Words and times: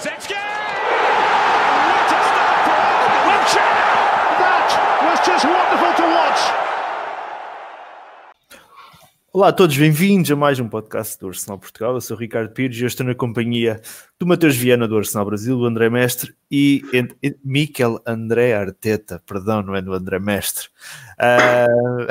What 0.00 0.08
a 0.08 0.20
start 0.22 0.40
for! 2.64 2.80
That 4.40 4.68
was 5.04 5.20
just 5.26 5.44
wonderful 5.44 5.92
to 5.94 6.02
watch. 6.14 6.40
Olá 9.30 9.48
a 9.48 9.52
todos, 9.52 9.76
bem-vindos 9.76 10.30
a 10.30 10.36
mais 10.36 10.58
um 10.58 10.70
podcast 10.70 11.20
do 11.20 11.28
Arsenal 11.28 11.58
Portugal. 11.58 11.92
Eu 11.92 12.00
sou 12.00 12.16
o 12.16 12.20
Ricardo 12.20 12.50
Pires 12.54 12.80
e 12.80 12.84
estou 12.86 13.04
na 13.04 13.14
companhia 13.14 13.82
do 14.18 14.26
Matheus 14.26 14.56
Viana 14.56 14.88
do 14.88 14.96
Arsenal 14.96 15.26
Brasil, 15.26 15.58
do 15.58 15.66
André 15.66 15.90
Mestre 15.90 16.34
e, 16.50 16.82
Miquel 17.44 18.00
André 18.06 18.54
Arteta, 18.54 19.22
perdão, 19.26 19.60
não 19.62 19.74
é 19.74 19.82
do 19.82 19.92
André 19.92 20.18
Mestre, 20.18 20.68
uh, 21.18 22.06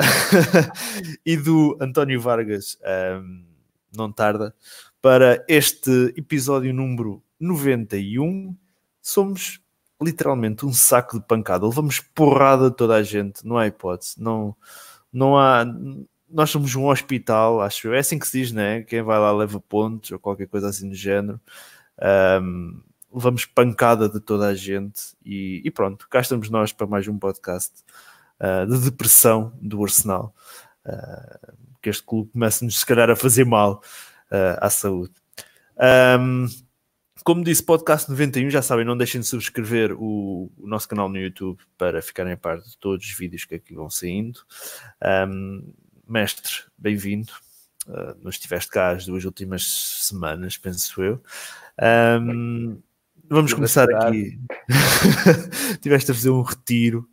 e 1.26 1.36
do 1.36 1.76
António 1.80 2.20
Vargas, 2.20 2.78
um, 3.20 3.42
não 3.96 4.12
tarda, 4.12 4.54
para 5.02 5.44
este 5.48 6.14
episódio 6.16 6.72
número 6.72 7.20
91. 7.40 8.54
Somos 9.00 9.60
literalmente 10.00 10.64
um 10.64 10.72
saco 10.72 11.18
de 11.18 11.26
pancada, 11.26 11.66
levamos 11.66 12.00
porrada 12.00 12.70
de 12.70 12.76
toda 12.76 12.94
a 12.94 13.02
gente, 13.02 13.46
não 13.46 13.58
há 13.58 13.66
hipótese, 13.66 14.14
não, 14.20 14.56
não 15.12 15.36
há 15.36 15.64
nós 16.30 16.50
somos 16.50 16.74
um 16.76 16.86
hospital, 16.86 17.60
acho 17.60 17.88
eu. 17.88 17.94
É 17.94 17.98
assim 17.98 18.18
que 18.18 18.26
se 18.26 18.38
diz, 18.38 18.52
né? 18.52 18.82
Quem 18.82 19.02
vai 19.02 19.18
lá 19.18 19.32
leva 19.32 19.60
pontos 19.60 20.12
ou 20.12 20.18
qualquer 20.18 20.46
coisa 20.46 20.68
assim 20.68 20.88
do 20.88 20.94
género. 20.94 21.40
Um, 22.40 22.80
levamos 23.12 23.44
pancada 23.44 24.08
de 24.08 24.20
toda 24.20 24.46
a 24.46 24.54
gente 24.54 25.02
e, 25.24 25.60
e, 25.64 25.70
pronto, 25.70 26.08
cá 26.08 26.20
estamos 26.20 26.48
nós 26.48 26.72
para 26.72 26.86
mais 26.86 27.08
um 27.08 27.18
podcast 27.18 27.82
uh, 28.38 28.66
de 28.66 28.78
depressão 28.84 29.52
do 29.60 29.82
Arsenal. 29.82 30.32
Uh, 30.86 31.52
que 31.82 31.90
este 31.90 32.02
clube 32.02 32.30
começa-nos, 32.32 32.78
se 32.78 32.86
calhar, 32.86 33.10
a 33.10 33.16
fazer 33.16 33.44
mal 33.44 33.82
uh, 34.30 34.58
à 34.60 34.70
saúde. 34.70 35.14
Um, 36.20 36.46
como 37.24 37.44
disse, 37.44 37.62
podcast 37.62 38.08
91, 38.08 38.50
já 38.50 38.62
sabem, 38.62 38.84
não 38.84 38.96
deixem 38.96 39.20
de 39.20 39.26
subscrever 39.26 39.92
o, 39.92 40.50
o, 40.56 40.66
nosso 40.66 40.88
canal 40.88 41.08
no 41.08 41.18
YouTube 41.18 41.60
para 41.76 42.00
ficarem 42.00 42.32
a 42.32 42.36
par 42.36 42.60
de 42.60 42.76
todos 42.78 43.04
os 43.06 43.12
vídeos 43.12 43.44
que 43.44 43.54
aqui 43.56 43.74
vão 43.74 43.90
saindo. 43.90 44.40
Um, 45.28 45.72
mestre, 46.08 46.50
bem-vindo. 46.76 47.32
Uh, 47.86 48.16
não 48.22 48.30
estiveste 48.30 48.70
cá 48.70 48.90
as 48.90 49.06
duas 49.06 49.24
últimas 49.24 49.64
semanas, 50.02 50.56
penso 50.56 51.02
eu. 51.02 51.22
Um, 52.20 52.80
vamos 53.28 53.52
começar 53.54 53.88
aqui. 53.90 54.38
Tiveste 55.80 56.10
a 56.10 56.14
fazer 56.14 56.30
um 56.30 56.42
retiro 56.42 57.08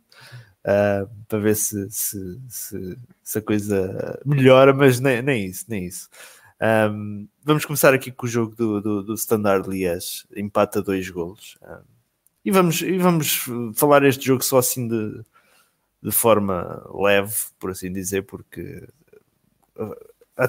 uh, 0.64 1.08
para 1.26 1.38
ver 1.38 1.56
se, 1.56 1.90
se, 1.90 2.40
se, 2.48 2.98
se, 3.22 3.38
a 3.38 3.42
coisa 3.42 4.20
melhora, 4.24 4.72
mas 4.72 5.00
nem, 5.00 5.22
nem 5.22 5.46
isso, 5.46 5.64
nem 5.68 5.86
isso. 5.86 6.08
Um, 6.60 7.28
vamos 7.44 7.64
começar 7.64 7.94
aqui 7.94 8.10
com 8.10 8.26
o 8.26 8.28
jogo 8.28 8.54
do, 8.54 8.80
do, 8.80 9.02
do 9.02 9.14
Standard 9.14 9.68
Liège, 9.68 10.26
empata 10.34 10.82
dois 10.82 11.08
golos. 11.08 11.56
Um, 11.62 11.82
e, 12.44 12.50
vamos, 12.50 12.80
e 12.82 12.98
vamos 12.98 13.44
falar 13.74 14.04
este 14.04 14.26
jogo 14.26 14.42
só 14.42 14.58
assim 14.58 14.88
de, 14.88 15.22
de 16.02 16.10
forma 16.10 16.84
leve, 16.92 17.34
por 17.58 17.70
assim 17.70 17.92
dizer, 17.92 18.22
porque 18.22 18.88
a 20.36 20.44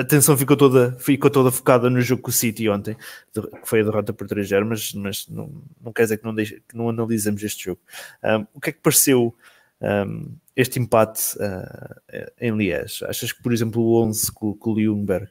atenção 0.00 0.36
ficou 0.36 0.56
toda, 0.56 0.92
ficou 0.98 1.30
toda 1.30 1.50
focada 1.50 1.90
no 1.90 2.00
jogo 2.00 2.22
com 2.22 2.30
o 2.30 2.32
City 2.32 2.68
ontem, 2.68 2.96
que 3.32 3.68
foi 3.68 3.80
a 3.80 3.84
derrota 3.84 4.12
por 4.12 4.26
3-0, 4.26 4.64
mas, 4.64 4.92
mas 4.94 5.28
não, 5.28 5.50
não 5.82 5.92
quer 5.92 6.04
dizer 6.04 6.18
que 6.18 6.24
não, 6.24 6.34
deixe, 6.34 6.62
que 6.68 6.76
não 6.76 6.88
analisemos 6.88 7.42
este 7.42 7.64
jogo. 7.64 7.80
Um, 8.22 8.46
o 8.54 8.60
que 8.60 8.70
é 8.70 8.72
que 8.72 8.80
pareceu 8.80 9.34
um, 9.80 10.36
este 10.54 10.78
empate 10.78 11.36
uh, 11.38 12.30
em 12.40 12.56
Liège? 12.56 13.04
Achas 13.04 13.32
que, 13.32 13.42
por 13.42 13.52
exemplo, 13.52 13.82
o 13.82 14.00
11 14.04 14.32
que, 14.32 14.38
que 14.38 14.68
o 14.68 14.78
Ljungberg 14.78 15.28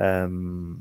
um, 0.00 0.78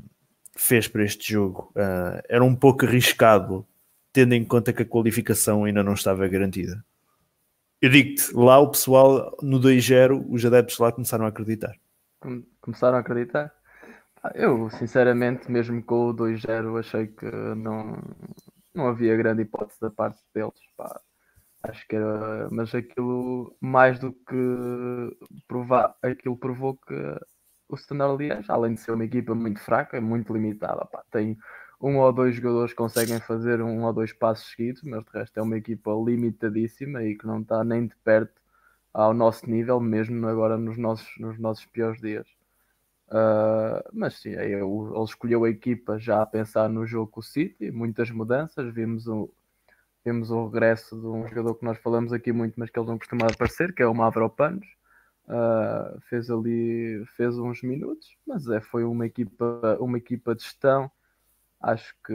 fez 0.55 0.87
para 0.87 1.03
este 1.03 1.33
jogo 1.33 1.71
uh, 1.75 2.21
era 2.27 2.43
um 2.43 2.55
pouco 2.55 2.85
arriscado, 2.85 3.65
tendo 4.11 4.33
em 4.33 4.43
conta 4.43 4.73
que 4.73 4.83
a 4.83 4.85
qualificação 4.85 5.63
ainda 5.63 5.83
não 5.83 5.93
estava 5.93 6.27
garantida? 6.27 6.83
Eu 7.81 7.89
digo-te, 7.89 8.33
lá 8.33 8.59
o 8.59 8.69
pessoal 8.69 9.37
no 9.41 9.59
2-0, 9.59 10.25
os 10.29 10.45
adeptos 10.45 10.77
lá 10.79 10.91
começaram 10.91 11.25
a 11.25 11.29
acreditar. 11.29 11.73
Começaram 12.59 12.97
a 12.97 12.99
acreditar? 12.99 13.53
Eu, 14.35 14.69
sinceramente, 14.71 15.49
mesmo 15.49 15.81
com 15.81 16.09
o 16.09 16.13
2-0, 16.13 16.77
achei 16.77 17.07
que 17.07 17.25
não, 17.55 17.97
não 18.75 18.87
havia 18.87 19.15
grande 19.15 19.43
hipótese 19.43 19.79
da 19.79 19.89
parte 19.89 20.19
deles. 20.33 20.59
Pá. 20.75 20.99
Acho 21.63 21.87
que 21.87 21.95
era. 21.95 22.49
Mas 22.51 22.75
aquilo, 22.75 23.55
mais 23.61 23.97
do 23.97 24.11
que 24.11 25.17
provar, 25.47 25.95
aquilo 26.01 26.37
provou 26.37 26.75
que 26.75 26.93
o 27.69 27.75
Standard 27.75 28.17
Liège, 28.17 28.51
além 28.51 28.73
de 28.73 28.81
ser 28.81 28.91
uma 28.91 29.05
equipa 29.05 29.35
muito 29.35 29.59
fraca, 29.59 29.95
é 29.95 29.99
muito 29.99 30.33
limitada. 30.33 30.85
Pá. 30.85 31.03
Tem 31.11 31.37
um 31.79 31.97
ou 31.97 32.11
dois 32.11 32.35
jogadores 32.35 32.73
conseguem 32.73 33.19
fazer 33.19 33.61
um 33.61 33.83
ou 33.85 33.93
dois 33.93 34.11
passos 34.11 34.51
seguidos, 34.51 34.81
mas 34.83 35.03
de 35.05 35.11
resto 35.13 35.39
é 35.39 35.41
uma 35.41 35.57
equipa 35.57 35.91
limitadíssima 35.91 37.03
e 37.03 37.15
que 37.15 37.25
não 37.25 37.41
está 37.41 37.63
nem 37.63 37.87
de 37.87 37.95
perto 38.03 38.41
ao 38.93 39.13
nosso 39.13 39.49
nível, 39.49 39.79
mesmo 39.79 40.27
agora 40.27 40.57
nos 40.57 40.77
nossos, 40.77 41.07
nos 41.19 41.39
nossos 41.39 41.65
piores 41.67 42.01
dias. 42.01 42.27
Uh, 43.07 43.81
mas 43.93 44.15
sim, 44.19 44.31
ele 44.31 44.63
escolheu 45.03 45.43
a 45.43 45.49
equipa 45.49 45.97
já 45.97 46.21
a 46.21 46.25
pensar 46.25 46.69
no 46.69 46.85
jogo 46.85 47.11
com 47.11 47.19
o 47.21 47.23
City, 47.23 47.71
muitas 47.71 48.11
mudanças, 48.11 48.71
vimos 48.73 49.07
o, 49.07 49.31
vimos 50.03 50.29
o 50.31 50.47
regresso 50.47 50.99
de 50.99 51.07
um 51.07 51.27
jogador 51.27 51.55
que 51.55 51.65
nós 51.65 51.77
falamos 51.79 52.13
aqui 52.13 52.31
muito, 52.31 52.59
mas 52.59 52.69
que 52.69 52.79
ele 52.79 52.87
não 52.87 52.97
costuma 52.97 53.27
aparecer, 53.27 53.73
que 53.73 53.81
é 53.81 53.87
o 53.87 53.93
Mavropanos. 53.93 54.78
Uh, 55.29 56.01
fez 56.09 56.27
ali 56.31 57.05
fez 57.15 57.37
uns 57.37 57.61
minutos, 57.61 58.17
mas 58.25 58.47
é, 58.49 58.59
foi 58.59 58.83
uma 58.83 59.05
equipa, 59.05 59.77
uma 59.79 59.97
equipa 59.97 60.33
de 60.33 60.41
gestão. 60.41 60.89
Acho 61.61 61.93
que 62.05 62.13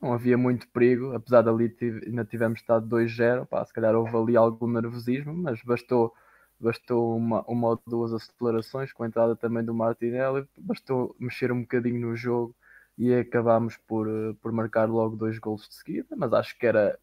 não 0.00 0.14
havia 0.14 0.38
muito 0.38 0.68
perigo, 0.68 1.12
apesar 1.14 1.42
dali 1.42 1.76
ainda 2.06 2.24
tivemos 2.24 2.60
estado 2.60 2.86
2-0, 2.88 3.46
se 3.66 3.72
calhar 3.74 3.94
houve 3.94 4.16
ali 4.16 4.36
algum 4.36 4.68
nervosismo, 4.68 5.34
mas 5.34 5.60
bastou, 5.62 6.14
bastou 6.58 7.16
uma, 7.16 7.42
uma 7.48 7.68
ou 7.70 7.82
duas 7.86 8.12
acelerações 8.14 8.92
com 8.92 9.02
a 9.02 9.06
entrada 9.08 9.36
também 9.36 9.64
do 9.64 9.74
Martinelli, 9.74 10.48
bastou 10.56 11.14
mexer 11.18 11.52
um 11.52 11.62
bocadinho 11.62 12.00
no 12.00 12.16
jogo 12.16 12.54
e 12.96 13.12
acabámos 13.14 13.76
por, 13.88 14.06
por 14.40 14.52
marcar 14.52 14.88
logo 14.88 15.16
dois 15.16 15.38
gols 15.38 15.68
de 15.68 15.74
seguida, 15.74 16.14
mas 16.16 16.32
acho 16.32 16.56
que 16.58 16.66
era 16.66 16.98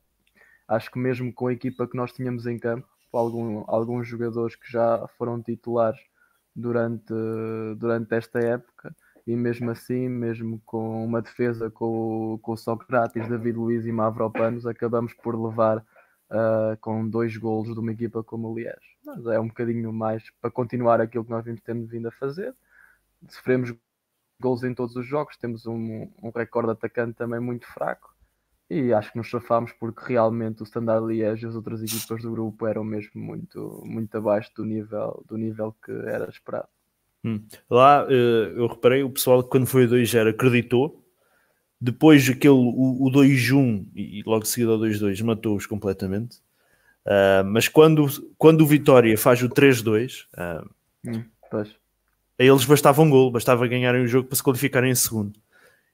acho 0.67 0.89
que 0.89 0.97
mesmo 0.97 1.33
com 1.33 1.47
a 1.47 1.53
equipa 1.53 1.87
que 1.87 1.97
nós 1.97 2.13
tínhamos 2.13 2.47
em 2.47 2.57
campo, 2.57 2.87
algum, 3.17 3.63
alguns 3.67 4.07
jogadores 4.07 4.55
que 4.55 4.71
já 4.71 5.07
foram 5.17 5.41
titulares 5.41 5.99
durante, 6.55 7.13
durante 7.77 8.13
esta 8.15 8.39
época, 8.39 8.95
e 9.25 9.35
mesmo 9.35 9.69
assim, 9.69 10.09
mesmo 10.09 10.61
com 10.65 11.05
uma 11.05 11.21
defesa 11.21 11.69
com, 11.69 12.39
com 12.41 12.53
o 12.53 12.57
Sócrates, 12.57 13.27
David 13.27 13.57
Luiz 13.57 13.85
e 13.85 13.91
Mavropanos, 13.91 14.65
acabamos 14.65 15.13
por 15.13 15.35
levar 15.35 15.77
uh, 15.77 16.77
com 16.79 17.07
dois 17.07 17.37
golos 17.37 17.73
de 17.73 17.79
uma 17.79 17.91
equipa 17.91 18.23
como 18.23 18.49
o 18.49 18.55
Liège. 18.55 18.97
Mas 19.05 19.25
é 19.27 19.39
um 19.39 19.47
bocadinho 19.47 19.93
mais 19.93 20.23
para 20.41 20.49
continuar 20.49 20.99
aquilo 20.99 21.23
que 21.23 21.31
nós 21.31 21.45
temos 21.63 21.89
vindo 21.89 22.07
a 22.07 22.11
fazer. 22.11 22.55
Sofremos 23.29 23.73
gols 24.39 24.63
em 24.63 24.73
todos 24.73 24.95
os 24.95 25.05
jogos, 25.05 25.37
temos 25.37 25.67
um, 25.67 26.11
um 26.21 26.31
recorde 26.35 26.71
atacante 26.71 27.13
também 27.13 27.39
muito 27.39 27.67
fraco 27.67 28.11
e 28.71 28.93
acho 28.93 29.11
que 29.11 29.17
nos 29.17 29.29
safámos 29.29 29.73
porque 29.73 30.13
realmente 30.13 30.61
o 30.61 30.63
Standard 30.63 31.05
Liège 31.05 31.45
e 31.45 31.49
as 31.49 31.55
outras 31.55 31.83
equipas 31.83 32.21
do 32.21 32.31
grupo 32.31 32.65
eram 32.65 32.85
mesmo 32.85 33.21
muito, 33.21 33.83
muito 33.85 34.17
abaixo 34.17 34.49
do 34.55 34.63
nível, 34.63 35.23
do 35.27 35.37
nível 35.37 35.75
que 35.83 35.91
era 35.91 36.29
esperado. 36.29 36.69
Hum. 37.23 37.41
Lá 37.69 38.05
uh, 38.05 38.11
eu 38.11 38.67
reparei, 38.67 39.03
o 39.03 39.09
pessoal 39.09 39.43
quando 39.43 39.67
foi 39.67 39.85
2-0 39.85 40.29
acreditou, 40.29 41.03
depois 41.79 42.29
aquele, 42.29 42.53
o, 42.53 43.07
o 43.07 43.11
2-1 43.11 43.87
e 43.93 44.23
logo 44.25 44.45
seguido 44.45 44.71
ao 44.71 44.79
2-2 44.79 45.21
matou-os 45.21 45.65
completamente. 45.65 46.37
Uh, 47.05 47.43
mas 47.45 47.67
quando, 47.67 48.07
quando 48.37 48.61
o 48.61 48.67
Vitória 48.67 49.17
faz 49.17 49.41
o 49.41 49.49
3-2, 49.49 50.27
uh, 50.37 50.69
hum, 51.05 51.23
a 52.39 52.43
eles 52.43 52.63
bastava 52.63 53.01
um 53.01 53.09
gol, 53.09 53.31
bastava 53.31 53.67
ganharem 53.67 54.03
o 54.03 54.07
jogo 54.07 54.27
para 54.27 54.35
se 54.35 54.43
qualificarem 54.43 54.91
em 54.91 54.95
segundo. 54.95 55.37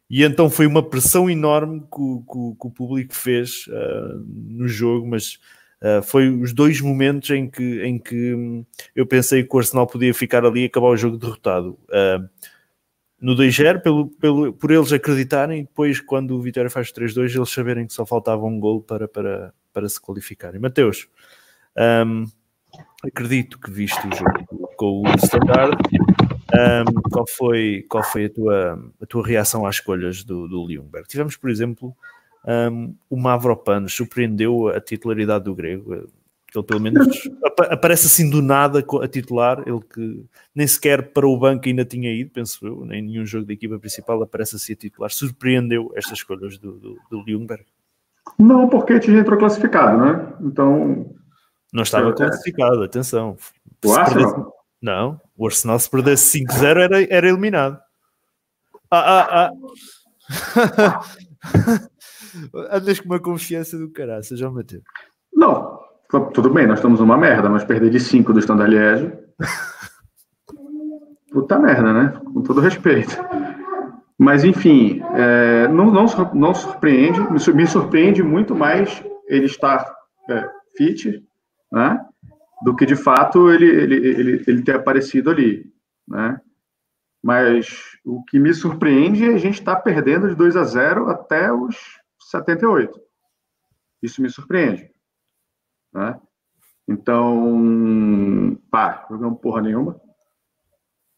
E 0.09 0.23
então 0.23 0.50
foi 0.50 0.66
uma 0.66 0.88
pressão 0.88 1.29
enorme 1.29 1.81
que 1.81 2.00
o, 2.00 2.22
que, 2.22 2.59
que 2.62 2.68
o 2.68 2.71
público 2.71 3.13
fez 3.13 3.68
uh, 3.68 4.24
no 4.25 4.68
jogo, 4.68 5.07
mas 5.07 5.39
Uh, 5.80 6.01
foi 6.01 6.27
os 6.27 6.54
dois 6.54 6.81
momentos 6.81 7.30
em 7.30 7.48
que, 7.48 7.83
em 7.83 8.00
que 8.00 8.33
hum, 8.33 8.65
eu 8.95 9.06
pensei 9.06 9.44
que 9.44 9.56
o 9.56 9.59
Arsenal 9.59 9.86
podia 9.86 10.12
ficar 10.12 10.44
ali 10.44 10.62
e 10.62 10.65
acabar 10.65 10.88
o 10.88 10.98
jogo 10.98 11.18
derrotado. 11.18 11.77
Uh, 11.88 12.27
no 13.21 13.36
2-0, 13.36 13.81
pelo, 13.81 14.07
pelo, 14.09 14.54
por 14.54 14.71
eles 14.71 14.92
acreditarem, 14.92 15.59
e 15.59 15.63
depois, 15.63 16.00
quando 16.00 16.36
o 16.36 16.42
Vitória 16.42 16.69
faz 16.69 16.92
3-2, 16.92 17.36
eles 17.36 17.50
saberem 17.50 17.86
que 17.86 17.94
só 17.94 18.06
faltava 18.06 18.45
um 18.45 18.60
gol 18.60 18.81
para, 18.81 19.07
para, 19.07 19.53
para 19.74 19.89
se 19.89 20.00
qualificarem. 20.00 20.60
Mateus, 20.60 21.07
um, 22.06 22.25
acredito 23.03 23.60
que 23.60 23.71
viste 23.71 24.00
o 24.07 24.15
jogo 24.15 24.69
com 24.75 25.01
o 25.01 25.15
Standard. 25.15 25.77
Um, 26.54 27.02
qual 27.10 27.28
foi, 27.28 27.86
qual 27.90 28.04
foi 28.04 28.26
a, 28.26 28.30
tua, 28.30 28.92
a 29.02 29.06
tua 29.06 29.26
reação 29.26 29.66
às 29.66 29.76
escolhas 29.76 30.24
do, 30.24 30.48
do 30.48 30.66
Ljungberg? 30.66 31.08
Tivemos, 31.08 31.36
por 31.36 31.50
exemplo, 31.50 31.96
um, 32.46 32.96
o 33.10 33.18
Mavropanos 33.18 33.94
surpreendeu 33.94 34.70
a 34.70 34.80
titularidade 34.80 35.44
do 35.44 35.56
grego. 35.56 35.94
Ele 35.94 36.08
pelo 36.64 36.80
menos 36.80 37.30
aparece 37.70 38.08
assim 38.08 38.30
do 38.30 38.42
nada 38.42 38.84
a 39.02 39.08
titular, 39.08 39.62
ele 39.68 39.82
que 39.82 40.26
nem 40.56 40.66
sequer 40.66 41.12
para 41.12 41.28
o 41.28 41.38
banco 41.38 41.68
ainda 41.68 41.84
tinha 41.84 42.12
ido, 42.12 42.32
penso 42.32 42.66
eu, 42.66 42.86
nem 42.86 43.02
nenhum 43.02 43.26
jogo 43.26 43.46
da 43.46 43.54
equipa 43.54 43.78
principal 43.78 44.22
aparece 44.24 44.56
assim 44.56 44.74
a 44.74 44.76
titular. 44.76 45.12
Surpreendeu 45.12 45.92
estas 45.96 46.14
escolhas 46.14 46.58
do, 46.58 46.72
do, 46.74 46.98
do 47.12 47.24
Ljungberg? 47.28 47.66
Não, 48.40 48.68
porque 48.70 49.00
tinha 49.00 49.20
entrou 49.20 49.38
classificado, 49.38 49.98
né? 49.98 50.34
Então. 50.42 51.14
Não 51.72 51.84
estava 51.84 52.10
é, 52.10 52.14
classificado, 52.14 52.82
atenção. 52.82 53.38
O 53.86 53.92
Arsenal? 53.94 54.56
Não, 54.81 55.19
o 55.35 55.45
Arsenal 55.45 55.79
se 55.79 55.89
perdesse 55.89 56.39
5-0 56.39 56.77
era, 56.77 57.03
era 57.03 57.27
eliminado. 57.27 57.79
Ah, 58.91 59.50
ah, 59.50 59.51
ah. 60.29 61.01
Andas 62.71 63.00
com 63.00 63.07
uma 63.07 63.19
confiança 63.19 63.77
do 63.77 63.91
caralho, 63.91 64.24
já 64.24 64.50
Mateus. 64.50 64.83
Não, 65.33 65.79
tudo 66.33 66.50
bem, 66.50 66.68
nós 66.68 66.79
estamos 66.79 67.00
uma 67.00 67.18
merda, 67.18 67.50
mas 67.50 67.63
perder 67.63 67.89
de 67.89 68.00
5 68.00 68.31
do 68.33 68.39
Standard 68.39 68.69
Liège. 68.71 69.12
Puta 71.31 71.59
merda, 71.59 71.94
né? 71.94 72.21
Com 72.33 72.41
todo 72.41 72.62
respeito. 72.62 73.18
Mas, 74.18 74.44
enfim, 74.44 75.01
é, 75.13 75.68
não, 75.68 75.91
não, 75.91 76.06
não 76.33 76.53
surpreende, 76.53 77.19
me 77.53 77.68
surpreende 77.68 78.24
muito 78.24 78.56
mais 78.56 79.03
ele 79.27 79.45
estar 79.45 79.85
é, 80.29 80.50
fit, 80.75 81.24
né? 81.71 82.00
Do 82.63 82.75
que 82.75 82.86
de 82.86 82.95
fato 82.95 83.51
ele, 83.51 83.65
ele, 83.65 83.95
ele, 83.95 84.44
ele 84.48 84.63
ter 84.63 84.75
aparecido 84.75 85.30
ali, 85.30 85.71
né? 86.07 86.42
Mas 87.24 87.98
o 88.06 88.24
que 88.24 88.39
me 88.39 88.54
surpreende 88.54 89.25
é 89.25 89.33
a 89.33 89.38
gente 89.38 89.59
estar 89.59 89.75
tá 89.75 89.81
perdendo 89.81 90.30
de 90.30 90.36
2 90.36 90.56
a 90.56 90.63
0 90.63 91.09
até 91.09 91.51
os 91.51 91.75
78. 92.19 93.00
Isso 94.01 94.21
me 94.21 94.30
surpreende. 94.30 94.89
Né? 95.94 96.19
Então, 96.88 98.57
pá, 98.71 99.06
jogamos 99.10 99.42
porra 99.42 99.62
nenhuma. 99.62 100.00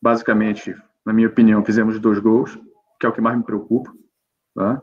Basicamente, 0.02 0.76
na 1.06 1.14
minha 1.14 1.28
opinião, 1.28 1.64
fizemos 1.64 2.00
dois 2.00 2.20
gols, 2.20 2.58
que 3.00 3.06
é 3.06 3.10
o 3.10 3.14
que 3.14 3.22
mais 3.22 3.38
me 3.38 3.44
preocupa. 3.44 3.94
Né? 4.56 4.82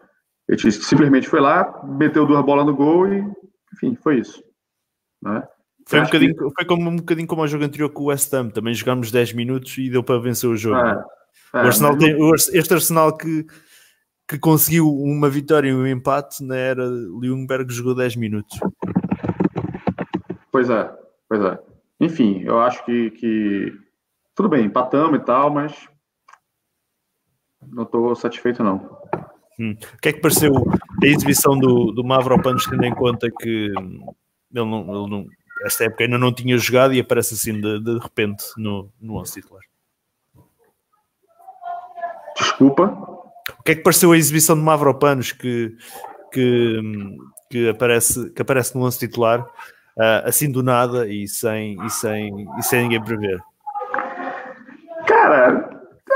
A 0.50 0.70
simplesmente 0.70 1.28
foi 1.28 1.40
lá, 1.40 1.84
meteu 1.84 2.26
duas 2.26 2.44
bolas 2.44 2.66
no 2.66 2.76
gol 2.76 3.12
e, 3.12 3.24
enfim, 3.74 3.96
foi 3.96 4.20
isso. 4.20 4.44
Né? 5.22 5.42
Foi, 5.88 6.00
um 6.00 6.04
bocadinho, 6.04 6.34
que... 6.34 6.50
foi 6.50 6.64
como, 6.64 6.90
um 6.90 6.96
bocadinho 6.96 7.28
como 7.28 7.42
o 7.42 7.46
jogo 7.46 7.64
anterior 7.64 7.88
com 7.90 8.02
o 8.02 8.06
West 8.06 8.32
Ham, 8.34 8.50
também 8.50 8.74
jogámos 8.74 9.12
10 9.12 9.34
minutos 9.34 9.78
e 9.78 9.88
deu 9.88 10.02
para 10.02 10.20
vencer 10.20 10.50
o 10.50 10.56
jogo. 10.56 10.76
É, 10.76 11.04
é, 11.54 11.62
o 11.62 11.66
Arsenal 11.66 11.96
tem, 11.96 12.16
este 12.52 12.74
Arsenal 12.74 13.16
que, 13.16 13.46
que 14.28 14.38
conseguiu 14.38 14.92
uma 14.92 15.30
vitória 15.30 15.68
e 15.68 15.74
um 15.74 15.86
empate 15.86 16.42
na 16.42 16.56
era 16.56 16.84
Ljungberg 16.84 17.72
jogou 17.72 17.94
10 17.94 18.16
minutos. 18.16 18.58
Pois 20.50 20.68
é, 20.68 20.90
pois 21.28 21.40
é. 21.42 21.58
Enfim, 22.00 22.42
eu 22.42 22.58
acho 22.58 22.84
que, 22.84 23.12
que 23.12 23.72
tudo 24.34 24.48
bem, 24.48 24.66
empatamos 24.66 25.20
e 25.20 25.22
tal, 25.22 25.50
mas 25.50 25.88
não 27.62 27.84
estou 27.84 28.14
satisfeito 28.16 28.64
não. 28.64 28.98
Hum. 29.58 29.76
O 29.94 29.98
que 29.98 30.08
é 30.08 30.12
que 30.12 30.20
pareceu 30.20 30.52
a 30.52 31.06
exibição 31.06 31.56
do, 31.56 31.92
do 31.92 32.04
Mavropanos, 32.04 32.66
tendo 32.66 32.84
em 32.84 32.94
conta 32.94 33.30
que 33.30 33.48
ele 33.48 33.74
não, 34.52 34.80
ele 34.80 35.10
não, 35.10 35.26
esta 35.62 35.84
época 35.84 36.04
ainda 36.04 36.18
não 36.18 36.32
tinha 36.32 36.56
jogado 36.58 36.92
e 36.92 37.00
aparece 37.00 37.34
assim 37.34 37.60
de, 37.60 37.80
de 37.80 37.98
repente 37.98 38.44
no, 38.56 38.90
no 39.00 39.16
11 39.20 39.32
titular? 39.32 39.62
Desculpa? 42.36 42.84
O 43.58 43.62
que 43.62 43.72
é 43.72 43.74
que 43.74 43.82
pareceu 43.82 44.12
a 44.12 44.16
exibição 44.16 44.56
de 44.56 44.62
Mavropanos 44.62 45.32
que, 45.32 45.76
que, 46.32 46.80
que, 47.50 47.68
aparece, 47.68 48.30
que 48.30 48.42
aparece 48.42 48.76
no 48.76 48.84
11 48.84 48.98
titular 48.98 49.40
uh, 49.42 50.24
assim 50.24 50.50
do 50.50 50.62
nada 50.62 51.06
e 51.06 51.26
sem, 51.26 51.76
e, 51.84 51.90
sem, 51.90 52.46
e 52.58 52.62
sem 52.62 52.82
ninguém 52.82 53.02
prever? 53.02 53.40
Cara, 55.06 55.70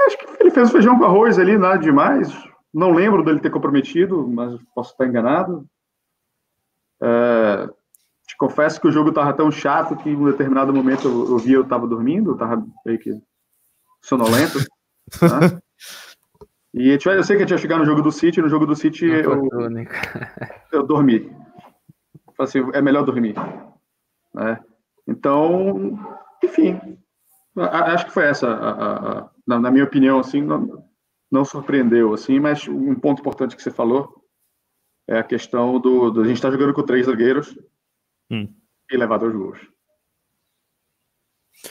acho 0.07 0.19
que 0.19 0.27
ele 0.41 0.51
fez 0.51 0.71
feijão 0.71 0.99
com 0.99 1.05
arroz 1.05 1.39
ali, 1.39 1.57
nada 1.57 1.79
demais. 1.79 2.29
Não 2.73 2.93
lembro 2.93 3.25
dele 3.25 3.41
ter 3.41 3.51
comprometido, 3.51 4.29
mas 4.29 4.61
posso 4.75 4.93
estar 4.93 5.07
enganado. 5.07 5.67
Uh, 7.03 7.73
confesso 8.41 8.81
que 8.81 8.89
o 8.89 8.91
jogo 8.91 9.11
estava 9.11 9.35
tão 9.35 9.51
chato 9.51 9.95
que 9.97 10.09
em 10.09 10.17
um 10.17 10.25
determinado 10.25 10.73
momento 10.73 11.07
eu, 11.07 11.33
eu 11.33 11.39
vi 11.39 11.53
eu 11.53 11.61
estava 11.61 11.87
dormindo, 11.87 12.31
eu 12.31 12.35
estava 12.35 12.67
meio 12.87 12.99
que 12.99 13.13
sonolento. 14.01 14.59
né? 15.21 15.61
E 16.73 16.89
eu 16.89 17.23
sei 17.23 17.37
que 17.37 17.43
a 17.43 17.47
gente 17.47 17.51
ia 17.51 17.59
chegar 17.59 17.77
no 17.77 17.85
jogo 17.85 18.01
do 18.01 18.11
City, 18.11 18.41
no 18.41 18.49
jogo 18.49 18.65
do 18.65 18.75
City 18.75 19.05
eu, 19.05 19.47
eu 20.73 20.87
dormi. 20.87 21.31
Falei 22.35 22.49
assim, 22.49 22.61
é 22.73 22.81
melhor 22.81 23.05
dormir. 23.05 23.35
Né? 24.33 24.59
Então, 25.07 25.99
enfim, 26.43 26.81
acho 27.59 28.07
que 28.07 28.13
foi 28.13 28.25
essa, 28.25 28.49
a, 28.49 28.71
a, 28.71 29.19
a, 29.19 29.31
na, 29.47 29.71
minha 29.71 29.85
opinião, 29.85 30.19
assim, 30.19 30.41
não, 30.41 30.83
não, 31.31 31.45
surpreendeu, 31.45 32.15
assim, 32.15 32.41
mas 32.41 32.67
um 32.67 32.95
ponto 32.95 33.21
importante 33.21 33.55
que 33.55 33.63
você 33.63 33.71
falou 33.71 34.25
é 35.07 35.19
a 35.19 35.25
questão 35.25 35.79
do, 35.79 36.11
do 36.11 36.23
a 36.23 36.25
gente 36.25 36.37
estar 36.37 36.49
tá 36.49 36.53
jogando 36.53 36.73
com 36.73 36.83
três 36.83 37.05
zagueiros 37.05 37.55
hum. 38.31 38.53
e 38.91 38.97
levar 38.97 39.19
dois 39.19 39.35
gols. 39.35 39.59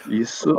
Isso. 0.07 0.51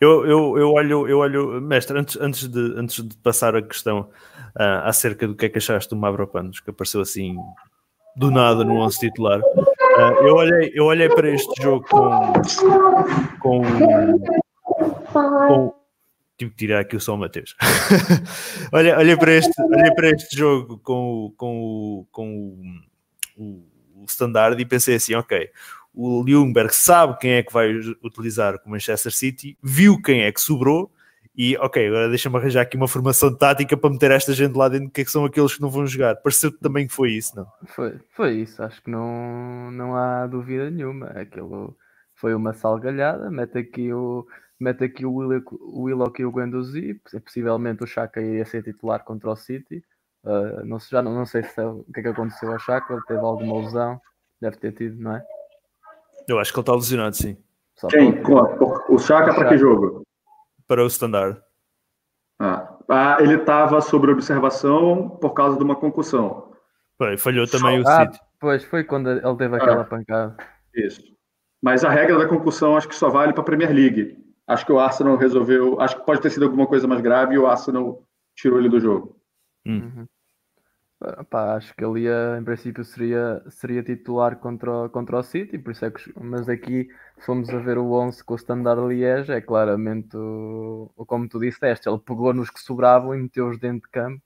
Eu, 0.00 0.26
eu, 0.26 0.58
eu 0.58 0.72
olho, 0.72 1.08
eu 1.08 1.18
olho, 1.18 1.60
mestre, 1.60 1.98
antes, 1.98 2.16
antes, 2.20 2.48
de, 2.48 2.74
antes 2.76 3.02
de 3.02 3.16
passar 3.18 3.56
a 3.56 3.62
questão 3.62 4.10
uh, 4.58 4.84
acerca 4.84 5.26
do 5.26 5.34
que 5.34 5.46
é 5.46 5.48
que 5.48 5.58
achaste 5.58 5.90
do 5.90 5.96
Mavropanos, 5.96 6.60
que 6.60 6.70
apareceu 6.70 7.00
assim 7.00 7.36
do 8.16 8.30
nada 8.30 8.64
no 8.64 8.74
11 8.80 8.98
titular. 8.98 9.40
Uh, 9.40 10.26
eu, 10.26 10.34
olhei, 10.34 10.72
eu 10.74 10.84
olhei 10.84 11.08
para 11.08 11.30
este 11.30 11.62
jogo 11.62 11.86
com. 11.88 12.32
com, 13.40 13.62
com 15.48 15.74
tive 16.36 16.50
que 16.50 16.56
tirar 16.56 16.80
aqui 16.80 16.96
o 16.96 17.00
som, 17.00 17.16
Mateus. 17.16 17.56
olha, 18.72 18.98
olhei, 18.98 19.16
para 19.16 19.32
este, 19.32 19.62
olhei 19.62 19.94
para 19.94 20.10
este 20.10 20.36
jogo 20.36 20.78
com, 20.78 21.32
com, 21.36 22.06
com 22.10 22.78
o, 23.36 23.42
o, 23.42 23.44
o 23.44 23.75
standard 24.04 24.60
e 24.60 24.66
pensei 24.66 24.96
assim: 24.96 25.14
ok, 25.14 25.50
o 25.94 26.22
Ljungberg 26.26 26.74
sabe 26.74 27.18
quem 27.18 27.32
é 27.32 27.42
que 27.42 27.52
vai 27.52 27.72
utilizar 28.02 28.58
com 28.58 28.68
o 28.68 28.72
Manchester 28.72 29.12
City, 29.12 29.56
viu 29.62 30.00
quem 30.00 30.22
é 30.22 30.32
que 30.32 30.40
sobrou 30.40 30.90
e 31.36 31.54
ok, 31.58 31.86
agora 31.86 32.08
deixa-me 32.08 32.36
arranjar 32.36 32.62
aqui 32.62 32.78
uma 32.78 32.88
formação 32.88 33.34
tática 33.34 33.76
para 33.76 33.90
meter 33.90 34.10
esta 34.10 34.32
gente 34.32 34.56
lá 34.56 34.70
dentro, 34.70 34.88
que, 34.88 35.02
é 35.02 35.04
que 35.04 35.10
são 35.10 35.26
aqueles 35.26 35.54
que 35.54 35.60
não 35.60 35.68
vão 35.68 35.86
jogar. 35.86 36.16
Pareceu 36.16 36.50
também 36.50 36.86
que 36.86 36.94
foi 36.94 37.10
isso, 37.12 37.36
não? 37.36 37.46
Foi, 37.66 38.00
foi 38.14 38.32
isso, 38.36 38.62
acho 38.62 38.82
que 38.82 38.90
não, 38.90 39.70
não 39.70 39.94
há 39.94 40.26
dúvida 40.26 40.70
nenhuma. 40.70 41.08
Aquilo 41.08 41.76
foi 42.14 42.34
uma 42.34 42.54
salgalhada, 42.54 43.30
mete 43.30 43.58
aqui 43.58 43.92
o. 43.92 44.26
Mete 44.58 44.84
aqui 44.84 45.04
o 45.04 45.14
Willock 45.14 46.22
e 46.22 46.24
o 46.24 46.32
Guendouzi, 46.32 46.98
possivelmente 47.22 47.84
o 47.84 47.86
Chaka 47.86 48.22
ia 48.22 48.42
ser 48.46 48.62
titular 48.62 49.04
contra 49.04 49.30
o 49.30 49.36
City. 49.36 49.84
Uh, 50.26 50.64
não, 50.64 50.78
já 50.80 51.00
não, 51.00 51.14
não 51.14 51.24
sei 51.24 51.44
se, 51.44 51.60
o 51.60 51.84
que 51.94 52.00
é 52.00 52.02
que 52.02 52.08
aconteceu 52.08 52.50
ao 52.50 52.58
Chaka, 52.58 53.00
teve 53.06 53.20
alguma 53.20 53.60
lesão, 53.60 54.00
deve 54.40 54.56
ter 54.56 54.72
tido, 54.72 55.00
não 55.00 55.14
é? 55.14 55.24
Eu 56.28 56.40
acho 56.40 56.52
que 56.52 56.58
ele 56.58 56.62
está 56.62 56.74
lesionado, 56.74 57.14
sim. 57.14 57.36
Só 57.76 57.86
Quem? 57.86 58.20
O 58.88 58.98
Chaka 58.98 59.32
para 59.32 59.48
que 59.48 59.56
jogo? 59.56 60.02
para 60.66 60.82
o 60.82 60.86
Standard? 60.86 61.40
Ah, 62.38 62.76
ah 62.88 63.16
ele 63.20 63.34
estava 63.36 63.80
sob 63.80 64.10
observação 64.10 65.08
por 65.08 65.30
causa 65.30 65.56
de 65.56 65.64
uma 65.64 65.76
concussão. 65.76 66.52
Foi, 66.98 67.16
falhou 67.16 67.46
também 67.46 67.80
o 67.80 67.86
ah, 67.86 68.00
City. 68.00 68.20
Pois, 68.40 68.64
foi 68.64 68.84
quando 68.84 69.10
ele 69.10 69.36
teve 69.36 69.56
aquela 69.56 69.82
ah, 69.82 69.84
pancada. 69.84 70.36
Isso. 70.74 71.02
Mas 71.62 71.84
a 71.84 71.90
regra 71.90 72.18
da 72.18 72.28
concussão 72.28 72.76
acho 72.76 72.88
que 72.88 72.94
só 72.94 73.08
vale 73.08 73.32
para 73.32 73.42
a 73.42 73.44
Premier 73.44 73.72
League. 73.72 74.18
Acho 74.46 74.64
que 74.64 74.72
o 74.72 74.78
Arsenal 74.78 75.16
resolveu. 75.16 75.80
Acho 75.80 75.96
que 75.96 76.06
pode 76.06 76.20
ter 76.20 76.30
sido 76.30 76.44
alguma 76.44 76.66
coisa 76.66 76.86
mais 76.86 77.00
grave 77.00 77.34
e 77.34 77.38
o 77.38 77.46
Arsenal 77.46 78.02
tirou 78.34 78.58
ele 78.58 78.68
do 78.68 78.80
jogo. 78.80 79.16
Hum. 79.66 79.82
Uhum. 79.82 80.06
Pá, 81.30 81.54
acho 81.54 81.74
que 81.74 81.84
ele 81.84 82.00
ia, 82.02 82.36
em 82.38 82.44
princípio 82.44 82.84
seria, 82.84 83.42
seria 83.48 83.82
titular 83.82 84.36
contra, 84.36 84.88
contra 84.88 85.18
o 85.18 85.22
City, 85.22 85.58
por 85.58 85.70
isso 85.72 85.84
é 85.84 85.90
que, 85.90 86.12
mas 86.20 86.48
aqui 86.48 86.88
fomos 87.20 87.48
a 87.50 87.58
ver 87.58 87.78
o 87.78 87.92
11 87.92 88.24
com 88.24 88.34
o 88.34 88.36
Standard 88.36 88.80
Liège, 88.88 89.32
é 89.32 89.40
claramente 89.40 90.16
o, 90.16 90.90
como 91.06 91.28
tu 91.28 91.38
disseste, 91.38 91.88
ele 91.88 91.98
pegou 91.98 92.34
nos 92.34 92.50
que 92.50 92.60
sobravam 92.60 93.14
e 93.14 93.18
meteu-os 93.18 93.58
dentro 93.58 93.82
de 93.82 93.92
campo 93.92 94.22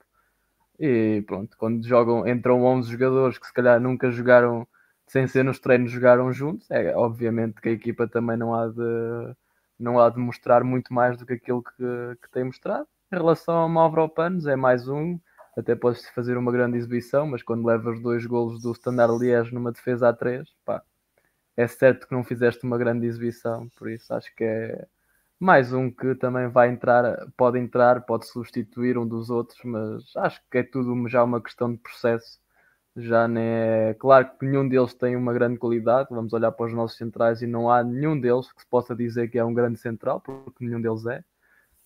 e 0.79 1.23
pronto, 1.27 1.55
quando 1.57 1.85
jogam, 1.87 2.27
entram 2.27 2.63
11 2.63 2.91
jogadores 2.91 3.37
que 3.37 3.45
se 3.45 3.53
calhar 3.53 3.79
nunca 3.79 4.09
jogaram, 4.09 4.67
sem 5.05 5.27
ser 5.27 5.43
nos 5.43 5.59
treinos, 5.59 5.91
jogaram 5.91 6.33
juntos, 6.33 6.69
é 6.71 6.95
obviamente 6.95 7.61
que 7.61 7.69
a 7.69 7.71
equipa 7.73 8.07
também 8.07 8.35
não 8.35 8.55
há 8.55 8.67
de, 8.67 9.35
não 9.79 9.99
há 9.99 10.09
de 10.09 10.17
mostrar 10.17 10.63
muito 10.63 10.91
mais 10.91 11.17
do 11.17 11.25
que 11.25 11.33
aquilo 11.33 11.61
que, 11.61 12.17
que 12.23 12.31
tem 12.31 12.43
mostrado. 12.45 12.87
Em 13.11 13.17
relação 13.17 13.55
ao 13.55 13.69
Mavropanos, 13.69 14.47
é 14.47 14.55
mais 14.55 14.87
um 14.87 15.19
até 15.57 15.75
podes 15.75 16.07
fazer 16.09 16.37
uma 16.37 16.51
grande 16.51 16.77
exibição, 16.77 17.27
mas 17.27 17.43
quando 17.43 17.65
levas 17.65 18.01
dois 18.01 18.25
golos 18.25 18.61
do 18.61 18.71
Standard 18.73 19.17
Liège 19.19 19.53
numa 19.53 19.71
defesa 19.71 20.09
a 20.09 20.13
três, 20.13 20.49
pá, 20.65 20.83
é 21.57 21.67
certo 21.67 22.07
que 22.07 22.13
não 22.15 22.23
fizeste 22.23 22.65
uma 22.65 22.77
grande 22.77 23.05
exibição, 23.07 23.69
por 23.77 23.89
isso 23.89 24.13
acho 24.13 24.33
que 24.35 24.43
é 24.43 24.87
mais 25.39 25.73
um 25.73 25.91
que 25.91 26.15
também 26.15 26.47
vai 26.49 26.69
entrar, 26.69 27.27
pode 27.37 27.59
entrar, 27.59 28.01
pode 28.05 28.27
substituir 28.27 28.97
um 28.97 29.07
dos 29.07 29.29
outros, 29.29 29.59
mas 29.63 30.15
acho 30.17 30.41
que 30.51 30.59
é 30.59 30.63
tudo 30.63 31.07
já 31.09 31.23
uma 31.23 31.41
questão 31.41 31.71
de 31.71 31.79
processo 31.79 32.39
Já 32.95 33.27
nem 33.27 33.43
é. 33.43 33.95
Claro 33.95 34.37
que 34.37 34.45
nenhum 34.45 34.67
deles 34.67 34.93
tem 34.93 35.15
uma 35.15 35.33
grande 35.33 35.57
qualidade. 35.59 36.09
Vamos 36.11 36.33
olhar 36.33 36.51
para 36.51 36.67
os 36.67 36.73
nossos 36.73 36.97
centrais 36.97 37.41
e 37.41 37.47
não 37.47 37.69
há 37.71 37.83
nenhum 37.83 38.19
deles 38.19 38.51
que 38.53 38.61
se 38.61 38.67
possa 38.69 38.95
dizer 38.95 39.29
que 39.29 39.39
é 39.39 39.45
um 39.45 39.53
grande 39.53 39.79
central, 39.79 40.21
porque 40.21 40.65
nenhum 40.65 40.81
deles 40.81 41.05
é. 41.05 41.23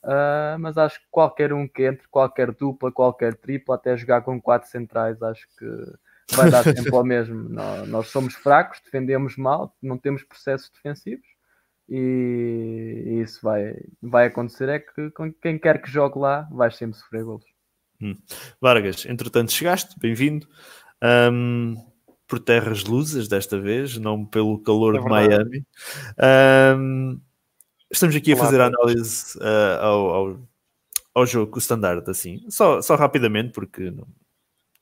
Uh, 0.06 0.60
mas 0.60 0.78
acho 0.78 1.00
que 1.00 1.08
qualquer 1.10 1.52
um 1.52 1.68
que 1.68 1.84
entre, 1.84 2.08
qualquer 2.10 2.52
dupla, 2.52 2.92
qualquer 2.92 3.34
tripla, 3.36 3.74
até 3.74 3.98
jogar 3.98 4.22
com 4.22 4.40
quatro 4.40 4.70
centrais, 4.70 5.20
acho 5.24 5.48
que 5.58 5.66
vai 6.36 6.52
dar 6.52 6.64
tempo 6.76 6.96
ao 6.96 7.04
mesmo. 7.04 7.50
Nós, 7.50 7.88
nós, 7.90 8.08
somos 8.10 8.36
fracos, 8.36 8.80
defendemos 8.86 9.36
mal, 9.36 9.76
não 9.82 9.98
temos 9.98 10.24
processos 10.24 10.70
defensivos 10.70 11.26
e 11.90 13.20
isso 13.24 13.40
vai, 13.42 13.76
vai 14.00 14.28
acontecer. 14.28 14.70
É 14.70 14.78
que 14.78 15.12
quem 15.42 15.58
quer 15.58 15.82
que 15.82 15.90
jogue 15.90 16.20
lá 16.20 16.48
vai 16.52 16.70
sempre 16.70 16.98
sofrer 16.98 17.24
golos. 17.24 17.46
Hum. 18.00 18.16
Vargas, 18.62 19.08
entretanto 19.08 19.52
chegaste, 19.52 20.00
bem-vindo. 20.00 20.48
Um, 21.04 21.76
por 22.28 22.40
terras 22.40 22.84
luzes 22.84 23.28
desta 23.28 23.60
vez, 23.60 23.98
não 23.98 24.26
pelo 24.26 24.62
calor 24.62 24.96
é 24.96 25.00
de 25.00 25.06
Miami. 25.06 25.66
Um, 26.78 27.20
estamos 27.96 28.16
aqui 28.16 28.34
a 28.34 28.38
fazer 28.38 28.62
a 28.62 28.68
análise 28.68 29.38
uh, 29.38 29.82
ao, 29.82 30.10
ao, 30.10 30.40
ao, 31.14 31.25
jogo, 31.25 31.56
o 31.56 31.60
standard, 31.60 32.10
assim, 32.10 32.44
só, 32.50 32.82
só 32.82 32.96
rapidamente, 32.96 33.52
porque 33.52 33.90
não, 33.90 34.08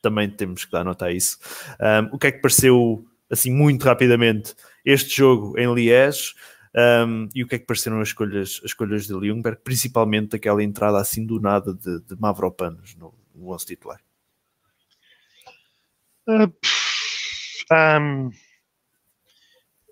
também 0.02 0.30
temos 0.30 0.66
que 0.66 0.72
dar 0.72 0.84
nota 0.84 1.06
a 1.06 1.12
isso. 1.12 1.40
Um, 1.80 2.16
o 2.16 2.20
que 2.20 2.28
é 2.28 2.32
que 2.32 2.42
pareceu, 2.42 3.06
assim, 3.30 3.52
muito 3.52 3.84
rapidamente, 3.86 4.54
este 4.86 5.18
jogo 5.18 5.58
em 5.58 5.74
Liège? 5.74 6.34
Um, 6.76 7.30
e 7.36 7.44
o 7.44 7.48
que 7.48 7.56
é 7.56 7.60
que 7.60 7.66
pareceram 7.66 8.02
as 8.02 8.10
escolhas, 8.10 8.60
as 8.64 8.72
escolhas 8.72 9.06
de 9.06 9.14
Ljungberg, 9.14 9.62
principalmente 9.64 10.36
aquela 10.36 10.64
entrada 10.64 10.98
assim 10.98 11.24
do 11.24 11.40
nada 11.40 11.74
de, 11.74 12.02
de 12.02 12.20
Mavropanos 12.20 12.96
no, 12.96 13.14
no 13.34 13.54
11 13.54 13.66
titular? 13.66 14.02
Uh, 16.28 16.52
um, 17.72 18.32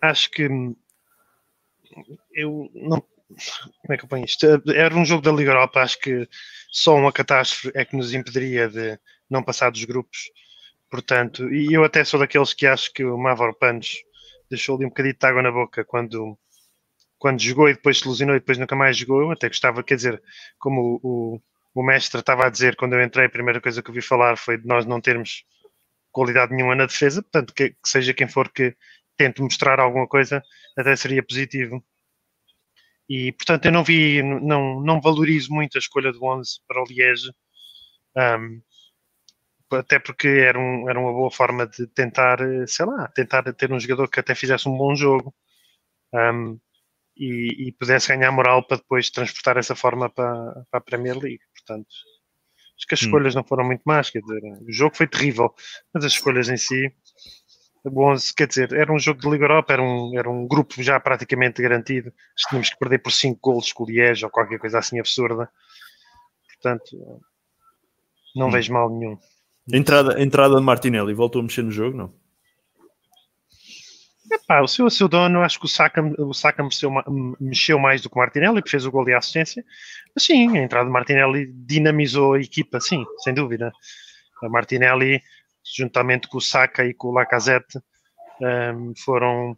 acho 0.02 0.32
que 0.32 0.50
eu 2.34 2.70
não. 2.74 3.04
Como 3.82 3.94
é 3.94 3.98
que 3.98 4.04
eu 4.04 4.10
ponho 4.10 4.26
isto? 4.26 4.46
Era 4.74 4.96
um 4.96 5.06
jogo 5.06 5.22
da 5.22 5.32
Liga 5.32 5.52
Europa, 5.52 5.82
acho 5.82 6.00
que 6.00 6.28
só 6.72 6.96
uma 6.96 7.12
catástrofe 7.12 7.72
é 7.76 7.86
que 7.86 7.96
nos 7.96 8.14
impediria 8.14 8.68
de 8.70 9.00
não 9.30 9.44
passar 9.44 9.72
dos 9.72 9.84
grupos. 9.84 10.32
Portanto, 10.90 11.52
e 11.54 11.74
eu 11.74 11.84
até 11.84 12.04
sou 12.04 12.20
daqueles 12.20 12.54
que 12.54 12.68
acho 12.68 12.92
que 12.94 13.04
o 13.04 13.18
Mavropanos 13.18 14.04
deixou 14.50 14.76
ali 14.76 14.86
um 14.86 14.90
bocadinho 14.90 15.16
de 15.18 15.26
água 15.26 15.42
na 15.42 15.52
boca 15.52 15.86
quando, 15.86 16.38
quando 17.18 17.42
jogou 17.42 17.70
e 17.70 17.74
depois 17.74 18.00
se 18.00 18.06
ilusionou 18.06 18.36
e 18.36 18.40
depois 18.40 18.58
nunca 18.58 18.76
mais 18.76 18.98
jogou. 18.98 19.22
Eu 19.22 19.32
até 19.32 19.48
gostava, 19.48 19.84
quer 19.84 19.96
dizer, 19.96 20.22
como 20.60 21.00
o, 21.02 21.36
o, 21.36 21.42
o 21.82 21.84
mestre 21.84 22.20
estava 22.20 22.46
a 22.46 22.50
dizer 22.50 22.76
quando 22.76 22.94
eu 22.94 23.04
entrei, 23.04 23.26
a 23.26 23.30
primeira 23.30 23.62
coisa 23.62 23.82
que 23.82 23.90
eu 23.90 23.94
vi 23.94 24.02
falar 24.02 24.38
foi 24.38 24.58
de 24.58 24.68
nós 24.68 24.86
não 24.86 25.00
termos 25.00 25.46
qualidade 26.12 26.54
nenhuma 26.54 26.76
na 26.76 26.86
defesa, 26.86 27.22
portanto, 27.22 27.54
que, 27.54 27.70
que, 27.70 27.78
seja 27.86 28.14
quem 28.14 28.28
for 28.28 28.50
que 28.52 28.76
tente 29.16 29.42
mostrar 29.42 29.80
alguma 29.80 30.08
coisa, 30.08 30.44
até 30.78 30.96
seria 30.96 31.24
positivo. 31.24 31.84
E, 33.14 33.34
portanto, 33.34 33.66
eu 33.66 33.74
não 33.74 33.84
vi, 33.84 34.24
não, 34.24 34.80
não 34.80 35.02
valorizo 35.02 35.54
muito 35.54 35.78
a 35.78 35.80
escolha 35.80 36.14
do 36.14 36.24
11 36.24 36.62
para 36.66 36.82
o 36.82 36.86
Liege, 36.86 37.30
um, 38.16 38.62
até 39.78 40.00
porque 40.00 40.30
era, 40.30 40.58
um, 40.58 40.90
era 40.90 40.98
uma 40.98 41.12
boa 41.12 41.30
forma 41.30 41.68
de 41.68 41.88
tentar, 41.88 42.40
sei 42.68 42.86
lá, 42.86 43.10
tentar 43.10 43.44
ter 43.54 43.70
um 43.74 43.80
jogador 43.82 44.10
que 44.10 44.22
até 44.22 44.34
fizesse 44.34 44.70
um 44.70 44.78
bom 44.78 44.96
jogo 44.96 45.36
um, 46.14 46.58
e, 47.18 47.68
e, 47.68 47.72
pudesse 47.74 48.08
ganhar 48.08 48.32
moral 48.32 48.66
para 48.66 48.78
depois 48.78 49.10
transportar 49.10 49.58
essa 49.58 49.76
forma 49.76 50.10
para, 50.10 50.66
para 50.72 50.78
a 50.80 50.82
Premier 50.82 51.18
League. 51.18 51.44
Portanto, 51.54 51.90
Acho 52.78 52.88
que 52.88 52.94
as 52.96 53.02
hum. 53.04 53.06
escolhas 53.08 53.36
hum. 53.36 53.40
não 53.40 53.44
foram 53.44 53.66
muito 53.66 53.84
más, 53.86 54.10
quer 54.10 54.22
dizer, 54.22 54.42
o 54.42 54.72
jogo 54.72 54.96
foi 54.96 55.06
terrível, 55.06 55.54
mas 55.94 56.06
as 56.06 56.14
escolhas 56.14 56.48
em 56.48 56.58
si, 56.58 56.92
bom, 57.86 58.16
quer 58.36 58.48
dizer, 58.48 58.74
era 58.74 58.92
um 58.94 59.00
jogo 59.00 59.20
de 59.20 59.30
Liga 59.30 59.46
Europa, 59.46 59.74
era 59.74 59.82
um, 59.82 60.18
era 60.18 60.30
um 60.30 60.48
grupo 60.48 60.82
já 60.84 61.00
praticamente 61.00 61.62
garantido, 61.62 62.14
tínhamos 62.48 62.70
que 62.70 62.78
perder 62.78 63.00
por 63.00 63.12
5 63.12 63.40
golos 63.42 63.74
com 63.74 63.84
o 63.84 63.88
Liege 63.88 64.24
ou 64.26 64.32
qualquer 64.32 64.60
coisa 64.60 64.80
assim 64.80 65.00
absurda, 65.00 65.50
portanto, 66.54 67.22
não 68.36 68.48
hum. 68.48 68.52
vejo 68.52 68.74
mal 68.74 68.90
nenhum. 68.90 69.18
Entrada, 69.72 70.22
entrada 70.22 70.56
de 70.56 70.62
Martinelli, 70.62 71.14
voltou 71.14 71.40
a 71.40 71.44
mexer 71.44 71.64
no 71.64 71.72
jogo, 71.72 71.98
não? 71.98 72.22
Epá, 74.32 74.62
o 74.62 74.68
seu, 74.68 74.86
o 74.86 74.90
seu 74.90 75.10
dono, 75.10 75.42
acho 75.42 75.60
que 75.60 75.66
o 75.66 75.70
Saka, 75.70 76.02
o 76.02 76.34
Saka 76.34 76.64
mexeu, 76.64 76.90
mexeu 77.40 77.78
mais 77.78 78.02
do 78.02 78.10
que 78.10 78.16
o 78.16 78.20
Martinelli, 78.20 78.62
que 78.62 78.70
fez 78.70 78.86
o 78.86 78.92
gol 78.92 79.08
e 79.10 79.14
a 79.14 79.18
assistência. 79.18 79.64
Mas 80.16 80.24
sim, 80.24 80.58
a 80.58 80.64
entrada 80.64 80.86
de 80.86 80.92
Martinelli 80.92 81.52
dinamizou 81.52 82.34
a 82.34 82.40
equipa, 82.40 82.80
sim, 82.80 83.04
sem 83.24 83.34
dúvida. 83.34 83.74
A 84.42 84.48
Martinelli, 84.48 85.22
juntamente 85.76 86.28
com 86.28 86.38
o 86.38 86.42
Saka 86.42 86.86
e 86.86 86.94
com 86.94 87.10
o 87.10 87.14
Lacazette, 87.14 87.80
um, 88.42 88.94
foram 88.98 89.58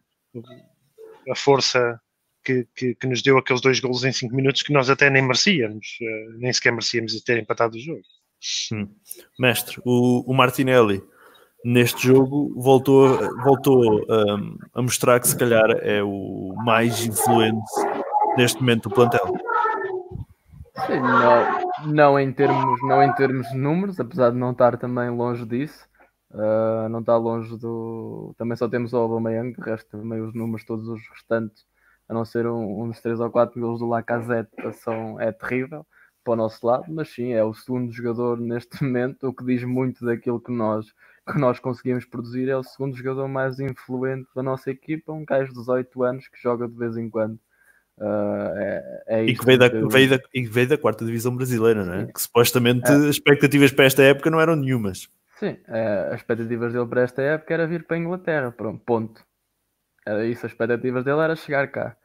a 1.29 1.35
força 1.35 1.99
que, 2.43 2.67
que, 2.75 2.95
que, 2.95 3.07
nos 3.07 3.21
deu 3.21 3.37
aqueles 3.37 3.61
dois 3.61 3.79
golos 3.79 4.03
em 4.03 4.11
5 4.11 4.35
minutos 4.35 4.61
que 4.61 4.73
nós 4.73 4.89
até 4.89 5.09
nem 5.09 5.21
merecíamos, 5.21 5.97
uh, 6.01 6.37
nem 6.37 6.51
sequer 6.51 6.71
merecíamos 6.71 7.19
ter 7.21 7.39
empatado 7.39 7.77
o 7.77 7.79
jogo. 7.79 8.01
Hum. 8.73 8.89
Mestre, 9.39 9.81
o, 9.85 10.29
o 10.29 10.33
Martinelli 10.33 11.01
neste 11.63 12.07
jogo 12.07 12.53
voltou, 12.61 13.17
voltou 13.41 14.01
um, 14.01 14.57
a 14.73 14.81
mostrar 14.81 15.19
que 15.19 15.27
se 15.27 15.37
calhar 15.37 15.69
é 15.81 16.03
o 16.03 16.53
mais 16.65 17.05
influente 17.05 17.71
neste 18.35 18.59
momento 18.59 18.89
do 18.89 18.95
plantel. 18.95 19.33
Sim, 20.85 20.99
não, 20.99 21.93
não, 21.93 22.19
em 22.19 22.33
termos, 22.33 22.81
não 22.81 23.01
em 23.01 23.13
termos 23.13 23.47
de 23.49 23.57
números, 23.57 23.99
apesar 23.99 24.31
de 24.31 24.37
não 24.37 24.51
estar 24.51 24.77
também 24.77 25.09
longe 25.09 25.45
disso, 25.45 25.87
uh, 26.33 26.89
não 26.89 26.99
está 26.99 27.15
longe 27.17 27.57
do. 27.57 28.33
Também 28.37 28.57
só 28.57 28.67
temos 28.67 28.93
o 28.93 28.97
Aubameyang, 28.97 29.53
de 29.53 29.61
resto 29.61 29.97
também 29.97 30.21
os 30.21 30.33
números, 30.33 30.65
todos 30.65 30.87
os 30.87 31.01
restantes, 31.09 31.65
a 32.07 32.13
não 32.13 32.25
ser 32.25 32.47
um, 32.47 32.83
uns 32.83 32.99
3 33.01 33.19
ou 33.19 33.29
4 33.31 33.59
gols 33.59 33.79
do 33.79 33.87
Lacazette, 33.87 34.51
são, 34.81 35.19
é 35.19 35.31
terrível 35.31 35.85
para 36.23 36.33
o 36.33 36.37
nosso 36.37 36.65
lado, 36.65 36.85
mas 36.87 37.09
sim, 37.09 37.33
é 37.33 37.43
o 37.43 37.53
segundo 37.53 37.91
jogador 37.91 38.39
neste 38.39 38.81
momento, 38.83 39.27
o 39.27 39.33
que 39.33 39.43
diz 39.45 39.63
muito 39.63 40.05
daquilo 40.05 40.39
que 40.39 40.51
nós 40.51 40.93
que 41.31 41.39
nós 41.39 41.57
conseguimos 41.57 42.05
produzir 42.05 42.49
é 42.49 42.57
o 42.57 42.63
segundo 42.63 42.97
jogador 42.97 43.27
mais 43.27 43.59
influente 43.59 44.27
da 44.35 44.43
nossa 44.43 44.69
equipa, 44.69 45.13
um 45.13 45.23
gajo 45.23 45.53
de 45.53 45.59
18 45.59 46.03
anos 46.03 46.27
que 46.27 46.41
joga 46.41 46.67
de 46.67 46.75
vez 46.75 46.97
em 46.97 47.09
quando. 47.09 47.39
Uh, 47.97 48.57
é, 48.57 49.03
é 49.07 49.25
e, 49.25 49.37
que 49.37 49.45
veio 49.45 49.57
da, 49.57 49.69
que... 49.69 49.87
Veio 49.87 50.09
da, 50.09 50.19
e 50.33 50.45
veio 50.45 50.67
da 50.67 50.77
quarta 50.77 51.05
divisão 51.05 51.33
brasileira, 51.35 51.85
não 51.85 51.93
é? 51.93 52.05
Que 52.07 52.21
supostamente 52.21 52.91
é. 52.91 52.93
as 52.93 53.03
expectativas 53.03 53.71
para 53.71 53.85
esta 53.85 54.03
época 54.03 54.29
não 54.29 54.41
eram 54.41 54.55
nenhumas. 54.55 55.07
Sim, 55.43 55.57
é, 55.67 56.07
as 56.13 56.21
expectativas 56.21 56.71
dele 56.71 56.87
para 56.87 57.01
esta 57.01 57.21
época 57.21 57.53
era 57.53 57.67
vir 57.67 57.85
para 57.85 57.97
a 57.97 57.99
Inglaterra, 57.99 58.49
pronto, 58.51 58.81
ponto. 58.85 59.25
Era 60.05 60.25
isso, 60.25 60.45
as 60.45 60.53
expectativas 60.53 61.03
dele 61.05 61.21
era 61.21 61.35
chegar 61.35 61.67
cá. 61.71 61.97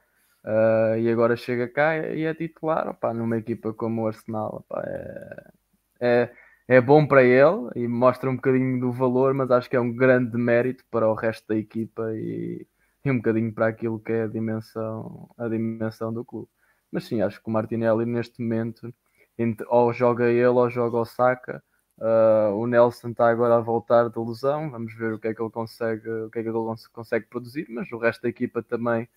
Uh, 0.45 0.99
e 0.99 1.11
agora 1.11 1.37
chega 1.37 1.69
cá 1.69 1.97
e 1.99 2.25
é 2.25 2.35
titular 2.35 2.89
opa, 2.89 3.15
numa 3.15 3.39
equipa 3.39 3.73
como 3.75 4.03
o 4.03 4.09
Arsenal. 4.09 4.65
Opa, 4.69 4.83
é, 4.87 5.53
é, 6.01 6.33
é 6.69 6.81
bom 6.81 7.07
para 7.07 7.23
ele 7.25 7.71
e 7.77 7.89
mostra 7.89 8.31
um 8.31 8.37
bocadinho 8.37 8.81
do 8.81 8.93
valor, 8.93 9.35
mas 9.35 9.51
acho 9.51 9.71
que 9.71 9.77
é 9.77 9.81
um 9.81 9.95
grande 9.95 10.37
mérito 10.39 10.85
para 10.91 11.09
o 11.09 11.15
resto 11.15 11.47
da 11.49 11.57
equipa 11.57 12.13
e, 12.15 12.67
e 13.05 13.11
um 13.11 13.17
bocadinho 13.19 13.53
para 13.55 13.69
aquilo 13.69 14.01
que 14.01 14.13
é 14.13 14.25
a 14.25 14.29
dimensão, 14.29 15.31
a 15.39 15.49
dimensão 15.49 16.13
do 16.13 16.25
clube. 16.25 16.49
Mas 16.93 17.05
sim, 17.07 17.23
acho 17.23 17.43
que 17.43 17.49
o 17.49 17.53
Martinelli 17.53 18.07
neste 18.07 18.43
momento 18.43 18.93
entre, 19.39 19.67
ou 19.71 19.93
joga 19.93 20.27
ele 20.31 20.47
ou 20.47 20.71
joga 20.71 20.99
o 20.99 21.05
Saka. 21.05 21.63
Uh, 21.99 22.55
o 22.55 22.67
Nelson 22.67 23.09
está 23.11 23.29
agora 23.29 23.57
a 23.57 23.61
voltar 23.61 24.09
de 24.09 24.19
lesão, 24.19 24.71
vamos 24.71 24.95
ver 24.95 25.15
o 25.15 25.19
que 25.19 25.29
é 25.29 25.35
que 25.35 25.43
ele 25.43 25.51
consegue, 25.51 26.09
o 26.09 26.31
que 26.31 26.39
é 26.39 26.43
que 26.43 26.49
ele 26.49 26.59
consegue 26.93 27.27
produzir, 27.27 27.67
mas 27.69 27.91
o 27.91 27.99
resto 27.99 28.23
da 28.23 28.29
equipa 28.29 28.63
também 28.63 29.09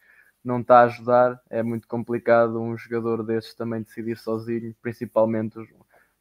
não 0.44 0.62
está 0.62 0.80
a 0.80 0.84
ajudar. 0.86 1.40
É 1.50 1.62
muito 1.62 1.88
complicado 1.88 2.60
um 2.60 2.76
jogador 2.76 3.24
desses 3.24 3.54
também 3.54 3.84
decidir 3.84 4.18
sozinho, 4.18 4.76
principalmente 4.82 5.60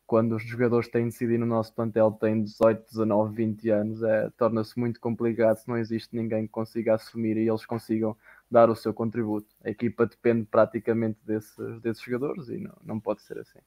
quando 0.07 0.35
os 0.35 0.43
jogadores 0.43 0.89
têm 0.89 1.05
de 1.05 1.13
decidir 1.13 1.39
no 1.39 1.47
nosso 1.47 1.73
plantel 1.73 2.11
têm 2.11 2.43
18, 2.43 2.85
19, 2.91 3.33
20 3.33 3.71
anos, 3.71 4.03
é, 4.03 4.29
torna-se 4.37 4.77
muito 4.77 5.01
complicado 5.01 5.57
se 5.57 5.69
não 5.69 5.79
existe 5.79 6.17
ninguém 6.17 6.47
que 6.47 6.53
consiga 6.53 6.97
assumir 6.97 7.37
e 7.37 7.49
eles 7.49 7.65
consigam 7.65 8.17
dar 8.51 8.69
o 8.69 8.75
seu 8.75 8.93
contributo. 8.93 9.47
A 9.65 9.71
equipa 9.71 10.07
depende 10.07 10.47
praticamente 10.51 11.17
desses, 11.25 11.81
desses 11.81 12.03
jogadores 12.03 12.49
e 12.49 12.59
não, 12.59 12.77
não 12.83 13.01
pode 13.01 13.23
ser 13.23 13.39
assim. 13.39 13.61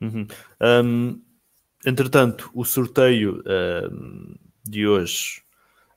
Uhum. 0.00 0.26
Um, 0.62 1.20
entretanto, 1.84 2.50
o 2.54 2.64
sorteio 2.64 3.42
um, 3.46 4.34
de 4.64 4.86
hoje 4.86 5.42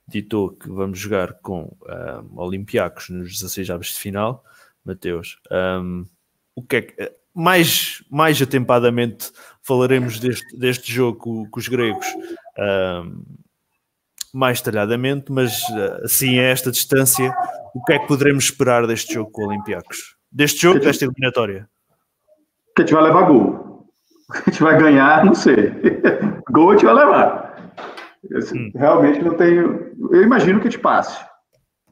ditou 0.07 0.51
que 0.51 0.69
vamos 0.69 0.99
jogar 0.99 1.33
com 1.41 1.75
um, 1.85 2.39
Olympiacos 2.39 3.09
nos 3.09 3.33
16 3.33 3.69
aves 3.69 3.87
de 3.87 3.99
final. 3.99 4.43
Mateus, 4.85 5.39
o 6.53 6.61
que 6.61 6.75
é 6.75 6.81
que 6.81 7.13
mais, 7.33 8.03
mais 8.09 8.41
atempadamente 8.41 9.31
falaremos 9.61 10.19
deste, 10.19 10.57
deste 10.57 10.91
jogo 10.91 11.47
com, 11.49 11.59
os 11.59 11.67
gregos 11.67 12.05
uh, 12.07 13.25
mais 14.33 14.59
detalhadamente, 14.61 15.31
mas 15.31 15.51
uh, 15.69 16.03
assim 16.03 16.37
a 16.37 16.43
esta 16.43 16.69
distância, 16.69 17.33
o 17.73 17.83
que 17.83 17.93
é 17.93 17.99
que 17.99 18.07
poderemos 18.07 18.45
esperar 18.45 18.85
deste 18.85 19.13
jogo 19.13 19.31
com 19.31 19.43
o 19.43 19.47
Olympiacos? 19.47 20.15
Deste 20.31 20.61
jogo, 20.61 20.79
desta 20.79 21.05
eliminatória? 21.05 21.67
Que 22.75 22.81
a 22.81 22.85
gente 22.85 22.93
vai 22.93 23.03
levar 23.03 23.23
gol. 23.23 23.62
A 24.45 24.49
gente 24.49 24.63
vai 24.63 24.77
ganhar, 24.77 25.23
não 25.25 25.35
sei. 25.35 25.71
gol 26.51 26.71
a 26.71 26.73
gente 26.73 26.85
vai 26.85 26.93
levar. 26.95 27.73
Esse- 28.31 28.57
Hum. 28.57 28.71
Realmente 28.75 29.21
não 29.23 29.35
tenho. 29.35 29.91
Eu 30.11 30.23
imagino 30.23 30.59
que 30.59 30.69
te 30.69 30.79
passe. 30.79 31.23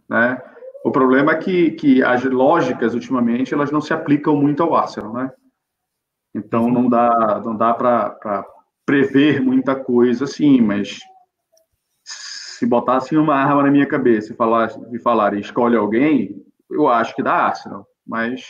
Né? 0.09 0.41
O 0.83 0.91
problema 0.91 1.33
é 1.33 1.35
que, 1.37 1.71
que 1.71 2.03
as 2.03 2.23
lógicas, 2.23 2.93
ultimamente, 2.93 3.53
elas 3.53 3.71
não 3.71 3.81
se 3.81 3.93
aplicam 3.93 4.35
muito 4.35 4.63
ao 4.63 4.75
Arsenal. 4.75 5.13
Né? 5.13 5.31
Então 6.33 6.65
Uhum. 6.65 6.71
não 6.73 6.89
dá, 6.89 7.41
não 7.45 7.55
dá 7.55 7.73
para 7.73 8.45
prever 8.85 9.41
muita 9.41 9.75
coisa 9.75 10.23
assim, 10.23 10.59
mas 10.61 10.97
se 12.03 12.65
botassem 12.65 13.17
uma 13.17 13.35
arma 13.35 13.63
na 13.63 13.71
minha 13.71 13.85
cabeça 13.85 14.33
e 14.33 14.35
falar, 14.35 14.71
e 14.91 14.99
falarem 14.99 15.39
escolhe 15.39 15.75
alguém, 15.75 16.43
eu 16.69 16.87
acho 16.87 17.15
que 17.15 17.21
dá 17.23 17.33
Arsenal. 17.33 17.85
Mas 18.05 18.41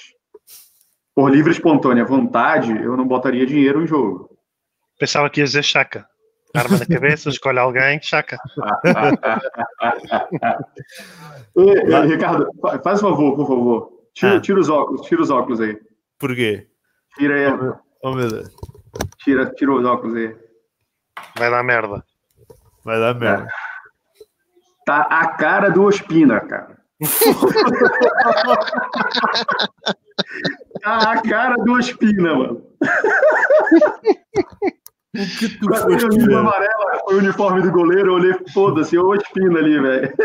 por 1.15 1.32
livre 1.32 1.51
e 1.51 1.56
espontânea 1.56 2.06
vontade, 2.06 2.72
eu 2.72 2.96
não 2.98 3.08
botaria 3.08 3.46
dinheiro 3.46 3.84
em 3.84 3.88
jogo. 3.88 4.30
Pensava 5.00 5.30
que 5.30 5.39
ia 5.41 5.46
dizer 5.46 5.63
chaca. 5.63 6.06
Arma 6.56 6.77
na 6.77 6.86
cabeça, 6.86 7.30
escolhe 7.34 7.60
alguém, 7.60 8.01
chaca. 8.01 8.38
Ei, 11.56 12.08
Ricardo, 12.08 12.50
fa- 12.62 12.80
faz 12.80 13.01
um 13.03 13.10
favor, 13.10 13.36
por 13.36 13.48
favor. 13.48 13.91
Tira, 14.13 14.38
Ah. 14.38 14.41
tira 14.41 14.60
os 14.60 14.70
óculos, 14.70 15.01
tira 15.08 15.22
os 15.22 15.30
óculos 15.30 15.62
aí. 15.62 15.77
Porquê? 16.20 16.68
Tira 17.18 17.36
aí, 17.36 17.46
Oh 18.03 18.13
meu 18.13 18.30
Deus, 18.30 18.50
tira, 19.24 19.46
tira 19.53 19.72
os 19.74 19.86
óculos 19.86 20.15
aí. 20.15 20.36
Vai 21.38 21.50
dar 21.50 21.63
merda. 21.63 22.03
vai 22.84 23.00
dar 23.00 23.13
merda. 23.15 23.48
Tá 24.86 25.01
a 25.03 25.27
cara 25.38 25.70
do 25.70 25.84
Ospina, 25.84 26.39
cara. 26.41 26.77
tá 30.82 31.12
a 31.12 31.22
cara 31.22 31.56
do 31.56 31.74
Ospina, 31.74 32.36
mano. 32.36 32.62
O 35.14 35.38
que 35.40 35.50
tu 35.60 35.68
Quando 35.68 35.82
foste 35.82 36.04
eu 36.04 36.10
vi 36.10 36.24
o 36.24 36.28
ver? 36.28 36.36
amarelo, 36.36 37.00
foi 37.06 37.16
o 37.16 37.18
uniforme 37.20 37.62
do 37.62 37.72
goleiro, 37.72 38.12
eu 38.12 38.14
olhei, 38.14 38.34
foda-se, 38.54 38.96
é 38.96 39.00
o 39.02 39.10
Ospina 39.10 39.60
ali, 39.60 39.80
velho. 39.80 40.14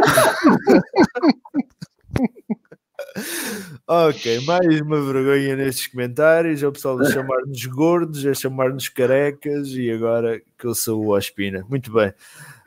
Ok, 3.88 4.40
mais 4.44 4.80
uma 4.80 5.00
vergonha 5.00 5.56
nestes 5.56 5.86
comentários. 5.86 6.62
É 6.62 6.66
o 6.66 6.72
pessoal 6.72 7.00
a 7.00 7.10
chamar-nos 7.10 7.64
gordos, 7.66 8.26
a 8.26 8.34
chamar-nos 8.34 8.88
carecas 8.88 9.68
e 9.68 9.90
agora 9.90 10.40
que 10.58 10.66
eu 10.66 10.74
sou 10.74 11.04
o 11.04 11.16
Ospina. 11.16 11.64
Muito 11.68 11.92
bem. 11.92 12.12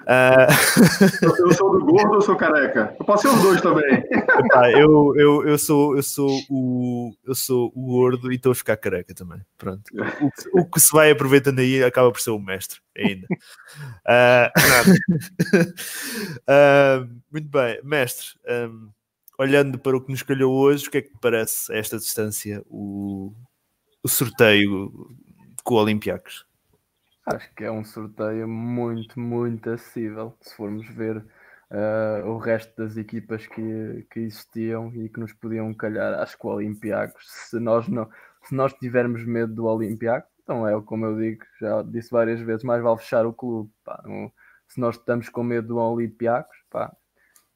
Ah, 0.07 0.47
Eu 1.21 1.53
sou 1.53 1.71
do 1.77 1.85
gordo 1.85 2.15
ou 2.15 2.21
sou 2.21 2.35
careca? 2.35 2.95
Eu 2.99 3.05
posso 3.05 3.27
ser 3.27 3.35
os 3.35 3.41
dois 3.41 3.61
também. 3.61 3.83
epá, 3.95 4.71
eu, 4.71 5.13
eu, 5.15 5.47
eu, 5.47 5.57
sou, 5.57 5.95
eu, 5.95 6.01
sou 6.03 6.29
o, 6.49 7.13
eu 7.25 7.35
sou 7.35 7.71
o 7.75 7.81
gordo 7.85 8.31
e 8.31 8.35
estou 8.35 8.51
a 8.51 8.55
ficar 8.55 8.77
careca 8.77 9.13
também. 9.13 9.39
Pronto. 9.57 9.83
O, 10.21 10.31
que- 10.31 10.49
o 10.53 10.65
que 10.65 10.79
se 10.79 10.91
vai 10.91 11.11
aproveitando 11.11 11.59
aí 11.59 11.83
acaba 11.83 12.11
por 12.11 12.21
ser 12.21 12.31
o 12.31 12.39
mestre 12.39 12.79
ainda. 12.97 13.27
Ah, 14.07 14.51
ah, 16.47 17.05
muito 17.31 17.47
bem, 17.49 17.79
mestre. 17.83 18.27
ahm, 18.47 18.89
olhando 19.37 19.77
para 19.79 19.95
o 19.97 20.01
que 20.01 20.11
nos 20.11 20.23
calhou 20.23 20.53
hoje, 20.53 20.87
o 20.87 20.91
que 20.91 20.97
é 20.97 21.01
que 21.01 21.09
te 21.11 21.19
parece 21.21 21.71
a 21.71 21.77
esta 21.77 21.97
distância 21.97 22.61
o, 22.69 23.33
o 24.03 24.07
sorteio 24.09 24.91
com 25.63 25.75
o 25.75 25.77
Olympiacos? 25.77 26.45
Acho 27.33 27.53
que 27.53 27.63
é 27.63 27.71
um 27.71 27.83
sorteio 27.83 28.48
muito, 28.48 29.19
muito 29.19 29.69
acessível. 29.69 30.36
Se 30.41 30.55
formos 30.55 30.88
ver 30.89 31.24
ah, 31.71 32.24
o 32.25 32.38
resto 32.38 32.75
das 32.75 32.98
equipas 32.98 33.45
que, 33.48 34.07
que 34.12 34.19
existiam 34.21 34.91
e 34.95 35.09
que 35.09 35.19
nos 35.19 35.33
podiam 35.33 35.74
calhar, 35.74 36.19
acho 36.19 36.38
que 36.38 36.48
o 36.48 36.50
Olympiacos, 36.50 37.24
se 37.50 37.59
nós 37.59 37.88
não, 37.88 38.09
se 38.43 38.55
nós 38.55 38.74
tivermos 38.74 39.24
medo 39.25 39.53
do 39.53 39.65
Olympiacos, 39.65 40.31
então 40.43 40.67
é 40.67 40.81
como 40.81 41.05
eu 41.05 41.17
digo, 41.17 41.45
já 41.62 41.83
disse 41.83 42.09
várias 42.09 42.39
vezes, 42.41 42.63
mais 42.63 42.81
vale 42.81 42.98
fechar 42.98 43.25
o 43.25 43.33
clube. 43.33 43.71
pá. 43.83 44.01
Se 44.67 44.79
nós 44.79 44.95
estamos 44.95 45.29
com 45.29 45.43
medo 45.43 45.67
do 45.69 45.77
Olympiacos, 45.77 46.57
pá, 46.69 46.95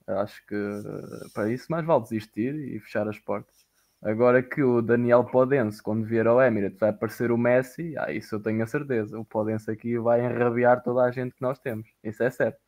acho 0.08 0.46
que 0.48 0.56
eh, 0.56 1.28
para 1.34 1.52
isso 1.52 1.72
mais 1.72 1.86
vale 1.86 2.04
desistir 2.04 2.54
e 2.56 2.80
fechar 2.80 3.08
as 3.08 3.20
portas. 3.20 3.63
Agora 4.04 4.44
que 4.44 4.62
o 4.62 4.82
Daniel 4.82 5.24
Podense, 5.26 5.82
quando 5.82 6.06
vier 6.06 6.28
ao 6.28 6.42
Emirates, 6.42 6.78
vai 6.80 6.90
aparecer 6.90 7.32
o 7.32 7.38
Messi, 7.38 7.96
ah, 7.98 8.12
isso 8.12 8.36
eu 8.36 8.42
tenho 8.42 8.62
a 8.64 8.68
certeza. 8.68 9.18
O 9.20 9.26
Podense 9.26 9.72
aqui 9.72 9.98
vai 9.98 10.26
enrabiar 10.26 10.84
toda 10.84 11.04
a 11.04 11.12
gente 11.12 11.34
que 11.36 11.42
nós 11.42 11.60
temos, 11.60 11.88
isso 12.04 12.22
é 12.24 12.30
certo. 12.30 12.60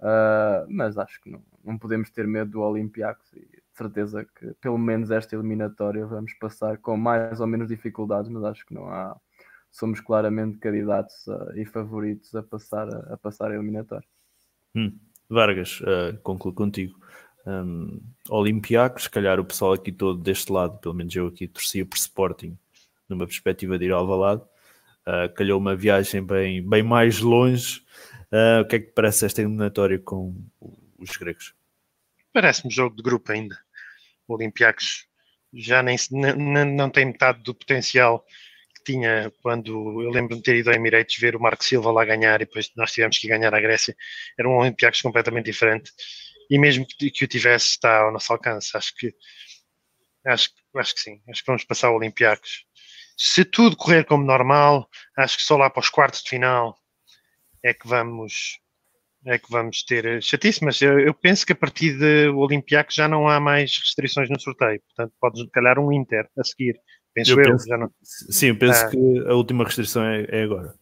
Ah, 0.00 0.64
mas 0.68 0.98
acho 0.98 1.20
que 1.22 1.30
não, 1.30 1.42
não 1.64 1.78
podemos 1.78 2.10
ter 2.10 2.26
medo 2.26 2.52
do 2.52 2.60
Olympiacos 2.60 3.32
e 3.32 3.40
de 3.40 3.62
certeza 3.74 4.24
que 4.24 4.54
pelo 4.60 4.78
menos 4.78 5.10
esta 5.10 5.34
eliminatória 5.34 6.06
vamos 6.06 6.32
passar 6.34 6.78
com 6.78 6.96
mais 6.96 7.40
ou 7.40 7.46
menos 7.46 7.68
dificuldades, 7.68 8.30
mas 8.30 8.44
acho 8.44 8.64
que 8.66 8.74
não 8.74 8.88
há. 8.88 9.16
Somos 9.70 10.00
claramente 10.00 10.58
candidatos 10.58 11.28
a- 11.28 11.52
e 11.56 11.66
favoritos 11.66 12.34
a 12.34 12.42
passar 12.42 12.88
a, 12.88 13.14
a 13.14 13.16
passar 13.18 13.50
a 13.50 13.54
eliminatória. 13.54 14.06
Hum, 14.74 14.98
Vargas, 15.28 15.82
ah, 15.84 16.16
concluo 16.22 16.54
contigo. 16.54 16.98
Um, 17.46 18.00
Olympiacos, 18.28 19.04
se 19.04 19.10
calhar 19.10 19.38
o 19.38 19.44
pessoal 19.44 19.72
aqui 19.74 19.92
todo 19.92 20.20
deste 20.20 20.50
lado, 20.50 20.78
pelo 20.78 20.94
menos 20.94 21.14
eu 21.14 21.28
aqui, 21.28 21.46
torcia 21.46 21.86
por 21.86 21.96
Sporting, 21.96 22.58
numa 23.08 23.26
perspectiva 23.26 23.78
de 23.78 23.84
ir 23.86 23.92
ao 23.92 24.00
Alvalade. 24.00 24.42
Uh, 25.06 25.32
calhou 25.34 25.60
uma 25.60 25.76
viagem 25.76 26.24
bem, 26.24 26.60
bem 26.68 26.82
mais 26.82 27.20
longe. 27.20 27.82
Ah, 28.32 28.62
o 28.62 28.66
que 28.66 28.76
é 28.76 28.80
que 28.80 28.86
parece 28.92 29.24
esta 29.24 29.40
eliminatória 29.40 29.98
com 29.98 30.34
os 30.98 31.16
gregos? 31.16 31.54
Parece-me 32.32 32.72
jogo 32.72 32.96
de 32.96 33.02
grupo 33.02 33.30
ainda. 33.30 33.56
O 34.26 34.34
Olympiacos 34.34 35.06
já 35.54 35.82
nem, 35.82 35.96
se- 35.96 36.12
n- 36.14 36.32
n- 36.32 36.64
não 36.76 36.90
tem 36.90 37.04
metade 37.06 37.42
do 37.44 37.54
potencial 37.54 38.24
que 38.74 38.92
tinha 38.92 39.32
quando 39.42 40.02
eu 40.02 40.10
lembro-me 40.10 40.40
de 40.40 40.42
ter 40.42 40.56
ido 40.56 40.70
ao 40.70 40.76
Emirates 40.76 41.18
ver 41.20 41.36
o 41.36 41.40
Marco 41.40 41.64
Silva 41.64 41.90
lá 41.92 42.04
ganhar 42.04 42.40
e 42.40 42.44
depois 42.44 42.70
nós 42.76 42.92
tivemos 42.92 43.16
que 43.16 43.28
ganhar 43.28 43.54
a 43.54 43.60
Grécia. 43.60 43.96
Era 44.36 44.48
um 44.48 44.56
Olympiacos 44.58 45.00
completamente 45.00 45.46
diferente. 45.46 45.92
E 46.50 46.58
mesmo 46.58 46.86
que, 46.86 47.10
que 47.10 47.24
o 47.24 47.28
tivesse, 47.28 47.68
está 47.70 47.98
ao 48.02 48.12
nosso 48.12 48.32
alcance. 48.32 48.76
Acho 48.76 48.94
que, 48.94 49.12
acho, 50.26 50.50
que- 50.50 50.78
acho 50.78 50.94
que 50.94 51.00
sim. 51.00 51.20
Acho 51.28 51.40
que 51.42 51.46
vamos 51.46 51.64
passar 51.64 51.90
o 51.90 51.96
Olympiacos. 51.96 52.64
Se 53.16 53.44
tudo 53.44 53.76
correr 53.76 54.04
como 54.04 54.24
normal, 54.24 54.88
acho 55.16 55.36
que 55.38 55.42
só 55.42 55.56
lá 55.56 55.70
para 55.70 55.80
os 55.80 55.88
quartos 55.88 56.22
de 56.22 56.28
final 56.30 56.76
é 57.64 57.72
que 57.74 57.86
vamos 57.88 58.58
é 59.28 59.38
que 59.40 59.50
vamos 59.50 59.82
ter 59.82 60.04
eh, 60.04 60.20
chatice, 60.20 60.64
mas 60.64 60.80
eu, 60.80 61.00
eu 61.00 61.12
penso 61.12 61.44
que 61.44 61.52
a 61.52 61.56
partir 61.56 61.94
do 61.98 62.38
Olympiacos 62.38 62.94
já 62.94 63.08
não 63.08 63.26
há 63.28 63.40
mais 63.40 63.76
restrições 63.76 64.30
no 64.30 64.38
sorteio, 64.38 64.80
portanto 64.82 65.12
podes 65.20 65.44
calhar 65.50 65.80
um 65.80 65.90
Inter 65.92 66.28
a 66.38 66.44
seguir, 66.44 66.78
penso 67.12 67.32
Eu 67.32 67.40
eu, 67.40 67.50
penso- 67.50 67.66
já 67.66 67.76
não, 67.76 67.90
Sim, 68.04 68.46
eu 68.48 68.56
penso 68.58 68.84
Ah. 68.84 68.88
que 68.88 68.96
a 69.28 69.34
última 69.34 69.64
restrição 69.64 70.04
é, 70.06 70.26
é 70.28 70.42
agora. 70.44 70.74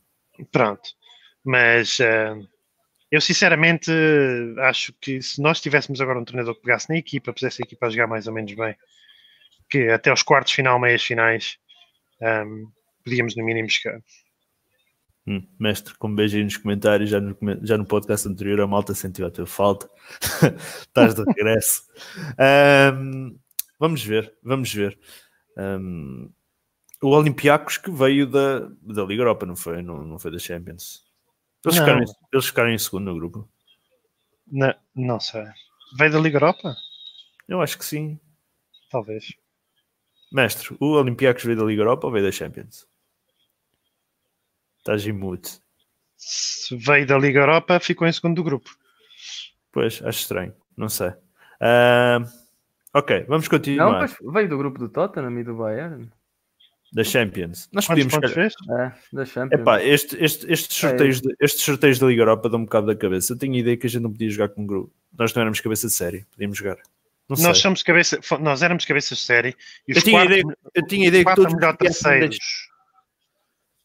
pronto, 0.53 0.83
mas 1.43 1.99
eh, 2.01 2.35
eu 3.15 3.21
sinceramente 3.21 3.93
acho 4.59 4.93
que 5.01 5.23
se 5.23 5.41
nós 5.41 5.61
tivéssemos 5.61 6.01
agora 6.01 6.19
um 6.19 6.25
treinador 6.25 6.55
que 6.55 6.63
pegasse 6.63 6.89
na 6.89 6.97
equipa, 6.97 7.33
pusesse 7.33 7.63
a 7.63 7.65
equipa 7.65 7.87
a 7.87 7.91
jogar 7.91 8.09
mais 8.09 8.27
ou 8.27 8.33
menos 8.33 8.53
bem, 8.53 8.75
que 9.71 9.89
até 9.89 10.13
os 10.13 10.23
quartos 10.23 10.53
final, 10.53 10.81
meias 10.81 11.03
finais, 11.03 11.57
ehm, 12.21 12.65
podíamos 13.05 13.37
no 13.37 13.45
mínimo 13.45 13.71
chegar. 13.71 14.01
Hum, 15.27 15.47
mestre, 15.59 15.95
com 15.97 16.09
um 16.09 16.15
beijo 16.15 16.37
aí 16.37 16.45
nos 16.45 16.57
comentários, 16.57 17.09
já 17.09 17.21
no, 17.21 17.37
já 17.63 17.79
no 17.79 17.87
podcast 17.87 18.29
anterior 18.29 18.61
a 18.61 18.67
malta 18.67 18.95
sentiu 18.95 19.27
a 19.27 19.31
tua 19.31 19.47
falta. 19.47 19.89
Estás 20.83 21.15
de 21.15 21.23
regresso. 21.23 21.83
Ahm, 22.37 23.37
vamos 23.79 24.05
ver, 24.05 24.35
vamos 24.43 24.75
ver. 24.75 24.99
Ahm, 25.57 26.31
o 27.01 27.09
Olympiacos 27.11 27.79
que 27.79 27.91
veio 27.93 28.27
da, 28.27 28.61
da 28.83 29.05
Liga 29.05 29.23
Europa, 29.23 29.47
não 29.47 29.55
foi? 29.55 29.83
Não, 29.83 30.05
não 30.05 30.19
foi 30.19 30.33
da 30.33 30.39
Champions. 30.39 31.05
Eles 31.65 31.77
Não. 31.79 31.85
ficaram, 31.85 32.03
em- 32.03 32.15
eles 32.33 32.47
ficaram 32.47 32.71
em 32.71 32.79
segundo 32.79 33.07
no 33.13 33.19
grupo. 33.19 33.49
Na- 34.47 34.77
não 34.95 35.19
sei. 35.19 35.45
Veio 35.99 36.13
da 36.13 36.19
Liga 36.21 36.37
Europa? 36.37 36.77
Eu 37.49 37.61
acho 37.63 37.79
que 37.79 37.85
sim. 37.85 38.19
Talvez. 38.91 39.33
Mestre, 40.33 40.77
o 40.81 40.93
Olympiacos 40.93 41.45
veio 41.45 41.57
da 41.59 41.65
Liga 41.65 41.83
Europa 41.83 42.07
ou 42.07 42.13
veio 42.13 42.25
da 42.25 42.33
Champions? 42.33 42.87
Estás 44.79 45.07
em 45.07 45.13
mute. 45.13 45.59
Se 46.17 46.77
veio 46.77 47.07
da 47.07 47.17
Liga 47.19 47.41
Europa, 47.41 47.79
ficou 47.81 48.07
em 48.07 48.13
segundo 48.13 48.37
do 48.37 48.45
grupo. 48.45 48.71
Pois, 49.73 50.03
acho 50.03 50.21
estranho. 50.21 50.55
Não 50.77 50.89
sei. 50.89 51.13
Ahm, 51.61 52.25
ok, 52.93 53.25
vamos 53.25 53.49
continuar. 53.49 53.91
Não, 53.93 53.99
pois 53.99 54.33
veio 54.35 54.49
do 54.49 54.59
grupo 54.59 54.79
do 54.79 54.89
Tottenham 54.89 55.39
e 55.39 55.45
do 55.45 55.55
Bayern. 55.57 56.11
Da 56.95 57.03
Champions. 57.05 57.69
Nós 57.73 57.87
Quantos 57.87 58.05
podíamos. 58.07 58.33
fez? 58.33 58.55
É, 58.71 58.93
da 59.13 59.25
Champions. 59.27 59.61
Epá, 59.61 59.83
este, 59.83 60.17
este, 60.23 60.51
estes, 60.51 60.77
sorteios 60.77 61.21
de, 61.21 61.35
estes 61.41 61.63
sorteios 61.63 61.99
da 61.99 62.07
Liga 62.07 62.23
Europa 62.23 62.49
dão 62.49 62.61
um 62.61 62.65
bocado 62.65 62.87
da 62.87 62.95
cabeça. 62.95 63.33
Eu 63.33 63.39
tenho 63.39 63.55
a 63.55 63.59
ideia 63.59 63.77
que 63.77 63.87
a 63.87 63.91
gente 63.91 64.03
não 64.03 64.13
podia 64.13 64.31
jogar 64.31 64.49
com 64.51 64.63
um 64.63 64.67
grupo. 64.67 64.93
Nós 65.19 65.35
não 65.35 65.41
éramos 65.43 65.61
cabeça 65.61 65.89
de 65.89 65.93
série, 65.93 66.25
podíamos 66.31 66.57
jogar. 66.57 66.77
Não 67.29 67.37
Nós 67.39 67.41
sei. 67.57 67.63
somos 67.63 67.83
cabeça, 67.83 68.21
nós 68.41 68.63
éramos 68.63 68.85
cabeças 68.85 69.19
de 69.19 69.25
série 69.25 69.57
e 69.89 69.93
os 69.93 69.97
Eu 69.97 70.03
tinha, 70.03 70.19
quatro, 70.21 70.35
ideia, 70.35 70.57
eu 70.75 70.87
tinha 70.87 71.05
a 71.05 71.09
ideia 71.09 71.25
que 71.25 71.35
todos 71.35 71.53
os 71.53 71.59
melhor 71.59 71.77
que 71.77 71.85
viessem 71.85 72.03
terceiros. 72.11 72.39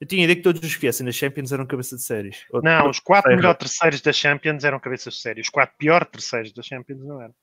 eu 0.01 0.07
tinha 0.07 0.21
a 0.21 0.25
ideia 0.25 0.35
que 0.35 0.41
todos 0.43 0.61
os 0.61 0.75
que 0.75 0.81
viessem 0.81 1.05
das 1.05 1.15
Champions 1.15 1.51
eram 1.53 1.65
cabeça 1.65 1.95
de 1.95 2.01
séries. 2.03 2.43
Ou- 2.51 2.61
Não, 2.61 2.89
os 2.89 2.99
quatro 2.99 3.29
Sei, 3.29 3.37
melhores 3.37 3.57
terceiros 3.59 4.01
da 4.01 4.11
Champions 4.13 4.63
eram 4.65 4.79
cabeças 4.79 5.13
de 5.13 5.21
série. 5.21 5.41
Os 5.41 5.49
quatro 5.49 5.75
piores 5.77 6.07
terceiros 6.11 6.51
da 6.53 6.61
Champions 6.61 6.99
não 6.99 7.21
eram. 7.21 7.33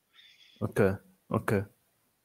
Ok, 0.61 0.85
ok, 1.29 1.63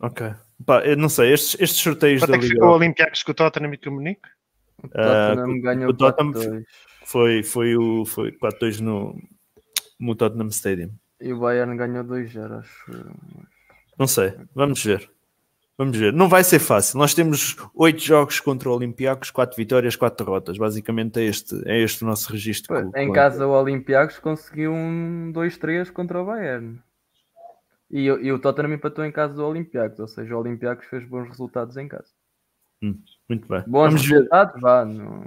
ok. 0.02 0.34
Pá, 0.66 0.80
eu 0.84 0.96
não 0.96 1.08
sei, 1.08 1.32
estes, 1.32 1.60
estes 1.60 1.80
sorteios 1.82 2.20
Quanto 2.20 2.30
da 2.30 2.36
é 2.36 2.38
que 2.40 2.44
Liga 2.44 2.54
ficou 2.56 2.68
o 2.70 2.76
Olympiacos 2.76 3.22
com 3.22 3.32
o 3.32 3.34
Tottenham 3.34 3.72
e 3.74 3.78
com 3.78 3.90
o 3.90 3.92
Munique? 3.94 4.28
O 4.82 4.88
Tottenham 4.88 5.56
ah, 5.58 5.60
ganhou 5.62 5.90
o 5.90 5.94
Tottenham 5.94 6.32
4-2. 6.32 6.64
foi, 7.04 7.42
foi 7.42 7.76
o 7.76 8.04
foi 8.04 8.32
4-2 8.32 8.80
no, 8.80 9.16
no 9.98 10.14
Tottenham 10.14 10.48
Stadium. 10.48 10.90
E 11.20 11.32
o 11.32 11.38
Bayern 11.40 11.76
ganhou 11.76 12.04
2-0, 12.04 12.58
acho. 12.58 12.92
Não 13.98 14.06
sei, 14.06 14.34
vamos 14.54 14.84
ver. 14.84 15.08
Vamos 15.78 15.96
ver. 15.96 16.12
Não 16.12 16.28
vai 16.28 16.44
ser 16.44 16.58
fácil. 16.58 16.98
Nós 16.98 17.14
temos 17.14 17.56
oito 17.74 18.00
jogos 18.02 18.38
contra 18.40 18.68
o 18.68 18.74
Olympiacos, 18.76 19.30
quatro 19.30 19.56
vitórias, 19.56 19.96
quatro 19.96 20.24
derrotas. 20.24 20.58
Basicamente 20.58 21.18
é 21.18 21.24
este, 21.24 21.60
é 21.66 21.80
este 21.80 22.04
o 22.04 22.06
nosso 22.06 22.30
registro. 22.30 22.74
Pô, 22.74 22.90
com- 22.90 22.98
Em 22.98 23.06
com- 23.08 23.12
casa 23.14 23.46
o 23.46 23.50
Olympiacos 23.50 24.18
conseguiu 24.18 24.72
um 24.72 25.32
2-3 25.32 25.90
contra 25.90 26.20
o 26.20 26.26
Bayern. 26.26 26.78
E, 27.92 28.10
o- 28.10 28.18
e 28.20 28.32
o 28.32 28.38
Tottenham 28.38 28.72
empatou 28.72 29.04
em 29.04 29.12
casa 29.12 29.34
do 29.34 29.44
Olympiacos, 29.46 30.00
ou 30.00 30.08
seja, 30.08 30.34
o 30.34 30.40
Olympiacos 30.40 30.86
fez 30.86 31.04
bons 31.06 31.28
resultados 31.28 31.76
em 31.76 31.86
casa. 31.86 32.08
Muito 33.28 33.46
bem. 33.46 33.62
Bons 33.66 33.86
Vamos 33.92 34.06
ver. 34.06 34.14
resultados, 34.14 34.60
vá. 34.60 34.84
no- 34.84 35.24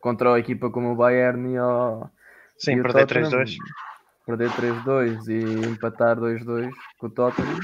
Contra 0.00 0.32
a 0.34 0.38
equipa 0.38 0.70
como 0.70 0.92
o 0.92 0.96
Bayern 0.96 1.54
e 1.54 1.58
o. 1.58 2.06
Sim, 2.56 2.74
e 2.76 2.80
o 2.80 2.82
perder 2.84 3.06
Tottenham, 3.06 3.30
3-2. 3.30 3.56
Perder 4.26 4.50
3-2 4.52 5.26
e 5.28 5.66
empatar 5.68 6.16
2-2 6.20 6.72
com 6.98 7.06
o 7.06 7.10
Tottenham 7.10 7.58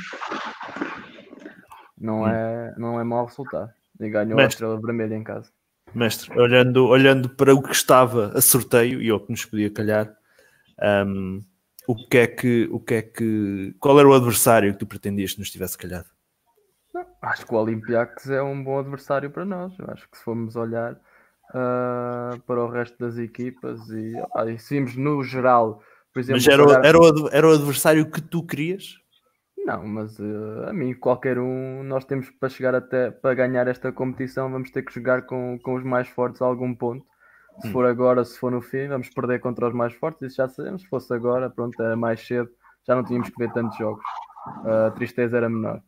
não, 1.99 2.27
é, 2.27 2.75
não 2.77 3.01
é 3.01 3.05
mau 3.05 3.27
resultado. 3.27 3.71
E 4.01 4.09
ganhou 4.09 4.33
a 4.39 4.43
Mestre. 4.43 4.55
estrela 4.65 4.81
vermelha 4.81 5.15
em 5.15 5.23
casa. 5.23 5.51
Mestre, 5.95 6.37
olhando, 6.39 6.87
olhando 6.89 7.29
para 7.29 7.55
o 7.55 7.63
que 7.63 7.71
estava 7.73 8.33
a 8.37 8.41
sorteio 8.41 9.01
e 9.01 9.09
ao 9.11 9.21
que 9.21 9.31
nos 9.31 9.45
podia 9.45 9.71
calhar, 9.71 10.13
hum, 11.07 11.41
o 11.87 11.95
que 12.09 12.19
é 12.19 12.27
que, 12.27 12.69
o 12.71 12.81
que 12.81 12.95
é 12.95 13.03
que, 13.03 13.75
qual 13.79 13.99
era 13.99 14.09
o 14.09 14.15
adversário 14.15 14.73
que 14.73 14.79
tu 14.79 14.87
pretendias 14.87 15.33
que 15.35 15.39
nos 15.41 15.51
tivesse 15.51 15.77
calhado? 15.77 16.09
Acho 17.21 17.47
que 17.47 17.55
o 17.55 17.59
Olympiacos 17.59 18.31
é 18.31 18.43
um 18.43 18.63
bom 18.63 18.79
adversário 18.79 19.31
para 19.31 19.45
nós. 19.45 19.77
Eu 19.79 19.87
acho 19.89 20.09
que 20.09 20.17
se 20.17 20.25
formos 20.25 20.57
olhar 20.57 20.99
ah, 21.53 22.39
para 22.47 22.65
o 22.65 22.69
resto 22.69 22.97
das 22.99 23.19
equipas 23.19 23.81
e, 23.91 24.13
ah, 24.35 24.47
e 24.47 24.59
se 24.59 24.75
vimos 24.75 24.97
no 24.97 25.23
geral, 25.23 25.83
por 26.13 26.21
exemplo, 26.21 26.41
Mas 26.41 26.49
era, 26.49 26.65
olhar- 26.65 26.85
era, 26.85 26.99
o, 26.99 27.29
era 27.31 27.49
o 27.49 27.53
adversário 27.53 28.11
que 28.11 28.21
tu 28.21 28.45
querias? 28.47 28.97
Não, 29.67 29.87
mas 29.87 30.21
eh, 30.21 30.69
a 30.69 30.73
mim, 30.73 30.93
qualquer 30.95 31.39
um, 31.39 31.83
nós 31.85 32.05
temos 32.05 32.31
para 32.31 32.51
chegar 32.51 32.75
até 32.75 33.11
para 33.11 33.35
ganhar 33.35 33.67
esta 33.67 33.91
competição, 33.91 34.51
vamos 34.51 34.71
ter 34.71 34.83
que 34.83 34.93
jogar 34.93 35.23
com, 35.23 35.59
com 35.63 35.75
os 35.75 35.83
mais 35.83 36.07
fortes 36.09 36.43
a 36.43 36.45
algum 36.45 36.75
ponto. 36.75 37.05
Se 37.61 37.69
Hum. 37.69 37.73
for 37.73 37.87
agora, 37.87 38.25
se 38.25 38.39
for 38.39 38.51
no 38.51 38.61
fim, 38.61 38.89
vamos 38.89 39.09
perder 39.11 39.39
contra 39.41 39.69
os 39.69 39.75
mais 39.75 39.93
fortes, 39.95 40.23
isso 40.23 40.37
já 40.37 40.49
sabemos. 40.49 40.83
Se 40.83 40.89
fosse 40.89 41.13
agora, 41.15 41.49
pronto, 41.49 41.81
era 41.83 41.97
mais 41.97 42.21
cedo, 42.27 42.51
já 42.87 42.95
não 42.95 43.05
tínhamos 43.05 43.31
que 43.31 43.39
ver 43.39 43.53
tantos 43.53 43.77
jogos. 43.79 44.05
Ah, 44.67 44.87
a 44.89 44.91
tristeza 44.91 45.37
era 45.37 45.49
menor. 45.49 45.81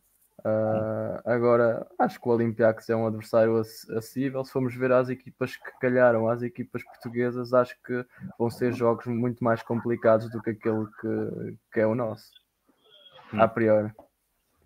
Ah, 0.44 1.22
agora, 1.26 1.86
acho 1.98 2.20
que 2.20 2.28
o 2.28 2.32
Olympiacos 2.32 2.88
é 2.88 2.94
um 2.96 3.06
adversário 3.06 3.58
ac- 3.58 3.90
acessível. 3.96 4.44
Se 4.44 4.52
formos 4.52 4.74
ver 4.74 4.92
as 4.92 5.08
equipas 5.08 5.56
que 5.56 5.70
calharam, 5.80 6.28
as 6.28 6.40
equipas 6.42 6.84
portuguesas, 6.84 7.52
acho 7.52 7.74
que 7.84 8.04
vão 8.38 8.48
ser 8.48 8.72
jogos 8.72 9.06
muito 9.06 9.42
mais 9.42 9.62
complicados 9.62 10.30
do 10.30 10.40
que 10.40 10.50
aquele 10.50 10.86
que, 11.00 11.56
que 11.72 11.80
é 11.80 11.86
o 11.86 11.94
nosso. 11.94 12.30
Hum. 13.34 13.40
A 13.40 13.48
priori. 13.48 13.92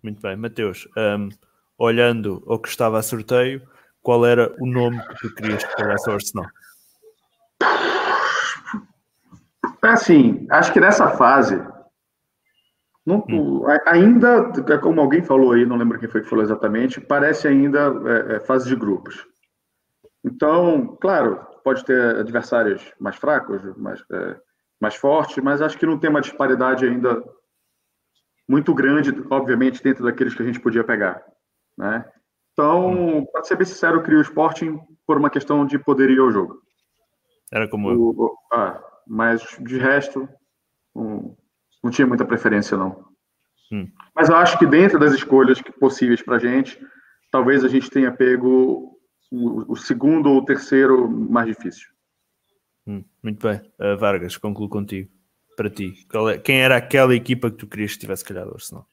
Muito 0.03 0.21
bem, 0.21 0.35
Mateus, 0.35 0.87
hum, 0.97 1.29
olhando 1.77 2.43
ao 2.47 2.59
que 2.59 2.69
estava 2.69 2.97
a 2.99 3.03
sorteio, 3.03 3.67
qual 4.01 4.25
era 4.25 4.53
o 4.59 4.65
nome 4.65 4.99
que 4.99 5.15
tu 5.29 5.33
querias 5.35 5.63
que 5.63 5.75
calhasse 5.75 6.07
ao 6.09 6.15
Arsenal? 6.15 6.47
Assim, 9.83 10.45
acho 10.51 10.71
que 10.71 10.79
nessa 10.79 11.09
fase, 11.11 11.55
não- 13.05 13.23
a- 13.67 13.91
ainda, 13.91 14.51
é 14.69 14.77
como 14.77 15.01
alguém 15.01 15.23
falou 15.23 15.53
aí, 15.53 15.65
não 15.65 15.75
lembro 15.77 15.99
quem 15.99 16.07
foi 16.09 16.21
que 16.21 16.29
falou 16.29 16.43
exatamente, 16.43 17.01
parece 17.01 17.47
ainda 17.47 17.91
é, 18.29 18.35
é, 18.35 18.39
fase 18.41 18.67
de 18.67 18.75
grupos. 18.75 19.25
Então, 20.23 20.95
claro, 21.01 21.43
pode 21.63 21.83
ter 21.83 22.15
adversários 22.17 22.93
mais 22.99 23.15
fracos, 23.15 23.61
mais, 23.75 24.03
é, 24.11 24.39
mais 24.79 24.95
fortes, 24.95 25.43
mas 25.43 25.61
acho 25.61 25.77
que 25.77 25.85
não 25.85 25.97
tem 25.97 26.09
uma 26.09 26.21
disparidade 26.21 26.85
ainda 26.85 27.23
muito 28.47 28.73
grande, 28.73 29.11
obviamente, 29.31 29.81
dentro 29.81 30.03
daqueles 30.03 30.35
que 30.35 30.43
a 30.43 30.45
gente 30.45 30.59
podia 30.59 30.83
pegar. 30.83 31.23
Né? 31.77 32.05
Então, 32.53 33.25
para 33.31 33.43
ser 33.43 33.55
bem 33.55 33.65
sincero, 33.65 33.97
eu 33.97 34.03
queria 34.03 34.19
o 34.19 34.21
Sporting 34.23 34.79
por 35.07 35.17
uma 35.17 35.29
questão 35.29 35.65
de 35.65 35.79
poderio 35.79 36.23
ao 36.25 36.31
jogo. 36.31 36.61
Era 37.51 37.67
como. 37.67 37.89
O- 37.89 38.25
o- 38.25 38.37
ah, 38.53 38.79
mas 39.07 39.41
de 39.59 39.77
resto, 39.77 40.27
um, 40.95 41.35
não 41.83 41.91
tinha 41.91 42.07
muita 42.07 42.25
preferência, 42.25 42.77
não. 42.77 43.05
Hum. 43.71 43.89
Mas 44.15 44.29
eu 44.29 44.35
acho 44.35 44.57
que 44.59 44.65
dentro 44.65 44.99
das 44.99 45.13
escolhas 45.13 45.61
que- 45.61 45.71
possíveis 45.71 46.21
para 46.21 46.35
a 46.35 46.39
gente, 46.39 46.79
talvez 47.31 47.63
a 47.63 47.67
gente 47.69 47.89
tenha 47.89 48.11
pego 48.11 48.97
o, 49.31 49.71
o 49.71 49.75
segundo 49.75 50.29
ou 50.29 50.37
o 50.39 50.45
terceiro 50.45 51.09
mais 51.09 51.47
difícil. 51.47 51.87
Hum, 52.85 53.03
muito 53.23 53.47
bem, 53.47 53.61
Uh, 53.79 53.97
Vargas, 53.97 54.37
concluo 54.37 54.67
contigo. 54.67 55.09
Para 55.55 55.69
ti, 55.69 56.05
qual 56.09 56.29
é- 56.29 56.37
quem 56.37 56.61
era 56.61 56.75
aquela 56.77 57.15
equipa 57.15 57.49
que 57.51 57.57
tu 57.57 57.67
querias 57.67 57.93
que 57.93 57.99
tivesse 57.99 58.23
calhado 58.25 58.49
ao 58.49 58.55
Arsenal? 58.55 58.87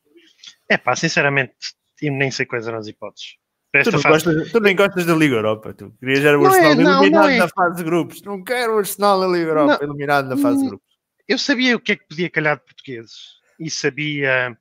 É 0.69 0.77
pá, 0.77 0.95
sinceramente, 0.95 1.55
nem 2.03 2.31
sei 2.31 2.47
quais 2.47 2.67
eram 2.69 2.79
as 2.79 2.87
hipóteses. 2.87 3.37
Tu, 3.85 3.93
não 3.93 4.03
gostas, 4.03 4.53
tu 4.53 4.61
nem 4.61 4.77
gostas 4.77 5.07
da 5.07 5.15
Liga 5.15 5.37
Europa. 5.37 5.75
Tu 5.75 5.91
querias 5.99 6.25
era 6.25 6.39
o 6.39 6.43
Não 6.43 6.55
é, 6.55 6.59
Arsenal 6.59 6.85
não, 6.85 7.03
eliminado 7.03 7.25
não 7.25 7.31
é. 7.31 7.39
na 7.39 7.49
fase 7.49 7.77
de 7.77 7.85
grupos. 7.85 8.23
Não 8.23 8.45
quero 8.45 8.75
o 8.75 8.79
Arsenal 8.79 9.21
na 9.21 9.27
Liga 9.27 9.51
Europa, 9.51 9.85
eliminado 9.85 10.29
na 10.29 10.37
fase 10.37 10.63
de 10.63 10.69
grupos. 10.69 10.87
eu 11.27 11.39
sabia 11.39 11.77
o 11.77 11.81
que 11.81 11.93
é 11.93 11.97
que 11.97 12.09
podia 12.09 12.31
calhar 12.31 12.57
de 12.57 12.65
portugueses 12.65 13.39
e 13.59 13.71
sabia 13.71 14.57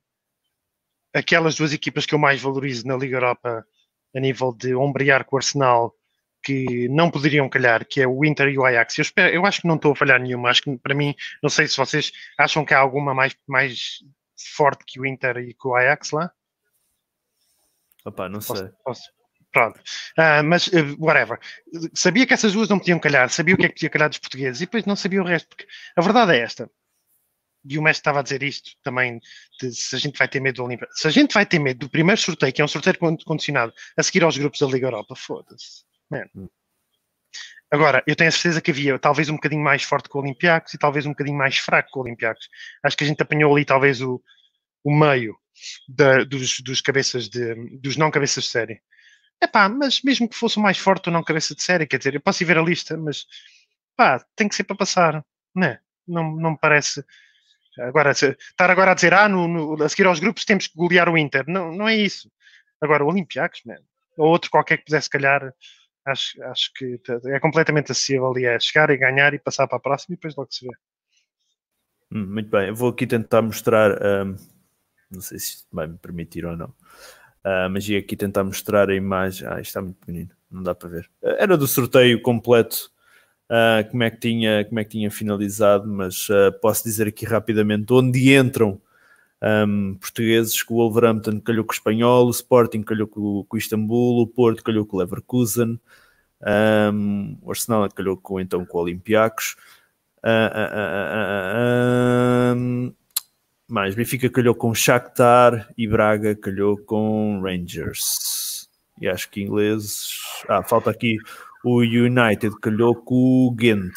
aquelas 1.14 1.54
duas 1.54 1.72
equipas 1.72 2.06
que 2.06 2.14
eu 2.14 2.18
mais 2.18 2.40
valorizo 2.40 2.86
na 2.86 2.96
Liga 2.96 3.16
Europa 3.16 3.64
a 4.14 4.20
nível 4.20 4.52
de 4.52 4.74
ombrear 4.74 5.24
com 5.24 5.36
o 5.36 5.38
Arsenal 5.38 5.94
que 6.42 6.88
não 6.88 7.10
poderiam 7.10 7.48
calhar, 7.48 7.84
que 7.86 8.00
é 8.00 8.06
o 8.06 8.24
Inter 8.24 8.48
e 8.48 8.58
o 8.58 8.64
Ajax. 8.64 8.98
Eu, 8.98 9.02
espero, 9.02 9.34
eu 9.34 9.44
acho 9.44 9.60
que 9.60 9.68
não 9.68 9.74
estou 9.74 9.92
a 9.92 9.96
falhar 9.96 10.20
nenhuma. 10.20 10.50
Acho 10.50 10.62
que 10.62 10.78
para 10.78 10.94
mim, 10.94 11.14
não 11.42 11.50
sei 11.50 11.66
se 11.66 11.76
vocês 11.76 12.12
acham 12.38 12.64
que 12.64 12.72
há 12.72 12.78
alguma 12.78 13.12
mais, 13.12 13.36
mais 13.46 13.98
forte 14.56 14.84
que 14.86 15.00
o 15.00 15.06
Inter 15.06 15.36
e 15.38 15.54
que 15.54 15.66
o 15.66 15.74
Ajax 15.74 16.12
lá. 16.12 16.30
Opá, 18.08 18.28
não 18.28 18.40
sei. 18.40 18.54
Posso, 18.56 18.72
posso- 18.84 19.10
Pronto. 19.50 19.80
Ah, 20.16 20.42
mas, 20.42 20.68
eh, 20.68 20.82
whatever. 20.98 21.38
Sabia 21.94 22.26
que 22.26 22.34
essas 22.34 22.52
duas 22.52 22.68
não 22.68 22.78
podiam 22.78 22.98
calhar, 22.98 23.30
sabia 23.30 23.54
o 23.54 23.58
que 23.58 23.64
é 23.64 23.68
que 23.68 23.74
podia 23.74 23.88
calhar 23.90 24.08
dos 24.08 24.18
portugueses 24.18 24.60
e 24.60 24.66
depois 24.66 24.84
não 24.84 24.94
sabia 24.94 25.22
o 25.22 25.24
resto. 25.24 25.48
Porque 25.48 25.66
a 25.96 26.02
verdade 26.02 26.32
é 26.32 26.40
esta. 26.40 26.70
E 27.68 27.78
o 27.78 27.82
mestre 27.82 28.00
estava 28.00 28.20
a 28.20 28.22
dizer 28.22 28.42
isto 28.42 28.70
também, 28.82 29.18
de 29.60 29.72
se 29.72 29.96
a 29.96 29.98
gente 29.98 30.18
vai 30.18 30.28
ter 30.28 30.38
medo 30.40 30.56
do 30.56 30.64
Olimpia. 30.64 30.86
Se 30.92 31.08
a 31.08 31.10
gente 31.10 31.32
vai 31.32 31.46
ter 31.46 31.58
medo 31.58 31.78
do 31.80 31.90
primeiro 31.90 32.20
sorteio, 32.20 32.52
que 32.52 32.60
é 32.60 32.64
um 32.64 32.68
sorteio 32.68 32.98
con- 32.98 33.16
condicionado, 33.24 33.72
a 33.96 34.02
seguir 34.02 34.22
aos 34.22 34.36
grupos 34.36 34.60
da 34.60 34.66
Liga 34.66 34.86
Europa, 34.86 35.14
foda-se. 35.16 35.82
Man. 36.10 36.26
Agora, 37.70 38.02
eu 38.06 38.16
tenho 38.16 38.28
a 38.28 38.32
certeza 38.32 38.60
que 38.62 38.70
havia 38.70 38.98
talvez 38.98 39.28
um 39.28 39.34
bocadinho 39.34 39.62
mais 39.62 39.82
forte 39.82 40.08
que 40.08 40.16
o 40.16 40.20
Olympiacos 40.20 40.72
e 40.72 40.78
talvez 40.78 41.04
um 41.04 41.10
bocadinho 41.10 41.36
mais 41.36 41.58
fraco 41.58 41.90
que 41.92 41.98
o 41.98 42.02
Olympiacos. 42.02 42.48
Acho 42.82 42.96
que 42.96 43.04
a 43.04 43.06
gente 43.06 43.22
apanhou 43.22 43.54
ali 43.54 43.64
talvez 43.64 44.00
o, 44.00 44.22
o 44.84 44.94
meio 44.94 45.36
da- 45.88 46.24
dos, 46.24 46.60
dos 46.60 46.80
cabeças 46.80 47.28
de, 47.28 47.54
dos 47.78 47.96
não 47.96 48.10
cabeças 48.10 48.44
de 48.44 48.50
série. 48.50 48.80
Epá, 49.42 49.68
mas 49.68 50.02
mesmo 50.02 50.28
que 50.28 50.36
fosse 50.36 50.58
o 50.58 50.62
mais 50.62 50.78
forte 50.78 51.08
ou 51.08 51.12
não 51.12 51.22
cabeça 51.22 51.54
de 51.54 51.62
série, 51.62 51.86
quer 51.86 51.98
dizer, 51.98 52.14
eu 52.14 52.20
posso 52.20 52.42
ir 52.42 52.46
ver 52.46 52.58
a 52.58 52.62
lista, 52.62 52.96
mas 52.96 53.26
pá, 53.96 54.24
tem 54.36 54.48
que 54.48 54.54
ser 54.54 54.64
para 54.64 54.76
passar, 54.76 55.24
né? 55.54 55.80
Não, 56.06 56.34
não 56.36 56.52
me 56.52 56.58
parece. 56.58 57.04
Agora, 57.80 58.12
se- 58.14 58.36
estar 58.50 58.70
agora 58.70 58.90
a 58.92 58.94
dizer, 58.94 59.14
ah, 59.14 59.28
no, 59.28 59.46
no- 59.48 59.82
a 59.82 59.88
seguir 59.88 60.06
aos 60.06 60.20
grupos 60.20 60.44
temos 60.44 60.66
que 60.66 60.76
golear 60.76 61.08
o 61.08 61.16
Inter, 61.18 61.44
não, 61.48 61.72
não 61.72 61.88
é 61.88 61.96
isso. 61.96 62.30
Agora, 62.80 63.04
o 63.04 63.08
Olympiacos, 63.08 63.62
man, 63.64 63.76
ou 64.16 64.28
outro 64.28 64.50
qualquer 64.50 64.78
que 64.78 64.84
pudesse 64.86 65.08
calhar, 65.10 65.52
acho, 66.06 66.42
acho 66.44 66.72
que 66.74 67.00
é 67.26 67.40
completamente 67.40 67.92
acessível 67.92 68.32
e 68.38 68.44
é 68.46 68.58
chegar 68.58 68.90
e 68.90 68.96
ganhar 68.96 69.32
e 69.34 69.38
passar 69.38 69.68
para 69.68 69.76
a 69.78 69.80
próxima 69.80 70.14
e 70.14 70.16
depois 70.16 70.34
logo 70.36 70.48
se 70.52 70.66
vê. 70.66 70.72
Hum, 72.10 72.26
muito 72.26 72.50
bem, 72.50 72.68
eu 72.68 72.74
vou 72.74 72.88
aqui 72.90 73.06
tentar 73.06 73.42
mostrar. 73.42 74.02
ahm, 74.02 74.34
não 75.10 75.20
sei 75.20 75.38
se 75.38 75.54
isto 75.56 75.66
vai 75.72 75.86
me 75.86 75.98
permitir 75.98 76.44
ou 76.46 76.56
não. 76.56 76.72
Ah, 77.44 77.68
mas 77.70 77.88
ia 77.88 77.98
aqui 77.98 78.16
tentar 78.16 78.44
mostrar 78.44 78.90
a 78.90 78.94
imagem. 78.94 79.46
Ah, 79.48 79.54
isto 79.60 79.68
está 79.68 79.82
muito 79.82 79.96
pequenino, 79.98 80.30
não 80.50 80.62
dá 80.62 80.74
para 80.74 80.88
ver. 80.88 81.10
Ah, 81.24 81.36
Era 81.38 81.56
do 81.56 81.66
sorteio 81.66 82.20
completo, 82.22 82.90
ah, 83.48 83.84
como, 83.90 84.02
é 84.02 84.10
que 84.10 84.18
tinha, 84.18 84.64
como 84.66 84.80
é 84.80 84.84
que 84.84 84.90
tinha 84.90 85.10
finalizado, 85.10 85.88
mas 85.88 86.28
ah, 86.30 86.52
posso 86.60 86.84
dizer 86.84 87.08
aqui 87.08 87.24
rapidamente 87.26 87.92
onde 87.92 88.34
entram 88.34 88.80
ahm, 89.40 89.94
portugueses: 89.96 90.62
que 90.62 90.72
o 90.72 90.76
Wolverhampton 90.76 91.40
calhou 91.40 91.64
com 91.64 91.72
o 91.72 91.74
Espanhol, 91.74 92.26
o 92.26 92.30
Sporting 92.30 92.82
calhou 92.82 93.06
com, 93.08 93.44
com 93.48 93.56
o 93.56 93.58
Istambul, 93.58 94.22
o 94.22 94.26
Porto 94.26 94.62
calhou 94.64 94.86
com 94.86 94.96
o 94.96 95.00
Leverkusen, 95.00 95.80
ahm, 96.42 97.36
o 97.42 97.50
Arsenal 97.50 97.88
calhou 97.92 98.16
com, 98.16 98.40
então 98.40 98.64
com 98.66 98.78
o 98.78 98.82
Olympiacos. 98.82 99.56
Ah, 100.22 100.50
ah, 100.52 100.70
ah, 100.72 100.90
ah, 101.14 102.50
ah, 102.50 102.52
ah, 102.52 102.54
hum, 102.56 102.92
mais 103.68 103.94
Benfica 103.94 104.30
calhou 104.30 104.54
com 104.54 104.74
Shakhtar 104.74 105.68
e 105.76 105.86
Braga 105.86 106.34
calhou 106.34 106.76
com 106.78 107.40
Rangers. 107.42 108.68
E 109.00 109.08
acho 109.08 109.30
que 109.30 109.42
ingleses. 109.42 110.18
Ah, 110.48 110.62
falta 110.62 110.90
aqui 110.90 111.18
o 111.64 111.80
United 111.80 112.58
calhou 112.60 112.94
com 112.94 113.46
o 113.46 113.52
Ghent. 113.52 113.94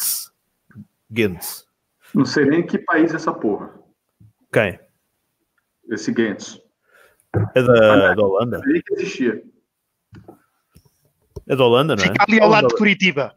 Ghent. 1.09 1.65
Não 2.13 2.25
sei 2.25 2.45
nem 2.45 2.65
que 2.65 2.77
país 2.77 3.13
é 3.13 3.15
essa 3.15 3.31
porra, 3.31 3.73
Quem? 4.51 4.79
esse 5.89 6.11
Gantz. 6.11 6.61
É 7.55 7.63
da, 7.63 8.13
da 8.13 8.21
Holanda? 8.21 8.61
Nem 8.65 8.81
que 8.81 8.93
existia. 8.95 9.41
É 11.47 11.55
da 11.55 11.63
Holanda, 11.63 11.95
não 11.95 12.03
é? 12.03 12.07
Fica 12.07 12.25
ali 12.27 12.41
ao 12.41 12.49
lado 12.49 12.67
de 12.67 12.75
Curitiba. 12.75 13.35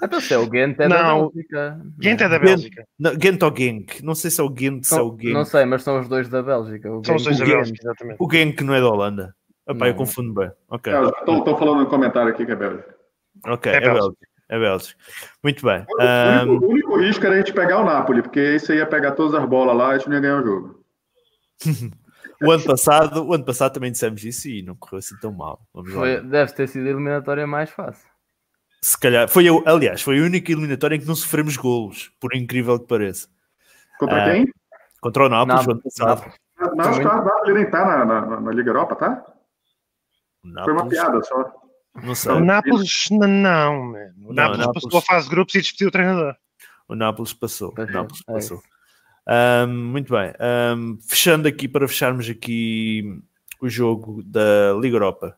Pronto. 0.00 0.04
Então 0.04 0.20
se 0.20 0.34
é 0.34 0.38
o 0.38 0.48
Ghent 0.48 0.78
é 0.80 0.88
da 0.88 1.02
Não, 1.02 1.28
Bélgica. 1.30 1.80
Gente 2.00 2.22
é 2.22 2.28
da. 2.28 2.38
Bélgica. 2.38 2.84
Não, 2.98 3.12
Gent 3.20 3.42
ou 3.42 3.56
Genk? 3.56 4.02
Não 4.04 4.14
sei 4.14 4.30
se 4.30 4.40
é 4.40 4.44
o 4.44 4.54
Gent, 4.56 4.82
se 4.84 4.94
é 4.98 5.00
o 5.00 5.08
Não, 5.10 5.18
Genk. 5.18 5.32
não 5.32 5.44
sei, 5.44 5.64
mas 5.64 5.82
são 5.82 6.00
os 6.00 6.08
dois 6.08 6.28
da 6.28 6.42
Bélgica. 6.42 6.90
O 6.90 7.04
São 7.04 7.16
os 7.16 7.22
Ghent- 7.22 7.36
dois 7.36 7.38
da 7.38 7.44
Ghent. 7.44 7.54
Bélgica, 7.56 7.78
exatamente. 7.82 8.16
O 8.18 8.30
Genk 8.30 8.64
não 8.64 8.74
é 8.74 8.80
da 8.80 8.88
Holanda. 8.88 9.34
Epá, 9.68 9.88
eu 9.88 9.94
confundo 9.94 10.34
bem. 10.34 10.50
Ok, 10.68 10.92
Estão 10.92 11.56
falando 11.56 11.80
no 11.80 11.86
comentário 11.86 12.30
aqui 12.30 12.44
que 12.44 12.52
é 12.52 12.56
Bélgica. 12.56 12.94
ok, 13.46 13.70
É 13.72 13.76
é 13.76 13.80
Bélgica. 13.80 14.00
Bélgica. 14.02 14.26
É 14.48 14.58
Bélgica. 14.58 15.00
Muito 15.44 15.64
bem. 15.64 15.86
O 15.88 16.50
único, 16.50 16.64
o 16.66 16.68
único 16.70 16.98
risco 16.98 17.24
era 17.24 17.36
a 17.36 17.38
gente 17.38 17.52
pegar 17.52 17.78
o 17.80 17.84
Napoli, 17.84 18.20
porque 18.22 18.56
isso 18.56 18.72
aí 18.72 18.78
ia 18.78 18.86
pegar 18.86 19.12
todas 19.12 19.34
as 19.40 19.48
bolas 19.48 19.76
lá 19.76 19.92
e 19.92 19.94
a 19.94 19.98
gente 19.98 20.08
não 20.08 20.16
ia 20.16 20.20
ganhar 20.22 20.40
o 20.42 20.44
jogo. 20.44 20.80
o, 22.42 22.50
ano 22.50 22.64
passado, 22.64 23.24
o 23.28 23.32
ano 23.32 23.44
passado 23.44 23.74
também 23.74 23.92
dissemos 23.92 24.24
isso 24.24 24.48
e 24.48 24.60
não 24.62 24.74
correu 24.74 24.98
assim 24.98 25.14
tão 25.20 25.30
mal. 25.32 25.60
Foi, 25.92 26.20
deve 26.20 26.52
ter 26.52 26.66
sido 26.66 26.84
a 26.86 26.90
eliminatória 26.90 27.46
mais 27.46 27.70
fácil. 27.70 28.09
Se 28.82 28.98
calhar, 28.98 29.28
foi 29.28 29.44
eu, 29.44 29.62
aliás, 29.66 30.00
foi 30.02 30.18
a 30.20 30.22
única 30.24 30.50
eliminatória 30.50 30.96
em 30.96 31.00
que 31.00 31.06
não 31.06 31.14
sofremos 31.14 31.56
golos, 31.56 32.10
por 32.18 32.34
incrível 32.34 32.78
que 32.78 32.86
pareça. 32.86 33.28
Contra 33.98 34.24
Ah, 34.24 34.32
quem? 34.32 34.46
Contra 35.00 35.26
o 35.26 35.28
Nápoles, 35.28 35.66
Nápoles, 35.66 35.68
ano 35.68 35.82
passado. 35.82 36.32
Nápoles. 36.58 37.02
Tá, 37.02 37.20
o 37.20 37.24
Napoli 37.24 37.54
nem 37.54 37.70
tá 37.70 37.84
na, 37.84 38.04
na, 38.04 38.40
na 38.40 38.50
Liga 38.52 38.70
Europa, 38.70 38.96
tá? 38.96 39.24
O 40.44 40.48
Foi 40.64 40.72
uma 40.72 40.82
Nápoles, 40.84 40.98
piada 40.98 41.22
só. 41.22 41.52
Não 42.02 42.14
sei. 42.14 42.32
O 42.32 42.40
Nápoles, 42.40 43.08
não, 43.10 43.82
mano. 43.84 44.14
O 44.24 44.28
Não, 44.28 44.34
Nápoles 44.34 44.58
Nápoles- 44.58 44.84
passou 44.84 44.98
a 44.98 45.02
fase 45.02 45.24
de 45.28 45.34
grupos 45.34 45.54
e 45.54 45.60
despediu 45.60 45.88
o 45.88 45.90
treinador. 45.90 46.36
O 46.88 46.94
Nápoles 46.94 47.32
passou. 47.34 47.74
O 47.76 47.80
é, 47.82 47.86
Nápoles 47.86 48.22
é 48.28 48.32
passou. 48.32 48.62
Ahm, 49.26 49.68
muito 49.92 50.12
bem. 50.12 50.32
Ahm, 50.40 50.96
fechando 51.06 51.46
aqui 51.46 51.68
para 51.68 51.86
fecharmos 51.86 52.28
aqui 52.28 53.22
o 53.60 53.68
jogo 53.68 54.22
da 54.22 54.72
Liga 54.80 54.96
Europa. 54.96 55.36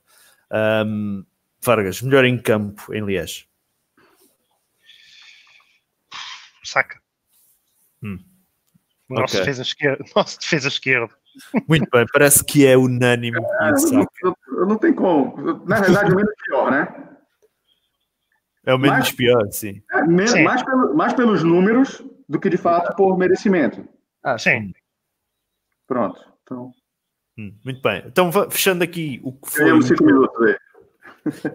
Ahm, 0.51 1.25
Vargas, 1.65 2.03
melhor 2.03 2.25
em 2.25 2.39
campo 2.41 2.93
em 2.95 3.05
Liège. 3.05 3.47
Saca. 6.65 7.01
Hum. 8.03 8.19
Nosso 9.09 9.35
Ok. 9.37 9.41
defesa 9.41 9.63
esquerda. 9.63 10.05
Nosso 10.17 10.39
defesa 10.41 10.69
esquerda. 10.69 11.15
Muito 11.69 11.89
bem, 11.91 12.05
parece 12.13 12.45
que 12.45 12.67
é 12.67 12.77
unânime. 12.77 13.39
Ah, 13.61 13.69
o 13.69 13.71
eu, 13.71 13.79
Saka 13.79 14.11
eu- 14.23 14.37
eu 14.49 14.67
não 14.67 14.77
tenho 14.79 14.95
como. 14.95 15.65
Na 15.67 15.81
verdade, 15.81 16.13
o 16.13 16.17
menos 16.17 16.35
pior, 16.47 16.71
né? 16.71 17.09
É 18.65 18.75
o 18.75 18.79
menos 18.79 18.99
Mas- 18.99 19.13
pior, 19.13 19.51
sim. 19.51 19.83
É, 19.93 20.27
Sim. 20.27 20.45
mais, 20.45 20.63
pelo- 20.63 20.95
mais 20.95 21.13
pelos 21.15 21.43
números 21.43 22.01
do 22.29 22.39
que 22.39 22.49
de 22.49 22.57
fato 22.57 22.95
por 22.97 23.17
merecimento. 23.19 23.87
Ah, 24.23 24.39
Sim. 24.39 24.73
Pronto. 25.87 26.21
Então, 26.43 26.71
Hum, 27.39 27.59
muito 27.65 27.81
bem. 27.81 28.03
Então, 28.07 28.31
fechando 28.51 28.85
aqui 28.85 29.19
o 29.25 29.33
que 29.33 29.51
foi. 29.51 29.65
ganhamos 29.65 29.87
cinco 29.89 30.05
minutos 30.05 30.43
aí. 30.43 30.57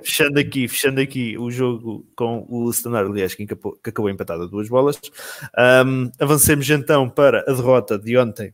Fechando 0.03 0.39
aqui, 0.39 0.67
fechando 0.67 1.01
aqui 1.01 1.37
o 1.37 1.49
jogo 1.51 2.05
com 2.15 2.45
o 2.49 2.69
Standard 2.71 3.11
Liège 3.11 3.35
que 3.35 3.43
acabou, 3.43 3.73
que 3.73 3.89
acabou 3.89 4.09
empatado 4.09 4.43
a 4.43 4.47
duas 4.47 4.69
bolas. 4.69 4.99
Ahm, 5.57 6.09
avancemos 6.19 6.69
então 6.69 7.09
para 7.09 7.41
a 7.41 7.53
derrota 7.53 7.97
de 7.97 8.17
ontem 8.17 8.53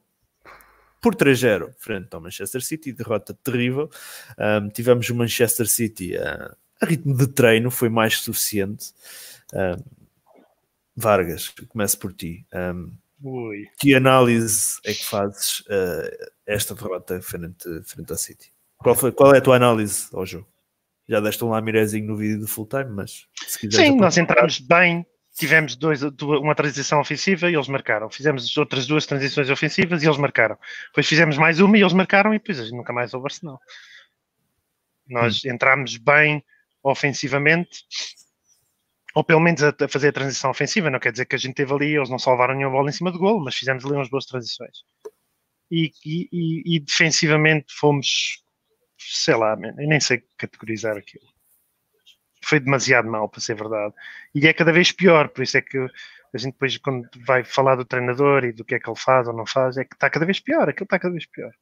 por 1.02 1.16
3-0 1.16 1.74
frente 1.78 2.08
ao 2.14 2.22
Manchester 2.22 2.62
City, 2.62 2.94
derrota 2.94 3.38
terrível. 3.44 3.90
Ahm, 4.38 4.70
tivemos 4.70 5.10
o 5.10 5.16
Manchester 5.16 5.68
City 5.68 6.18
a, 6.18 6.56
a 6.82 6.86
ritmo 6.86 7.16
de 7.16 7.28
treino, 7.28 7.70
foi 7.70 7.90
mais 7.90 8.20
suficiente. 8.20 8.94
Ahm, 9.54 9.82
Vargas, 10.96 11.50
começo 11.70 11.98
por 11.98 12.14
ti. 12.14 12.46
Ui. 13.24 13.70
que 13.80 13.96
análise 13.96 14.80
é 14.84 14.94
que 14.94 15.06
fazes 15.06 15.64
ah, 15.70 16.30
esta 16.46 16.76
derrota 16.76 17.22
frente, 17.22 17.68
frente 17.84 18.12
ao 18.12 18.18
City? 18.18 18.52
Qual, 18.78 18.96
foi, 18.96 19.12
qual 19.14 19.34
é 19.34 19.38
a 19.38 19.42
tua 19.42 19.56
análise 19.56 20.10
ao 20.14 20.26
jogo? 20.26 20.53
Já 21.08 21.20
deste 21.20 21.44
um 21.44 21.50
lamirezinho 21.50 22.08
no 22.08 22.16
vídeo 22.18 22.40
do 22.40 22.48
full 22.48 22.68
time, 22.68 22.86
mas 22.90 23.26
se 23.48 23.60
quiseres 23.60 23.88
Sim, 23.90 23.98
nós 23.98 24.18
entramos 24.18 24.60
bem. 24.60 25.06
Tivemos 25.36 25.76
dois, 25.76 26.04
uma 26.22 26.54
transição 26.54 27.00
ofensiva 27.00 27.50
e 27.50 27.56
eles 27.56 27.68
marcaram. 27.68 28.08
Fizemos 28.10 28.56
outras 28.56 28.86
duas 28.86 29.06
transições 29.08 29.50
ofensivas 29.50 30.04
e 30.04 30.06
eles 30.06 30.18
marcaram. 30.18 30.56
Depois 30.88 31.08
fizemos 31.08 31.38
mais 31.40 31.60
uma 31.60 31.76
e 31.76 31.82
eles 31.82 31.92
marcaram 31.94 32.34
e 32.36 32.38
depois 32.38 32.60
a 32.60 32.64
gente 32.64 32.76
nunca 32.78 32.94
mais 32.94 33.14
houve 33.16 33.26
Arsenal. 33.28 33.60
Nós 35.08 35.44
entramos 35.44 35.98
bem 35.98 36.44
ofensivamente, 36.84 37.80
ou 39.16 39.24
pelo 39.24 39.40
menos 39.40 39.64
a, 39.64 39.70
a 39.70 39.88
fazer 39.88 40.10
a 40.10 40.14
transição 40.14 40.52
ofensiva. 40.52 40.90
Não 40.92 41.00
quer 41.00 41.12
dizer 41.12 41.26
que 41.26 41.36
a 41.36 41.40
gente 41.40 41.56
teve 41.56 41.74
ali, 41.74 41.96
eles 41.96 42.10
não 42.10 42.20
salvaram 42.20 42.54
nenhuma 42.56 42.76
bola 42.78 42.90
em 42.90 42.94
cima 42.94 43.12
do 43.12 43.18
golo, 43.20 43.44
mas 43.44 43.56
fizemos 43.56 43.84
ali 43.86 43.96
umas 43.96 44.10
boas 44.10 44.26
transições. 44.26 44.78
E, 45.72 45.92
e- 46.06 46.30
e- 46.32 46.76
e 46.76 46.80
defensivamente 46.80 47.74
fomos, 47.76 48.43
sei 49.10 49.36
lá, 49.36 49.56
nem 49.56 50.00
sei 50.00 50.24
categorizar 50.38 50.98
aquilo. 50.98 51.26
Foi 52.44 52.60
demasiado 52.60 53.10
mal, 53.10 53.30
para 53.30 53.40
ser 53.40 53.56
verdade. 53.56 53.94
E 54.36 54.48
é 54.48 54.54
cada 54.54 54.74
vez 54.74 54.92
pior, 54.92 55.30
por 55.30 55.44
isso 55.44 55.58
é 55.58 55.62
que 55.62 55.78
a 55.78 56.38
gente 56.38 56.54
depois, 56.54 56.78
quando 56.78 57.08
vai 57.26 57.44
falar 57.44 57.76
do 57.76 57.86
treinador 57.86 58.44
e 58.44 58.52
do 58.52 58.66
que 58.66 58.76
é 58.76 58.80
que 58.80 58.90
ele 58.90 59.00
faz 59.00 59.28
ou 59.28 59.34
não 59.34 59.46
faz, 59.46 59.78
é 59.78 59.86
que 59.86 59.94
está 59.96 60.10
cada 60.10 60.26
vez 60.26 60.40
pior, 60.40 60.68
aquilo 60.68 60.86
está 60.86 60.98
cada 60.98 61.14
vez 61.14 61.26
pior. 61.28 61.54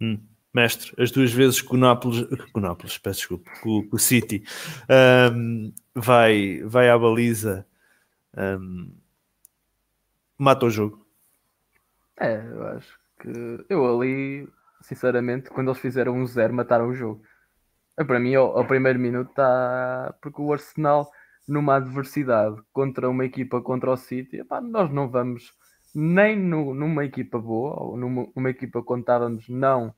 Hum, 0.00 0.20
Mestre, 0.54 0.92
as 1.02 1.10
duas 1.10 1.32
vezes 1.32 1.62
que 1.62 1.74
o 1.74 1.78
Nápoles, 1.78 2.26
que 2.28 2.58
o 2.58 2.60
Nápoles, 2.60 2.98
peço 2.98 3.20
desculpa, 3.20 3.50
que 3.50 3.68
o, 3.68 3.88
que 3.88 3.94
o 3.94 3.98
City 3.98 4.44
ahm, 4.88 5.72
vai, 5.94 6.60
vai 6.64 6.90
à 6.90 6.98
baliza, 6.98 7.66
ahm, 8.36 8.92
mata 10.36 10.66
o 10.66 10.70
jogo. 10.70 11.06
É, 12.20 12.36
eu 12.36 12.66
acho 12.66 12.98
que 13.18 13.64
eu 13.70 13.98
ali, 13.98 14.46
sinceramente, 14.82 15.50
quando 15.50 15.68
eles 15.70 15.80
fizeram 15.80 16.14
um 16.16 16.26
zero, 16.26 16.54
mataram 16.54 16.88
o 16.88 16.94
jogo. 16.94 17.22
Eh, 17.98 18.04
Para 18.04 18.20
mim, 18.20 18.34
ao, 18.34 18.56
ao 18.58 18.66
primeiro 18.66 18.98
minuto 18.98 19.30
está. 19.30 20.14
Porque 20.22 20.40
o 20.42 20.52
Arsenal, 20.52 21.10
numa 21.48 21.76
adversidade 21.76 22.60
contra 22.72 23.08
uma 23.10 23.24
equipa 23.24 23.60
contra 23.62 23.90
o 23.92 23.96
City, 23.96 24.38
epá, 24.38 24.60
nós 24.60 24.90
não 24.92 25.08
vamos 25.10 25.52
nem 25.94 26.38
no- 26.38 26.74
numa 26.74 27.04
equipa 27.04 27.38
boa, 27.38 27.74
ou 27.82 27.96
numa, 27.96 28.50
equipa 28.50 28.82
quando 28.82 29.02
estávamos 29.02 29.48
não, 29.48 29.94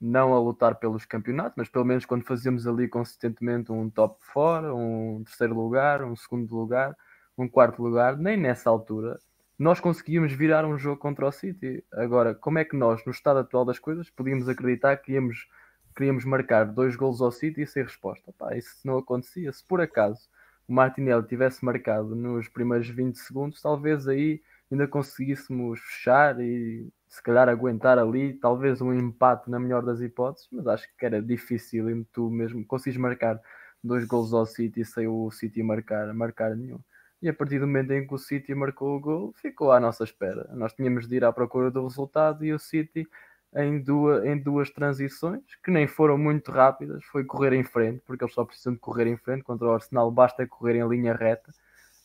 não 0.00 0.34
a 0.34 0.40
lutar 0.40 0.76
pelos 0.76 1.04
campeonatos, 1.06 1.54
mas 1.56 1.68
pelo 1.68 1.84
menos 1.84 2.04
quando 2.06 2.24
fazíamos 2.24 2.66
ali 2.66 2.88
consistentemente 2.88 3.72
um 3.72 3.90
top 3.90 4.18
4, 4.32 4.76
um 4.76 5.22
terceiro 5.24 5.54
lugar, 5.54 6.04
um 6.04 6.14
segundo 6.16 6.54
lugar, 6.56 6.96
um 7.36 7.48
quarto 7.48 7.82
lugar, 7.82 8.16
nem 8.16 8.36
nessa 8.36 8.70
altura 8.70 9.18
nós 9.58 9.80
conseguíamos 9.80 10.32
virar 10.32 10.64
um 10.64 10.78
jogo 10.78 11.00
contra 11.00 11.26
o 11.26 11.32
City. 11.32 11.84
Agora, 11.92 12.34
como 12.34 12.58
é 12.58 12.64
que 12.64 12.76
nós, 12.76 13.04
no 13.04 13.10
estado 13.10 13.40
atual 13.40 13.64
das 13.64 13.78
coisas, 13.78 14.08
podíamos 14.08 14.48
acreditar 14.48 14.96
que 14.98 15.12
íamos, 15.12 15.48
queríamos 15.96 16.24
marcar 16.24 16.64
dois 16.64 16.94
golos 16.94 17.20
ao 17.20 17.32
City 17.32 17.62
e 17.62 17.66
sem 17.66 17.82
resposta? 17.82 18.32
Pá, 18.38 18.56
isso 18.56 18.76
não 18.84 18.98
acontecia. 18.98 19.52
Se 19.52 19.66
por 19.66 19.80
acaso 19.80 20.28
o 20.68 20.72
Martinelli 20.72 21.26
tivesse 21.26 21.64
marcado 21.64 22.14
nos 22.14 22.46
primeiros 22.46 22.88
20 22.88 23.16
segundos, 23.16 23.60
talvez 23.60 24.06
aí 24.06 24.40
ainda 24.70 24.86
conseguíssemos 24.86 25.80
fechar 25.80 26.38
e 26.40 26.88
se 27.08 27.22
calhar 27.22 27.48
aguentar 27.48 27.98
ali, 27.98 28.34
talvez 28.34 28.80
um 28.80 28.92
empate 28.92 29.50
na 29.50 29.58
melhor 29.58 29.82
das 29.82 30.00
hipóteses, 30.00 30.46
mas 30.52 30.66
acho 30.66 30.86
que 30.96 31.06
era 31.06 31.22
difícil 31.22 31.90
e 31.90 32.04
tu 32.12 32.30
mesmo 32.30 32.64
consegues 32.66 32.98
marcar 32.98 33.40
dois 33.82 34.04
golos 34.04 34.34
ao 34.34 34.46
City 34.46 34.84
sem 34.84 35.08
o 35.08 35.30
City 35.30 35.62
marcar, 35.62 36.12
marcar 36.14 36.54
nenhum. 36.54 36.80
E 37.20 37.28
a 37.28 37.34
partir 37.34 37.58
do 37.58 37.66
momento 37.66 37.92
em 37.92 38.06
que 38.06 38.14
o 38.14 38.18
City 38.18 38.54
marcou 38.54 38.96
o 38.96 39.00
gol, 39.00 39.32
ficou 39.34 39.72
à 39.72 39.80
nossa 39.80 40.04
espera. 40.04 40.48
Nós 40.54 40.72
tínhamos 40.72 41.08
de 41.08 41.16
ir 41.16 41.24
à 41.24 41.32
procura 41.32 41.70
do 41.70 41.82
resultado 41.82 42.44
e 42.44 42.52
o 42.52 42.58
City, 42.58 43.08
em 43.54 43.80
duas, 43.80 44.24
em 44.24 44.38
duas 44.38 44.70
transições, 44.70 45.42
que 45.64 45.70
nem 45.70 45.86
foram 45.86 46.16
muito 46.16 46.52
rápidas, 46.52 47.04
foi 47.06 47.24
correr 47.24 47.54
em 47.54 47.64
frente, 47.64 48.00
porque 48.06 48.22
eles 48.22 48.34
só 48.34 48.44
precisam 48.44 48.74
de 48.74 48.78
correr 48.78 49.06
em 49.06 49.16
frente. 49.16 49.42
Contra 49.42 49.66
o 49.66 49.72
Arsenal 49.72 50.10
basta 50.10 50.46
correr 50.46 50.76
em 50.76 50.88
linha 50.88 51.14
reta 51.14 51.52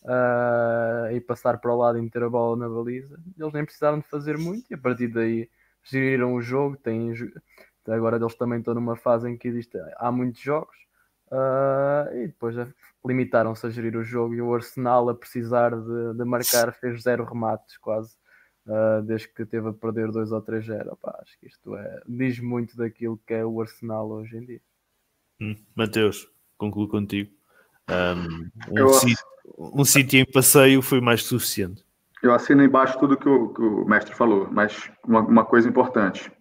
ah, 0.06 1.10
e 1.12 1.22
passar 1.22 1.60
para 1.60 1.72
o 1.72 1.78
lado 1.78 1.98
e 1.98 2.02
meter 2.02 2.24
a 2.24 2.30
bola 2.30 2.58
na 2.58 2.70
baliza. 2.70 3.20
Eles 3.38 3.54
nem 3.54 3.66
precisaram 3.66 4.00
de 4.00 4.08
fazer 4.08 4.38
muito 4.38 4.72
e 4.72 4.74
a 4.74 4.78
partir 4.78 5.08
daí 5.10 5.50
geriram 5.84 6.34
o 6.34 6.42
jogo. 6.42 6.76
Têm, 6.78 7.14
agora 7.88 8.18
eles 8.18 8.36
também 8.36 8.60
estão 8.60 8.74
numa 8.74 8.96
fase 8.96 9.30
em 9.30 9.38
que 9.38 9.48
existe, 9.48 9.78
há 9.98 10.12
muitos 10.12 10.42
jogos. 10.42 10.76
Ah, 11.36 12.10
e 12.14 12.28
depois 12.28 12.56
limitaram-se 13.04 13.66
a 13.66 13.70
gerir 13.72 13.98
o 13.98 14.04
jogo 14.04 14.36
e 14.36 14.42
o 14.42 14.54
Arsenal 14.54 15.10
a 15.10 15.16
precisar 15.16 15.72
de, 15.72 16.14
de 16.16 16.24
marcar 16.24 16.72
fez 16.74 17.02
zero 17.02 17.26
remates 17.26 17.76
quase 17.80 18.16
ah, 18.68 19.02
desde 19.04 19.30
que 19.30 19.44
teve 19.44 19.70
a 19.70 19.74
perder 19.74 20.12
2 20.12 20.32
ou 20.32 20.40
3-0 20.40 20.94
Opá, 20.94 21.18
acho 21.24 21.40
que 21.40 21.48
isto 21.48 21.76
é, 21.76 22.02
diz 22.08 22.40
muito 22.40 22.78
daquilo 22.78 23.20
que 23.26 23.34
é 23.34 23.44
o 23.44 23.60
Arsenal 23.60 24.08
hoje 24.12 24.38
em 24.38 24.46
dia 24.46 24.62
Hum, 25.42 25.56
Mateus, 25.76 26.30
concluo 26.58 26.88
contigo. 26.88 27.32
Um, 27.90 28.50
Eu- 28.78 28.88
City, 28.94 29.22
um 29.58 29.84
City 29.84 30.18
em 30.20 30.26
passeio 30.32 30.82
foi 30.82 31.02
mais 31.02 31.24
que 31.24 31.28
suficiente. 31.30 31.84
Eu 32.22 32.34
assino 32.34 32.64
embaixo 32.64 32.98
tudo 33.00 33.18
que 33.18 33.28
o, 33.28 33.50
que 33.50 33.62
o 33.62 33.86
mestre 33.86 34.16
falou, 34.16 34.48
mas 34.50 34.90
uma, 35.06 35.20
uma 35.20 35.44
coisa 35.44 35.68
importante. 35.68 36.32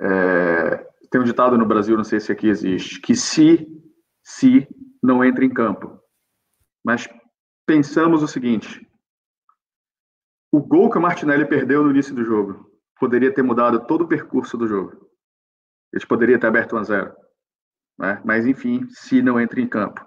É, 0.00 0.91
tem 1.12 1.20
um 1.20 1.24
ditado 1.24 1.58
no 1.58 1.66
Brasil, 1.66 1.94
não 1.94 2.04
sei 2.04 2.18
se 2.18 2.32
aqui 2.32 2.48
existe, 2.48 2.98
que 2.98 3.14
se, 3.14 3.68
se 4.24 4.66
não 5.02 5.22
entra 5.22 5.44
em 5.44 5.52
campo. 5.52 6.00
Mas 6.82 7.06
pensamos 7.66 8.22
o 8.22 8.26
seguinte: 8.26 8.88
o 10.50 10.58
gol 10.58 10.90
que 10.90 10.96
o 10.96 11.02
Martinelli 11.02 11.44
perdeu 11.44 11.84
no 11.84 11.90
início 11.90 12.14
do 12.14 12.24
jogo 12.24 12.66
poderia 12.98 13.32
ter 13.32 13.42
mudado 13.42 13.86
todo 13.86 14.04
o 14.04 14.08
percurso 14.08 14.56
do 14.56 14.66
jogo. 14.66 15.06
Eles 15.92 16.04
poderiam 16.04 16.40
ter 16.40 16.46
aberto 16.46 16.76
1 16.76 16.78
a 16.78 16.82
0. 16.82 17.16
Né? 17.98 18.22
Mas 18.24 18.46
enfim, 18.46 18.88
se 18.88 19.20
não 19.20 19.38
entra 19.38 19.60
em 19.60 19.68
campo. 19.68 20.02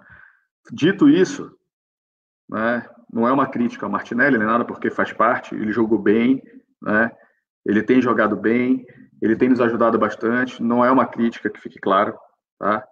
Dito 0.72 1.08
isso, 1.08 1.56
né, 2.50 2.84
não 3.12 3.28
é 3.28 3.32
uma 3.32 3.46
crítica 3.46 3.86
ao 3.86 3.92
Martinelli 3.92 4.38
nem 4.38 4.46
nada, 4.46 4.64
porque 4.64 4.90
faz 4.90 5.12
parte, 5.12 5.54
ele 5.54 5.70
jogou 5.70 6.00
bem, 6.00 6.42
né, 6.82 7.12
ele 7.64 7.84
tem 7.84 8.02
jogado 8.02 8.34
bem, 8.34 8.84
ele 9.20 9.36
tem 9.36 9.48
nos 9.48 9.60
ajudado 9.60 9.98
bastante, 9.98 10.62
não 10.62 10.84
é 10.84 10.90
uma 10.90 11.06
crítica, 11.06 11.50
que 11.50 11.60
fique 11.60 11.78
claro, 11.78 12.16
tá? 12.58 12.86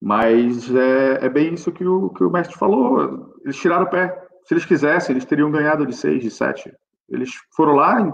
Mas 0.00 0.72
é, 0.74 1.26
é 1.26 1.28
bem 1.28 1.54
isso 1.54 1.72
que 1.72 1.84
o, 1.84 2.10
que 2.10 2.22
o 2.22 2.30
mestre 2.30 2.56
falou, 2.56 3.34
eles 3.42 3.56
tiraram 3.56 3.86
o 3.86 3.90
pé, 3.90 4.26
se 4.44 4.54
eles 4.54 4.64
quisessem, 4.64 5.14
eles 5.14 5.24
teriam 5.24 5.50
ganhado 5.50 5.86
de 5.86 5.94
6, 5.94 6.22
de 6.22 6.30
7. 6.30 6.72
Eles 7.08 7.30
foram 7.54 7.72
lá, 7.74 8.00
em, 8.00 8.12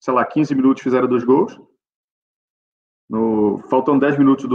sei 0.00 0.14
lá, 0.14 0.24
15 0.24 0.54
minutos 0.54 0.82
fizeram 0.82 1.08
dois 1.08 1.24
gols, 1.24 1.58
no, 3.08 3.58
faltando 3.70 4.00
10 4.00 4.18
minutos 4.18 4.46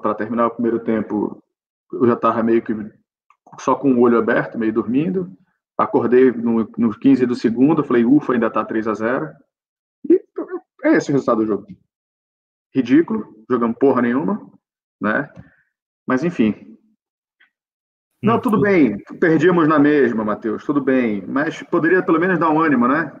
para 0.00 0.14
terminar 0.14 0.46
o 0.46 0.50
primeiro 0.50 0.80
tempo, 0.80 1.42
eu 1.92 2.06
já 2.06 2.14
estava 2.14 2.42
meio 2.42 2.62
que 2.62 2.74
só 3.60 3.74
com 3.74 3.92
o 3.92 4.00
olho 4.00 4.18
aberto, 4.18 4.58
meio 4.58 4.72
dormindo. 4.72 5.30
Acordei 5.76 6.32
no, 6.32 6.68
no 6.76 6.98
15 6.98 7.24
do 7.24 7.36
segundo, 7.36 7.84
falei, 7.84 8.04
ufa, 8.04 8.32
ainda 8.32 8.48
está 8.48 8.64
3 8.64 8.88
a 8.88 8.94
0 8.94 9.26
E 9.26 9.30
é 10.84 10.94
esse 10.94 11.10
o 11.10 11.12
resultado 11.12 11.38
do 11.38 11.46
jogo. 11.46 11.66
Ridículo, 12.74 13.44
jogando 13.50 13.74
porra 13.74 14.02
nenhuma, 14.02 14.50
né? 15.00 15.30
Mas 16.06 16.22
enfim. 16.22 16.76
Não, 18.22 18.36
hum. 18.36 18.40
tudo 18.40 18.60
bem, 18.60 18.98
perdíamos 19.20 19.68
na 19.68 19.78
mesma, 19.78 20.24
Matheus, 20.24 20.64
tudo 20.64 20.80
bem. 20.80 21.24
Mas 21.26 21.62
poderia 21.62 22.02
pelo 22.02 22.20
menos 22.20 22.38
dar 22.38 22.50
um 22.50 22.60
ânimo, 22.60 22.88
né? 22.88 23.12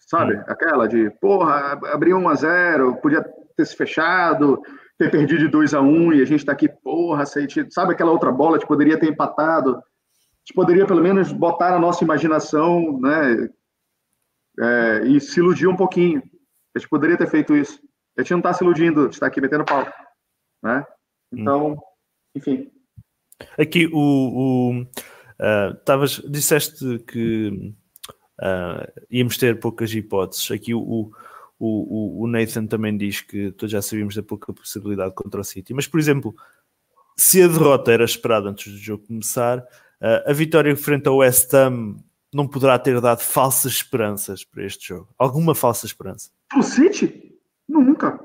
Sabe? 0.00 0.36
Hum. 0.36 0.44
Aquela 0.46 0.86
de, 0.88 1.10
porra, 1.20 1.78
abriu 1.92 2.16
1 2.16 2.28
a 2.28 2.34
0 2.34 2.96
podia 2.96 3.24
ter 3.56 3.64
se 3.64 3.76
fechado, 3.76 4.60
ter 4.98 5.10
perdido 5.10 5.40
de 5.40 5.48
2 5.48 5.74
a 5.74 5.80
1 5.80 6.12
e 6.14 6.22
a 6.22 6.24
gente 6.24 6.40
está 6.40 6.52
aqui, 6.52 6.68
porra, 6.68 7.24
sabe 7.26 7.92
aquela 7.92 8.10
outra 8.10 8.32
bola 8.32 8.58
que 8.58 8.66
poderia 8.66 8.98
ter 8.98 9.08
empatado? 9.08 9.76
A 9.76 9.80
gente 10.46 10.54
poderia 10.54 10.86
pelo 10.86 11.02
menos 11.02 11.32
botar 11.32 11.70
na 11.70 11.78
nossa 11.78 12.04
imaginação, 12.04 12.98
né? 13.00 13.48
É, 14.58 15.06
e 15.06 15.20
se 15.20 15.40
iludir 15.40 15.66
um 15.66 15.76
pouquinho. 15.76 16.22
A 16.74 16.78
gente 16.78 16.88
poderia 16.88 17.16
ter 17.16 17.28
feito 17.28 17.56
isso. 17.56 17.80
A 18.16 18.22
gente 18.22 18.30
não 18.32 18.38
está 18.38 18.52
se 18.52 18.64
iludindo, 18.64 19.08
está 19.08 19.26
aqui 19.26 19.40
metendo 19.40 19.64
pau. 19.64 19.86
Né? 20.62 20.84
Então, 21.32 21.72
hum. 21.72 21.78
enfim. 22.34 22.70
Aqui 23.58 23.86
o. 23.92 23.98
o 23.98 24.82
uh, 24.82 25.74
tavas, 25.84 26.22
disseste 26.26 26.98
que 27.00 27.74
uh, 28.40 29.02
íamos 29.10 29.36
ter 29.36 29.60
poucas 29.60 29.92
hipóteses. 29.92 30.50
Aqui 30.50 30.74
o, 30.74 31.10
o, 31.58 32.22
o, 32.22 32.26
Nathan 32.26 32.66
também 32.66 32.96
diz 32.96 33.20
que 33.20 33.50
todos 33.52 33.72
já 33.72 33.82
sabíamos 33.82 34.14
da 34.14 34.22
pouca 34.22 34.52
possibilidade 34.52 35.14
contra 35.14 35.40
o 35.40 35.44
City. 35.44 35.74
Mas, 35.74 35.86
por 35.86 36.00
exemplo, 36.00 36.34
se 37.16 37.42
a 37.42 37.48
derrota 37.48 37.92
era 37.92 38.04
esperada 38.04 38.48
antes 38.48 38.72
do 38.72 38.78
jogo 38.78 39.06
começar, 39.06 39.58
uh, 39.58 40.30
a 40.30 40.32
vitória 40.32 40.74
frente 40.76 41.08
ao 41.08 41.18
West 41.18 41.52
Ham 41.54 41.96
não 42.36 42.46
poderá 42.46 42.78
ter 42.78 43.00
dado 43.00 43.20
falsas 43.20 43.72
esperanças 43.72 44.44
para 44.44 44.62
este 44.62 44.88
jogo. 44.88 45.08
Alguma 45.16 45.54
falsa 45.54 45.86
esperança? 45.86 46.30
O 46.54 46.62
City? 46.62 47.34
Nunca. 47.66 48.20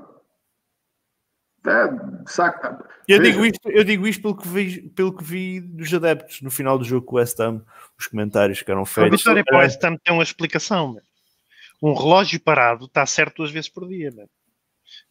É, 1.65 2.28
saca. 2.28 2.84
Eu, 3.08 3.19
digo 3.19 3.45
isto, 3.45 3.69
eu 3.69 3.84
digo 3.86 4.06
isto 4.06 4.21
pelo 4.21 4.36
que, 4.36 4.47
vi, 4.47 4.82
pelo 4.89 5.15
que 5.15 5.24
vi 5.24 5.62
dos 5.62 5.93
adeptos 5.93 6.41
no 6.41 6.52
final 6.52 6.78
do 6.78 6.84
jogo 6.84 7.06
com 7.06 7.15
o 7.15 7.19
West 7.19 7.39
Ham, 7.39 7.63
os 7.97 8.08
comentários 8.08 8.62
que 8.62 8.69
eram 8.69 8.86
feitos. 8.86 9.13
A 9.13 9.17
vitória 9.17 9.43
para 9.45 9.58
o 9.58 9.60
West 9.60 9.82
Ham 9.82 9.95
tem 10.04 10.13
uma 10.13 10.24
explicação. 10.24 10.97
Um 11.82 11.93
relógio 11.93 12.39
parado 12.41 12.86
está 12.86 13.06
certo 13.06 13.38
duas 13.38 13.52
vezes 13.52 13.69
por 13.69 13.88
dia. 13.88 14.12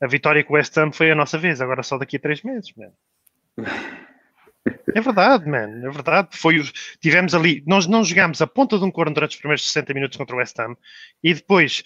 A 0.03 0.07
vitória 0.07 0.45
com 0.45 0.53
o 0.53 0.57
West 0.57 0.77
Ham 0.77 0.93
foi 0.93 1.11
a 1.11 1.15
nossa 1.15 1.39
vez, 1.39 1.63
agora 1.63 1.83
só 1.83 1.97
daqui 1.97 2.17
a 2.17 2.21
três 2.21 2.43
meses. 2.43 2.71
É 4.95 5.01
verdade, 5.01 5.49
man, 5.49 5.87
é 5.87 5.91
verdade. 5.91 6.37
Foi, 6.37 6.61
tivemos 7.01 7.35
ali, 7.35 7.63
nós 7.67 7.87
não 7.87 8.05
jogámos 8.05 8.43
a 8.43 8.47
ponta 8.47 8.79
de 8.79 8.85
um 8.85 8.91
corno 8.91 9.15
durante 9.15 9.33
os 9.33 9.37
primeiros 9.37 9.65
60 9.67 9.95
minutos 9.95 10.19
contra 10.19 10.37
o 10.37 10.39
West 10.39 10.59
Ham 10.59 10.77
e 11.23 11.33
depois 11.33 11.83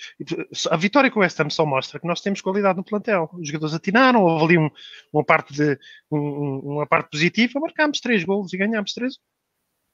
a 0.70 0.76
vitória 0.76 1.10
com 1.10 1.20
o 1.20 1.22
West 1.22 1.38
Ham 1.38 1.50
só 1.50 1.64
mostra 1.64 2.00
que 2.00 2.06
nós 2.06 2.20
temos 2.20 2.40
qualidade 2.40 2.76
no 2.76 2.84
plantel. 2.84 3.30
Os 3.34 3.46
jogadores 3.46 3.74
atinaram, 3.74 4.22
houve 4.22 4.44
ali 4.44 4.58
um, 4.58 4.70
uma, 5.12 5.24
parte 5.24 5.52
de, 5.52 5.78
um, 6.10 6.58
uma 6.64 6.86
parte 6.86 7.10
positiva, 7.10 7.60
marcámos 7.60 8.00
três 8.00 8.24
golos 8.24 8.52
e 8.52 8.56
ganhámos 8.56 8.92
três. 8.92 9.18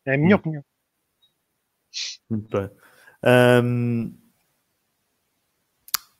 É 0.06 0.14
a 0.14 0.18
minha 0.18 0.36
hum. 0.36 0.38
opinião. 0.38 0.64
Muito 2.30 2.56
bem. 2.56 2.70
Um, 3.62 4.14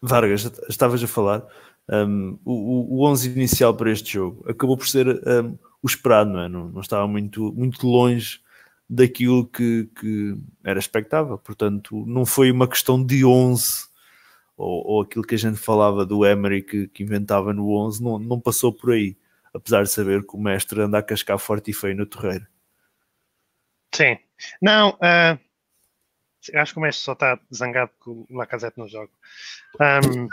Vargas, 0.02 0.50
estavas 0.68 1.02
a 1.02 1.06
falar. 1.06 1.46
Um, 1.88 2.38
o, 2.44 3.00
o 3.00 3.08
11 3.08 3.30
inicial 3.30 3.74
para 3.74 3.90
este 3.90 4.12
jogo 4.12 4.48
acabou 4.48 4.76
por 4.76 4.88
ser 4.88 5.08
um, 5.08 5.58
o 5.82 5.86
esperado, 5.86 6.30
não 6.30 6.40
é? 6.40 6.48
Não, 6.48 6.68
não 6.68 6.80
estava 6.80 7.06
muito, 7.06 7.52
muito 7.52 7.86
longe 7.86 8.40
daquilo 8.88 9.46
que, 9.46 9.88
que, 9.98 10.34
era 10.64 10.78
expectável. 10.78 11.38
Portanto, 11.38 12.04
não 12.06 12.26
foi 12.26 12.50
uma 12.50 12.68
questão 12.68 13.02
de 13.02 13.24
11 13.24 13.88
ou, 14.56 14.86
ou 14.86 15.02
aquilo 15.02 15.24
que 15.24 15.36
a 15.36 15.38
gente 15.38 15.58
falava 15.58 16.04
do 16.04 16.26
Emery 16.26 16.62
que, 16.62 16.88
que, 16.88 17.02
inventava 17.02 17.52
no 17.52 17.72
11, 17.72 18.02
não, 18.02 18.18
não 18.18 18.40
passou 18.40 18.72
por 18.72 18.92
aí. 18.92 19.16
Apesar 19.54 19.82
de 19.82 19.90
saber 19.90 20.26
que 20.26 20.36
o 20.36 20.40
mestre 20.40 20.80
anda 20.80 20.98
a 20.98 21.02
cascar 21.02 21.38
forte 21.38 21.70
e 21.70 21.74
feio 21.74 21.96
no 21.96 22.06
terreiro. 22.06 22.46
Sim. 23.92 24.18
Não, 24.62 24.90
uh, 24.90 25.38
acho 26.54 26.72
que 26.72 26.78
o 26.78 26.82
mestre 26.82 27.04
só 27.04 27.12
está 27.12 27.38
zangado 27.52 27.90
que 28.02 28.10
o 28.10 28.26
Lacazette 28.30 28.78
não 28.78 28.86
joga. 28.86 29.10
Um, 29.80 30.28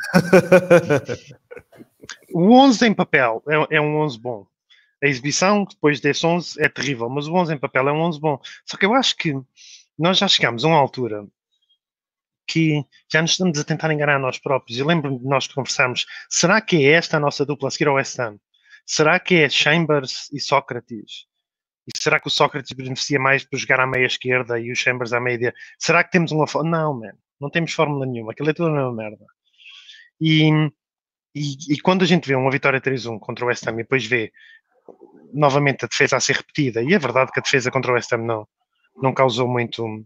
o 2.33 2.53
11 2.53 2.87
em 2.87 2.93
papel 2.93 3.43
é, 3.47 3.77
é 3.77 3.81
um 3.81 3.97
11 3.97 4.19
bom 4.19 4.47
a 5.03 5.07
exibição 5.07 5.63
depois 5.63 5.99
desse 5.99 6.25
11 6.25 6.61
é 6.61 6.69
terrível, 6.69 7.09
mas 7.09 7.27
o 7.27 7.33
11 7.33 7.53
em 7.53 7.57
papel 7.57 7.87
é 7.89 7.91
um 7.91 8.01
11 8.01 8.19
bom. 8.19 8.39
Só 8.65 8.77
que 8.77 8.85
eu 8.85 8.93
acho 8.93 9.15
que 9.15 9.33
nós 9.97 10.17
já 10.17 10.27
chegamos 10.27 10.63
a 10.63 10.67
uma 10.67 10.77
altura 10.77 11.27
que 12.47 12.83
já 13.11 13.21
nos 13.21 13.31
estamos 13.31 13.59
a 13.59 13.63
tentar 13.63 13.91
enganar 13.91 14.19
nós 14.19 14.39
próprios. 14.39 14.79
E 14.79 14.83
lembro-me 14.83 15.19
de 15.19 15.25
nós 15.25 15.47
conversarmos, 15.47 16.05
será 16.29 16.61
que 16.61 16.77
é 16.77 16.91
esta 16.91 17.17
a 17.17 17.19
nossa 17.19 17.45
dupla 17.45 17.67
a 17.67 17.71
seguir 17.71 17.87
ao 17.89 17.95
West 17.95 18.17
Ham? 18.19 18.39
Será 18.85 19.19
que 19.19 19.35
é 19.35 19.49
Chambers 19.49 20.31
e 20.31 20.39
Sócrates? 20.39 21.27
E 21.85 21.97
será 22.01 22.19
que 22.19 22.27
o 22.27 22.31
Sócrates 22.31 22.71
beneficia 22.71 23.19
mais 23.19 23.43
por 23.45 23.57
jogar 23.57 23.81
à 23.81 23.87
meia 23.87 24.05
esquerda 24.05 24.59
e 24.59 24.71
o 24.71 24.75
Chambers 24.75 25.13
à 25.13 25.19
meia 25.19 25.53
Será 25.77 26.03
que 26.03 26.11
temos 26.11 26.31
uma... 26.31 26.45
Não, 26.63 26.99
man. 26.99 27.13
Não 27.39 27.49
temos 27.49 27.73
fórmula 27.73 28.05
nenhuma. 28.05 28.31
Aquilo 28.31 28.49
é 28.49 28.53
tudo 28.53 28.69
a 28.69 28.73
mesma 28.73 28.93
merda. 28.93 29.25
E, 30.19 30.49
e, 31.35 31.73
e, 31.73 31.79
quando 31.81 32.03
a 32.03 32.05
gente 32.05 32.27
vê 32.27 32.35
uma 32.35 32.49
vitória 32.49 32.81
3-1 32.81 33.19
contra 33.19 33.45
o 33.45 33.47
West 33.49 33.65
Ham 33.67 33.73
e 33.73 33.77
depois 33.77 34.05
vê 34.05 34.31
novamente 35.33 35.85
a 35.85 35.87
defesa 35.87 36.17
a 36.17 36.19
ser 36.19 36.37
repetida, 36.37 36.81
e 36.81 36.93
é 36.93 36.99
verdade 36.99 37.31
que 37.31 37.39
a 37.39 37.43
defesa 37.43 37.71
contra 37.71 37.91
o 37.91 37.95
West 37.95 38.11
Ham 38.13 38.19
não, 38.19 38.47
não 39.01 39.13
causou 39.13 39.47
muito 39.47 40.05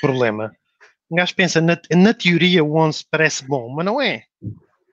problema. 0.00 0.54
O 1.08 1.16
gajo 1.16 1.34
pensa, 1.34 1.60
na, 1.60 1.78
na 1.94 2.14
teoria 2.14 2.64
o 2.64 2.76
11 2.76 3.04
parece 3.10 3.46
bom, 3.46 3.68
mas 3.68 3.84
não 3.84 4.00
é. 4.00 4.24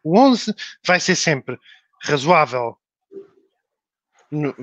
O 0.03 0.17
11 0.17 0.53
vai 0.85 0.99
ser 0.99 1.15
sempre 1.15 1.57
razoável, 2.03 2.77
no, 4.31 4.53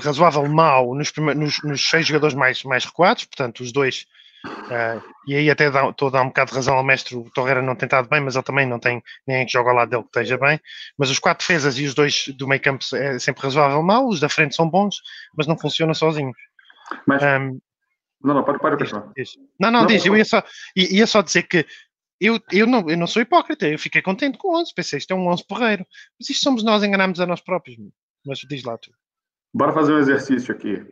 razoável 0.00 0.46
mau 0.48 0.94
nos, 0.94 1.12
nos, 1.16 1.62
nos, 1.62 1.88
seis 1.88 2.06
jogadores 2.06 2.34
mais, 2.34 2.62
mais 2.64 2.84
recuados, 2.84 3.24
portanto, 3.24 3.60
os 3.60 3.72
dois 3.72 4.06
Uh, 4.44 5.00
e 5.26 5.36
aí 5.36 5.50
até 5.50 5.70
dá, 5.70 5.88
estou 5.88 6.08
a 6.08 6.10
dar 6.10 6.22
um 6.22 6.28
bocado 6.28 6.50
de 6.50 6.56
razão 6.56 6.74
ao 6.74 6.82
mestre, 6.82 7.14
o 7.14 7.30
Torreira 7.30 7.62
não 7.62 7.76
tem 7.76 7.86
estado 7.86 8.08
bem, 8.08 8.20
mas 8.20 8.34
ele 8.34 8.44
também 8.44 8.66
não 8.66 8.78
tem 8.78 9.02
ninguém 9.26 9.46
que 9.46 9.52
joga 9.52 9.70
ao 9.70 9.76
lado 9.76 9.90
dele 9.90 10.02
que 10.02 10.08
esteja 10.08 10.36
bem. 10.36 10.60
Mas 10.98 11.10
os 11.10 11.18
quatro 11.18 11.46
defesas 11.46 11.78
e 11.78 11.84
os 11.84 11.94
dois 11.94 12.26
do 12.36 12.48
meio 12.48 12.60
campo 12.60 12.84
é 12.94 13.18
sempre 13.18 13.42
razoável 13.42 13.82
mal, 13.82 14.08
os 14.08 14.18
da 14.18 14.28
frente 14.28 14.56
são 14.56 14.68
bons, 14.68 14.96
mas 15.36 15.46
não 15.46 15.56
funcionam 15.56 15.94
sozinhos. 15.94 16.36
Mas, 17.06 17.22
um, 17.22 17.60
não, 18.22 18.34
não, 18.34 18.44
pode, 18.44 18.58
pode 18.58 18.76
diz, 18.76 18.92
diz. 19.16 19.36
Não, 19.60 19.70
não, 19.70 19.80
não, 19.80 19.86
diz, 19.86 20.04
eu 20.04 20.16
ia 20.16 20.24
só, 20.24 20.42
ia 20.74 21.06
só 21.06 21.22
dizer 21.22 21.44
que 21.44 21.64
eu, 22.20 22.40
eu, 22.50 22.66
não, 22.66 22.88
eu 22.88 22.96
não 22.96 23.06
sou 23.06 23.22
hipócrita, 23.22 23.66
eu 23.68 23.78
fiquei 23.78 24.02
contente 24.02 24.38
com 24.38 24.48
o 24.48 24.60
11, 24.60 24.74
pensei, 24.74 24.98
isto 24.98 25.12
é 25.12 25.14
um 25.14 25.28
11 25.28 25.44
porreiro. 25.46 25.86
Mas 26.18 26.30
isto 26.30 26.42
somos 26.42 26.64
nós, 26.64 26.82
enganamos 26.82 27.20
a 27.20 27.26
nós 27.26 27.40
próprios. 27.40 27.76
Mas 28.24 28.38
diz 28.40 28.64
lá 28.64 28.76
tu. 28.78 28.92
Bora 29.54 29.72
fazer 29.72 29.92
um 29.92 29.98
exercício 29.98 30.54
aqui. 30.54 30.84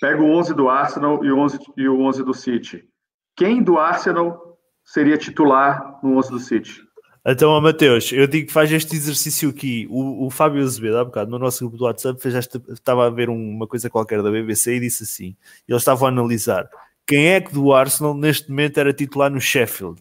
Pega 0.00 0.20
o 0.20 0.30
11 0.36 0.54
do 0.54 0.68
Arsenal 0.68 1.24
e 1.24 1.30
o 1.30 1.38
11, 1.38 1.58
e 1.76 1.88
o 1.88 2.00
11 2.00 2.24
do 2.24 2.34
City 2.34 2.91
quem 3.36 3.62
do 3.62 3.78
Arsenal 3.78 4.58
seria 4.84 5.16
titular 5.16 5.98
no 6.02 6.18
11 6.18 6.30
do 6.30 6.38
City? 6.38 6.82
Então, 7.24 7.60
Mateus, 7.60 8.10
eu 8.12 8.26
digo 8.26 8.48
que 8.48 8.52
faz 8.52 8.72
este 8.72 8.96
exercício 8.96 9.50
aqui. 9.50 9.86
O, 9.88 10.26
o 10.26 10.30
Fábio 10.30 10.62
Azevedo, 10.62 10.98
há 10.98 11.04
bocado, 11.04 11.30
no 11.30 11.38
nosso 11.38 11.60
grupo 11.60 11.76
do 11.76 11.84
WhatsApp, 11.84 12.20
fez 12.20 12.34
esta, 12.34 12.60
estava 12.70 13.06
a 13.06 13.10
ver 13.10 13.28
uma 13.28 13.66
coisa 13.66 13.88
qualquer 13.88 14.20
da 14.22 14.30
BBC 14.30 14.74
e 14.74 14.80
disse 14.80 15.04
assim: 15.04 15.36
eles 15.68 15.82
estavam 15.82 16.06
a 16.06 16.10
analisar 16.10 16.68
quem 17.06 17.28
é 17.28 17.40
que 17.40 17.52
do 17.52 17.72
Arsenal 17.72 18.14
neste 18.14 18.50
momento 18.50 18.78
era 18.78 18.92
titular 18.92 19.30
no 19.30 19.40
Sheffield. 19.40 20.00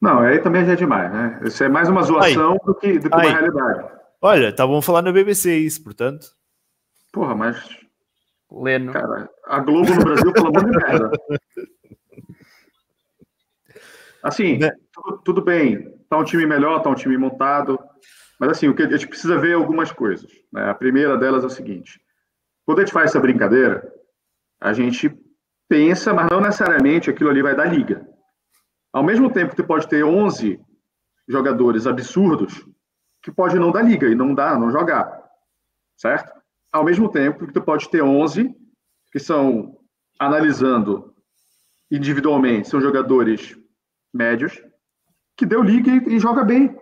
Não, 0.00 0.20
aí 0.20 0.38
também 0.40 0.64
já 0.64 0.72
é 0.72 0.76
demais, 0.76 1.12
né? 1.12 1.40
Isso 1.44 1.62
é 1.62 1.68
mais 1.68 1.88
uma 1.88 2.02
zoação 2.02 2.56
do 2.64 2.74
que, 2.74 2.98
do 2.98 3.08
que 3.08 3.16
uma 3.16 3.22
realidade. 3.22 3.88
Olha, 4.20 4.48
estavam 4.48 4.78
a 4.78 4.82
falar 4.82 5.02
na 5.02 5.12
BBC 5.12 5.58
isso, 5.58 5.82
portanto. 5.82 6.28
Porra, 7.12 7.34
mas. 7.34 7.56
Leno. 8.50 8.92
Cara, 8.92 9.28
a 9.46 9.60
Globo 9.60 9.94
no 9.94 10.04
Brasil, 10.04 10.32
pelo 10.32 10.48
amor 10.48 10.64
de 10.64 10.70
merda. 10.70 11.10
Assim, 14.22 14.58
né? 14.58 14.70
tudo, 14.92 15.18
tudo, 15.24 15.42
bem, 15.42 15.98
tá 16.08 16.16
um 16.16 16.24
time 16.24 16.46
melhor, 16.46 16.80
tá 16.80 16.90
um 16.90 16.94
time 16.94 17.16
montado, 17.16 17.78
mas 18.38 18.50
assim, 18.50 18.68
o 18.68 18.74
que 18.74 18.82
a 18.82 18.90
gente 18.90 19.08
precisa 19.08 19.38
ver 19.38 19.50
é 19.50 19.54
algumas 19.54 19.90
coisas. 19.90 20.30
Né? 20.52 20.70
A 20.70 20.74
primeira 20.74 21.16
delas 21.16 21.42
é 21.42 21.46
o 21.46 21.50
seguinte: 21.50 22.00
quando 22.64 22.78
a 22.78 22.82
gente 22.82 22.92
faz 22.92 23.10
essa 23.10 23.20
brincadeira, 23.20 23.82
a 24.60 24.72
gente 24.72 25.12
pensa, 25.68 26.12
mas 26.14 26.30
não 26.30 26.40
necessariamente 26.40 27.10
aquilo 27.10 27.30
ali 27.30 27.42
vai 27.42 27.56
dar 27.56 27.64
liga. 27.64 28.06
Ao 28.92 29.02
mesmo 29.02 29.32
tempo 29.32 29.50
que 29.50 29.56
tu 29.56 29.66
pode 29.66 29.88
ter 29.88 30.04
11 30.04 30.60
jogadores 31.26 31.86
absurdos, 31.86 32.64
que 33.22 33.32
pode 33.32 33.58
não 33.58 33.72
dar 33.72 33.82
liga 33.82 34.06
e 34.06 34.14
não 34.14 34.34
dar, 34.34 34.58
não 34.58 34.70
jogar, 34.70 35.22
certo? 35.96 36.32
Ao 36.72 36.84
mesmo 36.84 37.10
tempo 37.10 37.46
que 37.46 37.52
tu 37.52 37.62
pode 37.62 37.88
ter 37.88 38.02
11 38.02 38.54
que 39.10 39.18
são, 39.18 39.78
analisando 40.18 41.14
individualmente, 41.90 42.68
são 42.68 42.80
jogadores 42.80 43.56
médios, 44.12 44.62
que 45.36 45.46
deu 45.46 45.62
liga 45.62 45.90
e, 45.90 46.16
e 46.16 46.18
joga 46.18 46.44
bem. 46.44 46.76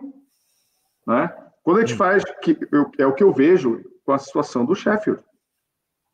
Né? 1.07 1.33
Quando 1.63 1.77
a 1.77 1.81
gente 1.81 1.95
faz, 1.95 2.23
que 2.41 2.57
eu, 2.71 2.91
é 2.97 3.05
o 3.05 3.13
que 3.13 3.23
eu 3.23 3.33
vejo 3.33 3.83
com 4.05 4.13
a 4.13 4.17
situação 4.17 4.65
do 4.65 4.75
Sheffield. 4.75 5.21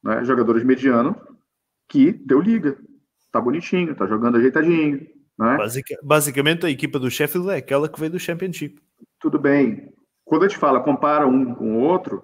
Né? 0.04 0.24
Jogadores 0.24 0.64
medianos 0.64 1.16
que 1.90 2.12
deu 2.12 2.40
liga. 2.40 2.78
Tá 3.32 3.42
bonitinho, 3.42 3.96
tá 3.96 4.06
jogando 4.06 4.38
ajeitadinho. 4.38 5.08
Né? 5.38 5.58
Basic, 5.58 5.96
basicamente, 6.04 6.66
a 6.66 6.70
equipa 6.70 7.00
do 7.00 7.12
Sheffield 7.12 7.50
é 7.50 7.58
aquela 7.58 7.88
que 7.88 8.00
veio 8.00 8.12
do 8.12 8.20
Championship. 8.20 8.82
Tudo 9.20 9.38
bem. 9.38 9.94
Quando 10.26 10.44
a 10.44 10.48
gente 10.48 10.58
fala 10.58 10.82
compara 10.82 11.28
um 11.28 11.54
com 11.54 11.78
o 11.78 11.80
outro, 11.80 12.24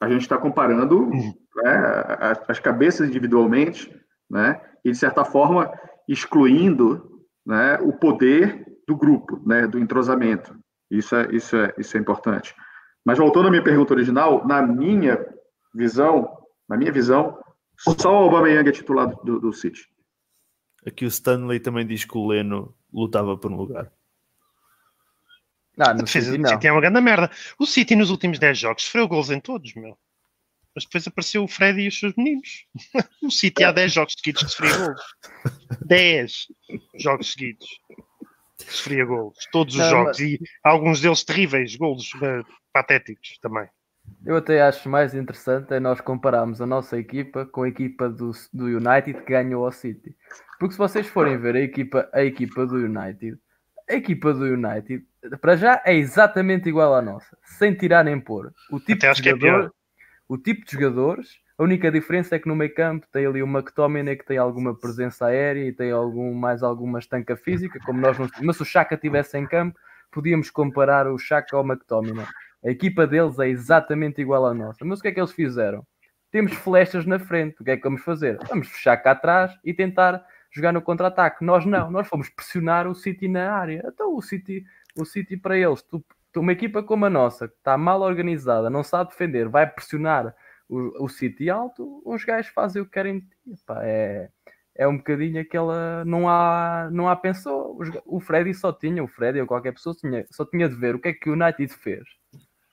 a 0.00 0.08
gente 0.08 0.22
está 0.22 0.36
comparando 0.36 1.04
uhum. 1.04 1.34
né, 1.56 2.04
as, 2.18 2.50
as, 2.50 2.60
cabeças 2.60 3.08
individualmente, 3.08 3.92
né, 4.30 4.60
e 4.84 4.90
de 4.90 4.98
certa 4.98 5.24
forma 5.24 5.72
excluindo 6.08 7.11
né, 7.44 7.78
o 7.80 7.92
poder 7.92 8.64
do 8.86 8.96
grupo, 8.96 9.40
né, 9.46 9.66
do 9.66 9.78
entrosamento. 9.78 10.56
Isso 10.90 11.14
é, 11.16 11.28
isso, 11.34 11.56
é, 11.56 11.74
isso 11.78 11.96
é 11.96 12.00
importante. 12.00 12.54
Mas 13.04 13.18
voltando 13.18 13.48
à 13.48 13.50
minha 13.50 13.64
pergunta 13.64 13.94
original, 13.94 14.46
na 14.46 14.62
minha 14.62 15.18
visão, 15.74 16.28
na 16.68 16.76
minha 16.76 16.92
visão, 16.92 17.38
só 17.78 18.12
o 18.12 18.24
Aubameyang 18.24 18.68
é 18.68 18.72
titular 18.72 19.08
do, 19.24 19.40
do 19.40 19.52
City. 19.52 19.88
Aqui 20.86 21.04
o 21.04 21.08
Stanley 21.08 21.60
também 21.60 21.86
diz 21.86 22.04
que 22.04 22.16
o 22.16 22.26
Leno 22.26 22.74
lutava 22.92 23.36
por 23.36 23.50
um 23.50 23.56
lugar. 23.56 23.90
Não, 25.76 25.94
no 25.94 26.06
City, 26.06 26.36
não. 26.38 26.50
City 26.50 26.66
é 26.66 26.72
uma 26.72 26.80
grande 26.80 27.00
merda. 27.00 27.30
O 27.58 27.66
City 27.66 27.96
nos 27.96 28.10
últimos 28.10 28.38
10 28.38 28.58
jogos 28.58 28.84
sofreu 28.84 29.08
gols 29.08 29.30
em 29.30 29.40
todos, 29.40 29.74
meu. 29.74 29.96
Mas 30.74 30.84
depois 30.84 31.06
apareceu 31.06 31.44
o 31.44 31.48
Freddy 31.48 31.82
e 31.82 31.88
os 31.88 31.98
seus 31.98 32.14
meninos. 32.16 32.66
O 33.22 33.30
City 33.30 33.64
há 33.64 33.72
10 33.72 33.92
jogos 33.92 34.14
seguidos 34.16 34.42
que 34.42 34.50
sofria 34.50 34.76
gols. 34.76 35.00
10 35.86 36.46
jogos 36.98 37.32
seguidos 37.32 37.66
sofria 38.70 39.04
gols. 39.04 39.36
Todos 39.50 39.74
os 39.74 39.80
não, 39.80 39.90
jogos. 39.90 40.18
Mas... 40.18 40.20
E 40.20 40.40
alguns 40.62 41.00
deles 41.00 41.24
terríveis, 41.24 41.76
gols 41.76 42.12
uh, 42.14 42.44
patéticos 42.72 43.38
também. 43.40 43.68
Eu 44.24 44.36
até 44.36 44.60
acho 44.62 44.88
mais 44.88 45.14
interessante 45.14 45.72
é 45.72 45.80
nós 45.80 46.00
compararmos 46.00 46.60
a 46.60 46.66
nossa 46.66 46.98
equipa 46.98 47.46
com 47.46 47.62
a 47.62 47.68
equipa 47.68 48.08
do, 48.08 48.32
do 48.52 48.64
United 48.66 49.14
que 49.22 49.32
ganhou 49.32 49.64
ao 49.64 49.72
City. 49.72 50.14
Porque 50.58 50.72
se 50.72 50.78
vocês 50.78 51.06
forem 51.06 51.38
ver 51.38 51.56
a 51.56 51.60
equipa, 51.60 52.08
a 52.12 52.22
equipa 52.22 52.66
do 52.66 52.76
United, 52.76 53.38
a 53.88 53.94
equipa 53.94 54.32
do 54.32 54.44
United, 54.44 55.04
para 55.40 55.56
já, 55.56 55.80
é 55.84 55.94
exatamente 55.94 56.68
igual 56.68 56.94
à 56.94 57.02
nossa, 57.02 57.36
sem 57.44 57.74
tirar 57.74 58.04
nem 58.04 58.18
pôr. 58.18 58.52
O 58.70 58.78
tipo 58.80 59.04
Até 59.04 59.12
de 59.12 59.28
é 59.28 59.32
jogador, 59.32 59.66
é 59.66 59.70
o 60.28 60.38
tipo 60.38 60.64
de 60.64 60.72
jogadores, 60.72 61.38
a 61.58 61.62
única 61.62 61.90
diferença 61.90 62.34
é 62.34 62.38
que 62.38 62.48
no 62.48 62.56
meio 62.56 62.74
campo 62.74 63.06
tem 63.12 63.26
ali 63.26 63.42
o 63.42 63.46
McTominay 63.46 64.16
que 64.16 64.24
tem 64.24 64.38
alguma 64.38 64.74
presença 64.74 65.26
aérea 65.26 65.66
e 65.66 65.72
tem 65.72 65.90
algum, 65.90 66.32
mais 66.34 66.62
alguma 66.62 66.98
estanca 66.98 67.36
física, 67.36 67.78
como 67.84 68.00
nós 68.00 68.18
não 68.18 68.28
Mas 68.42 68.56
se 68.56 68.62
o 68.62 68.64
Chaka 68.66 68.94
estivesse 68.94 69.36
em 69.36 69.46
campo, 69.46 69.78
podíamos 70.10 70.50
comparar 70.50 71.06
o 71.06 71.18
Chaka 71.18 71.56
ao 71.56 71.64
McTominay. 71.64 72.26
A 72.64 72.70
equipa 72.70 73.06
deles 73.06 73.38
é 73.38 73.48
exatamente 73.48 74.20
igual 74.20 74.46
à 74.46 74.54
nossa. 74.54 74.84
Mas 74.84 75.00
o 75.00 75.02
que 75.02 75.08
é 75.08 75.12
que 75.12 75.20
eles 75.20 75.32
fizeram? 75.32 75.86
Temos 76.30 76.52
flechas 76.54 77.04
na 77.04 77.18
frente. 77.18 77.60
O 77.60 77.64
que 77.64 77.72
é 77.72 77.76
que 77.76 77.82
vamos 77.82 78.02
fazer? 78.02 78.38
Vamos 78.48 78.68
fechar 78.68 78.96
cá 78.96 79.10
atrás 79.10 79.52
e 79.64 79.74
tentar 79.74 80.24
jogar 80.50 80.72
no 80.72 80.80
contra-ataque. 80.80 81.44
Nós 81.44 81.66
não, 81.66 81.90
nós 81.90 82.06
fomos 82.06 82.28
pressionar 82.28 82.86
o 82.86 82.94
City 82.94 83.28
na 83.28 83.52
área. 83.52 83.82
Então 83.86 84.16
o 84.16 84.22
City, 84.22 84.64
o 84.96 85.04
City 85.04 85.36
para 85.36 85.58
eles, 85.58 85.82
tu, 85.82 86.04
tu 86.32 86.40
uma 86.40 86.52
equipa 86.52 86.82
como 86.82 87.04
a 87.04 87.10
nossa, 87.10 87.48
que 87.48 87.54
está 87.54 87.76
mal 87.76 88.00
organizada, 88.00 88.70
não 88.70 88.82
sabe 88.82 89.10
defender, 89.10 89.48
vai 89.48 89.66
pressionar 89.66 90.34
o, 90.72 91.04
o 91.04 91.08
City 91.08 91.50
alto, 91.50 92.02
os 92.04 92.24
gajos 92.24 92.50
fazem 92.50 92.80
o 92.80 92.86
que 92.86 92.92
querem. 92.92 93.22
É, 93.82 94.30
é 94.74 94.88
um 94.88 94.96
bocadinho 94.96 95.40
aquela. 95.40 96.04
Não 96.04 96.28
há, 96.28 96.88
não 96.90 97.08
há 97.08 97.14
pensou. 97.14 97.78
O 98.06 98.20
Freddy 98.20 98.54
só 98.54 98.72
tinha, 98.72 99.04
o 99.04 99.08
Freddy 99.08 99.40
ou 99.40 99.46
qualquer 99.46 99.72
pessoa 99.72 99.94
tinha, 99.94 100.26
só 100.30 100.46
tinha 100.46 100.68
de 100.68 100.74
ver 100.74 100.94
o 100.94 100.98
que 100.98 101.08
é 101.08 101.12
que 101.12 101.28
o 101.28 101.34
United 101.34 101.68
fez. 101.74 102.04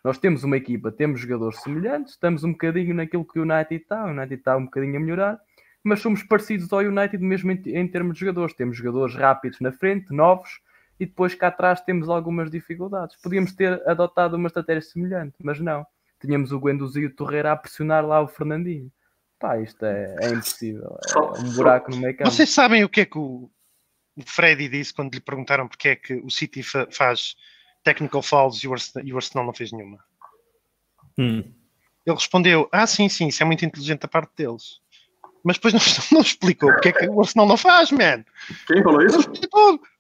Nós 0.02 0.18
temos 0.18 0.46
uma 0.46 0.56
equipa, 0.56 0.94
temos 0.94 1.20
jogadores 1.20 1.62
semelhantes, 1.62 2.14
estamos 2.14 2.46
um 2.46 2.54
bocadinho 2.54 2.96
naquilo 2.96 3.26
que 3.26 3.38
o 3.38 3.42
United 3.42 3.76
está, 3.76 4.06
o 4.06 4.12
United 4.12 4.36
está 4.36 4.56
um 4.56 4.64
bocadinho 4.64 4.96
a 4.96 5.00
melhorar, 5.00 5.40
mas 5.84 6.00
somos 6.00 6.24
parecidos 6.24 6.72
ao 6.72 6.80
United 6.80 7.22
mesmo 7.22 7.52
em, 7.52 7.62
em, 7.66 7.86
termos 7.86 8.14
de 8.14 8.22
jogadores. 8.22 8.56
Temos 8.56 8.78
jogadores 8.78 9.14
rápidos 9.16 9.60
na 9.60 9.74
frente, 9.74 10.14
novos, 10.14 10.62
e 10.98 11.06
depois 11.06 11.36
cá 11.36 11.48
atrás 11.48 11.82
temos 11.82 12.08
algumas 12.08 12.50
dificuldades. 12.50 13.18
Podíamos 13.22 13.52
ter 13.54 13.86
adotado 13.86 14.38
uma 14.38 14.48
estratégia 14.48 14.82
semelhante, 14.82 15.36
mas 15.44 15.60
não. 15.60 15.86
Tínhamos 16.20 16.52
o 16.52 16.60
Guendouzi 16.60 17.02
e 17.02 17.06
o 17.06 17.16
Torreira 17.16 17.52
a 17.52 17.58
pressionar 17.58 18.06
lá 18.06 18.22
o 18.22 18.28
Fernandinho. 18.28 18.92
Pá, 19.40 19.60
isto 19.60 19.86
é, 19.86 20.16
é 20.22 20.30
impossível. 20.30 20.98
É 21.16 21.20
um 21.40 21.54
buraco 21.54 21.92
no 21.92 21.98
meio 21.98 22.16
campo. 22.16 22.30
Vocês 22.30 22.50
sabem 22.50 22.84
o 22.84 22.90
que 22.90 23.02
é 23.02 23.06
que 23.06 23.18
o, 23.18 23.50
o 24.18 24.22
Freddy 24.26 24.68
disse 24.68 24.94
quando 24.94 25.14
lhe 25.14 25.22
perguntaram 25.22 25.68
porque 25.68 25.90
é 25.90 25.96
que 25.96 26.16
o 26.16 26.30
City 26.30 26.62
fa 26.62 26.88
faz 26.92 27.36
technical 27.84 28.22
fouls 28.22 28.62
e 28.64 28.68
o 28.68 28.74
Arsenal, 28.74 29.08
e 29.08 29.14
o 29.14 29.16
Arsenal 29.16 29.46
não 29.46 29.54
fez 29.54 29.72
nenhuma? 29.72 30.00
Hum. 31.18 31.44
Ele 32.06 32.16
respondeu: 32.16 32.68
Ah, 32.72 32.86
sim, 32.86 33.08
sim, 33.08 33.28
isso 33.28 33.42
é 33.42 33.46
muito 33.46 33.64
inteligente 33.64 34.02
da 34.02 34.08
parte 34.08 34.32
deles 34.36 34.82
mas 35.44 35.58
depois 35.58 35.74
não, 35.74 35.82
não 36.20 36.22
explicou 36.22 36.70
o 36.70 36.80
que 36.80 36.90
é 36.90 36.92
que 36.92 37.08
o 37.08 37.20
Arsenal 37.20 37.48
não 37.48 37.58
faz, 37.58 37.92
man. 37.92 38.24
Quem 38.68 38.84
falou 38.84 39.02
isso? 39.02 39.20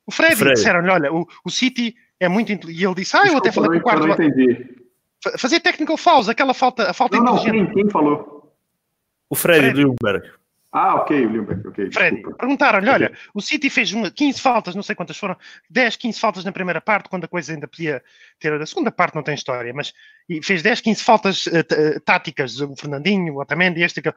O 0.05 0.11
Freddy. 0.11 0.35
Freddy. 0.35 0.55
Disseram-lhe, 0.55 0.89
olha, 0.89 1.13
o, 1.13 1.27
o 1.45 1.49
City 1.49 1.95
é 2.19 2.27
muito 2.27 2.51
inteligente. 2.51 2.81
E 2.81 2.85
ele 2.85 2.95
disse, 2.95 3.15
ah, 3.15 3.27
eu 3.27 3.37
até 3.37 3.51
falei 3.51 3.71
com 3.71 3.77
o 3.77 3.81
quarto. 3.81 4.07
Não 4.07 4.13
entendi. 4.13 4.75
Fazer 5.37 5.59
technical 5.59 5.97
fouls, 5.97 6.29
aquela 6.29 6.53
falta, 6.53 6.89
a 6.89 6.93
falta 6.93 7.17
não, 7.17 7.35
inteligente. 7.35 7.57
Não, 7.57 7.65
quem, 7.65 7.83
quem 7.83 7.89
falou? 7.89 8.53
O 9.29 9.35
Freddy, 9.35 9.71
Freddy. 9.71 9.83
Lumberg. 9.83 10.31
Ah, 10.71 10.95
ok, 10.95 11.25
o 11.25 11.29
Lumberg, 11.29 11.67
ok. 11.67 11.91
Freddy, 11.91 12.21
perguntaram-lhe, 12.37 12.89
olha, 12.89 13.11
o 13.33 13.41
City 13.41 13.69
fez 13.69 13.91
uma, 13.91 14.09
15 14.11 14.39
faltas, 14.39 14.75
não 14.75 14.83
sei 14.83 14.95
quantas 14.95 15.17
foram, 15.17 15.35
10, 15.69 15.95
15 15.95 16.19
faltas 16.19 16.43
na 16.45 16.51
primeira 16.51 16.79
parte, 16.79 17.09
quando 17.09 17.25
a 17.25 17.27
coisa 17.27 17.51
ainda 17.51 17.67
podia 17.67 18.03
ter. 18.39 18.53
A 18.53 18.65
segunda 18.65 18.91
parte 18.91 19.15
não 19.15 19.23
tem 19.23 19.33
história, 19.33 19.73
mas 19.73 19.93
fez 20.43 20.61
10, 20.61 20.81
15 20.81 21.03
faltas 21.03 21.47
uh, 21.47 21.99
táticas, 22.05 22.61
o 22.61 22.75
Fernandinho, 22.75 23.33
o 23.33 23.41
Otamendi, 23.41 23.81
este, 23.81 23.99
aquele 23.99 24.15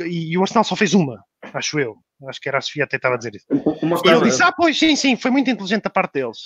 e 0.00 0.36
o 0.36 0.42
Arsenal 0.42 0.64
só 0.64 0.76
fez 0.76 0.94
uma, 0.94 1.22
acho 1.54 1.78
eu. 1.78 1.96
Acho 2.28 2.40
que 2.40 2.48
era 2.48 2.58
a 2.58 2.60
Sofia 2.60 2.84
até 2.84 2.96
estava 2.96 3.14
a 3.14 3.18
dizer 3.18 3.34
isso. 3.36 3.46
Uma 3.82 4.00
e 4.04 4.08
ele 4.08 4.22
disse: 4.22 4.42
Ah, 4.42 4.52
pois 4.52 4.78
sim, 4.78 4.96
sim, 4.96 5.16
foi 5.16 5.30
muito 5.30 5.50
inteligente 5.50 5.84
da 5.84 5.90
parte 5.90 6.14
deles. 6.14 6.38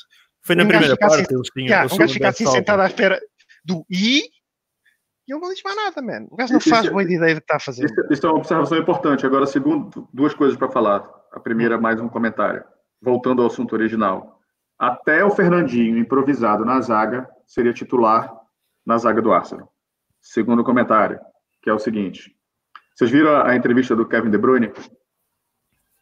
Foi 0.42 0.54
na 0.54 0.64
um 0.64 0.68
primeira 0.68 0.96
parte, 0.96 1.22
assim, 1.22 1.34
eles 1.34 1.48
tinham. 1.48 1.68
Yeah, 1.68 1.94
um 1.94 1.96
gajo 1.96 2.12
fica 2.12 2.28
assim 2.28 2.46
sentado 2.46 2.80
à 2.80 2.86
espera 2.86 3.20
do 3.64 3.84
I 3.90 4.22
e 5.26 5.32
ele 5.32 5.40
não 5.40 5.50
diz 5.50 5.62
mais 5.62 5.76
nada, 5.76 6.02
mano. 6.02 6.28
O 6.30 6.36
gajo 6.36 6.52
não 6.52 6.60
faz 6.60 6.88
boa 6.88 7.02
ideia 7.02 7.34
do 7.34 7.40
que 7.40 7.44
está 7.44 7.56
a 7.56 7.60
fazer. 7.60 7.84
Isso, 7.84 8.06
isso, 8.10 8.26
é 8.26 8.28
uma 8.28 8.38
observação 8.38 8.76
importante. 8.76 9.24
Agora, 9.24 9.46
segundo, 9.46 10.08
duas 10.12 10.34
coisas 10.34 10.56
para 10.56 10.68
falar. 10.68 11.08
A 11.30 11.38
primeira, 11.38 11.78
mais 11.78 12.00
um 12.00 12.08
comentário. 12.08 12.64
Voltando 13.00 13.40
ao 13.40 13.46
assunto 13.46 13.72
original. 13.72 14.40
Até 14.78 15.24
o 15.24 15.30
Fernandinho, 15.30 15.96
improvisado 15.96 16.64
na 16.64 16.80
zaga, 16.80 17.28
seria 17.46 17.72
titular 17.72 18.34
na 18.84 18.98
zaga 18.98 19.22
do 19.22 19.32
Arsenal. 19.32 19.72
Segundo 20.20 20.64
comentário, 20.64 21.20
que 21.62 21.70
é 21.70 21.72
o 21.72 21.78
seguinte: 21.78 22.36
vocês 22.94 23.10
viram 23.10 23.42
a, 23.42 23.54
entrevista 23.54 23.94
do 23.94 24.06
Kevin 24.06 24.30
De 24.30 24.38
Bruyne? 24.38 24.72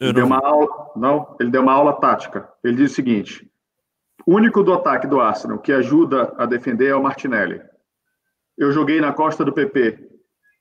Ele 0.00 0.14
deu 0.14 0.24
uma 0.24 0.38
aula, 0.38 0.92
não, 0.96 1.36
ele 1.38 1.50
deu 1.50 1.60
uma 1.60 1.72
aula 1.72 2.00
tática. 2.00 2.50
Ele 2.64 2.76
diz 2.76 2.92
o 2.92 2.94
seguinte: 2.94 3.49
o 4.30 4.34
único 4.36 4.62
do 4.62 4.72
ataque 4.72 5.08
do 5.08 5.20
Arsenal 5.20 5.58
que 5.58 5.72
ajuda 5.72 6.32
a 6.38 6.46
defender 6.46 6.86
é 6.86 6.94
o 6.94 7.02
Martinelli. 7.02 7.60
Eu 8.56 8.70
joguei 8.70 9.00
na 9.00 9.12
costa 9.12 9.44
do 9.44 9.52
PP 9.52 10.08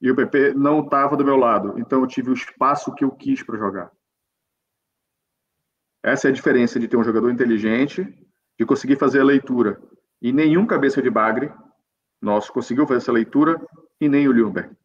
e 0.01 0.09
o 0.09 0.15
PP 0.15 0.55
não 0.55 0.80
estava 0.80 1.15
do 1.15 1.24
meu 1.24 1.38
lado, 1.38 1.76
então 1.78 2.01
eu 2.01 2.07
tive 2.07 2.32
o 2.32 2.34
espaço 2.34 2.91
que 2.95 3.03
eu 3.03 3.11
quis 3.11 3.43
para 3.43 3.59
jogar. 3.59 3.91
Essa 6.01 6.28
é 6.28 6.32
a 6.32 6.34
diferença 6.34 6.80
de 6.80 6.88
ter 6.88 6.97
um 6.97 7.03
jogador 7.03 7.30
inteligente, 7.30 8.03
de 8.57 8.65
conseguir 8.65 8.95
fazer 8.95 9.20
a 9.20 9.24
leitura. 9.24 9.80
E 10.20 10.34
nenhum 10.34 10.65
cabeça 10.65 10.99
de 10.99 11.09
bagre 11.11 11.53
nosso 12.20 12.51
conseguiu 12.51 12.88
fazer 12.88 12.97
essa 12.97 13.11
leitura 13.11 13.61
e 14.01 14.09
nem 14.09 14.28
o 14.28 14.32
Ljungberg. 14.32 14.76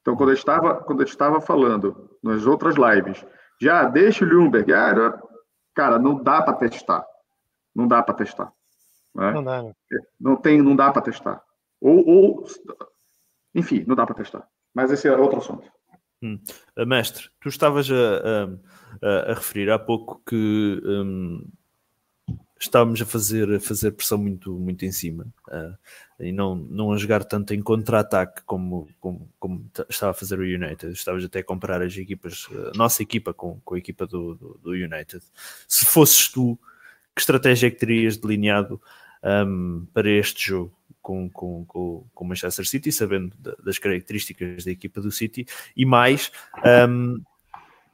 Então, 0.00 0.14
quando 0.14 0.28
eu 0.28 0.36
estava, 0.36 0.76
quando 0.76 1.00
eu 1.00 1.06
estava 1.06 1.40
falando 1.40 2.16
nas 2.22 2.46
outras 2.46 2.76
lives, 2.76 3.26
já 3.60 3.82
deixa 3.82 4.24
o 4.24 4.28
Lumberg, 4.28 4.72
ah, 4.72 5.20
cara, 5.74 5.98
não 5.98 6.22
dá 6.22 6.40
para 6.40 6.54
testar. 6.54 7.04
Não 7.74 7.88
dá 7.88 8.02
para 8.02 8.14
testar. 8.14 8.52
Né? 9.14 9.32
Não 9.32 9.44
dá. 9.44 9.62
Né? 9.62 9.72
Não 10.20 10.36
tem, 10.36 10.62
não 10.62 10.76
dá 10.76 10.90
para 10.90 11.02
testar. 11.02 11.42
Ou, 11.80 12.06
ou, 12.06 12.46
enfim, 13.54 13.84
não 13.86 13.96
dá 13.96 14.06
para 14.06 14.14
testar. 14.14 14.46
Mas 14.74 14.90
esse 14.90 15.08
é 15.08 15.16
outro 15.16 15.38
assunto. 15.38 15.70
Hum. 16.22 16.38
Uh, 16.78 16.86
mestre, 16.86 17.28
tu 17.40 17.48
estavas 17.48 17.90
a, 17.90 18.54
a, 19.02 19.32
a, 19.32 19.34
referir 19.34 19.70
há 19.70 19.78
pouco 19.78 20.22
que 20.24 20.80
um, 20.84 21.44
estávamos 22.60 23.02
a 23.02 23.04
fazer, 23.04 23.52
a 23.52 23.58
fazer 23.58 23.90
pressão 23.90 24.18
muito, 24.18 24.52
muito 24.56 24.84
em 24.84 24.92
cima 24.92 25.26
uh, 25.48 25.76
e 26.20 26.30
não, 26.30 26.54
não 26.54 26.92
a 26.92 26.96
jogar 26.96 27.24
tanto 27.24 27.52
em 27.52 27.60
contra-ataque 27.60 28.42
como, 28.44 28.88
como, 29.00 29.28
como 29.40 29.68
estava 29.88 30.12
a 30.12 30.14
fazer 30.14 30.38
o 30.38 30.42
United. 30.42 30.92
Estavas 30.92 31.24
até 31.24 31.40
a 31.40 31.44
comparar 31.44 31.82
as 31.82 31.96
equipas, 31.96 32.48
a 32.72 32.78
nossa 32.78 33.02
equipa 33.02 33.34
com, 33.34 33.60
com 33.64 33.74
a 33.74 33.78
equipa 33.78 34.06
do, 34.06 34.36
do, 34.36 34.60
do 34.62 34.70
United. 34.70 35.20
Se 35.66 35.84
fosses 35.84 36.28
tu, 36.28 36.56
que 37.14 37.20
estratégia 37.20 37.68
é 37.68 37.70
que 37.70 37.78
terias 37.78 38.16
delineado 38.16 38.80
um, 39.22 39.86
para 39.92 40.10
este 40.10 40.48
jogo? 40.48 40.76
Com, 41.00 41.28
com, 41.28 41.64
com, 41.64 42.06
com 42.14 42.24
o 42.24 42.28
Manchester 42.28 42.64
City, 42.64 42.92
sabendo 42.92 43.36
das 43.64 43.76
características 43.76 44.64
da 44.64 44.70
equipa 44.70 45.00
do 45.00 45.10
City, 45.10 45.44
e 45.76 45.84
mais, 45.84 46.30
um, 46.88 47.20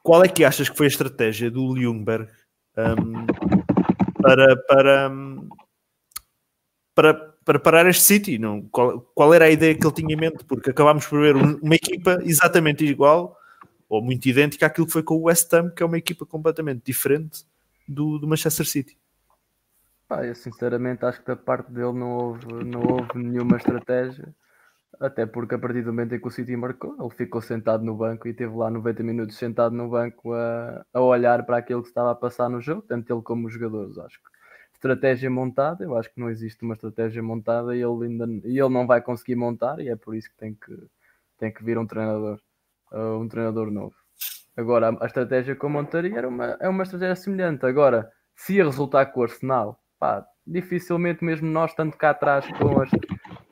qual 0.03 0.23
é 0.23 0.29
que 0.29 0.45
achas 0.45 0.69
que 0.69 0.77
foi 0.77 0.87
a 0.87 0.89
estratégia 0.89 1.51
do 1.51 1.75
Ljungberg 1.75 2.31
um, 2.77 3.27
para, 4.21 4.57
para, 4.57 5.11
para, 6.95 7.15
para 7.45 7.59
parar 7.59 7.87
este 7.87 8.03
City? 8.03 8.39
Não? 8.39 8.61
Qual, 8.69 9.01
qual 9.15 9.33
era 9.33 9.47
a 9.47 9.51
ideia 9.51 9.75
que 9.75 9.87
ele 9.87 9.95
tinha 9.95 10.15
em 10.15 10.19
mente? 10.19 10.45
Porque 10.45 10.69
acabámos 10.69 11.07
por 11.07 11.23
ver 11.23 11.35
uma 11.35 11.75
equipa 11.75 12.19
exatamente 12.23 12.85
igual 12.85 13.39
ou 13.89 14.03
muito 14.03 14.27
idêntica 14.27 14.67
àquilo 14.67 14.87
que 14.87 14.93
foi 14.93 15.03
com 15.03 15.15
o 15.15 15.23
West 15.23 15.51
Ham, 15.55 15.71
que 15.71 15.83
é 15.83 15.87
uma 15.87 15.97
equipa 15.97 16.27
completamente 16.27 16.83
diferente 16.85 17.45
do, 17.89 18.19
do 18.19 18.29
Manchester 18.29 18.67
City. 18.67 18.99
Pá, 20.09 20.25
eu 20.25 20.35
sinceramente 20.35 21.05
acho 21.05 21.21
que 21.21 21.27
da 21.27 21.37
parte 21.37 21.71
dele 21.71 21.93
não 21.93 22.17
houve, 22.17 22.47
não 22.65 22.81
houve 22.81 23.19
nenhuma 23.19 23.59
estratégia 23.59 24.35
até 25.01 25.27
porque 25.27 25.55
a 25.55 25.59
partir 25.59 25.83
do 25.83 25.93
momento 25.93 26.15
em 26.15 26.21
que 26.21 26.27
o 26.27 26.31
City 26.31 26.57
marcou, 26.57 26.97
ele 26.99 27.11
ficou 27.11 27.41
sentado 27.41 27.85
no 27.85 27.95
banco 27.95 28.27
e 28.27 28.35
teve 28.35 28.55
lá 28.55 28.71
90 28.71 29.03
minutos 29.03 29.37
sentado 29.37 29.75
no 29.75 29.89
banco 29.89 30.33
a, 30.35 30.85
a 30.93 31.01
olhar 31.01 31.45
para 31.47 31.59
aquilo 31.59 31.83
que 31.83 31.89
estava 31.89 32.11
a 32.11 32.15
passar 32.15 32.49
no 32.49 32.61
jogo, 32.61 32.83
tanto 32.83 33.13
ele 33.13 33.23
como 33.23 33.47
os 33.47 33.53
jogadores. 33.53 33.97
Acho 33.99 34.19
que 34.19 34.29
estratégia 34.75 35.31
montada, 35.31 35.85
eu 35.85 35.97
acho 35.97 36.13
que 36.13 36.21
não 36.21 36.31
existe 36.31 36.63
uma 36.65 36.75
estratégia 36.75 37.23
montada 37.23 37.77
e 37.77 37.83
ele, 37.83 38.07
ainda, 38.07 38.27
e 38.45 38.59
ele 38.59 38.69
não 38.69 38.87
vai 38.87 39.01
conseguir 39.01 39.37
montar, 39.37 39.79
e 39.81 39.89
é 39.89 39.97
por 39.97 40.17
isso 40.17 40.31
que 40.31 40.37
tem 40.37 40.55
que, 40.55 40.77
tem 41.39 41.53
que 41.53 41.63
vir 41.65 41.79
um 41.79 41.87
treinador, 41.87 42.41
uh, 42.93 43.19
um 43.21 43.29
treinador 43.29 43.71
novo. 43.71 43.95
Agora, 44.57 44.89
a, 44.89 45.05
a 45.05 45.07
estratégia 45.07 45.55
que 45.55 45.65
eu 45.65 45.71
montaria 45.71 46.17
era 46.17 46.29
uma, 46.29 46.57
é 46.61 46.69
uma 46.69 46.83
estratégia 46.83 47.17
semelhante. 47.17 47.65
Agora, 47.67 48.11
se 48.35 48.55
ia 48.55 48.65
resultar 48.65 49.07
com 49.07 49.21
o 49.21 49.23
Arsenal, 49.25 49.81
pá, 49.99 50.25
dificilmente 50.47 51.25
mesmo 51.25 51.49
nós, 51.49 51.75
tanto 51.75 51.97
cá 51.97 52.11
atrás 52.11 52.47
com 52.59 52.81
as 52.81 52.91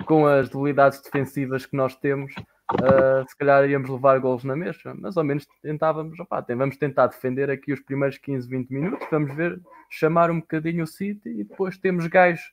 com 0.07 0.27
as 0.27 0.49
debilidades 0.49 1.03
defensivas 1.03 1.67
que 1.67 1.77
nós 1.77 1.97
temos, 1.97 2.33
uh, 2.73 3.29
se 3.29 3.37
calhar 3.37 3.69
íamos 3.69 3.91
levar 3.91 4.19
golos 4.21 4.45
na 4.45 4.57
mesma, 4.57 4.95
mas 4.95 5.17
ao 5.17 5.25
menos 5.25 5.47
tentávamos, 5.61 6.19
opá, 6.21 6.45
vamos 6.49 6.77
tentar 6.79 7.09
defender 7.09 7.51
aqui 7.51 7.73
os 7.73 7.81
primeiros 7.81 8.17
15, 8.17 8.49
20 8.49 8.71
minutos, 8.71 9.07
vamos 9.11 9.35
ver, 9.35 9.61
chamar 9.91 10.31
um 10.31 10.41
bocadinho 10.41 10.85
o 10.85 10.87
City 10.87 11.29
e 11.29 11.45
depois 11.45 11.77
temos 11.77 12.07
gajos, 12.07 12.45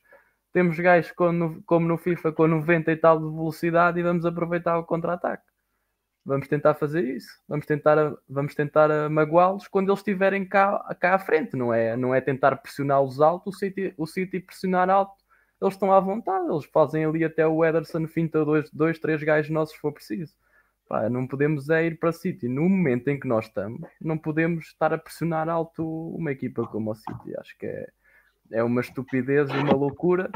temos 0.52 0.78
gajos 0.78 1.12
como, 1.12 1.62
como 1.64 1.86
no 1.86 1.96
FIFA 1.96 2.32
com 2.32 2.48
90 2.48 2.92
e 2.92 2.96
tal 2.96 3.18
de 3.18 3.24
velocidade 3.24 4.00
e 4.00 4.02
vamos 4.02 4.26
aproveitar 4.26 4.76
o 4.76 4.84
contra-ataque. 4.84 5.44
Vamos 6.24 6.48
tentar 6.48 6.74
fazer 6.74 7.04
isso, 7.04 7.28
vamos 7.46 7.66
tentar, 7.66 7.96
vamos 8.26 8.54
tentar 8.54 9.10
magoá-los 9.10 9.68
quando 9.68 9.90
eles 9.90 10.00
estiverem 10.00 10.48
cá, 10.48 10.78
cá 10.98 11.14
à 11.14 11.18
frente, 11.18 11.54
não 11.54 11.72
é, 11.72 11.96
não 11.98 12.14
é 12.14 12.20
tentar 12.20 12.56
pressioná-los 12.56 13.20
alto, 13.20 13.50
o 13.50 13.52
City, 13.52 13.92
o 13.98 14.06
City 14.06 14.40
pressionar 14.40 14.88
alto 14.88 15.24
eles 15.64 15.74
estão 15.74 15.92
à 15.92 16.00
vontade, 16.00 16.50
eles 16.50 16.66
fazem 16.66 17.04
ali 17.04 17.24
até 17.24 17.46
o 17.46 17.64
Ederson 17.64 18.06
finta 18.06 18.44
dois, 18.44 18.70
dois 18.70 18.98
três 18.98 19.22
gajos 19.22 19.50
nossos 19.50 19.74
se 19.74 19.80
for 19.80 19.92
preciso. 19.92 20.34
Pá, 20.86 21.08
não 21.08 21.26
podemos 21.26 21.70
é 21.70 21.86
ir 21.86 21.98
para 21.98 22.12
City. 22.12 22.48
No 22.48 22.68
momento 22.68 23.08
em 23.08 23.18
que 23.18 23.26
nós 23.26 23.46
estamos, 23.46 23.88
não 24.00 24.18
podemos 24.18 24.66
estar 24.66 24.92
a 24.92 24.98
pressionar 24.98 25.48
alto 25.48 25.82
uma 26.14 26.32
equipa 26.32 26.66
como 26.66 26.90
o 26.90 26.94
City. 26.94 27.34
Acho 27.38 27.56
que 27.56 27.66
é, 27.66 27.88
é 28.50 28.62
uma 28.62 28.80
estupidez 28.80 29.50
e 29.50 29.56
uma 29.56 29.74
loucura. 29.74 30.30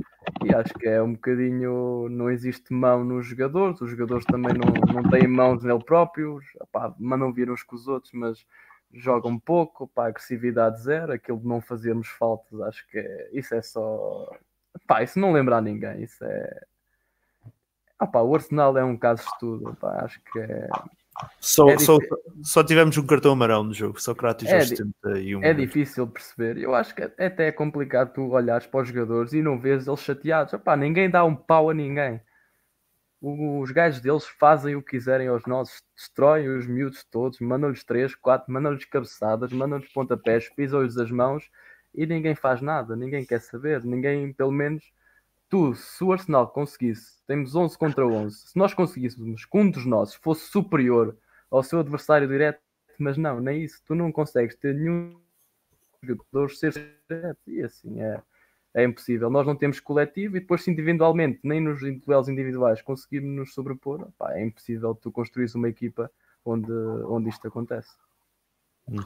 E 0.45 0.55
acho 0.55 0.73
que 0.75 0.87
é 0.89 1.03
um 1.03 1.13
bocadinho. 1.13 2.09
Não 2.09 2.31
existe 2.31 2.73
mão 2.73 3.05
nos 3.05 3.27
jogadores, 3.27 3.81
os 3.81 3.91
jogadores 3.91 4.25
também 4.27 4.55
não, 4.55 5.03
não 5.03 5.11
têm 5.11 5.27
mãos 5.27 5.63
nele 5.63 5.83
próprios. 5.85 6.45
Pá, 6.73 6.95
mandam 6.99 7.33
vir 7.33 7.51
uns 7.51 7.63
com 7.63 7.77
os 7.77 7.89
outros, 7.89 8.13
mas 8.13 8.45
jogam 8.93 9.39
pouco. 9.39 9.89
Pá, 9.89 10.09
agressividade 10.09 10.83
zero. 10.83 11.13
Aquilo 11.13 11.39
de 11.39 11.47
não 11.47 11.61
fazermos 11.61 12.09
faltas, 12.09 12.61
acho 12.63 12.87
que 12.89 12.99
é, 12.99 13.31
isso 13.33 13.55
é 13.55 13.63
só 13.63 14.29
Pá, 14.87 15.03
isso 15.03 15.19
não 15.19 15.33
lembra 15.33 15.57
a 15.57 15.61
ninguém. 15.61 16.03
Isso 16.03 16.25
é. 16.25 16.61
Ah, 17.99 18.23
o 18.23 18.35
Arsenal 18.35 18.77
é 18.79 18.85
um 18.85 18.97
caso 18.97 19.23
de 19.23 19.29
estudo. 19.29 19.77
Pá, 19.77 20.05
acho 20.05 20.21
que 20.33 20.39
é. 20.39 20.69
Só, 21.41 21.69
é 21.69 21.79
só, 21.79 21.99
só, 22.43 22.63
tivemos 22.63 22.97
um 22.97 23.07
cartão 23.07 23.33
amarelo 23.33 23.65
no 23.65 23.75
jogo, 23.75 24.01
Sócrates 24.01 24.49
é, 24.49 24.61
71. 24.61 25.43
É 25.43 25.53
difícil 25.53 26.07
perceber. 26.07 26.59
Eu 26.59 26.75
acho 26.75 26.95
que 26.95 27.03
até 27.03 27.49
é 27.49 27.53
complicado 27.53 28.13
tu 28.13 28.31
olhares 28.31 28.67
para 28.67 28.81
os 28.81 28.89
jogadores 28.89 29.33
e 29.33 29.43
não 29.43 29.59
vês 29.59 29.87
eles 29.87 30.01
chateados. 30.01 30.53
Epá, 30.53 30.77
ninguém 30.77 31.11
dá 31.11 31.25
um 31.25 31.35
pau 31.35 31.71
a 31.71 31.75
ninguém. 31.75 32.21
Os 33.21 33.73
gajos 33.73 34.01
deles 34.01 34.27
fazem 34.27 34.77
o 34.77 34.83
que 34.83 34.93
quiserem 34.93 35.27
aos 35.27 35.45
nossos, 35.45 35.83
destroem 35.97 36.49
os 36.49 36.69
miúdos 36.69 37.03
todos, 37.11 37.41
mandam-lhes 37.41 37.83
3, 37.83 38.15
4, 38.15 38.53
mandam-lhes 38.53 38.85
cabeçadas, 38.85 39.53
mandam-lhes 39.53 39.93
pontapés, 39.93 40.49
pisam-lhes 40.55 40.97
as 40.97 41.11
mãos 41.11 41.51
e 41.93 42.07
ninguém 42.07 42.37
faz 42.37 42.61
nada, 42.61 42.95
ninguém 42.95 43.25
quer 43.25 43.41
saber, 43.41 43.83
ninguém, 43.85 44.33
pelo 44.33 44.53
menos, 44.53 44.85
tu, 45.49 45.75
se 45.75 46.05
o 46.05 46.13
Arsenal 46.13 46.49
conseguisse, 46.49 47.23
temos 47.27 47.55
11 47.55 47.77
contra 47.79 48.07
11, 48.07 48.49
se 48.49 48.57
nós 48.57 48.75
conseguíssemos 48.75 49.45
que 49.45 49.57
um 49.57 49.71
dos 49.71 49.87
nossos 49.87 50.15
fosse 50.17 50.51
superior 50.51 51.17
ao 51.51 51.63
seu 51.63 51.81
adversário 51.81 52.29
direto, 52.29 52.61
mas 52.99 53.17
não, 53.17 53.41
nem 53.41 53.63
isso, 53.63 53.81
tu 53.85 53.95
não 53.95 54.13
consegues 54.13 54.57
ter 54.57 54.75
nenhum 54.75 55.17
jogador 56.03 56.51
ser 56.51 56.73
direto, 57.09 57.39
e 57.47 57.63
assim 57.63 58.01
é, 58.01 58.21
é 58.75 58.85
impossível. 58.85 59.31
Nós 59.31 59.47
não 59.47 59.57
temos 59.57 59.81
coletivo 59.81 60.37
e 60.37 60.41
depois, 60.41 60.63
se 60.63 60.71
individualmente, 60.71 61.41
nem 61.43 61.61
nos 61.61 61.81
duelos 62.05 62.29
individuais 62.29 62.83
conseguirmos 62.83 63.35
nos 63.35 63.55
sobrepor, 63.55 64.09
é 64.31 64.45
impossível 64.45 64.95
tu 64.95 65.11
construires 65.11 65.55
uma 65.55 65.69
equipa 65.69 66.11
onde, 66.45 66.73
onde 66.73 67.29
isto 67.29 67.47
acontece. 67.47 67.91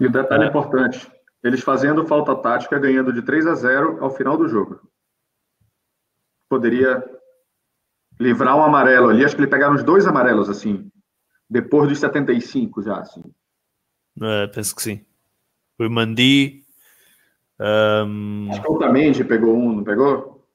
E 0.00 0.06
o 0.06 0.10
detalhe 0.10 0.46
importante, 0.46 1.10
eles 1.42 1.60
fazendo 1.60 2.06
falta 2.06 2.34
tática, 2.36 2.78
ganhando 2.78 3.12
de 3.12 3.22
3 3.22 3.46
a 3.46 3.54
0 3.54 4.02
ao 4.02 4.10
final 4.10 4.36
do 4.36 4.48
jogo. 4.48 4.80
Poderia 6.52 7.02
livrar 8.20 8.54
um 8.58 8.62
amarelo 8.62 9.08
ali. 9.08 9.24
Acho 9.24 9.34
que 9.34 9.40
ele 9.40 9.50
pegaram 9.50 9.74
os 9.74 9.82
dois 9.82 10.06
amarelos, 10.06 10.50
assim, 10.50 10.92
depois 11.48 11.88
dos 11.88 11.98
75 11.98 12.82
já, 12.82 12.98
assim. 12.98 13.22
É, 14.20 14.46
penso 14.48 14.76
que 14.76 14.82
sim. 14.82 15.06
Foi 15.78 15.88
Mandi. 15.88 16.62
Um... 17.58 18.50
Acho 18.50 18.60
que 18.60 18.70
o 18.70 18.78
Tamendi 18.78 19.24
pegou 19.24 19.56
um, 19.56 19.76
não 19.76 19.82
pegou? 19.82 20.46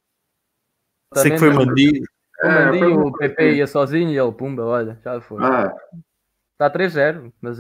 Sei 1.16 1.32
que 1.32 1.40
foi 1.40 1.50
Mandi. 1.50 2.04
O 2.44 2.48
Mandi, 2.48 2.80
é, 2.80 2.86
o 2.86 3.12
PP 3.12 3.56
ia 3.56 3.66
sozinho 3.66 4.12
e 4.12 4.20
ele, 4.20 4.32
pumba, 4.34 4.66
olha, 4.66 5.00
já 5.04 5.20
foi. 5.20 5.44
Ah. 5.44 5.76
Está 6.54 6.70
3-0, 6.70 7.34
mas 7.42 7.60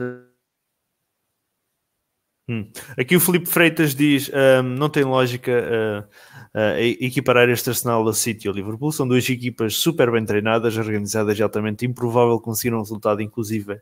Hum. 2.50 2.70
Aqui 2.98 3.16
o 3.16 3.20
Felipe 3.20 3.48
Freitas 3.48 3.93
diz: 3.93 4.32
um, 4.34 4.64
não 4.64 4.89
tem 4.89 5.04
lógica 5.04 5.52
uh, 5.52 6.58
uh, 6.58 6.78
equiparar 6.80 7.50
este 7.50 7.70
Arsenal 7.70 8.08
a 8.08 8.14
City 8.14 8.48
ou 8.48 8.56
Liverpool. 8.56 8.91
São 8.91 9.08
duas 9.08 9.30
equipas 9.30 9.76
super 9.76 10.10
bem 10.10 10.24
treinadas, 10.24 10.78
organizadas 10.78 11.38
e 11.38 11.43
altamente 11.43 11.86
improvável 11.86 12.39
conseguir 12.39 12.74
um 12.74 12.80
resultado, 12.80 13.22
inclusive 13.22 13.82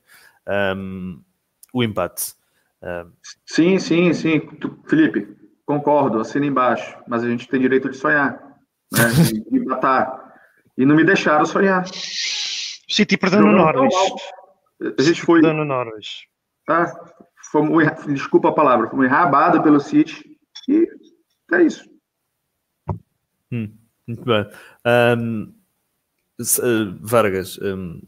um, 0.76 1.22
o 1.72 1.84
empate. 1.84 2.34
Um... 2.82 3.12
Sim, 3.46 3.78
sim, 3.78 4.14
sim. 4.14 4.42
Felipe, 4.88 5.28
concordo, 5.64 6.20
assina 6.20 6.48
embaixo, 6.48 6.98
mas 7.08 7.24
a 7.24 7.30
gente 7.30 7.48
tem 7.48 7.62
direito 7.62 7.90
de 7.90 7.98
sonhar, 7.98 8.58
né? 8.92 9.10
de 9.52 9.60
matar. 9.64 10.34
E 10.76 10.86
não 10.86 10.96
me 10.96 11.04
deixaram 11.04 11.46
sonhar. 11.46 11.86
City 11.88 13.16
perdeu 13.16 13.42
no 13.42 13.52
Norwich. 13.52 13.96
A 14.98 15.02
gente 15.04 15.22
foi. 15.22 15.40
Perdeu 15.40 15.58
no 15.58 15.66
Norwich. 15.66 16.28
Tá, 16.66 16.92
fomos, 17.52 17.84
desculpa 18.08 18.50
a 18.50 18.54
palavra, 18.54 18.90
fomos 18.90 19.06
enrabados 19.06 19.62
pelo 19.62 19.80
City 19.80 20.38
e 20.68 20.88
é 21.54 21.64
isso. 21.64 21.88
Hum, 23.52 23.72
muito 24.08 24.24
bem. 24.24 24.48
Um, 25.18 25.54
uh, 26.40 26.98
Vargas, 27.02 27.58
um, 27.60 28.02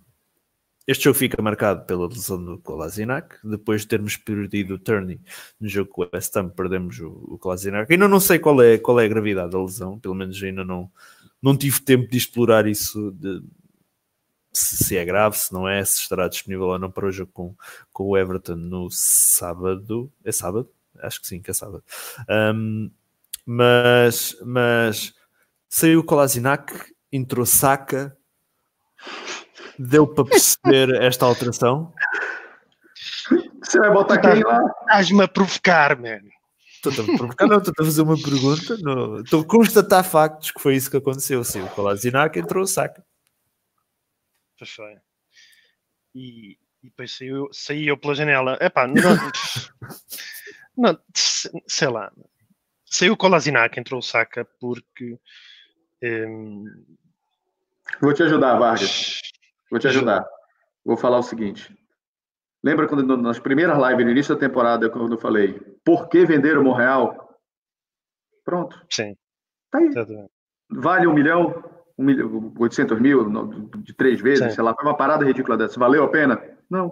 este 0.88 1.04
jogo 1.04 1.18
fica 1.18 1.42
marcado 1.42 1.86
pela 1.86 2.08
lesão 2.08 2.44
do 2.44 2.58
Kolasinac, 2.60 3.36
depois 3.44 3.82
de 3.82 3.88
termos 3.88 4.16
perdido 4.16 4.76
o 4.76 4.80
Turney 4.80 5.20
no 5.60 5.68
jogo 5.68 5.92
com 5.92 6.04
o 6.04 6.10
West 6.14 6.36
Ham, 6.36 6.50
perdemos 6.50 7.00
o, 7.00 7.10
o 7.10 7.38
Kolasinac. 7.38 7.92
Ainda 7.92 8.08
não 8.08 8.20
sei 8.20 8.40
qual 8.40 8.62
é, 8.62 8.78
qual 8.78 9.00
é 9.00 9.06
a 9.06 9.10
gravidade 9.10 9.52
da 9.52 9.62
lesão, 9.62 10.00
pelo 10.00 10.16
menos 10.16 10.42
ainda 10.42 10.64
não, 10.64 10.90
não 11.42 11.58
tive 11.58 11.82
tempo 11.82 12.10
de 12.10 12.18
explorar 12.18 12.68
isso 12.68 13.12
de, 13.12 13.44
se 14.58 14.98
é 14.98 15.06
grave, 15.06 15.38
se 15.38 15.54
não 15.54 15.68
é, 15.68 15.84
se 15.84 16.00
estará 16.02 16.28
disponível 16.28 16.68
ou 16.68 16.80
não 16.80 16.92
para 16.92 17.08
o 17.08 17.12
jogo 17.12 17.32
com, 17.34 17.56
com 17.92 18.06
o 18.06 18.18
Everton 18.18 18.56
no 18.56 18.90
sábado. 18.92 20.12
É 20.24 20.32
sábado? 20.32 20.70
Acho 21.00 21.22
que 21.22 21.28
sim, 21.28 21.42
que 21.42 21.52
é 21.52 21.54
sábado. 21.54 21.84
Um, 22.30 22.90
mas, 23.46 24.36
mas 24.44 25.14
saiu 25.70 26.00
o 26.00 26.04
Kolasinac, 26.04 26.74
entrou 27.12 27.46
Saka, 27.46 28.16
deu 29.78 30.08
para 30.08 30.26
perceber 30.26 30.90
esta 31.02 31.26
alteração. 31.26 31.94
Você 33.64 33.80
vai 33.80 33.92
botar 33.92 34.18
quem 34.20 34.44
lá? 34.44 34.62
Estás-me 34.82 35.24
a 35.24 35.28
provocar, 35.28 36.00
mano. 36.00 36.30
Estou 36.84 36.92
a 36.92 37.18
provocar, 37.18 37.48
não, 37.48 37.58
estou 37.58 37.74
a 37.80 37.86
fazer 37.86 38.02
uma 38.02 38.18
pergunta. 38.18 38.78
Estou 39.24 39.42
a 39.42 39.46
constatar 39.46 40.04
factos 40.04 40.52
que 40.52 40.62
foi 40.62 40.76
isso 40.76 40.90
que 40.90 40.98
aconteceu. 40.98 41.44
Sim, 41.44 41.64
o 41.64 41.70
Kolasinac 41.70 42.38
entrou 42.38 42.64
o 42.64 42.68
saca. 42.68 43.04
Pois 44.58 44.72
foi. 44.72 44.98
E, 46.16 46.58
e 46.84 46.90
depois 46.90 47.16
saiu, 47.16 47.50
saiu 47.52 47.98
pela 47.98 48.16
janela. 48.16 48.58
Epá, 48.62 48.88
não, 48.88 48.96
não, 50.76 51.00
sei 51.14 51.88
lá. 51.88 52.12
Saiu 52.86 53.14
o 53.14 53.18
Kolasinac, 53.18 53.78
entrou 53.80 54.00
o 54.00 54.04
Saka 54.04 54.46
porque. 54.60 55.20
hum, 56.04 56.66
Vou 58.02 58.14
te 58.14 58.24
ajudar, 58.24 58.58
Vargas. 58.58 59.22
Vou 59.70 59.80
te 59.80 59.88
ajudar. 59.88 60.28
Vou 60.84 60.98
falar 60.98 61.20
o 61.20 61.24
seguinte. 61.24 61.76
Lembra 62.64 62.88
quando 62.88 63.18
nas 63.18 63.40
primeiras 63.40 63.78
lives, 63.78 64.06
no 64.06 64.12
início 64.12 64.34
da 64.34 64.40
temporada, 64.40 64.90
quando 64.90 65.14
eu 65.14 65.20
falei 65.20 65.54
por 65.86 66.10
que 66.10 66.26
vender 66.26 66.58
o 66.58 66.64
Monreal? 66.64 67.40
Pronto, 68.44 68.82
sim, 68.90 69.16
tá 69.70 69.80
aí. 69.80 69.90
Vale 70.70 71.08
um 71.08 71.14
milhão, 71.14 71.64
um 71.98 72.04
milhão 72.06 72.54
800 72.60 73.00
mil, 73.00 73.30
no- 73.30 73.70
de 73.82 73.94
três 73.94 74.22
vezes, 74.22 74.46
Sim. 74.46 74.52
sei 74.52 74.64
lá. 74.64 74.74
Foi 74.76 74.86
uma 74.86 74.96
parada 74.98 75.26
ridícula 75.26 75.58
dessa. 75.58 75.80
Valeu 75.80 76.04
a 76.04 76.10
pena? 76.10 76.42
Não. 76.70 76.92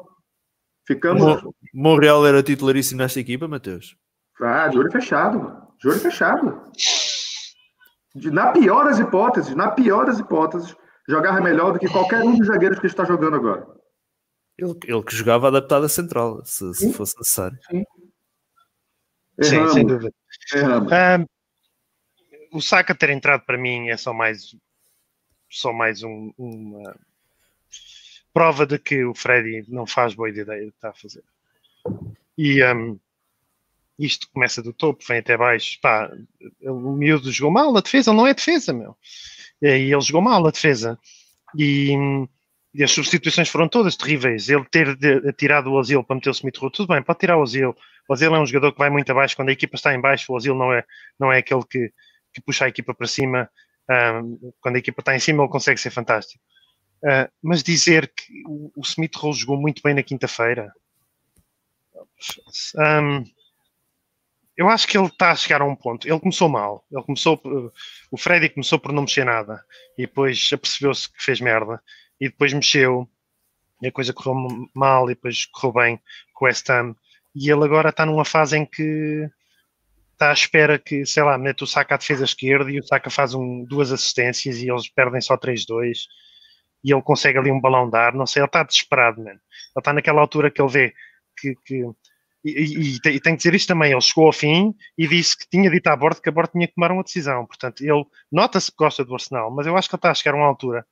Ficamos 0.87 1.21
Mon- 1.21 1.51
Monreal 1.73 2.25
era 2.25 2.41
titularíssimo 2.43 3.01
nesta 3.01 3.19
equipa, 3.19 3.47
Mateus. 3.47 3.95
ah, 4.41 4.67
de 4.67 4.77
olho 4.77 4.91
fechado. 4.91 5.39
mano. 5.39 5.67
De 5.79 5.87
olho 5.89 5.99
fechado. 5.99 6.71
De- 8.15 8.31
na 8.31 8.51
pior 8.51 8.85
das 8.85 8.99
hipóteses, 8.99 9.53
na 9.55 9.71
pior 9.71 10.05
das 10.05 10.19
hipóteses, 10.19 10.75
jogava 11.07 11.41
melhor 11.41 11.73
do 11.73 11.79
que 11.79 11.89
qualquer 11.89 12.21
um 12.23 12.37
dos 12.37 12.47
zagueiros 12.47 12.79
que 12.79 12.87
está 12.87 13.03
jogando 13.03 13.35
agora. 13.35 13.67
Ele, 14.57 14.73
ele 14.85 15.03
que 15.03 15.15
jogava 15.15 15.49
adaptado 15.49 15.85
à 15.85 15.89
central, 15.89 16.43
se, 16.45 16.73
se 16.73 16.93
fosse 16.93 17.17
necessário. 17.17 17.57
Sim, 17.69 17.83
Erramos, 19.55 19.73
sem 19.73 19.85
dúvida. 19.85 20.11
erramos. 20.53 20.91
Ahm, 20.93 21.25
o 22.53 22.61
Saka 22.61 22.95
ter 22.95 23.09
entrado 23.09 23.43
para 23.45 23.57
mim 23.57 23.89
é 23.89 23.97
só 23.97 24.13
mais, 24.13 24.55
só 25.49 25.71
mais 25.73 26.03
um- 26.03 26.33
uma 26.37 26.95
prova 28.33 28.65
de 28.65 28.77
que 28.77 29.03
o 29.05 29.15
Freddy 29.15 29.65
não 29.69 29.87
faz 29.87 30.13
boa 30.13 30.29
ideia 30.29 30.65
do 30.65 30.71
que 30.71 30.77
está 30.77 30.89
a 30.89 30.93
fazer. 30.93 31.23
E 32.37 32.61
ahm, 32.61 32.97
isto 33.97 34.29
começa 34.33 34.61
do 34.61 34.73
topo, 34.73 35.03
vem 35.07 35.19
até 35.19 35.37
baixo. 35.37 35.79
Pá, 35.81 36.11
o 36.61 36.91
miúdo 36.91 37.31
jogou 37.31 37.51
mal 37.51 37.75
a 37.75 37.81
defesa, 37.81 38.11
ele 38.11 38.17
não 38.17 38.27
é 38.27 38.33
defesa, 38.33 38.73
meu. 38.73 38.97
E 39.61 39.67
ele 39.67 40.01
jogou 40.01 40.21
mal 40.21 40.45
a 40.45 40.51
defesa. 40.51 40.99
E, 41.57 41.93
e 42.73 42.83
as 42.83 42.91
substituições 42.91 43.47
foram 43.47 43.69
todas 43.69 43.95
terríveis. 43.95 44.49
Ele 44.49 44.65
ter 44.65 44.97
tirado 45.37 45.67
o 45.67 45.73
Ozil 45.73 46.03
para 46.03 46.15
meter 46.15 46.29
o 46.29 46.31
Smith 46.31 46.57
Rowe, 46.57 46.71
tudo 46.71 46.93
bem, 46.93 47.01
pode 47.01 47.19
tirar 47.19 47.37
o 47.37 47.41
Ozil. 47.41 47.73
O 48.07 48.13
Ozil 48.13 48.35
é 48.35 48.39
um 48.39 48.45
jogador 48.45 48.73
que 48.73 48.79
vai 48.79 48.89
muito 48.89 49.09
abaixo. 49.09 49.35
Quando 49.35 49.49
a 49.49 49.53
equipa 49.53 49.77
está 49.77 49.93
em 49.95 50.01
baixo, 50.01 50.31
o 50.31 50.35
Ozil 50.35 50.55
não 50.55 50.73
é, 50.73 50.83
não 51.17 51.31
é 51.31 51.37
aquele 51.37 51.63
que, 51.63 51.93
que 52.33 52.41
puxa 52.41 52.65
a 52.65 52.67
equipa 52.67 52.93
para 52.93 53.07
cima. 53.07 53.49
Ahm, 53.89 54.37
quando 54.59 54.75
a 54.75 54.79
equipa 54.79 55.01
está 55.01 55.15
em 55.15 55.19
cima, 55.19 55.43
ele 55.43 55.51
consegue 55.51 55.79
ser 55.79 55.91
fantástico. 55.91 56.43
Ah, 57.03 57.29
mas 57.41 57.61
dizer 57.63 58.11
que 58.13 58.43
o, 58.47 58.71
o 58.75 58.81
Smith 58.81 59.15
Rowe 59.15 59.33
jogou 59.33 59.57
muito 59.57 59.81
bem 59.83 59.93
na 59.93 60.03
quinta-feira, 60.03 60.73
ahm, 62.77 63.23
eu 64.57 64.69
acho 64.69 64.87
que 64.87 64.97
ele 64.97 65.07
está 65.07 65.31
a 65.31 65.35
chegar 65.35 65.61
a 65.61 65.65
um 65.65 65.75
ponto. 65.75 66.07
Ele 66.07 66.19
começou 66.19 66.47
mal. 66.47 66.85
Ele 66.91 67.03
começou, 67.03 67.41
o 68.09 68.17
Freddy 68.17 68.49
começou 68.49 68.79
por 68.79 68.93
não 68.93 69.03
mexer 69.03 69.25
nada 69.25 69.63
e 69.97 70.03
depois 70.05 70.49
apercebeu-se 70.53 71.11
que 71.11 71.23
fez 71.23 71.41
merda 71.41 71.81
e 72.19 72.29
depois 72.29 72.53
mexeu 72.53 73.09
e 73.81 73.87
a 73.87 73.91
coisa 73.91 74.13
correu 74.13 74.69
mal 74.73 75.09
e 75.11 75.15
depois 75.15 75.45
correu 75.47 75.73
bem 75.73 76.01
com 76.33 76.45
o 76.45 76.47
West 76.47 76.69
Ham 76.69 76.95
e 77.35 77.51
ele 77.51 77.65
agora 77.65 77.89
está 77.89 78.05
numa 78.05 78.23
fase 78.23 78.57
em 78.57 78.65
que 78.65 79.29
está 80.15 80.29
à 80.29 80.33
espera 80.33 80.79
que, 80.79 81.05
sei 81.05 81.23
lá, 81.23 81.37
mete 81.37 81.63
o 81.63 81.67
Saka 81.67 81.95
à 81.95 81.97
defesa 81.97 82.23
esquerda 82.23 82.71
e 82.71 82.79
o 82.79 82.83
Saka 82.83 83.09
faz 83.09 83.33
um, 83.33 83.63
duas 83.65 83.91
assistências 83.91 84.57
e 84.57 84.69
eles 84.69 84.89
perdem 84.89 85.21
só 85.21 85.37
3-2 85.37 86.07
e 86.83 86.93
ele 86.93 87.01
consegue 87.01 87.37
ali 87.37 87.51
um 87.51 87.59
balão 87.59 87.89
de 87.89 87.97
ar, 87.97 88.13
não 88.13 88.25
sei, 88.25 88.41
ele 88.41 88.47
está 88.47 88.63
desesperado, 88.63 89.17
mano. 89.17 89.31
Ele 89.31 89.39
está 89.77 89.91
naquela 89.93 90.21
altura 90.21 90.51
que 90.51 90.61
ele 90.61 90.71
vê 90.71 90.93
que, 91.37 91.55
que 91.65 91.83
e, 92.43 92.51
e, 92.51 92.95
e 92.95 92.99
tem- 92.99 93.19
que 93.19 93.37
dizer 93.37 93.55
isto 93.55 93.67
também, 93.67 93.91
ele 93.91 94.01
chegou 94.01 94.27
ao 94.27 94.33
fim 94.33 94.73
e 94.97 95.07
disse 95.07 95.35
que 95.37 95.49
tinha 95.49 95.69
dito 95.69 95.87
à 95.87 95.95
bordo 95.95 96.21
que 96.21 96.29
a 96.29 96.31
bordo 96.31 96.51
tinha 96.51 96.67
que 96.67 96.75
tomar 96.75 96.91
uma 96.91 97.03
decisão, 97.03 97.45
portanto, 97.45 97.81
ele 97.81 98.05
nota-se 98.31 98.69
que 98.71 98.77
gosta 98.77 99.03
do 99.03 99.13
Arsenal, 99.15 99.49
mas 99.51 99.65
eu 99.65 99.75
acho 99.75 99.89
que 99.89 99.95
ele 99.95 99.99
está 99.99 100.11
a 100.11 100.13
chegar 100.13 100.35
a 100.35 100.37
uma 100.37 100.47
altura 100.47 100.85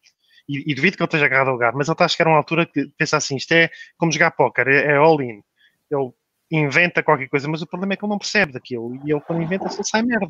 e, 0.49 0.71
e 0.71 0.75
duvido 0.75 0.97
que 0.97 1.03
ele 1.03 1.07
esteja 1.07 1.25
agarrado 1.25 1.47
ao 1.49 1.53
lugar, 1.53 1.73
mas 1.73 1.87
ele 1.87 1.93
está 1.93 2.05
a 2.05 2.07
chegar 2.07 2.27
a 2.27 2.31
uma 2.33 2.37
altura 2.39 2.65
que 2.65 2.87
pensa 2.97 3.17
assim, 3.17 3.35
isto 3.35 3.51
é 3.53 3.69
como 3.97 4.11
jogar 4.11 4.31
póquer, 4.31 4.67
é, 4.67 4.93
é 4.93 4.95
all-in. 4.95 5.43
Ele 5.91 6.11
inventa 6.57 7.01
qualquer 7.03 7.27
coisa, 7.29 7.47
mas 7.47 7.61
o 7.61 7.67
problema 7.67 7.93
é 7.93 7.97
que 7.97 8.03
ele 8.05 8.11
não 8.11 8.17
percebe 8.19 8.53
daquilo. 8.53 8.95
E 9.05 9.11
ele, 9.11 9.21
quando 9.21 9.41
inventa, 9.41 9.69
só 9.69 9.81
sai 9.83 10.01
merda. 10.03 10.27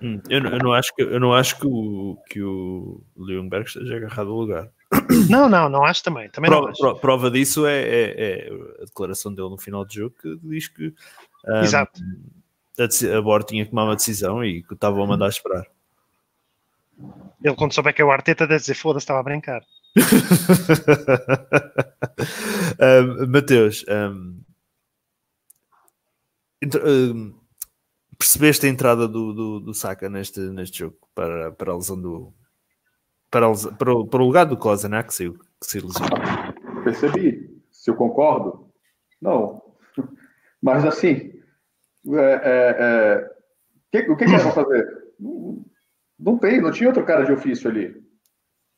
Hum, 0.00 0.20
eu, 0.28 0.40
não- 0.40 0.50
eu 0.50 0.58
não 0.58 0.72
acho 0.72 0.94
que, 0.94 1.02
eu 1.02 1.20
não 1.20 1.32
acho 1.34 1.58
que 1.58 1.66
o, 1.66 2.18
que 2.28 2.42
o 2.42 3.02
Leonberg 3.16 3.66
esteja 3.66 3.96
agarrado 3.96 4.30
ao 4.30 4.36
lugar. 4.36 4.68
Não, 5.30 5.48
não, 5.48 5.68
não 5.70 5.84
acho 5.84 6.02
também. 6.04 6.28
Também 6.30 6.50
Prova, 6.50 6.70
acho. 6.70 6.78
pro- 6.78 6.96
prova 6.96 7.30
disso 7.30 7.66
é, 7.66 7.80
é- 7.82 8.14
é 8.48 8.52
a 8.82 8.84
declaração 8.84 9.32
dele 9.32 9.48
no 9.48 9.56
final 9.58 9.84
do 9.86 9.92
jogo 9.92 10.14
que 10.20 10.36
diz 10.42 10.68
que 10.68 10.88
hum, 10.88 11.60
Exato. 11.62 12.00
a, 12.78 13.16
a 13.18 13.22
Bor 13.22 13.42
tinha 13.42 13.64
que 13.64 13.70
tomar 13.70 13.84
uma 13.84 13.96
decisão 13.96 14.44
e 14.44 14.62
que 14.62 14.74
estava 14.74 15.02
a 15.02 15.06
mandar 15.06 15.28
esperar. 15.28 15.64
Ele, 17.42 17.54
quando 17.56 17.72
souber 17.72 17.94
que 17.94 18.02
é 18.02 18.04
o 18.04 18.10
Arteta, 18.10 18.46
deve 18.46 18.60
dizer: 18.60 18.74
foda-se, 18.74 19.04
estava 19.04 19.20
a 19.20 19.22
brincar. 19.22 19.62
Um, 22.80 23.26
Mateus, 23.28 23.84
um, 23.88 24.41
um, 26.64 27.34
percebeste 28.18 28.66
a 28.66 28.68
entrada 28.68 29.08
do, 29.08 29.32
do, 29.32 29.60
do 29.60 29.74
Saka 29.74 30.08
neste, 30.08 30.40
neste 30.40 30.78
jogo 30.80 30.96
para, 31.14 31.52
para 31.52 31.72
a 31.72 31.76
lesão 31.76 32.00
do 32.00 32.32
para, 33.30 33.46
para, 33.78 33.94
o, 33.94 34.06
para 34.06 34.22
o 34.22 34.26
lugar 34.26 34.44
do 34.44 34.56
Kozanak 34.56 35.08
que 35.08 35.14
saiu, 35.14 35.34
que 35.34 35.66
se 35.66 35.80
lesionou. 35.80 36.18
Percebi. 36.84 37.50
Se 37.70 37.90
eu 37.90 37.96
concordo? 37.96 38.70
Não. 39.20 39.62
Mas 40.62 40.84
assim, 40.84 41.32
é, 42.06 42.40
é, 42.44 42.76
é, 42.78 43.30
que- 43.90 44.10
o 44.10 44.16
que, 44.16 44.24
que 44.26 44.30
eles 44.30 44.42
vão 44.42 44.52
fazer? 44.52 44.86
Não, 45.18 45.64
não 46.18 46.38
tem, 46.38 46.60
não 46.60 46.70
tinha 46.70 46.88
outro 46.88 47.04
cara 47.04 47.24
de 47.24 47.32
ofício 47.32 47.68
ali. 47.70 48.00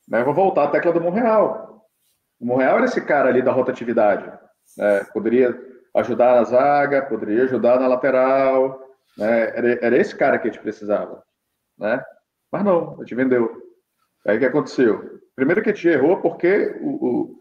Né? 0.08 0.22
Vou 0.22 0.32
voltar 0.32 0.64
à 0.64 0.70
tecla 0.70 0.92
do 0.92 1.00
Monreal. 1.00 1.86
O 2.38 2.46
Monreal 2.46 2.76
era 2.76 2.84
esse 2.86 3.00
cara 3.04 3.28
ali 3.28 3.42
da 3.42 3.52
rotatividade. 3.52 4.26
né? 4.78 5.04
Poderia 5.12 5.52
ajudar 5.94 6.36
na 6.36 6.44
zaga, 6.44 7.02
poderia 7.02 7.44
ajudar 7.44 7.78
na 7.78 7.86
lateral. 7.86 8.80
né? 9.16 9.56
Era, 9.56 9.86
era 9.86 9.96
esse 9.96 10.14
cara 10.16 10.38
que 10.38 10.48
a 10.48 10.50
gente 10.50 10.62
precisava. 10.62 11.22
Né? 11.78 12.02
Mas 12.50 12.64
não, 12.64 12.94
a 12.94 12.98
gente 13.00 13.14
vendeu. 13.14 13.50
Aí 14.26 14.36
o 14.36 14.40
que 14.40 14.46
aconteceu? 14.46 15.20
Primeiro 15.36 15.62
que 15.62 15.70
a 15.70 15.74
gente 15.74 15.88
errou 15.88 16.18
porque 16.20 16.76
o, 16.80 17.36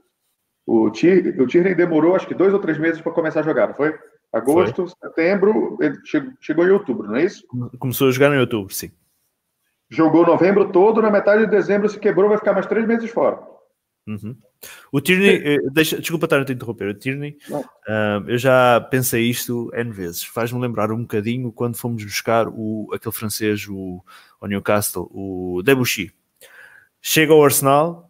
o, 0.66 0.84
o, 0.86 0.91
Tir- 0.91 1.39
o 1.39 1.76
demorou 1.76 2.16
acho 2.16 2.28
que 2.28 2.34
dois 2.34 2.54
ou 2.54 2.60
três 2.60 2.78
meses 2.78 3.01
para 3.01 3.12
começar 3.12 3.41
a 3.41 3.43
jogar, 3.43 3.68
não 3.68 3.76
foi? 3.76 3.97
Agosto, 4.32 4.88
setembro, 4.88 5.78
ele 5.80 5.95
chegou, 6.04 6.34
chegou 6.41 6.68
em 6.68 6.72
outubro, 6.72 7.08
não 7.08 7.18
é 7.18 7.24
isso? 7.26 7.45
Começou 7.78 8.08
a 8.08 8.12
jogar 8.12 8.34
em 8.34 8.39
outubro, 8.39 8.74
sim. 8.74 8.91
Jogou 9.89 10.26
novembro 10.26 10.72
todo, 10.72 11.04
na 11.04 11.12
metade 11.12 11.45
de 11.45 11.51
dezembro 11.51 11.88
se 11.88 11.99
quebrou, 11.99 12.28
vai 12.30 12.39
ficar 12.39 12.54
mais 12.54 12.66
três 12.66 12.88
meses 12.88 13.12
fora. 13.12 13.39
Uhum. 14.06 14.36
O 14.91 14.99
Tierney, 14.99 15.41
eh, 15.43 15.58
deixa, 15.72 15.99
desculpa 15.99 16.26
estar 16.26 16.39
a 16.39 16.45
te 16.45 16.54
interromper, 16.54 16.89
o 16.89 16.93
Tierney, 16.93 17.38
ah, 17.88 18.22
eu 18.28 18.38
já 18.38 18.82
pensei 18.82 19.30
isto 19.30 19.72
N 19.74 19.91
vezes, 19.91 20.24
faz-me 20.24 20.60
lembrar 20.60 20.91
um 20.91 21.01
bocadinho 21.01 21.51
quando 21.51 21.78
fomos 21.78 22.04
buscar 22.04 22.47
o, 22.47 22.89
aquele 22.93 23.14
francês, 23.14 23.68
o, 23.68 24.04
o 24.41 24.47
Newcastle, 24.47 25.10
o 25.12 25.62
Debuchy. 25.64 26.14
Chega 27.01 27.34
ao 27.34 27.43
Arsenal 27.43 28.10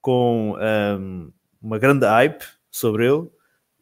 com 0.00 0.56
ahm, 0.58 1.30
uma 1.60 1.78
grande 1.78 2.06
hype 2.06 2.44
sobre 2.70 3.06
ele, 3.06 3.28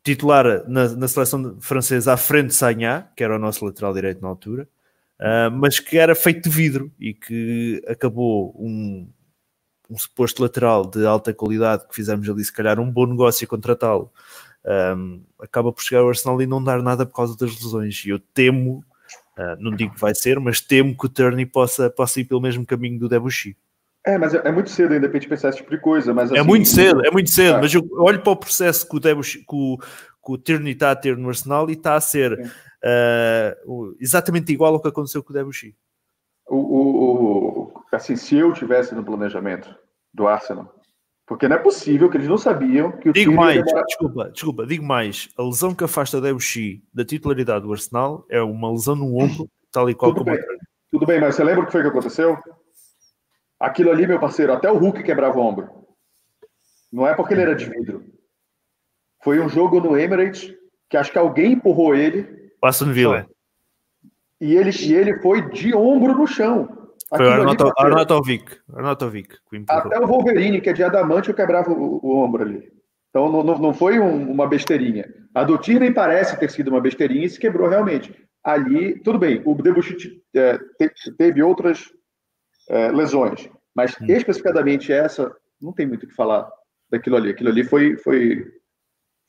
titular 0.02 0.68
na, 0.68 0.88
na 0.88 1.08
seleção 1.08 1.58
francesa 1.60 2.14
à 2.14 2.16
frente 2.16 2.48
de 2.48 2.54
Sagná, 2.54 3.10
que 3.16 3.24
era 3.24 3.36
o 3.36 3.38
nosso 3.38 3.64
lateral 3.64 3.92
direito 3.94 4.20
na 4.20 4.28
altura, 4.28 4.68
ah, 5.18 5.50
mas 5.50 5.78
que 5.78 5.98
era 5.98 6.14
feito 6.14 6.48
de 6.48 6.54
vidro 6.54 6.92
e 6.98 7.12
que 7.14 7.82
acabou 7.86 8.54
um, 8.58 9.10
um 9.90 9.98
suposto 9.98 10.40
lateral 10.42 10.86
de 10.86 11.04
alta 11.04 11.34
qualidade 11.34 11.86
que 11.88 11.94
fizemos 11.94 12.28
ali, 12.28 12.44
se 12.44 12.52
calhar, 12.52 12.78
um 12.78 12.90
bom 12.90 13.06
negócio 13.06 13.46
contratá-lo, 13.48 14.10
um, 14.96 15.20
acaba 15.40 15.72
por 15.72 15.82
chegar 15.82 16.02
ao 16.02 16.08
Arsenal 16.08 16.40
e 16.40 16.46
não 16.46 16.62
dar 16.62 16.80
nada 16.82 17.04
por 17.04 17.14
causa 17.14 17.36
das 17.36 17.50
lesões. 17.60 18.04
E 18.04 18.10
eu 18.10 18.18
temo, 18.18 18.84
uh, 19.38 19.56
não 19.58 19.74
digo 19.74 19.94
que 19.94 20.00
vai 20.00 20.14
ser, 20.14 20.38
mas 20.38 20.60
temo 20.60 20.96
que 20.96 21.06
o 21.06 21.08
Turney 21.08 21.44
possa, 21.46 21.90
possa 21.90 22.20
ir 22.20 22.24
pelo 22.24 22.40
mesmo 22.40 22.64
caminho 22.64 22.98
do 22.98 23.08
Debuchy. 23.08 23.56
É, 24.06 24.16
mas 24.16 24.32
é, 24.32 24.40
é 24.44 24.52
muito 24.52 24.70
cedo 24.70 24.94
ainda 24.94 25.08
para 25.08 25.18
a 25.18 25.20
gente 25.20 25.28
pensar 25.28 25.48
esse 25.50 25.58
tipo 25.58 25.70
de 25.72 25.78
coisa. 25.78 26.14
Mas, 26.14 26.30
é 26.32 26.38
assim, 26.38 26.48
muito 26.48 26.68
cedo, 26.68 27.04
é 27.04 27.10
muito 27.10 27.28
cedo, 27.30 27.56
Ah. 27.56 27.60
mas 27.60 27.74
eu 27.74 27.86
olho 27.98 28.22
para 28.22 28.32
o 28.32 28.36
processo 28.36 28.88
que 28.88 28.96
o, 28.96 29.00
Debuchy, 29.00 29.38
que 29.40 29.44
o, 29.54 29.76
que 29.78 30.32
o 30.32 30.38
Tierney 30.38 30.72
está 30.72 30.90
a 30.90 30.96
ter 30.96 31.16
no 31.18 31.28
Arsenal 31.28 31.68
e 31.68 31.74
está 31.74 31.96
a 31.96 32.00
ser 32.00 32.32
uh, 32.32 33.94
exatamente 34.00 34.52
igual 34.52 34.72
ao 34.74 34.80
que 34.80 34.88
aconteceu 34.88 35.22
com 35.22 35.30
o 35.30 35.34
Debuchy. 35.34 35.74
O, 36.48 36.56
o- 36.56 37.04
o- 37.04 37.29
assim, 37.96 38.16
se 38.16 38.36
eu 38.36 38.52
tivesse 38.52 38.94
no 38.94 39.04
planejamento 39.04 39.74
do 40.12 40.26
Arsenal, 40.26 40.72
Porque 41.26 41.46
não 41.46 41.56
é 41.56 41.58
possível 41.58 42.10
que 42.10 42.16
eles 42.16 42.28
não 42.28 42.36
sabiam 42.36 42.90
que 42.90 43.08
o 43.08 43.12
Digo 43.12 43.32
mais, 43.32 43.62
desculpa, 43.86 44.30
desculpa, 44.30 44.66
digo 44.66 44.84
mais. 44.84 45.28
A 45.38 45.42
lesão 45.42 45.74
que 45.74 45.84
afasta 45.84 46.20
Debuchy 46.20 46.82
da 46.92 47.04
titularidade 47.04 47.64
do 47.64 47.72
Arsenal 47.72 48.26
é 48.28 48.42
uma 48.42 48.70
lesão 48.70 48.96
no 48.96 49.16
ombro, 49.16 49.48
tal 49.70 49.88
e 49.88 49.94
qual 49.94 50.12
Tudo 50.12 50.24
como 50.24 50.36
bem. 50.36 50.44
Tudo 50.90 51.06
bem, 51.06 51.20
mas 51.20 51.36
você 51.36 51.44
lembra 51.44 51.62
o 51.62 51.66
que 51.66 51.72
foi 51.72 51.82
que 51.82 51.88
aconteceu? 51.88 52.36
Aquilo 53.60 53.92
ali, 53.92 54.06
meu 54.06 54.18
parceiro, 54.18 54.52
até 54.52 54.70
o 54.72 54.76
Hulk 54.76 55.04
quebrava 55.04 55.38
o 55.38 55.42
ombro. 55.42 55.68
Não 56.92 57.06
é 57.06 57.14
porque 57.14 57.34
ele 57.34 57.42
era 57.42 57.54
de 57.54 57.66
vidro. 57.66 58.04
Foi 59.22 59.38
um 59.38 59.48
jogo 59.48 59.80
no 59.80 59.96
Emirates 59.96 60.52
que 60.88 60.96
acho 60.96 61.12
que 61.12 61.18
alguém 61.18 61.52
empurrou 61.52 61.94
ele 61.94 62.50
Aston 62.60 62.92
Villa. 62.92 63.26
e 64.40 64.56
ele, 64.56 64.70
e 64.70 64.94
ele 64.94 65.20
foi 65.20 65.48
de 65.50 65.74
ombro 65.74 66.14
no 66.16 66.26
chão. 66.26 66.79
Foi 67.16 67.26
o 67.26 67.30
Arnautovic. 67.78 68.58
Arnautovic. 68.72 69.36
Até 69.68 69.98
o 69.98 70.06
Wolverine, 70.06 70.60
que 70.60 70.70
é 70.70 70.72
de 70.72 70.82
adamante, 70.84 71.28
eu 71.28 71.34
quebrava 71.34 71.70
o, 71.72 71.98
o 72.02 72.16
ombro 72.16 72.42
ali. 72.42 72.72
Então 73.10 73.30
não, 73.30 73.42
não, 73.42 73.58
não 73.58 73.74
foi 73.74 73.98
um- 73.98 74.30
uma 74.30 74.46
besteirinha. 74.46 75.12
A 75.34 75.42
do 75.42 75.58
Tierney 75.58 75.92
parece 75.92 76.38
ter 76.38 76.48
sido 76.50 76.68
uma 76.68 76.80
besteirinha 76.80 77.26
e 77.26 77.30
se 77.30 77.40
quebrou 77.40 77.68
realmente. 77.68 78.14
Ali, 78.44 78.98
tudo 79.00 79.18
bem, 79.18 79.42
o 79.44 79.54
Debuchy 79.54 80.22
é, 80.34 80.56
te- 80.78 81.12
teve 81.18 81.42
outras 81.42 81.90
é, 82.68 82.90
lesões, 82.92 83.50
mas 83.74 83.92
Hum. 84.00 84.06
especificadamente 84.08 84.92
essa, 84.92 85.34
não 85.60 85.72
tem 85.72 85.86
muito 85.86 86.04
o 86.04 86.08
que 86.08 86.14
falar 86.14 86.48
daquilo 86.88 87.16
ali. 87.16 87.30
Aquilo 87.30 87.50
ali 87.50 87.64
foi, 87.64 87.96
foi, 87.98 88.46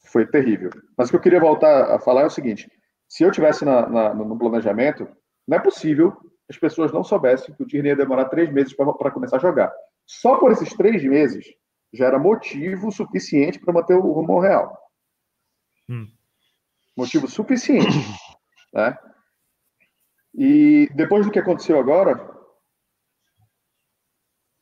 foi 0.05 0.27
terrível. 0.27 0.69
Mas 0.95 1.07
o 1.07 1.11
que 1.11 1.17
eu 1.17 1.21
queria 1.21 1.39
voltar 1.39 1.95
a 1.95 1.99
falar 1.99 2.21
é 2.21 2.25
o 2.25 2.29
seguinte: 2.29 2.69
se 3.09 3.23
eu 3.23 3.31
tivesse 3.31 3.65
na, 3.65 3.89
na- 3.89 4.13
no 4.13 4.37
planejamento, 4.37 5.07
não 5.47 5.57
é 5.57 5.59
possível 5.59 6.15
as 6.51 6.57
pessoas 6.57 6.91
não 6.91 7.03
soubessem 7.03 7.55
que 7.55 7.63
o 7.63 7.65
Tierney 7.65 7.91
ia 7.91 7.95
demorar 7.95 8.25
três 8.25 8.51
meses 8.51 8.73
para 8.73 9.11
começar 9.11 9.37
a 9.37 9.39
jogar. 9.39 9.73
Só 10.05 10.37
por 10.37 10.51
esses 10.51 10.73
três 10.75 11.03
meses 11.03 11.45
já 11.93 12.05
era 12.07 12.19
motivo 12.19 12.91
suficiente 12.91 13.59
para 13.59 13.73
manter 13.73 13.95
o 13.95 14.11
rumo 14.11 14.39
real. 14.39 14.77
Hum. 15.89 16.11
Motivo 16.95 17.27
suficiente. 17.27 17.87
né? 18.73 18.97
E 20.33 20.89
depois 20.93 21.25
do 21.25 21.31
que 21.31 21.39
aconteceu 21.39 21.79
agora, 21.79 22.29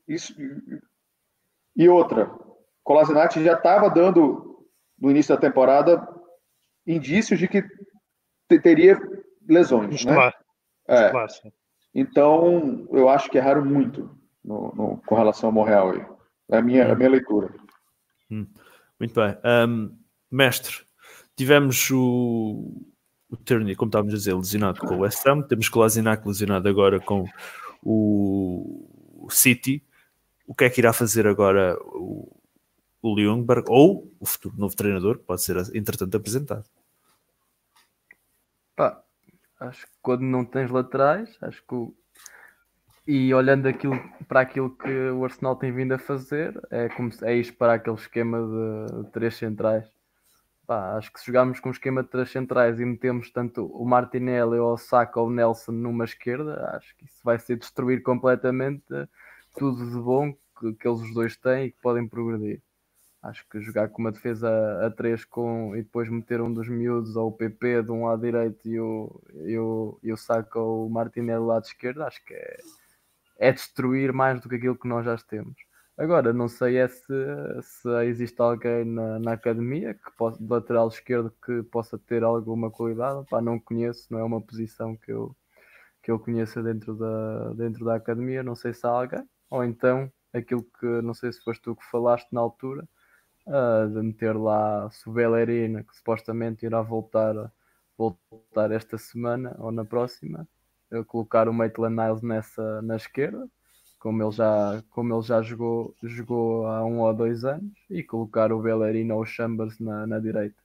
isso, 0.07 0.33
e 1.75 1.87
outra, 1.87 2.31
Kolasinac 2.83 3.43
já 3.43 3.53
estava 3.53 3.89
dando, 3.89 4.67
no 4.97 5.11
início 5.11 5.35
da 5.35 5.41
temporada, 5.41 6.07
indícios 6.85 7.39
de 7.39 7.47
que 7.47 7.61
te- 8.47 8.59
teria 8.59 8.97
lesões. 9.47 10.03
Né? 10.03 10.13
Claro, 10.13 10.35
É, 10.87 11.11
claro. 11.11 11.31
Então, 11.93 12.87
eu 12.91 13.09
acho 13.09 13.29
que 13.29 13.37
erraram 13.37 13.65
muito 13.65 14.09
no, 14.43 14.73
no- 14.75 15.01
com 15.05 15.15
relação 15.15 15.49
ao 15.49 15.53
Monreal. 15.53 15.91
aí. 15.91 16.05
É 16.51 16.57
a 16.57 16.61
minha, 16.61 16.91
a 16.91 16.95
minha 16.95 17.09
leitura. 17.09 17.53
Muito 18.29 19.13
bem. 19.13 19.37
Ahm, 19.43 19.91
mestre, 20.31 20.75
tivemos 21.35 21.89
o, 21.91 22.83
o 23.29 23.37
Tierney, 23.37 23.75
como 23.75 23.89
estávamos 23.89 24.13
a 24.13 24.17
dizer, 24.17 24.33
lesionado 24.35 24.79
com 24.79 24.95
o 24.95 24.99
West 24.99 25.25
Ham. 25.27 25.41
Temos 25.43 25.69
Kolasinac 25.69 26.27
lesionado 26.27 26.67
agora 26.67 26.99
com 26.99 27.25
o, 27.83 29.25
o 29.25 29.29
City. 29.29 29.83
O 30.47 30.55
que 30.55 30.63
é 30.65 30.69
que 30.69 30.81
irá 30.81 30.91
fazer 30.91 31.27
agora 31.27 31.77
o, 31.81 32.35
o 33.01 33.15
Ljungberg 33.19 33.65
ou 33.69 34.11
o 34.19 34.25
futuro 34.25 34.55
novo 34.57 34.75
treinador, 34.75 35.19
que 35.19 35.23
pode 35.23 35.43
ser, 35.43 35.55
entretanto, 35.75 36.17
apresentado? 36.17 36.65
Pá, 38.75 39.03
acho 39.59 39.85
que 39.87 39.93
quando 40.01 40.21
não 40.21 40.45
tens 40.45 40.69
laterais, 40.71 41.37
acho 41.41 41.63
que 41.65 41.75
o- 41.75 41.93
e 43.07 43.33
olhando 43.33 43.67
aquilo, 43.67 43.95
para 44.27 44.41
aquilo 44.41 44.69
que 44.69 44.89
o 45.09 45.23
Arsenal 45.23 45.55
tem 45.55 45.71
vindo 45.71 45.93
a 45.93 45.97
fazer, 45.99 46.59
é, 46.69 46.89
como 46.89 47.09
é 47.23 47.35
isto 47.35 47.55
para 47.57 47.73
aquele 47.73 47.95
esquema 47.95 48.37
de, 48.39 49.03
de 49.03 49.11
três 49.11 49.35
centrais. 49.35 49.85
Pá, 50.67 50.97
acho 50.97 51.11
que 51.11 51.19
se 51.19 51.27
jogarmos 51.27 51.59
com 51.59 51.69
um 51.69 51.71
esquema 51.73 52.03
de 52.03 52.09
três 52.09 52.31
centrais 52.31 52.79
e 52.79 52.85
metemos 52.85 53.31
tanto 53.31 53.65
o 53.67 53.85
Martinelli 53.85 54.59
ou 54.59 54.73
o 54.73 54.77
Saka 54.77 55.19
ou 55.19 55.27
o 55.27 55.31
Nelson 55.31 55.71
numa 55.73 56.05
esquerda, 56.05 56.71
acho 56.75 56.95
que 56.97 57.05
isso 57.05 57.21
vai 57.23 57.39
ser 57.39 57.57
destruir 57.57 58.03
completamente 58.03 58.85
tudo 59.57 59.89
de 59.89 59.99
bom 59.99 60.33
que, 60.59 60.73
que 60.73 60.87
eles 60.87 61.01
os 61.01 61.13
dois 61.13 61.35
têm 61.37 61.65
e 61.67 61.71
que 61.71 61.81
podem 61.81 62.07
progredir. 62.07 62.61
Acho 63.21 63.45
que 63.49 63.59
jogar 63.59 63.89
com 63.89 64.01
uma 64.01 64.11
defesa 64.11 64.49
a 64.85 64.89
3 64.89 65.25
com, 65.25 65.75
e 65.75 65.83
depois 65.83 66.09
meter 66.09 66.41
um 66.41 66.53
dos 66.53 66.69
miúdos 66.69 67.17
ou 67.17 67.27
o 67.27 67.31
PP 67.31 67.83
de 67.83 67.91
um 67.91 68.05
lado 68.05 68.21
direito 68.21 68.65
e 68.67 68.79
o, 68.79 69.21
e 69.45 69.57
o, 69.57 69.99
e 70.01 70.13
o 70.13 70.15
ou 70.55 70.87
o 70.87 70.89
Martinelli 70.89 71.39
do 71.39 71.47
lado 71.47 71.65
esquerdo, 71.65 72.03
acho 72.03 72.23
que 72.23 72.33
é, 72.33 72.57
é 73.39 73.51
destruir 73.51 74.13
mais 74.13 74.39
do 74.39 74.47
que 74.47 74.55
aquilo 74.55 74.77
que 74.77 74.87
nós 74.87 75.05
já 75.05 75.17
temos. 75.17 75.55
Agora, 75.99 76.31
não 76.31 76.47
sei 76.47 76.77
é 76.77 76.87
se, 76.87 77.03
se 77.61 77.89
existe 78.05 78.39
alguém 78.41 78.85
na, 78.85 79.19
na 79.19 79.33
academia 79.33 79.93
que 79.93 80.09
possa, 80.17 80.41
de 80.41 80.49
lateral 80.49 80.87
esquerdo 80.87 81.29
que 81.45 81.61
possa 81.63 81.97
ter 81.99 82.23
alguma 82.23 82.71
qualidade. 82.71 83.25
Pá, 83.29 83.41
não 83.41 83.59
conheço, 83.59 84.07
não 84.09 84.19
é 84.19 84.23
uma 84.23 84.39
posição 84.41 84.95
que 84.95 85.11
eu, 85.11 85.35
que 86.01 86.09
eu 86.09 86.17
conheça 86.17 86.63
dentro 86.63 86.95
da, 86.95 87.53
dentro 87.53 87.83
da 87.83 87.95
academia. 87.95 88.41
Não 88.41 88.55
sei 88.55 88.73
se 88.73 88.87
há 88.87 88.89
alguém. 88.89 89.27
Ou 89.49 89.61
então, 89.61 90.09
aquilo 90.33 90.63
que 90.79 90.85
não 91.01 91.13
sei 91.13 91.33
se 91.33 91.43
foste 91.43 91.61
tu 91.63 91.75
que 91.75 91.83
falaste 91.91 92.31
na 92.31 92.39
altura, 92.39 92.87
ah, 93.49 93.85
de 93.87 94.01
meter 94.01 94.35
lá 94.37 94.89
o 95.05 95.11
Bellerina, 95.11 95.83
que 95.83 95.95
supostamente 95.95 96.65
irá 96.65 96.81
voltar, 96.81 97.51
voltar 97.97 98.71
esta 98.71 98.97
semana 98.97 99.55
ou 99.59 99.71
na 99.71 99.85
próxima, 99.85 100.47
eu 100.91 101.05
colocar 101.05 101.47
o 101.49 101.53
Maitland 101.53 101.95
Niles 101.95 102.21
nessa, 102.21 102.81
na 102.81 102.95
esquerda, 102.95 103.47
como 103.99 104.23
ele 104.23 104.31
já, 104.31 104.83
como 104.91 105.13
ele 105.13 105.21
já 105.23 105.41
jogou, 105.41 105.95
jogou 106.03 106.67
há 106.67 106.85
um 106.85 106.99
ou 107.01 107.13
dois 107.13 107.43
anos, 107.45 107.71
e 107.89 108.03
colocar 108.03 108.51
o 108.51 108.61
Bellerina 108.61 109.15
ou 109.15 109.21
o 109.21 109.25
Chambers 109.25 109.79
na, 109.79 110.07
na 110.07 110.19
direita. 110.19 110.55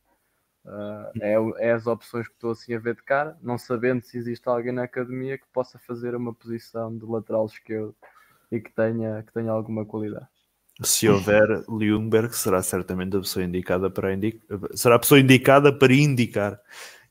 Ah, 0.66 1.12
é, 1.20 1.34
é 1.68 1.72
as 1.72 1.86
opções 1.86 2.26
que 2.28 2.34
estou 2.34 2.52
assim 2.52 2.74
a 2.74 2.78
ver 2.78 2.94
de 2.96 3.02
cara, 3.02 3.38
não 3.42 3.58
sabendo 3.58 4.02
se 4.02 4.16
existe 4.18 4.48
alguém 4.48 4.72
na 4.72 4.84
academia 4.84 5.38
que 5.38 5.46
possa 5.52 5.78
fazer 5.78 6.14
uma 6.14 6.34
posição 6.34 6.96
de 6.96 7.04
lateral 7.04 7.46
esquerdo 7.46 7.94
e 8.50 8.60
que 8.60 8.72
tenha, 8.72 9.22
que 9.22 9.32
tenha 9.32 9.50
alguma 9.52 9.84
qualidade. 9.84 10.33
Se 10.82 11.08
houver, 11.08 11.62
Ljungberg 11.68 12.34
será 12.34 12.60
certamente 12.62 13.16
a 13.16 13.20
pessoa 13.20 13.44
indicada 13.44 13.88
para 13.88 14.12
indi- 14.12 14.40
será 14.74 14.96
a 14.96 14.98
pessoa 14.98 15.20
indicada 15.20 15.72
para 15.72 15.92
indicar 15.92 16.60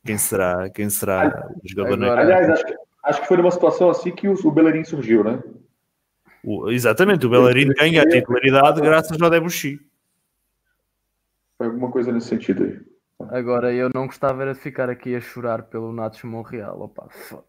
quem 0.05 0.17
será, 0.17 0.69
quem 0.69 0.89
será 0.89 1.49
o 1.63 1.67
jogador 1.67 2.03
Agora- 2.03 2.21
Aliás, 2.21 2.49
acho 2.49 2.65
que, 2.65 2.75
acho 3.05 3.21
que 3.21 3.27
foi 3.27 3.37
numa 3.37 3.51
situação 3.51 3.89
assim 3.89 4.11
que 4.11 4.27
o, 4.27 4.33
o 4.33 4.51
Bellerin 4.51 4.83
surgiu, 4.83 5.23
né? 5.23 5.41
O- 6.43 6.69
exatamente, 6.69 7.25
o 7.25 7.29
Bellerin 7.29 7.69
ganha 7.69 8.01
a 8.01 8.09
titularidade 8.09 8.81
graças 8.81 9.21
ao 9.21 9.29
Debuchy. 9.29 9.79
Foi 11.57 11.67
alguma 11.67 11.89
coisa 11.89 12.11
nesse 12.11 12.27
sentido 12.27 12.63
aí. 12.65 12.81
Agora, 13.29 13.71
eu 13.73 13.89
não 13.95 14.07
gostava 14.07 14.41
era 14.41 14.53
de 14.53 14.59
ficar 14.59 14.89
aqui 14.89 15.15
a 15.15 15.21
chorar 15.21 15.63
pelo 15.63 15.93
Nacho 15.93 16.27
Monreal. 16.27 16.81
Opa, 16.81 17.07
foda. 17.09 17.45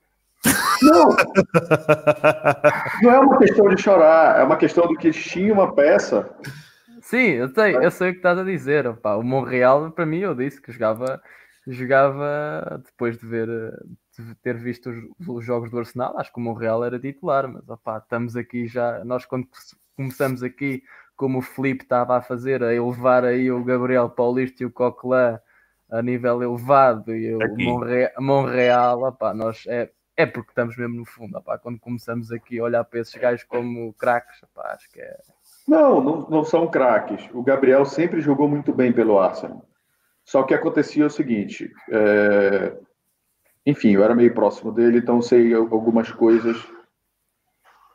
Não! 0.84 1.08
Não 3.02 3.10
é 3.10 3.18
uma 3.18 3.38
questão 3.38 3.66
de 3.68 3.80
chorar, 3.80 4.40
é 4.40 4.44
uma 4.44 4.56
questão 4.56 4.86
do 4.86 4.96
que 4.96 5.10
tinha 5.10 5.52
uma 5.52 5.74
peça. 5.74 6.28
Sim, 7.00 7.30
eu 7.32 7.48
sei, 7.48 7.76
eu 7.76 7.90
sei 7.90 8.10
o 8.10 8.12
que 8.12 8.18
estás 8.18 8.38
a 8.38 8.44
dizer. 8.44 8.86
Opa, 8.86 9.16
o 9.16 9.22
Monreal, 9.22 9.90
para 9.90 10.06
mim, 10.06 10.18
eu 10.20 10.34
disse 10.34 10.60
que 10.60 10.72
jogava, 10.72 11.20
jogava 11.66 12.80
depois 12.84 13.18
de 13.18 13.26
ver, 13.26 13.46
de 14.18 14.34
ter 14.36 14.56
visto 14.56 14.90
os, 14.90 15.28
os 15.28 15.44
jogos 15.44 15.70
do 15.70 15.78
Arsenal. 15.78 16.16
Acho 16.18 16.32
que 16.32 16.38
o 16.40 16.42
Monreal 16.42 16.84
era 16.84 16.98
titular, 16.98 17.46
mas 17.48 17.68
opa, 17.68 17.98
estamos 17.98 18.36
aqui 18.36 18.66
já. 18.66 19.04
Nós, 19.04 19.24
quando 19.26 19.46
começamos 19.96 20.42
aqui, 20.42 20.82
como 21.16 21.38
o 21.38 21.42
Felipe 21.42 21.84
estava 21.84 22.16
a 22.16 22.22
fazer, 22.22 22.62
a 22.62 22.72
elevar 22.74 23.24
aí 23.24 23.50
o 23.50 23.62
Gabriel 23.62 24.08
Paulista 24.08 24.62
e 24.62 24.66
o 24.66 24.70
Coquelin 24.72 25.38
a 25.90 26.02
nível 26.02 26.42
elevado 26.42 27.14
e 27.14 27.34
o. 27.34 27.38
Monre- 27.58 28.12
Monreal, 28.18 29.02
opá, 29.02 29.34
nós 29.34 29.64
é, 29.68 29.90
é 30.16 30.26
porque 30.26 30.50
estamos 30.50 30.76
mesmo 30.76 30.96
no 30.96 31.04
fundo. 31.04 31.36
opá, 31.36 31.58
quando 31.58 31.78
começamos 31.78 32.30
aqui 32.30 32.58
a 32.58 32.64
olhar 32.64 32.84
para 32.84 33.00
esses 33.00 33.14
gajos 33.14 33.44
como 33.44 33.92
craques, 33.94 34.42
opá, 34.42 34.72
acho 34.72 34.90
que 34.90 35.00
é. 35.00 35.16
Não, 35.66 36.00
não, 36.00 36.28
não 36.28 36.44
são 36.44 36.68
craques. 36.68 37.28
O 37.32 37.42
Gabriel 37.42 37.84
sempre 37.84 38.20
jogou 38.20 38.48
muito 38.48 38.72
bem 38.72 38.92
pelo 38.92 39.18
Arsenal. 39.18 39.66
Só 40.24 40.42
que 40.42 40.54
acontecia 40.54 41.06
o 41.06 41.10
seguinte: 41.10 41.70
é, 41.90 42.76
enfim, 43.66 43.92
eu 43.92 44.04
era 44.04 44.14
meio 44.14 44.34
próximo 44.34 44.72
dele, 44.72 44.98
então 44.98 45.20
sei 45.20 45.52
algumas 45.54 46.10
coisas. 46.12 46.56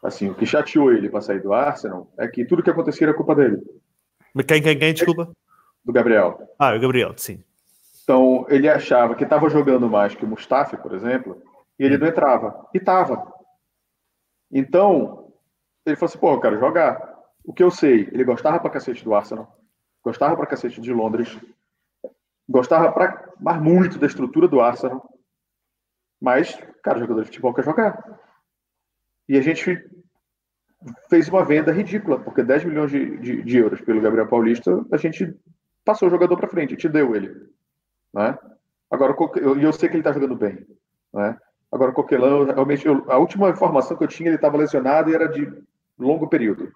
Assim, 0.01 0.29
o 0.29 0.35
que 0.35 0.45
chateou 0.45 0.93
ele 0.93 1.09
para 1.09 1.21
sair 1.21 1.41
do 1.41 1.53
Arsenal 1.53 2.11
é 2.17 2.27
que 2.27 2.45
tudo 2.45 2.63
que 2.63 2.69
acontecia 2.69 3.07
era 3.07 3.13
culpa 3.13 3.35
dele, 3.35 3.57
Mas 4.33 4.45
quem, 4.45 4.61
quem, 4.61 4.79
quem, 4.79 4.93
desculpa? 4.93 5.29
do 5.83 5.91
Gabriel. 5.91 6.39
Ah, 6.57 6.73
o 6.73 6.79
Gabriel, 6.79 7.13
sim. 7.17 7.43
Então, 8.03 8.45
ele 8.49 8.67
achava 8.69 9.13
que 9.13 9.23
estava 9.23 9.49
jogando 9.49 9.89
mais 9.89 10.15
que 10.15 10.23
o 10.23 10.27
Mustafi, 10.27 10.77
por 10.77 10.93
exemplo, 10.93 11.41
e 11.79 11.85
ele 11.85 11.97
não 11.97 12.07
entrava. 12.07 12.67
E 12.73 12.77
estava. 12.77 13.33
Então, 14.51 15.31
ele 15.85 15.95
falou 15.95 16.09
assim, 16.09 16.19
pô, 16.19 16.33
eu 16.33 16.41
quero 16.41 16.59
jogar. 16.59 17.17
O 17.43 17.53
que 17.53 17.63
eu 17.63 17.71
sei, 17.71 18.09
ele 18.11 18.23
gostava 18.23 18.59
pra 18.59 18.69
cacete 18.69 19.03
do 19.03 19.15
Arsenal, 19.15 19.57
gostava 20.03 20.35
pra 20.35 20.45
cacete 20.45 20.81
de 20.81 20.93
Londres, 20.93 21.39
gostava 22.47 22.91
pra, 22.91 23.31
mas 23.39 23.61
muito 23.61 23.97
da 23.97 24.05
estrutura 24.05 24.47
do 24.47 24.59
Arsenal, 24.59 25.09
mas, 26.21 26.53
cara, 26.83 26.99
jogador 26.99 27.21
de 27.21 27.27
futebol 27.27 27.53
quer 27.53 27.63
jogar. 27.63 28.19
E 29.27 29.37
a 29.37 29.41
gente 29.41 29.89
fez 31.09 31.29
uma 31.29 31.45
venda 31.45 31.71
ridícula, 31.71 32.19
porque 32.19 32.43
10 32.43 32.65
milhões 32.65 32.91
de, 32.91 33.17
de, 33.17 33.41
de 33.41 33.57
euros 33.57 33.81
pelo 33.81 34.01
Gabriel 34.01 34.27
Paulista, 34.27 34.85
a 34.91 34.97
gente 34.97 35.33
passou 35.85 36.07
o 36.07 36.11
jogador 36.11 36.35
para 36.37 36.49
frente, 36.49 36.69
a 36.69 36.71
gente 36.71 36.89
deu 36.89 37.15
ele. 37.15 37.49
Né? 38.13 38.37
Agora, 38.91 39.15
eu, 39.37 39.59
eu 39.59 39.73
sei 39.73 39.87
que 39.87 39.95
ele 39.95 40.01
está 40.01 40.11
jogando 40.11 40.35
bem. 40.35 40.65
Né? 41.13 41.37
Agora, 41.71 41.91
Coquelão, 41.91 42.45
realmente, 42.45 42.85
eu, 42.85 43.05
a 43.09 43.17
última 43.17 43.49
informação 43.49 43.95
que 43.95 44.03
eu 44.03 44.07
tinha, 44.07 44.29
ele 44.29 44.35
estava 44.35 44.57
lesionado 44.57 45.09
e 45.09 45.15
era 45.15 45.27
de 45.27 45.51
longo 45.97 46.27
período. 46.27 46.71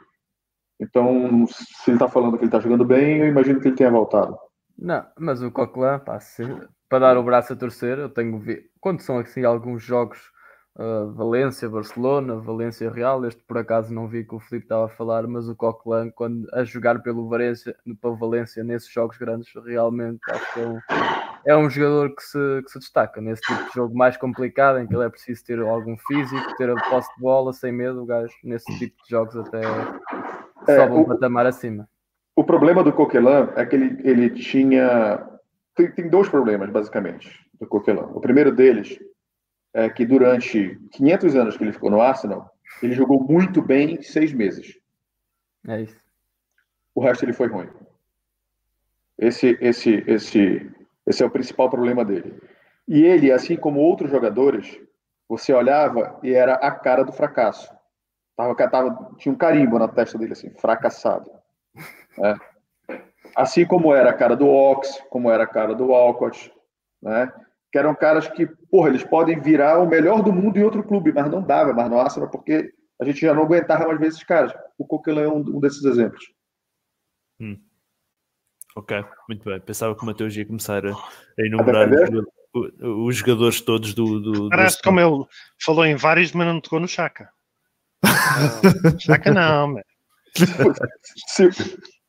Então, 0.79 1.45
se 1.47 1.89
ele 1.89 1.95
está 1.95 2.07
falando 2.07 2.37
que 2.37 2.43
ele 2.43 2.47
está 2.47 2.59
jogando 2.59 2.85
bem, 2.85 3.19
eu 3.19 3.27
imagino 3.27 3.59
que 3.59 3.69
ele 3.69 3.75
tenha 3.75 3.89
voltado. 3.89 4.37
Não, 4.77 5.05
mas 5.17 5.41
o 5.41 5.51
Coquelin, 5.51 5.99
para 6.89 6.99
dar 6.99 7.17
o 7.17 7.23
braço 7.23 7.53
a 7.53 7.55
torcer, 7.55 7.97
eu 7.97 8.09
tenho 8.09 8.37
ver 8.39 8.69
quando 8.79 9.01
são 9.01 9.17
assim 9.17 9.43
alguns 9.43 9.81
jogos 9.81 10.32
uh, 10.77 11.11
Valência, 11.11 11.69
Barcelona, 11.69 12.35
Valência 12.35 12.89
Real, 12.89 13.25
este 13.25 13.43
por 13.43 13.57
acaso 13.57 13.93
não 13.93 14.07
vi 14.07 14.23
que 14.23 14.35
o 14.35 14.39
Felipe 14.39 14.65
estava 14.65 14.85
a 14.85 14.89
falar, 14.89 15.27
mas 15.27 15.47
o 15.47 15.55
Coquelin, 15.55 16.11
quando 16.11 16.47
a 16.53 16.63
jogar 16.63 17.01
pelo 17.01 17.27
Valência, 17.27 17.75
pelo 18.01 18.15
Valência 18.15 18.63
nesses 18.63 18.91
jogos 18.91 19.17
grandes, 19.17 19.51
realmente 19.65 20.19
acho 20.29 20.53
que 20.53 20.59
é 20.59 20.67
um, 20.67 20.79
é 21.45 21.57
um 21.57 21.69
jogador 21.69 22.15
que 22.15 22.23
se, 22.23 22.61
que 22.63 22.71
se 22.71 22.79
destaca 22.79 23.21
nesse 23.21 23.41
tipo 23.41 23.63
de 23.65 23.73
jogo 23.73 23.95
mais 23.95 24.17
complicado, 24.17 24.79
em 24.79 24.87
que 24.87 24.95
ele 24.95 25.03
é 25.03 25.09
preciso 25.09 25.43
ter 25.45 25.59
algum 25.59 25.97
físico, 25.97 26.55
ter 26.57 26.69
a 26.69 26.89
posse 26.89 27.13
de 27.15 27.21
bola 27.21 27.53
sem 27.53 27.71
medo, 27.71 28.01
o 28.01 28.05
gajo 28.05 28.33
nesse 28.43 28.65
tipo 28.77 28.95
de 29.03 29.09
jogos 29.09 29.35
até 29.35 29.61
é, 30.67 30.75
sobe 30.77 30.93
um 30.93 31.05
patamar 31.05 31.45
acima. 31.45 31.87
O 32.35 32.43
problema 32.43 32.83
do 32.83 32.91
Coquelin 32.91 33.49
é 33.55 33.65
que 33.65 33.75
ele, 33.75 34.01
ele 34.03 34.29
tinha. 34.31 35.23
Tem, 35.75 35.91
tem 35.91 36.09
dois 36.09 36.27
problemas, 36.27 36.69
basicamente, 36.69 37.29
do 37.59 37.67
Coquelin. 37.67 38.07
O 38.13 38.19
primeiro 38.19 38.51
deles 38.51 38.97
é 39.73 39.89
que 39.89 40.05
durante 40.05 40.79
500 40.91 41.35
anos 41.35 41.57
que 41.57 41.63
ele 41.63 41.73
ficou 41.73 41.89
no 41.89 42.01
Arsenal, 42.01 42.53
ele 42.81 42.93
jogou 42.93 43.21
muito 43.21 43.61
bem 43.61 44.01
seis 44.01 44.31
meses. 44.31 44.77
É 45.67 45.81
isso. 45.81 45.97
O 46.93 47.01
resto 47.01 47.25
ele 47.25 47.33
foi 47.33 47.47
ruim. 47.47 47.69
Esse, 49.17 49.57
esse, 49.61 50.03
esse, 50.07 50.71
esse 51.05 51.23
é 51.23 51.25
o 51.25 51.31
principal 51.31 51.69
problema 51.69 52.03
dele. 52.03 52.39
E 52.87 53.03
ele, 53.03 53.31
assim 53.31 53.55
como 53.55 53.79
outros 53.79 54.11
jogadores, 54.11 54.79
você 55.27 55.53
olhava 55.53 56.19
e 56.21 56.33
era 56.33 56.55
a 56.55 56.71
cara 56.71 57.03
do 57.03 57.11
fracasso. 57.11 57.71
Tava, 58.35 58.55
tava, 58.55 59.15
tinha 59.17 59.33
um 59.33 59.37
carimbo 59.37 59.79
na 59.79 59.87
testa 59.87 60.17
dele, 60.17 60.33
assim, 60.33 60.49
fracassado. 60.51 61.31
Né? 62.17 62.35
Assim 63.35 63.65
como 63.65 63.93
era 63.93 64.09
a 64.09 64.13
cara 64.13 64.35
do 64.35 64.47
Ox, 64.47 65.01
como 65.09 65.31
era 65.31 65.43
a 65.43 65.47
cara 65.47 65.73
do 65.73 65.93
Alcott, 65.93 66.53
né? 67.01 67.31
que 67.71 67.77
eram 67.77 67.95
caras 67.95 68.27
que, 68.27 68.47
porra, 68.73 68.89
eles 68.89 69.03
podem 69.03 69.39
virar 69.39 69.77
o 69.77 69.87
melhor 69.87 70.23
do 70.23 70.33
mundo 70.33 70.57
em 70.57 70.63
outro 70.63 70.83
clube, 70.83 71.13
mas 71.13 71.29
não 71.29 71.43
dava 71.43 71.71
mais 71.73 71.87
no 71.91 71.99
Arsenal, 71.99 72.27
porque 72.27 72.73
a 72.99 73.05
gente 73.05 73.21
já 73.21 73.31
não 73.31 73.43
aguentava 73.43 73.85
mais 73.85 73.99
vezes 73.99 74.15
esses 74.15 74.27
caras. 74.27 74.51
O 74.79 74.87
Coquelin 74.87 75.21
é 75.21 75.27
um, 75.27 75.41
um 75.41 75.59
desses 75.59 75.85
exemplos. 75.85 76.25
Hum. 77.39 77.61
Ok, 78.75 79.05
muito 79.29 79.47
bem. 79.47 79.59
Pensava 79.59 79.95
que 79.95 80.01
o 80.01 80.05
Mateus 80.07 80.35
ia 80.35 80.43
começar 80.43 80.83
a, 80.87 80.91
enumerar 81.37 81.87
os, 82.51 82.73
os, 82.81 83.15
jogadores 83.15 83.61
todos 83.61 83.93
do. 83.93 84.19
do 84.19 84.49
Parece 84.49 84.77
do... 84.77 84.83
como 84.85 84.99
ele 84.99 85.23
falou 85.63 85.85
em 85.85 85.95
vários, 85.95 86.31
mas 86.31 86.47
não 86.47 86.59
tocou 86.59 86.79
no 86.79 86.87
Chaka. 86.87 87.29
Chaka 88.97 89.29
não, 89.31 89.75
se, 91.27 91.49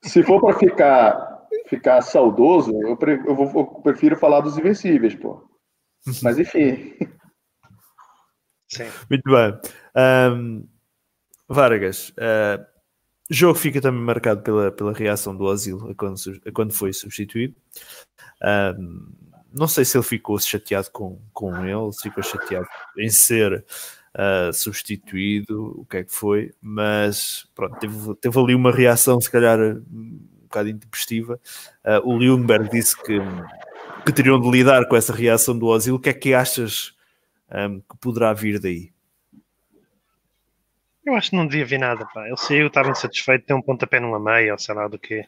se 0.02 0.22
for 0.22 0.40
para 0.40 0.58
ficar, 0.58 1.46
ficar 1.68 2.00
saudoso, 2.00 2.72
eu, 2.86 2.96
pre, 2.96 3.20
eu, 3.26 3.36
vou, 3.36 3.50
eu, 3.54 3.82
prefiro 3.82 4.16
falar 4.16 4.40
dos 4.40 4.56
Invencíveis, 4.56 5.14
pô. 5.14 5.53
Mas 6.22 6.38
enfim. 6.38 6.94
Sim. 8.68 8.90
Muito 9.09 9.30
bem. 9.30 9.61
Um, 9.96 10.66
Vargas, 11.48 12.11
uh, 12.11 12.64
jogo 13.30 13.59
fica 13.59 13.80
também 13.80 14.00
marcado 14.00 14.42
pela, 14.42 14.72
pela 14.72 14.92
reação 14.92 15.36
do 15.36 15.48
Asilo 15.48 15.90
a 15.90 15.94
quando, 15.94 16.16
a 16.46 16.52
quando 16.52 16.72
foi 16.72 16.92
substituído. 16.92 17.55
Um, 18.42 19.12
não 19.52 19.68
sei 19.68 19.84
se 19.84 19.96
ele 19.96 20.05
ficou 20.05 20.38
chateado 20.40 20.90
com, 20.90 21.20
com 21.32 21.64
ele, 21.64 21.92
se 21.92 22.02
ficou 22.02 22.24
chateado 22.24 22.66
em 22.98 23.09
ser 23.09 23.64
uh, 24.14 24.52
substituído, 24.52 25.80
o 25.80 25.84
que 25.84 25.98
é 25.98 26.05
que 26.05 26.12
foi, 26.12 26.52
mas 26.61 27.46
pronto, 27.55 27.78
teve, 27.78 28.14
teve 28.16 28.38
ali 28.38 28.55
uma 28.55 28.72
reação, 28.72 29.20
se 29.20 29.30
calhar, 29.30 29.59
um 29.61 30.18
bocado 30.42 30.68
intempestiva. 30.68 31.40
Uh, 31.84 32.09
o 32.09 32.18
Ljungberg 32.18 32.68
disse 32.68 33.00
que, 33.05 33.18
que 34.05 34.12
teriam 34.12 34.40
de 34.40 34.50
lidar 34.50 34.86
com 34.86 34.96
essa 34.96 35.12
reação 35.12 35.59
do 35.59 35.66
Ozil. 35.66 35.94
O 35.94 35.98
que 35.98 36.11
é 36.11 36.14
que 36.14 36.34
achas 36.34 36.94
um, 37.50 37.80
que 37.80 37.96
poderá 38.00 38.32
vir 38.32 38.61
daí? 38.61 38.92
Eu 41.05 41.14
acho 41.14 41.30
que 41.30 41.36
não 41.36 41.46
devia 41.46 41.64
vir 41.64 41.78
nada, 41.78 42.07
pá. 42.12 42.26
Ele 42.26 42.36
saiu, 42.36 42.66
estava 42.66 42.90
insatisfeito, 42.90 43.46
tem 43.46 43.57
um 43.57 43.62
pontapé 43.62 44.00
numa 44.00 44.18
meia, 44.18 44.52
ou 44.52 44.59
sei 44.59 44.74
lá 44.74 44.88
do 44.88 44.98
quê. 44.98 45.26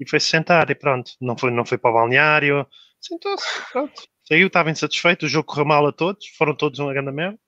E 0.00 0.08
foi-se 0.08 0.26
sentar 0.26 0.70
e 0.70 0.74
pronto. 0.74 1.12
Não 1.20 1.36
foi, 1.36 1.50
não 1.50 1.64
foi 1.64 1.78
para 1.78 1.90
o 1.90 1.94
balneário, 1.94 2.66
sentou-se, 3.00 3.46
pronto. 3.72 4.02
Saiu, 4.24 4.48
estava 4.48 4.70
insatisfeito, 4.70 5.26
o 5.26 5.28
jogo 5.28 5.46
correu 5.46 5.64
mal 5.64 5.86
a 5.86 5.92
todos, 5.92 6.26
foram 6.36 6.54
todos 6.54 6.78
uma 6.78 6.92
grande 6.92 7.38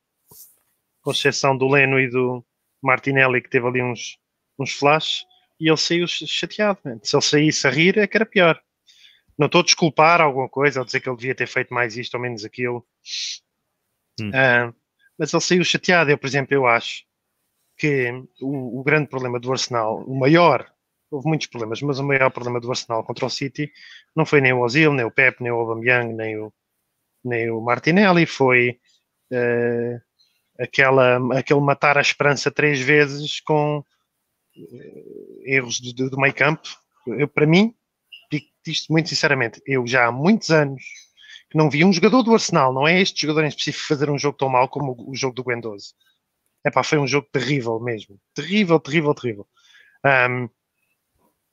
com 1.02 1.10
exceção 1.10 1.56
do 1.56 1.68
Leno 1.68 1.98
e 1.98 2.08
do 2.08 2.44
Martinelli, 2.82 3.42
que 3.42 3.50
teve 3.50 3.66
ali 3.66 3.82
uns, 3.82 4.18
uns 4.58 4.72
flashes, 4.72 5.24
e 5.58 5.68
ele 5.68 5.76
saiu 5.76 6.06
chateado. 6.06 6.78
Se 7.02 7.16
ele 7.16 7.22
saísse 7.22 7.66
a 7.66 7.70
rir, 7.70 7.98
é 7.98 8.06
que 8.06 8.16
era 8.16 8.26
pior. 8.26 8.60
Não 9.40 9.46
estou 9.46 9.62
a 9.62 9.64
desculpar 9.64 10.20
alguma 10.20 10.50
coisa, 10.50 10.80
ou 10.80 10.84
dizer 10.84 11.00
que 11.00 11.08
ele 11.08 11.16
devia 11.16 11.34
ter 11.34 11.46
feito 11.46 11.72
mais 11.72 11.96
isto 11.96 12.12
ou 12.12 12.20
menos 12.20 12.44
aquilo. 12.44 12.86
Hum. 14.20 14.28
Uh, 14.28 14.74
mas 15.18 15.32
ele 15.32 15.42
saiu 15.42 15.64
chateado. 15.64 16.10
Eu, 16.10 16.18
por 16.18 16.26
exemplo, 16.26 16.52
eu 16.52 16.66
acho 16.66 17.04
que 17.78 18.10
o, 18.42 18.80
o, 18.80 18.84
grande 18.84 19.08
problema 19.08 19.40
do 19.40 19.50
Arsenal, 19.50 20.04
o 20.04 20.14
maior, 20.14 20.70
houve 21.10 21.26
muitos 21.26 21.46
problemas, 21.46 21.80
mas 21.80 21.98
o 21.98 22.04
maior 22.04 22.30
problema 22.30 22.60
do 22.60 22.68
Arsenal 22.68 23.02
contra 23.02 23.24
o 23.24 23.30
City 23.30 23.72
não 24.14 24.26
foi 24.26 24.42
nem 24.42 24.52
o 24.52 24.60
Ozil, 24.60 24.92
nem 24.92 25.06
o 25.06 25.10
Pep, 25.10 25.42
nem 25.42 25.50
o 25.50 25.56
Aubameyang, 25.56 26.12
nem 26.12 26.38
o, 26.38 26.52
nem 27.24 27.50
o 27.50 27.62
Martinelli, 27.62 28.26
foi 28.26 28.78
uh, 29.32 30.02
aquela, 30.58 31.16
aquele 31.38 31.60
matar 31.60 31.96
a 31.96 32.02
esperança 32.02 32.50
três 32.50 32.78
vezes 32.78 33.40
com 33.40 33.78
uh, 33.78 35.42
erros 35.46 35.80
do, 35.80 36.10
do 36.10 36.20
meio 36.20 36.34
campo. 36.34 36.68
Eu, 37.06 37.26
para 37.26 37.46
mim, 37.46 37.74
digo 38.64 38.74
isto 38.74 38.92
muito 38.92 39.08
sinceramente, 39.08 39.62
eu 39.66 39.86
já 39.86 40.06
há 40.06 40.12
muitos 40.12 40.50
anos 40.50 40.82
que 41.50 41.58
não 41.58 41.68
vi 41.68 41.84
um 41.84 41.92
jogador 41.92 42.22
do 42.22 42.32
Arsenal, 42.32 42.72
não 42.72 42.86
é 42.86 43.00
este 43.00 43.22
jogador 43.22 43.44
em 43.44 43.48
específico, 43.48 43.88
fazer 43.88 44.08
um 44.08 44.18
jogo 44.18 44.38
tão 44.38 44.48
mal 44.48 44.68
como 44.68 44.94
o, 45.08 45.14
jogo 45.14 45.34
do 45.34 45.42
Guendouzi. 45.42 45.94
Epá, 46.64 46.84
foi 46.84 46.98
um 46.98 47.06
jogo 47.06 47.26
terrível 47.32 47.80
mesmo. 47.80 48.20
Terrível, 48.34 48.78
terrível, 48.78 49.14
terrível. 49.14 49.48
Um, 50.04 50.48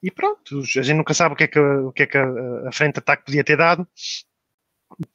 e 0.03 0.11
pronto, 0.11 0.59
a 0.59 0.81
gente 0.81 0.97
nunca 0.97 1.13
sabe 1.13 1.33
o 1.33 1.35
que 1.35 1.45
é 1.45 1.47
que, 1.47 1.59
o 1.59 1.91
que, 1.91 2.03
é 2.03 2.05
que 2.05 2.17
a, 2.17 2.67
a 2.67 2.71
frente 2.71 2.93
de 2.93 2.99
ataque 2.99 3.25
podia 3.25 3.43
ter 3.43 3.57
dado, 3.57 3.87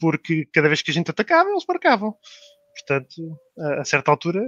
porque 0.00 0.46
cada 0.52 0.68
vez 0.68 0.82
que 0.82 0.90
a 0.90 0.94
gente 0.94 1.10
atacava, 1.10 1.50
eles 1.50 1.64
marcavam. 1.66 2.16
Portanto, 2.74 3.38
a, 3.58 3.82
a 3.82 3.84
certa 3.84 4.10
altura, 4.10 4.42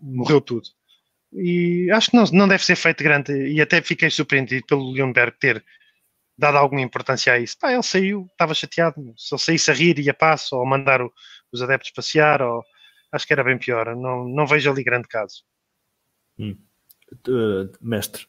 morreu 0.00 0.40
tudo. 0.40 0.68
E 1.32 1.90
acho 1.90 2.10
que 2.10 2.16
não, 2.16 2.24
não 2.32 2.48
deve 2.48 2.64
ser 2.64 2.76
feito 2.76 3.02
grande. 3.02 3.32
E 3.32 3.60
até 3.60 3.82
fiquei 3.82 4.10
surpreendido 4.10 4.64
pelo 4.66 4.92
Leonberg 4.92 5.36
ter 5.38 5.64
dado 6.36 6.58
alguma 6.58 6.82
importância 6.82 7.32
a 7.32 7.38
isso. 7.38 7.58
Pá, 7.58 7.72
ele 7.72 7.82
saiu, 7.82 8.28
estava 8.30 8.54
chateado. 8.54 9.14
Se 9.16 9.34
ele 9.34 9.40
saísse 9.40 9.70
a 9.70 9.74
rir, 9.74 9.98
ia 9.98 10.14
passo, 10.14 10.56
ou 10.56 10.66
mandar 10.66 11.00
o, 11.00 11.12
os 11.50 11.62
adeptos 11.62 11.90
passear, 11.90 12.42
ou 12.42 12.62
acho 13.10 13.26
que 13.26 13.32
era 13.32 13.44
bem 13.44 13.58
pior. 13.58 13.94
Não, 13.96 14.28
não 14.28 14.46
vejo 14.46 14.70
ali 14.70 14.84
grande 14.84 15.08
caso. 15.08 15.44
Hum. 16.38 16.56
Uh, 17.28 17.70
mestre, 17.80 18.26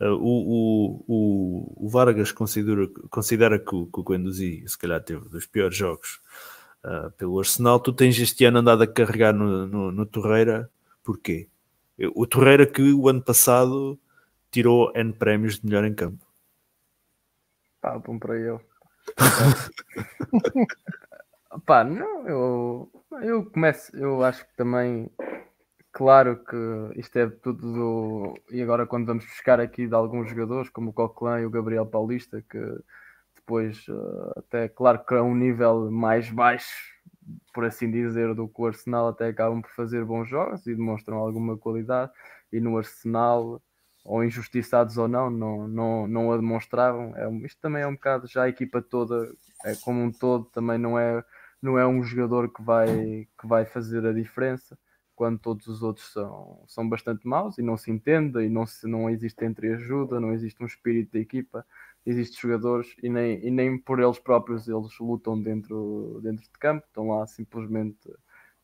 uh, 0.00 0.14
o, 0.14 1.04
o, 1.06 1.86
o, 1.86 1.88
Vargas 1.88 2.30
considera, 2.30 2.86
considera 3.10 3.58
que 3.58 3.74
o, 3.74 3.86
que 3.86 4.00
o 4.00 4.04
Guendouzi 4.04 4.64
se 4.66 4.78
calhar 4.78 5.02
teve 5.02 5.28
dos 5.28 5.46
piores 5.46 5.76
jogos 5.76 6.20
uh, 6.84 7.10
pelo 7.12 7.38
Arsenal. 7.38 7.80
Tu 7.80 7.92
tens 7.92 8.18
este 8.18 8.44
ano 8.44 8.60
andado 8.60 8.82
a 8.82 8.86
carregar 8.86 9.34
no, 9.34 9.66
no, 9.66 9.92
no 9.92 10.06
Torreira, 10.06 10.70
porquê? 11.02 11.48
O 12.14 12.26
Torreira 12.26 12.66
que 12.66 12.80
o 12.80 13.08
ano 13.08 13.20
passado 13.20 13.98
tirou 14.50 14.90
N 14.94 15.12
prémios 15.12 15.58
de 15.58 15.66
melhor 15.66 15.84
em 15.84 15.92
campo. 15.92 16.29
Pá, 17.80 17.98
bom 17.98 18.18
para 18.18 18.36
eu. 18.36 18.60
Pá, 21.66 21.82
não, 21.82 22.28
eu, 22.28 22.92
eu 23.22 23.50
começo, 23.50 23.96
eu 23.96 24.22
acho 24.22 24.46
que 24.46 24.56
também, 24.56 25.10
claro 25.92 26.44
que 26.44 27.00
isto 27.00 27.18
é 27.18 27.28
tudo 27.28 27.72
do, 27.72 28.34
e 28.50 28.62
agora 28.62 28.86
quando 28.86 29.06
vamos 29.06 29.24
buscar 29.24 29.58
aqui 29.58 29.86
de 29.86 29.94
alguns 29.94 30.30
jogadores, 30.30 30.70
como 30.70 30.90
o 30.90 30.92
Coquelin 30.92 31.42
e 31.42 31.46
o 31.46 31.50
Gabriel 31.50 31.86
Paulista, 31.86 32.44
que 32.48 32.58
depois 33.34 33.88
uh, 33.88 34.32
até 34.36 34.68
claro 34.68 35.04
que 35.04 35.14
é 35.14 35.22
um 35.22 35.34
nível 35.34 35.90
mais 35.90 36.30
baixo, 36.30 36.70
por 37.52 37.64
assim 37.64 37.90
dizer, 37.90 38.34
do 38.34 38.46
que 38.46 38.60
o 38.60 38.66
Arsenal, 38.66 39.08
até 39.08 39.28
acabam 39.28 39.62
por 39.62 39.70
fazer 39.72 40.04
bons 40.04 40.28
jogos 40.28 40.66
e 40.66 40.74
demonstram 40.74 41.16
alguma 41.16 41.56
qualidade, 41.56 42.12
e 42.52 42.60
no 42.60 42.76
Arsenal, 42.76 43.60
ou 44.10 44.24
injustiçados 44.24 44.98
ou 44.98 45.06
não, 45.06 45.30
não, 45.30 45.68
não, 45.68 46.08
não 46.08 46.32
a 46.32 46.36
demonstravam. 46.36 47.14
É, 47.16 47.30
isto 47.46 47.60
também 47.60 47.82
é 47.82 47.86
um 47.86 47.94
bocado 47.94 48.26
já 48.26 48.42
a 48.44 48.48
equipa 48.48 48.82
toda, 48.82 49.32
é, 49.64 49.76
como 49.76 50.02
um 50.02 50.10
todo, 50.10 50.46
também 50.46 50.78
não 50.78 50.98
é, 50.98 51.24
não 51.62 51.78
é 51.78 51.86
um 51.86 52.02
jogador 52.02 52.52
que 52.52 52.60
vai, 52.60 53.28
que 53.40 53.46
vai 53.46 53.64
fazer 53.64 54.04
a 54.04 54.12
diferença. 54.12 54.76
quando 55.14 55.38
todos 55.38 55.66
os 55.68 55.82
outros 55.82 56.12
são, 56.12 56.64
são 56.66 56.88
bastante 56.88 57.26
maus 57.26 57.58
e 57.58 57.62
não 57.62 57.76
se 57.76 57.90
entendem 57.90 58.46
e 58.46 58.48
não, 58.48 58.66
se, 58.66 58.86
não 58.88 59.08
existe 59.10 59.44
entreajuda, 59.44 60.18
não 60.18 60.32
existe 60.32 60.62
um 60.62 60.66
espírito 60.66 61.12
de 61.12 61.20
equipa, 61.20 61.64
existem 62.06 62.40
jogadores 62.40 62.96
e 63.02 63.08
nem, 63.08 63.46
e 63.46 63.50
nem 63.50 63.78
por 63.78 64.00
eles 64.00 64.18
próprios 64.18 64.66
eles 64.68 64.98
lutam 64.98 65.40
dentro, 65.40 66.20
dentro 66.22 66.42
de 66.44 66.58
campo, 66.58 66.84
estão 66.86 67.08
lá 67.10 67.26
simplesmente 67.26 67.98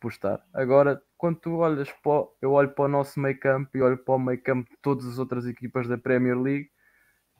por 0.01 0.11
estar. 0.11 0.45
Agora, 0.53 1.01
quando 1.17 1.39
tu 1.39 1.57
olhas 1.57 1.91
para, 2.03 2.27
eu 2.41 2.53
olho 2.53 2.71
para 2.71 2.85
o 2.85 2.89
nosso 2.89 3.19
meio 3.21 3.39
campo 3.39 3.77
e 3.77 3.83
olho 3.83 3.99
para 3.99 4.15
o 4.15 4.19
meio 4.19 4.41
campo 4.43 4.71
de 4.71 4.77
todas 4.83 5.07
as 5.07 5.19
outras 5.19 5.47
equipas 5.47 5.89
da 5.89 5.99
Premier 5.99 6.39
League 6.39 6.71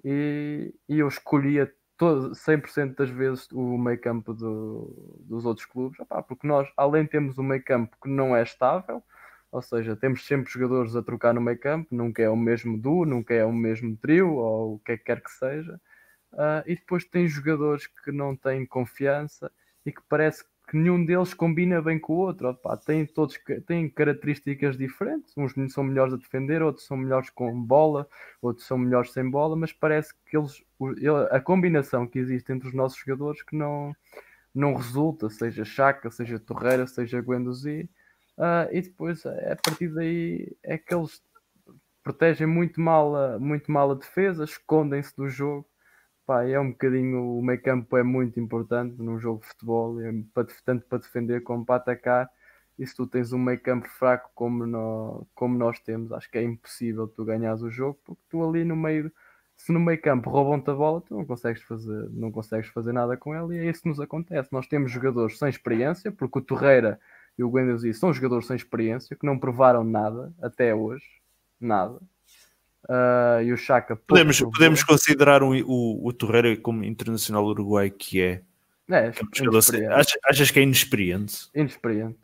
e, 0.05 0.75
e 0.89 0.99
eu 0.99 1.09
escolhia 1.09 1.73
todo, 1.97 2.35
100% 2.35 2.95
das 2.97 3.11
vezes 3.11 3.49
o 3.53 3.79
meio 3.79 4.01
campo 4.01 4.35
do, 4.35 5.19
dos 5.21 5.45
outros 5.45 5.67
clubes, 5.67 5.99
Opá, 6.01 6.23
porque 6.23 6.47
nós, 6.47 6.69
além 6.77 7.07
temos 7.07 7.39
um 7.39 7.43
meio 7.43 7.65
campo 7.65 7.97
que 8.03 8.09
não 8.09 8.37
é 8.37 8.43
estável, 8.43 9.03
ou 9.51 9.63
seja, 9.63 9.97
temos 9.97 10.27
sempre 10.27 10.53
jogadores 10.53 10.95
a 10.95 11.03
trocar 11.03 11.33
no 11.33 11.41
meio 11.41 11.59
campo, 11.59 11.89
nunca 11.95 12.23
é 12.23 12.29
o 12.29 12.37
mesmo 12.37 12.79
duo, 12.79 13.05
nunca 13.05 13.35
é 13.35 13.45
o 13.45 13.53
mesmo 13.53 13.97
trio, 13.97 14.35
ou 14.35 14.75
o 14.75 14.79
que 14.81 14.93
é 14.93 14.97
que 14.97 15.05
quer 15.05 15.23
que 15.23 15.31
seja, 15.31 15.81
uh, 16.33 16.63
e 16.67 16.75
depois 16.77 17.05
tem 17.05 17.27
jogadores 17.27 17.87
que 17.87 18.13
não 18.13 18.37
têm 18.37 18.67
confiança 18.67 19.51
e 19.85 19.93
que 19.93 20.03
parece 20.09 20.45
que 20.45 20.51
nenhum 20.75 21.05
deles 21.05 21.33
combina 21.33 21.81
bem 21.81 21.99
com 21.99 22.15
o 22.15 22.17
outro. 22.17 22.49
Opa, 22.49 22.77
têm 22.77 23.07
todos 23.07 23.39
têm 23.67 23.89
características 23.89 24.77
diferentes. 24.77 25.33
Uns 25.37 25.55
são 25.73 25.85
melhores 25.85 26.15
a 26.15 26.17
defender, 26.17 26.63
outros 26.63 26.87
são 26.87 26.97
melhores 26.97 27.31
com 27.31 27.63
bola, 27.63 28.09
outros 28.43 28.67
são 28.67 28.77
melhores 28.79 29.13
sem 29.13 29.29
bola, 29.31 29.55
mas 29.55 29.73
parece 29.73 30.13
que 30.27 30.37
eles 30.37 30.63
a 31.31 31.41
combinação 31.41 32.07
que 32.07 32.19
existe 32.19 32.53
entre 32.53 32.69
os 32.69 32.75
nossos 32.75 32.99
jogadores 32.99 33.43
que 33.43 33.57
não 33.57 33.95
não 34.55 34.75
resulta, 34.75 35.29
seja 35.29 35.65
Chaka, 35.67 36.11
seja 36.11 36.39
Torreira, 36.39 36.87
seja 36.87 37.21
Guendouzi, 37.21 37.91
uh, 38.39 38.67
e 38.73 38.81
depois 38.81 39.25
a 39.27 39.57
partir 39.63 39.89
daí 39.89 40.57
é 40.63 40.79
que 40.79 40.95
eles 40.95 41.23
protegem 42.03 42.47
muito 42.47 42.81
mal 42.81 43.15
a, 43.15 43.39
muito 43.39 43.71
mal 43.71 43.91
a 43.91 43.95
defesa, 43.95 44.45
escondem-se 44.45 45.15
do 45.15 45.29
jogo 45.29 45.67
Pá, 46.27 46.45
é 46.45 46.59
um 46.59 46.71
bocadinho, 46.73 47.39
o 47.39 47.43
meio 47.43 47.63
campo 47.63 47.97
é 47.97 48.03
muito 48.03 48.41
importante 48.41 49.01
num 49.01 49.19
jogo 49.19 49.41
de 49.43 49.47
futebol, 49.47 50.01
é 50.01 50.13
tanto 50.65 50.85
para 50.87 50.99
defender 50.99 51.43
como 51.43 51.65
para 51.65 51.77
atacar. 51.77 52.29
E 52.79 52.85
se 52.87 52.97
tu 52.97 53.07
tens 53.07 53.33
um 53.33 53.39
meio 53.39 53.61
campo 53.61 53.89
fraco 53.89 54.31
como, 54.35 54.67
no, 54.67 55.27
como 55.35 55.57
nós 55.57 55.79
temos, 55.81 56.13
acho 56.13 56.29
que 56.31 56.37
é 56.39 56.43
impossível 56.43 57.07
tu 57.09 57.25
ganhares 57.25 57.63
o 57.63 57.71
jogo, 57.71 57.99
porque 58.05 58.23
tu 58.29 58.43
ali 58.47 58.65
no 58.65 58.75
meio, 58.77 59.11
se 59.57 59.73
no 59.73 59.79
meio 59.81 60.01
campo 60.03 60.29
roubam-te 60.29 60.69
a 60.71 60.75
bola, 60.75 61.01
tu 61.01 61.15
não 61.17 61.25
consegues 61.25 61.63
fazer, 61.63 62.11
não 62.11 62.33
consegues 62.33 62.69
fazer 62.71 62.93
nada 62.93 63.17
com 63.17 63.33
ela, 63.35 63.55
e 63.55 63.59
é 63.59 63.71
isso 63.71 63.83
que 63.83 63.89
nos 63.89 64.01
acontece. 64.01 64.53
Nós 64.53 64.67
temos 64.67 64.91
jogadores 64.91 65.39
sem 65.39 65.49
experiência, 65.49 66.11
porque 66.13 66.39
o 66.41 66.43
Torreira 66.43 67.01
e 67.39 67.45
o 67.45 67.51
Guendouzi 67.51 67.95
são 67.95 68.13
jogadores 68.13 68.47
sem 68.49 68.57
experiência, 68.57 69.17
que 69.17 69.27
não 69.27 69.39
provaram 69.39 69.85
nada 69.85 70.35
até 70.43 70.75
hoje, 70.75 71.05
nada. 71.61 72.01
Uh, 72.89 73.43
e 73.43 73.53
o 73.53 73.57
Chaka. 73.57 73.97
Podemos, 73.97 74.41
podemos 74.41 74.85
considerar 74.85 75.43
o, 75.43 75.51
o, 75.51 76.07
o 76.07 76.13
Torreira 76.13 76.57
como 76.57 76.85
internacional 76.85 77.45
uruguai 77.45 77.91
que 77.91 78.23
é. 78.23 78.43
É, 78.89 79.07
é 79.07 79.87
achas, 79.89 80.19
achas 80.25 80.51
que 80.53 80.61
é 80.61 80.63
inexperiente? 80.63 81.49
Inexperiente. 81.53 82.17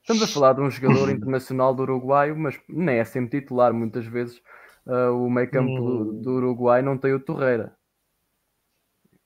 Estamos 0.00 0.22
a 0.22 0.26
falar 0.28 0.52
de 0.54 0.62
um 0.62 0.70
jogador 0.70 1.10
internacional 1.10 1.74
do 1.74 1.82
Uruguai, 1.82 2.32
mas 2.32 2.58
nem 2.68 2.98
é 2.98 3.04
sempre 3.04 3.40
titular. 3.40 3.74
Muitas 3.74 4.06
vezes 4.06 4.40
uh, 4.86 5.12
o 5.12 5.28
meio 5.28 5.50
campo 5.50 5.70
hum. 5.70 5.76
do, 5.76 6.22
do, 6.22 6.30
Uruguai 6.36 6.80
não 6.80 6.96
tem 6.96 7.12
o 7.12 7.20
Torreira. 7.20 7.74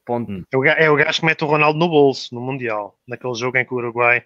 Ponto. 0.04 0.32
Hum. 0.32 0.44
É 0.76 0.90
o 0.90 0.96
gajo 0.96 1.20
que 1.20 1.26
mete 1.26 1.44
o 1.44 1.46
Ronaldo 1.46 1.78
no 1.78 1.88
bolso 1.88 2.34
no 2.34 2.40
Mundial, 2.40 2.98
naquele 3.06 3.34
jogo 3.34 3.58
em 3.58 3.64
que 3.64 3.72
o 3.72 3.76
Uruguai 3.76 4.24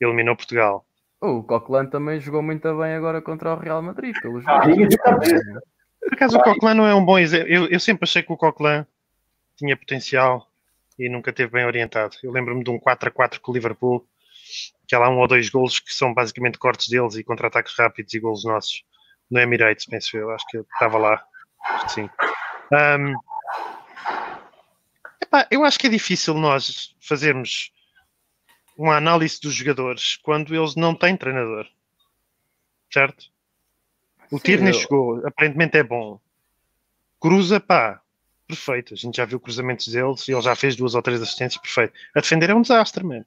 eliminou 0.00 0.34
Portugal. 0.34 0.86
O 1.20 1.42
Coquelin 1.42 1.90
também 1.90 2.20
jogou 2.20 2.42
muito 2.42 2.74
bem 2.78 2.94
agora 2.94 3.20
contra 3.20 3.52
o 3.52 3.58
Real 3.58 3.82
Madrid. 3.82 4.14
Pelos 4.22 4.44
ah, 4.48 4.62
por 6.08 6.14
acaso 6.14 6.38
o 6.38 6.42
Coquelin 6.42 6.74
não 6.74 6.86
é 6.86 6.94
um 6.94 7.04
bom 7.04 7.18
exemplo. 7.18 7.48
Eu, 7.48 7.66
eu 7.66 7.78
sempre 7.78 8.04
achei 8.04 8.22
que 8.22 8.32
o 8.32 8.36
Coquelin 8.36 8.86
tinha 9.56 9.76
potencial 9.76 10.50
e 10.98 11.06
nunca 11.08 11.32
teve 11.32 11.52
bem 11.52 11.66
orientado. 11.66 12.16
Eu 12.22 12.32
lembro-me 12.32 12.64
de 12.64 12.70
um 12.70 12.78
4 12.78 13.10
a 13.10 13.12
4 13.12 13.40
com 13.42 13.52
o 13.52 13.54
Liverpool, 13.54 14.08
que 14.86 14.94
há 14.94 14.98
lá 14.98 15.10
um 15.10 15.18
ou 15.18 15.28
dois 15.28 15.50
golos 15.50 15.78
que 15.78 15.92
são 15.92 16.14
basicamente 16.14 16.58
cortes 16.58 16.88
deles 16.88 17.14
e 17.14 17.22
contra-ataques 17.22 17.74
rápidos 17.78 18.14
e 18.14 18.20
golos 18.20 18.44
nossos 18.44 18.84
no 19.30 19.38
Emirates, 19.38 19.84
penso 19.84 20.16
eu. 20.16 20.30
Acho 20.30 20.46
que 20.48 20.56
eu 20.56 20.62
estava 20.62 20.96
lá. 20.96 21.22
Sim. 21.88 22.08
Um, 22.72 23.14
epá, 25.20 25.46
eu 25.50 25.62
acho 25.62 25.78
que 25.78 25.88
é 25.88 25.90
difícil 25.90 26.32
nós 26.34 26.96
fazermos 27.06 27.70
uma 28.78 28.96
análise 28.96 29.38
dos 29.40 29.54
jogadores 29.54 30.16
quando 30.22 30.54
eles 30.54 30.74
não 30.74 30.94
têm 30.94 31.18
treinador. 31.18 31.66
Certo? 32.90 33.26
O 34.30 34.38
Tierney 34.38 34.70
eu... 34.70 34.74
chegou, 34.74 35.26
aparentemente 35.26 35.78
é 35.78 35.82
bom. 35.82 36.20
Cruza, 37.20 37.58
pá, 37.58 38.00
perfeito. 38.46 38.94
A 38.94 38.96
gente 38.96 39.16
já 39.16 39.24
viu 39.24 39.40
cruzamentos 39.40 39.88
deles 39.88 40.26
e 40.28 40.32
ele 40.32 40.42
já 40.42 40.54
fez 40.54 40.76
duas 40.76 40.94
ou 40.94 41.02
três 41.02 41.20
assistências, 41.20 41.60
perfeito. 41.60 41.92
A 42.14 42.20
defender 42.20 42.50
é 42.50 42.54
um 42.54 42.62
desastre, 42.62 43.04
mano. 43.04 43.26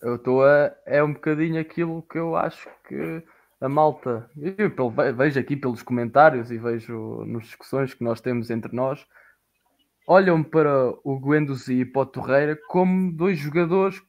Eu 0.00 0.16
estou 0.16 0.44
a. 0.44 0.74
É 0.86 1.02
um 1.02 1.12
bocadinho 1.12 1.60
aquilo 1.60 2.02
que 2.10 2.18
eu 2.18 2.36
acho 2.36 2.68
que 2.88 3.22
a 3.60 3.68
malta. 3.68 4.30
Eu 4.36 4.90
vejo 5.14 5.38
aqui 5.38 5.56
pelos 5.56 5.82
comentários 5.82 6.50
e 6.50 6.58
vejo 6.58 7.24
nas 7.26 7.44
discussões 7.44 7.92
que 7.92 8.02
nós 8.02 8.20
temos 8.20 8.50
entre 8.50 8.74
nós. 8.74 9.06
Olham 10.06 10.42
para 10.42 10.92
o 11.04 11.20
Guendouzi 11.20 11.80
e 11.80 11.84
para 11.84 12.02
o 12.02 12.06
Torreira 12.06 12.58
como 12.68 13.12
dois 13.12 13.38
jogadores 13.38 14.02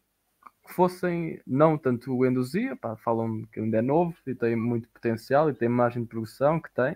fossem, 0.73 1.41
não 1.45 1.77
tanto 1.77 2.15
o 2.15 2.25
Enduzia, 2.25 2.77
falam 3.03 3.43
que 3.51 3.59
ainda 3.59 3.77
é 3.77 3.81
novo 3.81 4.15
e 4.25 4.35
tem 4.35 4.55
muito 4.55 4.89
potencial 4.89 5.49
e 5.49 5.53
tem 5.53 5.69
margem 5.69 6.03
de 6.03 6.09
progressão 6.09 6.59
que 6.59 6.73
tem. 6.73 6.95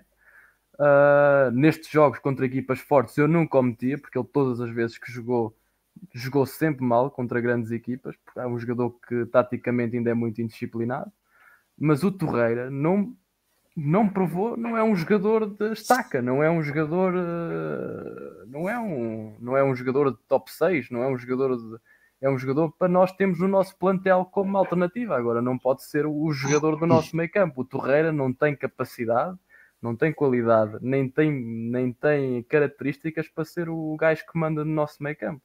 Uh, 0.78 1.52
nestes 1.52 1.90
jogos 1.90 2.20
contra 2.20 2.46
equipas 2.46 2.80
fortes 2.80 3.18
eu 3.18 3.28
nunca 3.28 3.58
o 3.58 3.64
metia, 3.64 3.98
porque 3.98 4.18
ele 4.18 4.28
todas 4.28 4.60
as 4.60 4.70
vezes 4.70 4.98
que 4.98 5.10
jogou, 5.12 5.56
jogou 6.14 6.46
sempre 6.46 6.84
mal 6.86 7.10
contra 7.10 7.40
grandes 7.40 7.72
equipas, 7.72 8.16
porque 8.26 8.40
é 8.40 8.46
um 8.46 8.60
jogador 8.60 8.92
que 9.08 9.26
taticamente 9.28 9.96
ainda 9.96 10.12
é 10.12 10.14
muito 10.14 10.42
indisciplinado. 10.42 11.12
Mas 11.78 12.04
o 12.04 12.12
Torreira 12.12 12.70
não, 12.70 13.16
não 13.76 14.10
provou, 14.10 14.58
não 14.58 14.78
é 14.78 14.84
um 14.84 14.96
jogador 14.96 15.50
de 15.50 15.74
estaca, 15.74 16.22
não 16.22 16.44
é 16.44 16.50
um 16.50 16.62
jogador, 16.62 17.14
uh, 17.16 18.46
não 18.48 18.70
é 18.70 18.80
um, 18.80 19.36
não 19.40 19.56
é 19.58 19.64
um 19.64 19.76
jogador 19.76 20.12
de 20.12 20.18
top 20.28 20.52
6, 20.52 20.90
não 20.90 21.04
é 21.04 21.08
um 21.08 21.18
jogador 21.18 21.58
de 21.58 21.80
é 22.22 22.30
um 22.30 22.38
jogador 22.38 22.72
para 22.78 22.88
nós 22.88 23.12
termos 23.12 23.40
o 23.42 23.48
nosso 23.48 23.78
plantel 23.78 24.26
como 24.26 24.58
alternativa. 24.58 25.16
Agora, 25.16 25.42
não 25.42 25.58
pode 25.58 25.84
ser 25.84 26.06
o 26.06 26.32
jogador 26.32 26.78
do 26.78 26.88
nosso 26.88 27.16
meio 27.16 27.32
campo. 27.32 27.62
O 27.62 27.66
Torreira 27.66 28.12
não 28.12 28.34
tem 28.34 28.56
capacidade, 28.56 29.38
não 29.82 29.96
tem 29.96 30.12
qualidade, 30.12 30.78
nem 30.82 31.10
tem, 31.10 31.32
nem 31.32 31.94
tem 31.94 32.44
características 32.44 33.28
para 33.30 33.46
ser 33.46 33.70
o 33.70 33.96
gajo 33.98 34.26
que 34.26 34.38
manda 34.38 34.66
no 34.66 34.72
nosso 34.72 35.02
meio 35.04 35.18
campo. 35.18 35.42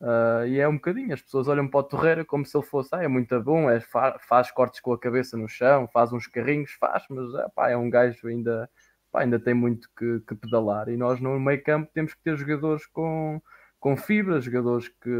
Uh, 0.00 0.46
e 0.46 0.58
é 0.58 0.66
um 0.66 0.76
bocadinho, 0.76 1.12
as 1.12 1.20
pessoas 1.20 1.46
olham 1.46 1.68
para 1.68 1.80
o 1.80 1.82
Torreira 1.82 2.24
como 2.24 2.44
se 2.46 2.56
ele 2.56 2.64
fosse, 2.64 2.88
ah, 2.94 3.04
é 3.04 3.08
muito 3.08 3.38
bom, 3.42 3.68
é, 3.68 3.80
faz 3.80 4.50
cortes 4.50 4.80
com 4.80 4.94
a 4.94 4.98
cabeça 4.98 5.36
no 5.36 5.46
chão, 5.46 5.86
faz 5.92 6.10
uns 6.10 6.26
carrinhos, 6.26 6.72
faz, 6.72 7.04
mas 7.10 7.34
é, 7.34 7.48
pá, 7.54 7.68
é 7.68 7.76
um 7.76 7.90
gajo 7.90 8.26
ainda, 8.26 8.68
pá, 9.12 9.20
ainda 9.20 9.38
tem 9.38 9.52
muito 9.52 9.90
que, 9.94 10.20
que 10.26 10.34
pedalar. 10.34 10.88
E 10.88 10.96
nós 10.96 11.20
no 11.20 11.38
meio 11.38 11.62
campo 11.62 11.90
temos 11.92 12.14
que 12.14 12.22
ter 12.22 12.34
jogadores 12.34 12.86
com, 12.86 13.42
com 13.78 13.94
fibra, 13.94 14.40
jogadores 14.40 14.88
que, 14.88 15.10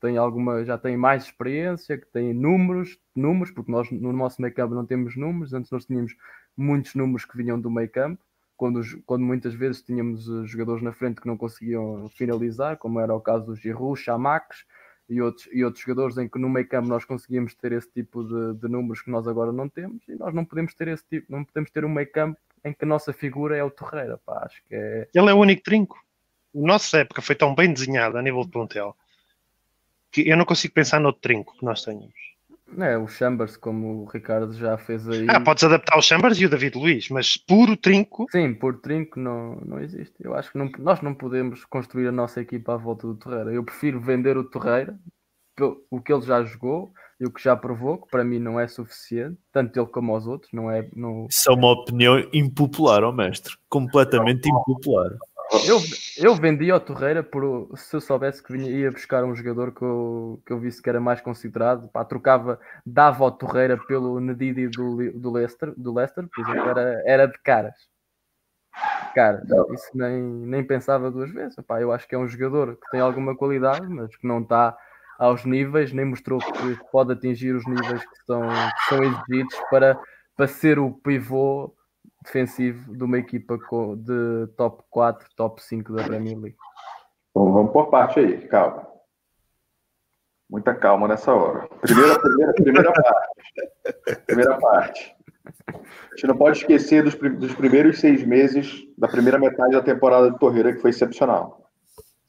tem 0.00 0.16
alguma, 0.16 0.64
já 0.64 0.78
tem 0.78 0.96
mais 0.96 1.24
experiência, 1.24 1.98
que 1.98 2.06
tem 2.06 2.32
números, 2.32 2.98
números, 3.14 3.50
porque 3.52 3.70
nós 3.70 3.90
no 3.90 4.12
nosso 4.12 4.40
meio 4.40 4.54
campo 4.54 4.74
não 4.74 4.86
temos 4.86 5.16
números, 5.16 5.52
antes 5.52 5.70
nós 5.70 5.84
tínhamos 5.84 6.16
muitos 6.56 6.94
números 6.94 7.24
que 7.24 7.36
vinham 7.36 7.60
do 7.60 7.70
meio 7.70 7.88
campo, 7.88 8.22
quando, 8.56 8.80
quando 9.06 9.22
muitas 9.24 9.54
vezes 9.54 9.82
tínhamos 9.82 10.28
eh, 10.28 10.46
jogadores 10.46 10.82
na 10.82 10.92
frente 10.92 11.20
que 11.20 11.26
não 11.26 11.36
conseguiam 11.36 12.08
finalizar, 12.10 12.76
como 12.76 13.00
era 13.00 13.14
o 13.14 13.20
caso 13.20 13.46
do 13.46 13.56
Giroud, 13.56 13.98
Chamax 13.98 14.64
e 15.08 15.20
outros, 15.20 15.48
e 15.52 15.64
outros 15.64 15.82
jogadores 15.82 16.18
em 16.18 16.28
que 16.28 16.38
no 16.38 16.48
meio 16.48 16.68
campo 16.68 16.88
nós 16.88 17.04
conseguíamos 17.04 17.54
ter 17.54 17.72
esse 17.72 17.90
tipo 17.90 18.22
de, 18.22 18.60
de 18.60 18.68
números 18.68 19.02
que 19.02 19.10
nós 19.10 19.26
agora 19.26 19.52
não 19.52 19.68
temos, 19.68 20.06
e 20.08 20.14
nós 20.14 20.34
não 20.34 20.44
podemos 20.44 20.74
ter 20.74 20.88
esse 20.88 21.04
tipo, 21.08 21.30
não 21.30 21.44
podemos 21.44 21.70
ter 21.70 21.84
um 21.84 21.88
meio 21.88 22.10
campo 22.10 22.38
em 22.64 22.72
que 22.72 22.84
a 22.84 22.88
nossa 22.88 23.12
figura 23.12 23.56
é 23.56 23.64
o 23.64 23.70
Torreira, 23.70 24.18
pá, 24.18 24.42
acho 24.44 24.62
que 24.66 24.74
é... 24.74 25.08
Ele 25.14 25.30
é 25.30 25.34
o 25.34 25.38
único 25.38 25.62
trinco. 25.62 25.98
Nossa 26.54 26.98
época 26.98 27.22
foi 27.22 27.34
tão 27.34 27.54
bem 27.54 27.72
desenhada 27.72 28.18
a 28.18 28.22
nível 28.22 28.42
de 28.44 28.50
plantel 28.50 28.94
que 30.10 30.28
eu 30.28 30.36
não 30.36 30.44
consigo 30.44 30.74
pensar 30.74 31.00
no 31.00 31.12
trinco 31.12 31.56
que 31.58 31.64
nós 31.64 31.82
tenhamos. 31.82 32.30
É, 32.78 32.96
o 32.96 33.08
Chambers, 33.08 33.56
como 33.56 34.02
o 34.02 34.04
Ricardo 34.04 34.52
já 34.52 34.78
fez 34.78 35.08
aí. 35.08 35.26
Ah, 35.28 35.40
podes 35.40 35.64
adaptar 35.64 35.98
o 35.98 36.02
Chambers 36.02 36.38
e 36.38 36.46
o 36.46 36.48
David 36.48 36.78
Luiz, 36.78 37.08
mas 37.08 37.36
puro 37.36 37.76
trinco. 37.76 38.26
Sim, 38.30 38.54
puro 38.54 38.78
trinco 38.78 39.18
não, 39.18 39.56
não 39.66 39.80
existe. 39.80 40.14
Eu 40.20 40.34
acho 40.34 40.52
que 40.52 40.58
não, 40.58 40.70
nós 40.78 41.00
não 41.00 41.12
podemos 41.12 41.64
construir 41.64 42.06
a 42.06 42.12
nossa 42.12 42.40
equipa 42.40 42.74
à 42.74 42.76
volta 42.76 43.08
do 43.08 43.16
Torreira. 43.16 43.52
Eu 43.52 43.64
prefiro 43.64 44.00
vender 44.00 44.36
o 44.36 44.44
Torreira, 44.44 44.96
o 45.90 46.00
que 46.00 46.12
ele 46.12 46.22
já 46.22 46.44
jogou 46.44 46.92
e 47.20 47.26
o 47.26 47.30
que 47.30 47.42
já 47.42 47.54
provou, 47.56 47.98
que 47.98 48.08
para 48.08 48.24
mim 48.24 48.38
não 48.38 48.58
é 48.58 48.66
suficiente, 48.66 49.36
tanto 49.52 49.78
ele 49.78 49.88
como 49.88 50.16
os 50.16 50.26
outros. 50.26 50.50
Não 50.52 50.70
é, 50.70 50.88
não... 50.94 51.26
Isso 51.28 51.50
é 51.50 51.54
uma 51.54 51.72
opinião 51.72 52.18
impopular, 52.32 53.02
ó 53.02 53.12
mestre. 53.12 53.52
Completamente 53.68 54.48
impopular. 54.48 55.10
Eu, 55.52 55.78
eu 56.16 56.34
vendi 56.34 56.70
ao 56.70 56.78
Torreira 56.78 57.24
por 57.24 57.68
se 57.76 57.96
eu 57.96 58.00
soubesse 58.00 58.42
que 58.42 58.52
vinha, 58.52 58.70
ia 58.70 58.90
buscar 58.90 59.24
um 59.24 59.34
jogador 59.34 59.72
que 59.72 59.82
eu, 59.82 60.40
que 60.46 60.52
eu 60.52 60.60
visse 60.60 60.80
que 60.80 60.88
era 60.88 61.00
mais 61.00 61.20
considerado, 61.20 61.88
pá, 61.88 62.04
trocava, 62.04 62.60
dava 62.86 63.24
ao 63.24 63.32
Torreira 63.32 63.76
pelo 63.76 64.20
Nedidi 64.20 64.68
do, 64.68 65.12
do 65.12 65.30
Leicester, 65.32 65.74
do 65.76 65.92
Leicester, 65.92 66.28
por 66.32 66.48
exemplo, 66.48 66.70
era, 66.70 67.02
era 67.04 67.26
de 67.26 67.38
caras. 67.40 67.74
Cara, 69.12 69.42
isso 69.72 69.90
nem, 69.92 70.22
nem 70.22 70.64
pensava 70.64 71.10
duas 71.10 71.32
vezes. 71.32 71.56
Pá, 71.66 71.80
eu 71.80 71.90
acho 71.90 72.06
que 72.06 72.14
é 72.14 72.18
um 72.18 72.28
jogador 72.28 72.76
que 72.76 72.90
tem 72.92 73.00
alguma 73.00 73.36
qualidade, 73.36 73.86
mas 73.88 74.14
que 74.16 74.26
não 74.26 74.40
está 74.40 74.76
aos 75.18 75.44
níveis, 75.44 75.92
nem 75.92 76.04
mostrou 76.04 76.38
que 76.38 76.78
pode 76.92 77.12
atingir 77.12 77.54
os 77.54 77.66
níveis 77.66 78.02
que 78.02 78.24
são, 78.24 78.42
que 78.42 78.88
são 78.88 79.02
exigidos 79.02 79.56
para, 79.68 80.00
para 80.36 80.46
ser 80.46 80.78
o 80.78 80.92
pivô 80.92 81.74
defensivo 82.22 82.96
de 82.96 83.04
uma 83.04 83.18
equipa 83.18 83.58
de 83.96 84.46
top 84.56 84.82
4, 84.90 85.28
top 85.36 85.62
5 85.62 85.92
da 85.94 86.04
Premier 86.04 86.38
League. 86.38 86.56
Bom, 87.34 87.52
vamos 87.52 87.72
por 87.72 87.90
parte 87.90 88.20
aí, 88.20 88.46
calma. 88.48 88.86
Muita 90.48 90.74
calma 90.74 91.06
nessa 91.06 91.32
hora. 91.32 91.68
Primeira, 91.80 92.18
primeira, 92.18 92.52
primeira 92.52 92.92
parte. 92.92 94.26
Primeira 94.26 94.58
parte. 94.58 95.16
A 95.68 96.16
gente 96.16 96.26
não 96.26 96.36
pode 96.36 96.58
esquecer 96.58 97.04
dos, 97.04 97.14
dos 97.14 97.54
primeiros 97.54 98.00
seis 98.00 98.24
meses 98.24 98.82
da 98.98 99.06
primeira 99.06 99.38
metade 99.38 99.72
da 99.72 99.82
temporada 99.82 100.30
do 100.30 100.38
Torreira, 100.38 100.72
que 100.72 100.80
foi 100.80 100.90
excepcional. 100.90 101.70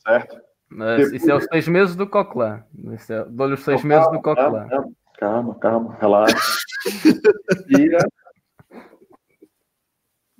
Certo? 0.06 0.40
Mas 0.70 0.98
Depois... 0.98 1.22
isso 1.22 1.32
é 1.32 1.36
os 1.36 1.46
seis 1.46 1.68
meses 1.68 1.96
do 1.96 2.08
Coquelin. 2.08 2.62
É... 3.10 3.26
Dou-lhe 3.26 3.56
os 3.56 3.64
seis 3.64 3.84
meses 3.84 4.10
do 4.12 4.22
Coquelin. 4.22 4.68
Calma, 4.70 4.92
calma, 5.18 5.56
calma, 5.56 5.98
relaxa. 6.00 6.38
Respira. 7.50 8.00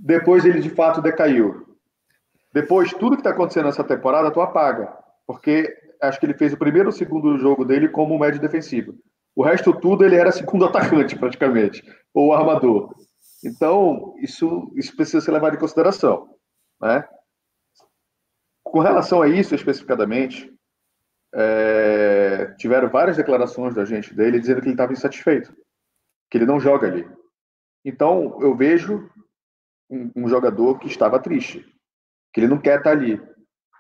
Depois 0.04 0.44
ele 0.46 0.60
de 0.60 0.70
fato 0.70 1.00
decaiu. 1.00 1.78
Depois, 2.52 2.92
tudo 2.92 3.16
que 3.16 3.22
está 3.22 3.30
acontecendo 3.30 3.66
nessa 3.66 3.84
temporada, 3.84 4.32
tu 4.32 4.42
apaga. 4.42 4.92
Porque 5.28 5.72
acho 6.02 6.20
que 6.20 6.26
ele 6.26 6.34
fez 6.34 6.52
o 6.52 6.58
primeiro 6.58 6.90
ou 6.90 6.92
segundo 6.92 7.38
jogo 7.38 7.64
dele 7.64 7.88
como 7.88 8.18
médio 8.18 8.42
defensivo. 8.42 8.96
O 9.36 9.44
resto 9.44 9.80
tudo 9.80 10.04
ele 10.04 10.16
era 10.16 10.32
segundo 10.32 10.66
atacante, 10.66 11.18
praticamente, 11.18 11.84
ou 12.14 12.34
armador. 12.34 12.94
Então, 13.46 14.16
isso, 14.20 14.72
isso 14.76 14.96
precisa 14.96 15.22
ser 15.22 15.32
levado 15.32 15.56
em 15.56 15.60
consideração. 15.60 16.36
Né? 16.82 17.08
Com 18.64 18.80
relação 18.80 19.22
a 19.22 19.28
isso 19.28 19.54
especificadamente, 19.54 20.52
é, 21.34 22.56
tiveram 22.58 22.90
várias 22.90 23.18
declarações 23.18 23.76
da 23.76 23.86
gente 23.86 24.14
dele 24.14 24.40
dizendo 24.40 24.62
que 24.62 24.68
ele 24.68 24.74
estava 24.74 24.94
insatisfeito, 24.94 25.56
que 26.30 26.40
ele 26.40 26.46
não 26.46 26.60
joga 26.60 26.88
ali. 26.88 27.08
Então, 27.86 28.38
eu 28.42 28.56
vejo 28.56 29.10
um, 29.92 30.12
um, 30.16 30.28
jogador 30.28 30.80
que 30.80 30.88
estava 30.88 31.20
triste, 31.20 31.66
que 32.34 32.40
ele 32.40 32.48
não 32.48 32.58
quer 32.58 32.78
estar 32.78 32.92
ali. 32.92 33.22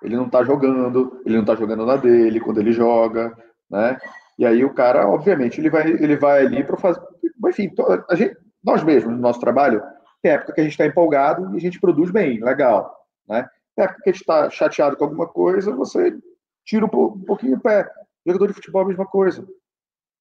Ele 0.04 0.16
não 0.16 0.26
está 0.26 0.44
jogando, 0.44 1.22
ele 1.26 1.36
não 1.36 1.42
está 1.42 1.56
jogando 1.56 1.86
na 1.86 1.96
dele 1.96 2.40
quando 2.40 2.60
ele 2.60 2.74
joga, 2.74 3.36
né? 3.70 3.98
E 4.38 4.46
aí 4.46 4.66
o 4.66 4.74
cara, 4.74 5.08
obviamente, 5.08 5.62
ele 5.62 5.70
vai, 5.70 5.88
ele 5.88 6.18
vai 6.18 6.46
ali 6.46 6.64
para 6.64 6.78
fazer. 6.78 7.02
Enfim, 7.48 7.72
a 8.10 8.16
gente, 8.16 8.36
nós 8.64 8.84
mesmos, 8.84 9.14
no 9.14 9.20
nosso 9.20 9.40
trabalho, 9.40 9.82
tem 10.22 10.32
época 10.32 10.54
que 10.54 10.62
a 10.62 10.64
gente 10.64 10.74
está 10.74 10.86
empolgado 10.86 11.54
e 11.54 11.58
a 11.58 11.60
gente 11.60 11.80
produz 11.80 12.12
bem, 12.12 12.44
legal. 12.44 12.96
Né? 13.28 13.48
Tem 13.76 13.86
época 13.86 14.02
que 14.04 14.10
a 14.10 14.14
gente 14.14 14.22
está 14.22 14.50
chateado 14.50 14.98
com 14.98 15.04
alguma 15.04 15.28
coisa, 15.28 15.72
você 15.72 16.18
tira 16.66 16.86
um, 16.86 16.90
pouquinho 16.90 17.58
o 17.58 17.62
pé. 17.62 17.90
Jogador 18.26 18.48
de 18.48 18.54
futebol 18.54 18.82
é 18.82 18.86
a 18.86 18.88
mesma 18.88 19.06
coisa. 19.06 19.48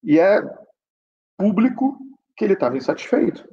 E 0.03 0.19
é 0.19 0.41
público 1.37 1.97
que 2.35 2.45
ele 2.45 2.53
estava 2.53 2.77
insatisfeito. 2.77 3.47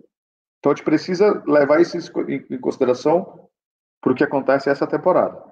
Então 0.59 0.73
a 0.73 0.75
gente 0.75 0.85
precisa 0.85 1.43
levar 1.47 1.81
isso 1.81 1.97
em 2.29 2.59
consideração 2.59 3.49
para 4.01 4.13
o 4.13 4.15
que 4.15 4.25
acontece 4.25 4.69
essa 4.69 4.87
temporada. 4.87 5.43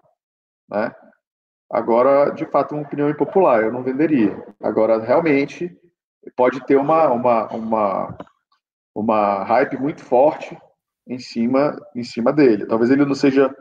Né? 0.68 0.94
Agora, 1.70 2.30
de 2.30 2.44
fato, 2.46 2.74
uma 2.74 2.82
opinião 2.82 3.10
impopular, 3.10 3.62
eu 3.62 3.72
não 3.72 3.82
venderia. 3.82 4.36
Agora, 4.62 4.98
realmente, 4.98 5.76
pode 6.36 6.64
ter 6.66 6.76
uma, 6.76 7.08
uma, 7.10 7.46
uma, 7.48 8.18
uma 8.94 9.44
hype 9.44 9.76
muito 9.76 10.02
forte 10.04 10.56
em 11.06 11.18
cima, 11.18 11.76
em 11.94 12.02
cima 12.02 12.32
dele. 12.32 12.66
Talvez 12.66 12.90
ele 12.90 13.04
não 13.04 13.14
seja 13.14 13.54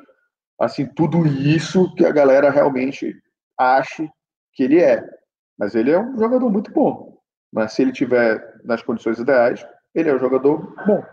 assim 0.60 0.86
tudo 0.86 1.26
isso 1.26 1.94
que 1.96 2.06
a 2.06 2.12
galera 2.12 2.50
realmente 2.50 3.16
ache 3.58 4.10
que 4.54 4.64
ele 4.64 4.82
é. 4.82 5.04
Mas 5.58 5.76
ele 5.76 5.92
é 5.92 6.00
um 6.00 6.18
jogador 6.18 6.50
muito 6.50 6.72
bom. 6.72 7.18
Mas 7.52 7.74
se 7.74 7.82
ele 7.82 7.92
tiver 7.92 8.62
nas 8.64 8.82
condições 8.82 9.20
ideais, 9.20 9.66
ele 9.94 10.10
é 10.10 10.16
um 10.16 10.20
jogador 10.20 10.76
bom. 10.86 11.04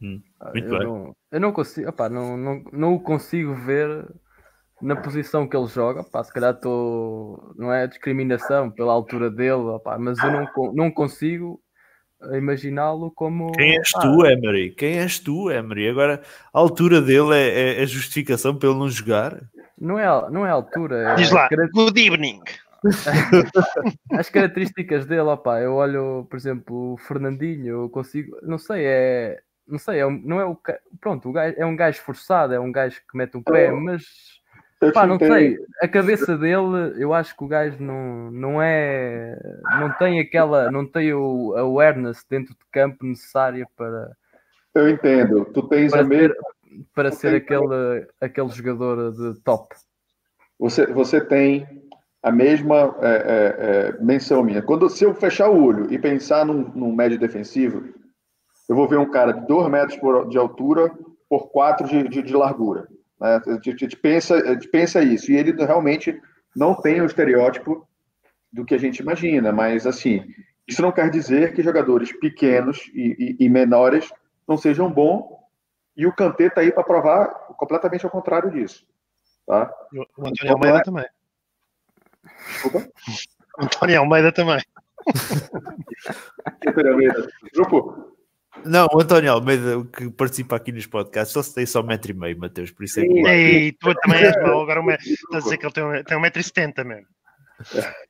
Hum, 0.00 0.22
eu, 0.54 0.78
não, 0.78 1.16
eu, 1.32 1.40
não, 1.40 1.52
consigo, 1.52 1.88
opa, 1.88 2.08
não, 2.08 2.36
não, 2.36 2.64
não 2.72 2.94
o 2.94 3.00
consigo 3.00 3.54
ver 3.54 4.06
na 4.80 4.94
posição 4.94 5.48
que 5.48 5.56
ele 5.56 5.66
joga. 5.66 6.02
Opa, 6.02 6.22
se 6.22 6.32
calhar 6.32 6.54
estou. 6.54 7.52
Não 7.56 7.72
é 7.72 7.86
discriminação 7.86 8.70
pela 8.70 8.92
altura 8.92 9.30
dele, 9.30 9.52
opa, 9.52 9.98
mas 9.98 10.18
eu 10.18 10.30
não, 10.30 10.72
não 10.72 10.90
consigo 10.90 11.60
imaginá-lo 12.32 13.10
como. 13.10 13.52
Quem 13.52 13.76
és 13.76 13.90
tu, 13.90 14.26
Emery? 14.26 14.70
Quem 14.70 14.98
és 14.98 15.18
tu, 15.18 15.50
Emery? 15.50 15.88
Agora, 15.88 16.22
a 16.52 16.58
altura 16.58 17.00
dele 17.00 17.34
é, 17.34 17.48
é, 17.48 17.82
é 17.82 17.86
justificação 17.86 18.56
para 18.56 18.68
ele 18.68 18.78
não 18.78 18.88
jogar? 18.88 19.40
Não 19.80 19.98
é, 19.98 20.30
não 20.30 20.46
é 20.46 20.50
a 20.50 20.54
altura. 20.54 21.12
É 21.12 21.14
Diz 21.16 21.30
lá, 21.30 21.48
good 21.72 22.00
evening. 22.00 22.40
As 24.12 24.30
características 24.30 25.06
dele, 25.06 25.22
opa, 25.22 25.60
eu 25.60 25.74
olho, 25.74 26.26
por 26.30 26.36
exemplo, 26.36 26.94
o 26.94 26.96
Fernandinho, 26.96 27.66
eu 27.66 27.88
consigo, 27.88 28.36
não 28.42 28.56
sei, 28.56 28.84
é, 28.84 29.40
não 29.68 29.78
sei, 29.78 29.98
é 29.98 30.06
um, 30.06 30.20
não 30.24 30.40
é 30.40 30.44
o 30.44 30.58
pronto, 31.00 31.28
o 31.28 31.32
gajo, 31.32 31.54
é 31.58 31.66
um 31.66 31.76
gajo 31.76 32.00
forçado, 32.00 32.54
é 32.54 32.60
um 32.60 32.72
gajo 32.72 33.00
que 33.08 33.16
mete 33.16 33.36
um 33.36 33.42
pé, 33.42 33.70
mas 33.70 34.04
pá, 34.92 35.06
não 35.06 35.18
sei, 35.18 35.58
a 35.82 35.88
cabeça 35.88 36.36
dele, 36.36 36.94
eu 36.96 37.12
acho 37.12 37.36
que 37.36 37.44
o 37.44 37.48
gajo 37.48 37.76
não, 37.82 38.30
não 38.30 38.62
é, 38.62 39.38
não 39.80 39.92
tem 39.92 40.20
aquela, 40.20 40.70
não 40.70 40.86
tem 40.86 41.12
o 41.12 41.54
awareness 41.56 42.24
dentro 42.28 42.54
de 42.54 42.64
campo 42.72 43.04
necessária 43.04 43.66
para. 43.76 44.12
Eu 44.74 44.88
entendo, 44.88 45.44
tu 45.52 45.68
tens 45.68 45.90
para 45.90 46.00
a 46.02 46.04
mesma. 46.04 46.34
Para 46.94 47.10
ser 47.10 47.34
aquele, 47.34 48.06
aquele 48.20 48.48
jogador 48.50 49.10
de 49.12 49.40
top. 49.40 49.74
Você, 50.58 50.86
você 50.86 51.20
tem 51.20 51.66
a 52.22 52.30
mesma 52.30 52.94
é, 53.00 53.08
é, 53.08 53.96
é, 53.98 54.04
menção 54.04 54.42
minha. 54.42 54.62
Quando 54.62 54.88
se 54.88 55.04
eu 55.04 55.14
fechar 55.14 55.48
o 55.48 55.64
olho 55.64 55.92
e 55.92 55.98
pensar 55.98 56.44
num, 56.44 56.70
num 56.74 56.92
médio 56.92 57.18
defensivo, 57.18 57.82
eu 58.68 58.76
vou 58.76 58.86
ver 58.86 58.98
um 58.98 59.10
cara 59.10 59.32
de 59.32 59.46
2 59.46 59.68
metros 59.68 59.98
por, 59.98 60.28
de 60.28 60.36
altura 60.36 60.92
por 61.28 61.48
4 61.50 61.88
de, 61.88 62.08
de, 62.08 62.22
de, 62.22 62.34
largura. 62.34 62.86
Né? 63.20 63.40
A, 63.46 63.52
gente, 63.54 63.70
a, 63.70 63.76
gente 63.76 63.96
pensa, 63.96 64.34
a 64.36 64.52
gente 64.54 64.68
pensa 64.68 65.02
isso, 65.02 65.32
e 65.32 65.36
ele 65.36 65.52
realmente 65.52 66.20
não 66.54 66.74
tem 66.74 67.00
o 67.00 67.06
estereótipo 67.06 67.86
do 68.52 68.64
que 68.64 68.74
a 68.74 68.78
gente 68.78 68.98
imagina, 69.00 69.52
mas 69.52 69.86
assim, 69.86 70.24
isso 70.66 70.82
não 70.82 70.92
quer 70.92 71.10
dizer 71.10 71.54
que 71.54 71.62
jogadores 71.62 72.12
pequenos 72.12 72.90
e, 72.94 73.36
e, 73.40 73.44
e 73.44 73.48
menores 73.48 74.10
não 74.46 74.56
sejam 74.56 74.90
bons, 74.90 75.24
e 75.96 76.06
o 76.06 76.14
Kanté 76.14 76.44
está 76.44 76.60
aí 76.60 76.70
para 76.70 76.84
provar 76.84 77.26
completamente 77.56 78.04
ao 78.04 78.10
contrário 78.10 78.50
disso. 78.50 78.86
Tá? 79.46 79.70
O 80.16 80.26
Antônio 80.26 80.52
Almeida 80.52 80.82
também. 80.82 81.06
Desculpa? 82.46 82.88
O 83.58 83.64
Antônio 83.64 83.98
Almeida 83.98 84.32
também. 84.32 84.62
Antônio 86.66 86.92
Almeida. 86.92 87.28
Grupo, 87.52 88.17
não, 88.64 88.86
o 88.92 89.00
António 89.00 89.32
Almeida, 89.32 89.84
que 89.92 90.10
participa 90.10 90.56
aqui 90.56 90.72
nos 90.72 90.86
podcasts, 90.86 91.32
só 91.32 91.42
se 91.42 91.54
tem 91.54 91.66
só 91.66 91.80
um 91.80 91.86
metro 91.86 92.10
e 92.10 92.14
meio, 92.14 92.38
Mateus, 92.38 92.70
por 92.70 92.84
isso 92.84 93.00
é 93.00 93.06
que. 93.06 93.26
Ei, 93.26 93.72
tu 93.72 93.94
também 93.94 94.24
és 94.24 94.36
mau, 94.42 94.62
agora 94.62 94.80
um, 94.80 94.90
estás 94.90 95.24
a 95.34 95.38
dizer 95.40 95.56
que 95.58 95.66
ele 95.66 95.72
tem 95.72 95.84
um, 95.84 96.02
tem 96.04 96.16
um 96.16 96.20
metro 96.20 96.40
e 96.40 96.44
setenta 96.44 96.84
mesmo. 96.84 97.06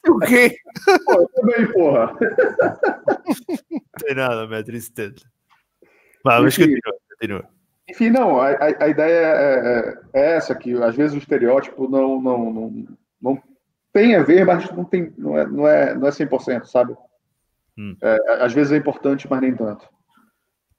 O 0.08 0.18
quê? 0.20 0.56
Pô, 1.04 1.28
também, 1.34 1.72
porra. 1.72 2.16
Não 3.70 3.80
tem 3.98 4.14
nada, 4.14 4.44
um 4.44 4.48
metro 4.48 4.76
e 4.76 4.80
setenta. 4.80 5.22
mas 6.24 6.56
continua, 6.56 6.80
continua. 7.10 7.48
Enfim, 7.88 8.10
não, 8.10 8.38
a, 8.38 8.48
a 8.80 8.88
ideia 8.88 9.14
é, 9.14 9.54
é, 9.54 9.98
é, 10.12 10.36
essa, 10.36 10.54
que 10.54 10.74
às 10.82 10.94
vezes 10.94 11.14
o 11.14 11.18
estereótipo 11.18 11.88
não, 11.88 12.20
não, 12.20 12.52
não, 12.52 12.86
não 13.20 13.42
tem 13.92 14.14
a 14.14 14.22
ver, 14.22 14.44
mas 14.44 14.70
não, 14.70 14.84
tem, 14.84 15.12
não, 15.16 15.38
é, 15.38 15.46
não, 15.46 15.66
é, 15.66 15.94
não 15.94 16.06
é 16.06 16.10
100%, 16.10 16.66
sabe? 16.66 16.94
Hum. 17.78 17.96
É, 18.02 18.44
às 18.44 18.52
vezes 18.52 18.72
é 18.72 18.76
importante, 18.76 19.26
mas 19.30 19.40
nem 19.40 19.54
tanto. 19.54 19.88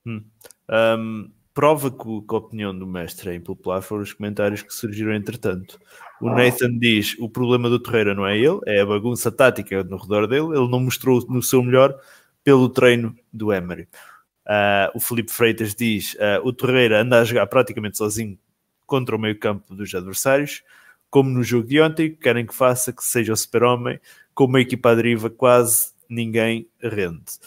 Hum. 0.10 0.24
Um, 0.70 1.32
prova 1.54 1.92
que, 1.92 2.08
a 2.08 2.38
opinião 2.38 2.78
do 2.78 2.88
mestre 2.88 3.32
é 3.32 3.36
impopular 3.36 3.82
foram 3.82 4.04
os 4.04 4.14
comentários 4.14 4.62
que 4.62 4.74
surgiram 4.74 5.14
entretanto. 5.14 5.80
O 6.22 6.30
Nathan 6.30 6.78
diz: 6.78 7.16
o 7.20 7.30
problema 7.30 7.70
do 7.70 7.80
Torreira 7.80 8.16
não 8.16 8.26
é 8.26 8.38
ele, 8.38 8.60
é 8.66 8.82
a 8.82 8.86
bagunça 8.86 9.32
tática 9.32 9.84
no 9.84 9.98
redor 9.98 10.28
dele. 10.28 10.48
Ele 10.48 10.70
não 10.70 10.80
mostrou 10.80 11.26
no 11.30 11.42
seu 11.42 11.64
melhor 11.64 11.98
pelo 12.44 12.70
treino 12.70 13.16
do 13.32 13.54
Emery. 13.54 13.88
Uh, 14.46 14.90
o 14.96 15.00
Felipe 15.00 15.32
Freitas 15.32 15.76
diz: 15.76 16.16
uh, 16.16 16.46
o 16.46 16.52
Torreira 16.52 17.02
anda 17.02 17.20
a 17.20 17.26
jogar 17.26 17.48
praticamente 17.48 17.98
sozinho 17.98 18.38
contra 18.86 19.16
o 19.16 19.20
meio-campo 19.20 19.76
dos 19.76 19.94
adversários, 19.94 20.64
como 21.10 21.30
no 21.30 21.44
jogo 21.44 21.68
de 21.68 21.80
ontem. 21.80 22.16
Querem 22.16 22.46
que 22.46 22.56
faça 22.56 22.92
que 22.92 23.04
seja 23.04 23.34
o 23.34 23.38
super-homem, 23.38 24.00
com 24.34 24.46
uma 24.46 24.62
equipa 24.62 24.92
à 24.92 24.96
deriva, 24.96 25.30
quase 25.30 25.92
ninguém 26.10 26.68
rende. 26.82 27.38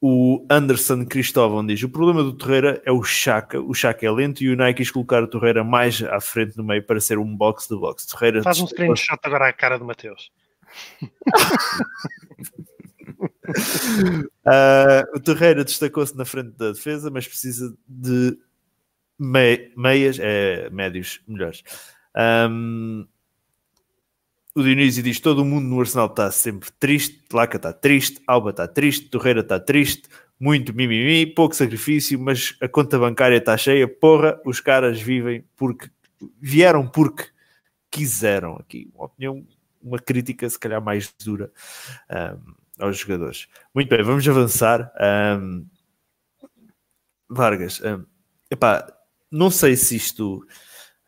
O 0.00 0.46
Anderson 0.50 1.06
Cristóvão 1.06 1.66
diz: 1.66 1.82
o 1.82 1.88
problema 1.88 2.22
do 2.22 2.32
Torreira 2.32 2.82
é 2.84 2.92
o 2.92 3.02
Chaka. 3.02 3.60
O 3.60 3.72
Chaka 3.72 4.06
é 4.06 4.10
lento 4.10 4.42
e 4.42 4.50
o 4.50 4.56
Nike 4.56 4.78
quis 4.78 4.90
colocar 4.90 5.22
o 5.22 5.28
Torreira 5.28 5.64
mais 5.64 6.02
à 6.02 6.20
frente 6.20 6.56
no 6.56 6.64
meio 6.64 6.82
para 6.82 7.00
ser 7.00 7.18
um 7.18 7.36
box 7.36 7.68
do 7.68 7.80
box. 7.80 8.06
Torreira 8.06 8.42
Faz 8.42 8.60
um 8.60 8.66
screenshot 8.66 9.18
agora 9.22 9.48
à 9.48 9.52
cara 9.52 9.78
do 9.78 9.84
Mateus. 9.84 10.30
uh, 14.44 15.16
o 15.16 15.20
Torreira 15.20 15.64
destacou-se 15.64 16.16
na 16.16 16.24
frente 16.24 16.50
da 16.50 16.72
defesa, 16.72 17.10
mas 17.10 17.26
precisa 17.26 17.74
de 17.88 18.38
meias, 19.18 20.18
é, 20.20 20.68
médios 20.70 21.22
melhores. 21.26 21.62
Um, 22.14 23.06
o 24.56 24.62
Dionísio 24.62 25.02
diz: 25.02 25.20
todo 25.20 25.44
mundo 25.44 25.68
no 25.68 25.78
Arsenal 25.78 26.06
está 26.06 26.30
sempre 26.30 26.70
triste, 26.80 27.22
Laca 27.30 27.58
está 27.58 27.74
triste, 27.74 28.22
Alba 28.26 28.50
está 28.50 28.66
triste, 28.66 29.10
Torreira 29.10 29.40
está 29.40 29.60
triste, 29.60 30.08
muito 30.40 30.74
mimimi, 30.74 31.26
pouco 31.26 31.54
sacrifício, 31.54 32.18
mas 32.18 32.56
a 32.60 32.66
conta 32.66 32.98
bancária 32.98 33.36
está 33.36 33.54
cheia. 33.56 33.86
Porra, 33.86 34.40
os 34.46 34.58
caras 34.58 34.98
vivem 35.00 35.44
porque 35.54 35.90
vieram 36.40 36.88
porque 36.88 37.26
quiseram. 37.90 38.56
Aqui, 38.56 38.90
uma 38.94 39.04
opinião, 39.04 39.46
uma 39.82 39.98
crítica, 39.98 40.48
se 40.48 40.58
calhar 40.58 40.82
mais 40.82 41.14
dura 41.22 41.52
um, 42.10 42.54
aos 42.84 42.96
jogadores. 42.96 43.48
Muito 43.74 43.90
bem, 43.90 44.02
vamos 44.02 44.26
avançar. 44.26 44.90
Um, 45.38 45.66
Vargas, 47.28 47.82
um, 47.82 48.06
epá, 48.50 48.86
não 49.30 49.50
sei 49.50 49.76
se 49.76 49.96
isto 49.96 50.46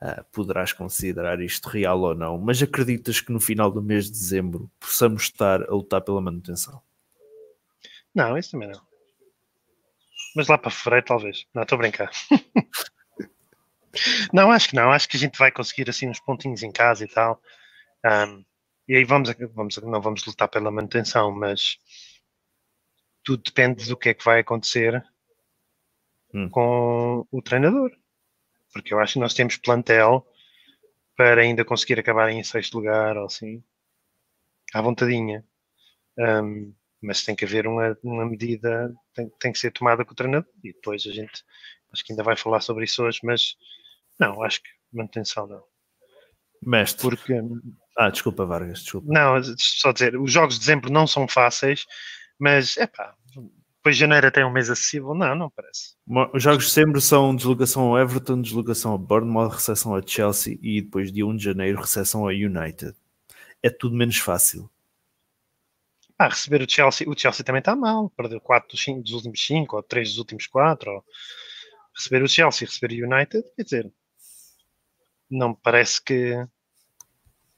uh, 0.02 0.24
poderás 0.32 0.72
considerar 0.72 1.40
isto 1.40 1.68
real 1.68 2.00
ou 2.00 2.14
não, 2.14 2.38
mas 2.38 2.62
acreditas 2.62 3.20
que 3.20 3.32
no 3.32 3.40
final 3.40 3.70
do 3.70 3.82
mês 3.82 4.06
de 4.06 4.12
dezembro 4.12 4.70
possamos 4.78 5.24
estar 5.24 5.62
a 5.62 5.72
lutar 5.72 6.00
pela 6.00 6.20
manutenção? 6.20 6.82
Não, 8.14 8.36
isso 8.36 8.52
também 8.52 8.68
não. 8.68 8.80
Mas 10.34 10.48
lá 10.48 10.58
para 10.58 10.70
fevereiro, 10.70 11.06
talvez. 11.06 11.46
Não, 11.54 11.62
estou 11.62 11.76
a 11.76 11.78
brincar. 11.78 12.10
não, 14.32 14.50
acho 14.50 14.68
que 14.68 14.76
não. 14.76 14.90
Acho 14.90 15.08
que 15.08 15.16
a 15.16 15.20
gente 15.20 15.38
vai 15.38 15.50
conseguir 15.50 15.88
assim 15.88 16.08
uns 16.08 16.20
pontinhos 16.20 16.62
em 16.62 16.70
casa 16.70 17.04
e 17.04 17.08
tal. 17.08 17.40
Um, 18.04 18.44
e 18.86 18.96
aí 18.96 19.04
vamos, 19.04 19.30
vamos, 19.54 19.76
não 19.78 20.00
vamos 20.00 20.24
lutar 20.24 20.48
pela 20.48 20.70
manutenção, 20.70 21.30
mas 21.30 21.78
tudo 23.22 23.42
depende 23.42 23.88
do 23.88 23.96
que 23.96 24.10
é 24.10 24.14
que 24.14 24.24
vai 24.24 24.40
acontecer 24.40 25.04
hum. 26.32 26.48
com 26.48 27.26
o 27.30 27.42
treinador 27.42 27.90
porque 28.72 28.92
eu 28.92 29.00
acho 29.00 29.14
que 29.14 29.18
nós 29.18 29.34
temos 29.34 29.56
plantel 29.56 30.26
para 31.16 31.42
ainda 31.42 31.64
conseguir 31.64 31.98
acabar 31.98 32.30
em 32.30 32.42
sexto 32.42 32.74
lugar 32.74 33.16
ou 33.16 33.26
assim, 33.26 33.62
à 34.72 34.80
vontadinha. 34.80 35.44
Um, 36.16 36.72
mas 37.00 37.24
tem 37.24 37.34
que 37.34 37.44
haver 37.44 37.66
uma, 37.66 37.96
uma 38.02 38.26
medida, 38.26 38.92
tem, 39.14 39.30
tem, 39.40 39.52
que 39.52 39.58
ser 39.58 39.70
tomada 39.70 40.04
com 40.04 40.12
o 40.12 40.16
treinador 40.16 40.48
e 40.64 40.72
depois 40.72 41.06
a 41.06 41.12
gente 41.12 41.44
acho 41.92 42.04
que 42.04 42.12
ainda 42.12 42.24
vai 42.24 42.36
falar 42.36 42.60
sobre 42.60 42.84
isso 42.84 43.04
hoje, 43.04 43.20
mas 43.22 43.56
não, 44.18 44.42
acho 44.42 44.62
que 44.62 44.68
manutenção 44.92 45.46
não. 45.46 45.62
Mestre. 46.60 47.08
Porque, 47.08 47.34
ah, 47.96 48.10
desculpa, 48.10 48.44
Vargas, 48.44 48.80
desculpa. 48.80 49.06
Não, 49.12 49.40
só 49.56 49.92
dizer, 49.92 50.16
os 50.16 50.32
jogos 50.32 50.54
de 50.54 50.60
dezembro 50.60 50.90
não 50.90 51.06
são 51.06 51.28
fáceis, 51.28 51.86
mas 52.38 52.76
é 52.76 52.86
pá, 52.86 53.14
depois 53.88 53.96
de 53.96 54.00
janeiro 54.00 54.26
até 54.26 54.44
um 54.44 54.50
mês 54.50 54.68
acessível? 54.68 55.14
Não, 55.14 55.34
não 55.34 55.50
parece. 55.50 55.94
Os 56.34 56.42
jogos 56.42 56.66
de 56.66 56.70
setembro 56.70 57.00
são 57.00 57.34
deslocação 57.34 57.82
ao 57.84 57.98
Everton, 57.98 58.42
deslocação 58.42 58.92
ao 58.92 58.98
Bournemouth, 58.98 59.52
recepção 59.52 59.94
a 59.94 60.02
Chelsea 60.04 60.58
e 60.60 60.82
depois 60.82 61.10
dia 61.10 61.26
1 61.26 61.36
de 61.36 61.44
janeiro 61.44 61.80
recepção 61.80 62.20
ao 62.22 62.28
United. 62.28 62.94
É 63.62 63.70
tudo 63.70 63.96
menos 63.96 64.18
fácil. 64.18 64.70
Ah, 66.18 66.28
receber 66.28 66.60
o 66.62 66.70
Chelsea, 66.70 67.08
o 67.08 67.18
Chelsea 67.18 67.44
também 67.44 67.60
está 67.60 67.74
mal, 67.74 68.10
perdeu 68.10 68.40
4 68.40 68.68
dos, 68.68 69.02
dos 69.02 69.12
últimos 69.12 69.46
5 69.46 69.76
ou 69.76 69.82
3 69.82 70.08
dos 70.10 70.18
últimos 70.18 70.46
4. 70.46 70.90
Ou... 70.90 71.04
Receber 71.96 72.22
o 72.22 72.28
Chelsea 72.28 72.66
e 72.66 72.68
receber 72.68 72.92
o 72.92 73.14
United, 73.14 73.44
quer 73.56 73.62
dizer, 73.62 73.92
não 75.30 75.50
me 75.50 75.56
parece 75.62 76.02
que, 76.02 76.46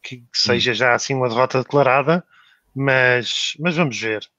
que 0.00 0.24
seja 0.32 0.72
já 0.74 0.94
assim 0.94 1.14
uma 1.14 1.28
derrota 1.28 1.58
declarada, 1.58 2.24
mas, 2.74 3.54
mas 3.58 3.76
vamos 3.76 3.98
ver. 3.98 4.30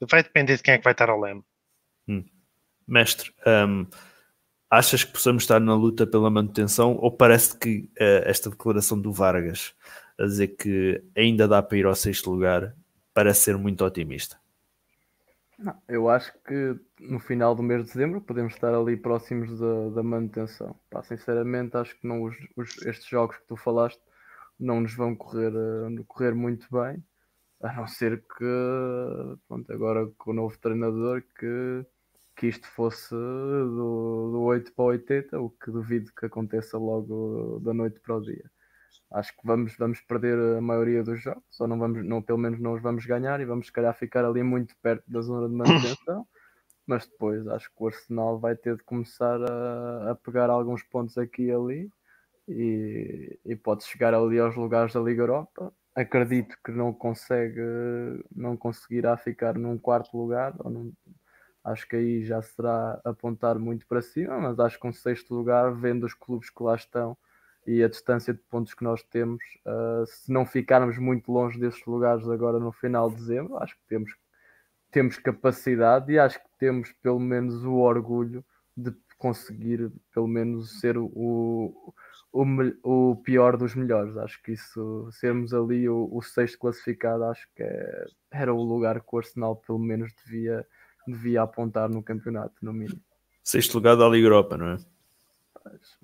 Vai 0.00 0.22
depender 0.22 0.56
de 0.56 0.62
quem 0.62 0.74
é 0.74 0.78
que 0.78 0.84
vai 0.84 0.92
estar 0.92 1.10
ao 1.10 1.20
leme. 1.20 1.42
Hum. 2.06 2.24
Mestre, 2.86 3.32
um, 3.46 3.86
achas 4.70 5.04
que 5.04 5.12
possamos 5.12 5.42
estar 5.42 5.60
na 5.60 5.74
luta 5.74 6.06
pela 6.06 6.30
manutenção 6.30 6.96
ou 6.96 7.10
parece 7.10 7.58
que 7.58 7.90
uh, 8.00 8.24
esta 8.24 8.50
declaração 8.50 9.00
do 9.00 9.12
Vargas 9.12 9.74
a 10.18 10.24
dizer 10.24 10.48
que 10.48 11.02
ainda 11.16 11.46
dá 11.46 11.62
para 11.62 11.78
ir 11.78 11.86
ao 11.86 11.94
sexto 11.94 12.30
lugar 12.30 12.74
parece 13.14 13.40
ser 13.40 13.58
muito 13.58 13.84
otimista? 13.84 14.38
Não, 15.58 15.74
eu 15.88 16.08
acho 16.08 16.32
que 16.46 16.78
no 17.00 17.18
final 17.18 17.54
do 17.54 17.64
mês 17.64 17.82
de 17.82 17.92
dezembro 17.92 18.20
podemos 18.20 18.54
estar 18.54 18.72
ali 18.72 18.96
próximos 18.96 19.58
da, 19.58 19.88
da 19.90 20.02
manutenção. 20.04 20.78
Pá, 20.88 21.02
sinceramente, 21.02 21.76
acho 21.76 21.98
que 21.98 22.06
não 22.06 22.22
os, 22.22 22.36
os, 22.56 22.80
estes 22.86 23.08
jogos 23.08 23.36
que 23.36 23.46
tu 23.48 23.56
falaste 23.56 24.00
não 24.58 24.80
nos 24.80 24.94
vão 24.94 25.16
correr, 25.16 25.52
uh, 25.52 26.04
correr 26.06 26.32
muito 26.34 26.66
bem. 26.70 27.02
A 27.60 27.72
não 27.72 27.86
ser 27.86 28.22
que, 28.22 28.44
pronto, 29.48 29.72
agora 29.72 30.06
com 30.16 30.30
o 30.30 30.34
novo 30.34 30.56
treinador, 30.58 31.22
que, 31.38 31.86
que 32.36 32.46
isto 32.46 32.68
fosse 32.68 33.14
do, 33.14 34.30
do 34.32 34.40
8 34.42 34.72
para 34.74 34.84
80, 34.84 35.40
o 35.40 35.50
que 35.50 35.70
duvido 35.70 36.12
que 36.16 36.26
aconteça 36.26 36.78
logo 36.78 37.60
da 37.60 37.74
noite 37.74 37.98
para 38.00 38.16
o 38.16 38.20
dia. 38.20 38.48
Acho 39.12 39.32
que 39.32 39.40
vamos, 39.44 39.74
vamos 39.76 40.00
perder 40.02 40.38
a 40.58 40.60
maioria 40.60 41.02
dos 41.02 41.20
jogos, 41.22 41.60
ou 41.60 41.66
não 41.66 41.78
vamos, 41.78 42.04
não, 42.06 42.22
pelo 42.22 42.38
menos 42.38 42.60
não 42.60 42.74
os 42.74 42.82
vamos 42.82 43.04
ganhar 43.06 43.40
e 43.40 43.44
vamos, 43.44 43.66
se 43.66 43.72
calhar, 43.72 43.94
ficar 43.94 44.24
ali 44.24 44.42
muito 44.42 44.76
perto 44.82 45.04
da 45.10 45.20
zona 45.20 45.48
de 45.48 45.54
manutenção. 45.54 46.26
mas 46.86 47.06
depois 47.06 47.46
acho 47.48 47.68
que 47.68 47.76
o 47.78 47.86
Arsenal 47.86 48.38
vai 48.40 48.56
ter 48.56 48.74
de 48.76 48.82
começar 48.82 49.38
a, 49.42 50.12
a 50.12 50.14
pegar 50.14 50.48
alguns 50.48 50.82
pontos 50.82 51.18
aqui 51.18 51.44
e 51.44 51.52
ali 51.52 51.90
e, 52.48 53.38
e 53.44 53.54
pode 53.54 53.84
chegar 53.84 54.14
ali 54.14 54.38
aos 54.38 54.56
lugares 54.56 54.94
da 54.94 55.00
Liga 55.00 55.22
Europa 55.22 55.70
acredito 55.98 56.56
que 56.64 56.70
não 56.70 56.92
consegue, 56.92 57.60
não 58.34 58.56
conseguirá 58.56 59.16
ficar 59.16 59.58
num 59.58 59.76
quarto 59.76 60.16
lugar. 60.16 60.54
Num, 60.64 60.92
acho 61.64 61.86
que 61.88 61.96
aí 61.96 62.24
já 62.24 62.40
será 62.40 63.00
apontar 63.04 63.58
muito 63.58 63.86
para 63.86 64.00
cima, 64.00 64.38
mas 64.38 64.60
acho 64.60 64.78
que 64.78 64.86
um 64.86 64.92
sexto 64.92 65.34
lugar, 65.34 65.74
vendo 65.74 66.04
os 66.04 66.14
clubes 66.14 66.50
que 66.50 66.62
lá 66.62 66.76
estão 66.76 67.16
e 67.66 67.82
a 67.82 67.88
distância 67.88 68.32
de 68.32 68.40
pontos 68.48 68.72
que 68.72 68.84
nós 68.84 69.02
temos, 69.02 69.42
uh, 69.66 70.06
se 70.06 70.32
não 70.32 70.46
ficarmos 70.46 70.96
muito 70.98 71.30
longe 71.30 71.58
desses 71.58 71.84
lugares 71.84 72.26
agora 72.28 72.58
no 72.58 72.72
final 72.72 73.10
de 73.10 73.16
dezembro, 73.16 73.58
acho 73.58 73.74
que 73.74 73.82
temos, 73.88 74.10
temos 74.90 75.18
capacidade 75.18 76.12
e 76.12 76.18
acho 76.18 76.38
que 76.38 76.48
temos 76.58 76.92
pelo 77.02 77.18
menos 77.18 77.64
o 77.64 77.74
orgulho 77.74 78.44
de 78.74 78.94
conseguir 79.18 79.92
pelo 80.14 80.28
menos 80.28 80.80
ser 80.80 80.96
o, 80.96 81.92
o, 82.32 82.44
o 82.82 83.16
pior 83.16 83.56
dos 83.56 83.74
melhores. 83.74 84.16
Acho 84.16 84.42
que 84.42 84.52
isso, 84.52 85.08
sermos 85.12 85.52
ali 85.54 85.88
o, 85.88 86.08
o 86.12 86.22
sexto 86.22 86.58
classificado, 86.58 87.24
acho 87.24 87.48
que 87.54 87.62
é, 87.62 88.06
era 88.30 88.52
o 88.52 88.62
lugar 88.62 89.00
que 89.00 89.08
o 89.10 89.18
Arsenal 89.18 89.56
pelo 89.56 89.78
menos 89.78 90.12
devia, 90.24 90.66
devia 91.06 91.42
apontar 91.42 91.88
no 91.88 92.02
campeonato, 92.02 92.54
no 92.62 92.72
mínimo. 92.72 93.00
Sexto 93.42 93.74
lugar 93.74 93.96
da 93.96 94.08
Liga 94.08 94.26
Europa, 94.26 94.58
não 94.58 94.68
é? 94.68 94.76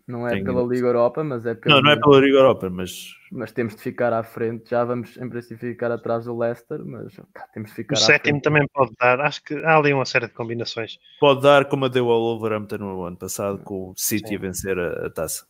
Não 0.06 0.28
é 0.28 0.42
pela 0.42 0.62
Liga 0.62 0.88
Europa, 0.88 1.24
mas 1.24 1.46
é 1.46 1.54
pela. 1.54 1.76
Não, 1.76 1.82
não 1.82 1.90
é 1.90 1.96
pela 1.96 2.20
Liga 2.20 2.36
Europa, 2.36 2.68
mas. 2.68 3.14
Mas 3.32 3.52
temos 3.52 3.74
de 3.74 3.80
ficar 3.80 4.12
à 4.12 4.22
frente. 4.22 4.68
Já 4.68 4.84
vamos, 4.84 5.16
em 5.16 5.28
princípio, 5.28 5.70
ficar 5.70 5.90
atrás 5.90 6.26
do 6.26 6.36
Leicester, 6.36 6.84
mas 6.84 7.14
pá, 7.32 7.46
temos 7.52 7.70
de 7.70 7.76
ficar. 7.76 7.94
O 7.94 7.98
sétimo 7.98 8.34
frente. 8.34 8.42
também 8.42 8.68
pode 8.72 8.92
dar. 9.00 9.20
Acho 9.20 9.42
que 9.42 9.54
há 9.64 9.76
ali 9.76 9.94
uma 9.94 10.04
série 10.04 10.26
de 10.26 10.34
combinações. 10.34 10.98
Pode 11.18 11.40
dar, 11.40 11.64
como 11.66 11.86
a 11.86 11.88
deu 11.88 12.10
ao 12.10 12.20
Wolverhampton 12.20 12.76
no 12.76 13.04
ano 13.04 13.16
passado, 13.16 13.58
com 13.64 13.90
o 13.90 13.94
City 13.96 14.28
Sim. 14.28 14.36
a 14.36 14.38
vencer 14.38 14.78
a, 14.78 15.06
a 15.06 15.10
taça. 15.10 15.46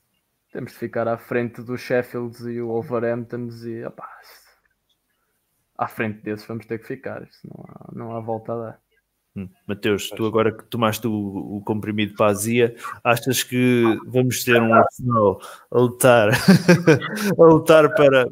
Temos 0.54 0.70
de 0.70 0.78
ficar 0.78 1.08
à 1.08 1.18
frente 1.18 1.60
dos 1.62 1.80
Sheffields 1.80 2.38
e 2.42 2.60
o 2.60 2.68
Wolverhamptons 2.68 3.64
e 3.64 3.84
opá, 3.84 4.08
à 5.76 5.88
frente 5.88 6.22
desses 6.22 6.46
vamos 6.46 6.64
ter 6.64 6.78
que 6.78 6.86
ficar. 6.86 7.24
Isso 7.24 7.40
não 7.48 7.64
há, 7.66 7.88
não 7.92 8.16
há 8.16 8.20
volta 8.20 8.52
a 8.52 8.56
dar. 8.56 8.80
Hum. 9.34 9.48
Mateus, 9.66 10.10
tu 10.10 10.24
agora 10.24 10.56
que 10.56 10.62
tomaste 10.66 11.08
o, 11.08 11.56
o 11.56 11.60
comprimido 11.64 12.14
para 12.14 12.26
a 12.26 12.30
azia, 12.30 12.76
achas 13.02 13.42
que 13.42 13.82
vamos 14.06 14.44
ter 14.44 14.62
um 14.62 14.72
Arsenal 14.72 15.40
a 15.72 15.76
lutar, 15.76 16.28
a 17.36 17.42
lutar 17.42 17.92
para. 17.92 18.28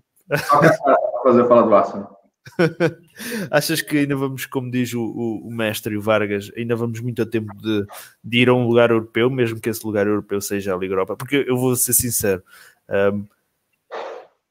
fazer 1.24 1.49
falar 1.49 1.62
do 1.62 1.74
Arsenal. 1.74 2.22
Achas 3.51 3.81
que 3.81 3.98
ainda 3.98 4.16
vamos, 4.16 4.47
como 4.47 4.70
diz 4.70 4.93
o, 4.94 5.02
o, 5.02 5.47
o, 5.47 5.51
mestre 5.51 5.97
o 5.97 6.02
Vargas, 6.02 6.51
ainda 6.56 6.74
vamos 6.74 7.01
muito 7.01 7.23
a 7.23 7.27
tempo 7.27 7.55
de, 7.56 7.86
de, 8.23 8.39
ir 8.39 8.48
a 8.48 8.55
um 8.55 8.66
lugar 8.66 8.90
europeu, 8.90 9.31
mesmo 9.31 9.60
que 9.60 9.70
esse 9.70 9.85
lugar 9.85 10.06
europeu 10.06 10.40
seja 10.40 10.74
a 10.74 10.78
Liga 10.78 10.93
Europa? 10.93 11.16
Porque 11.16 11.44
eu 11.47 11.56
vou 11.56 11.77
ser 11.77 11.93
sincero, 11.93 12.43
um, 12.89 13.24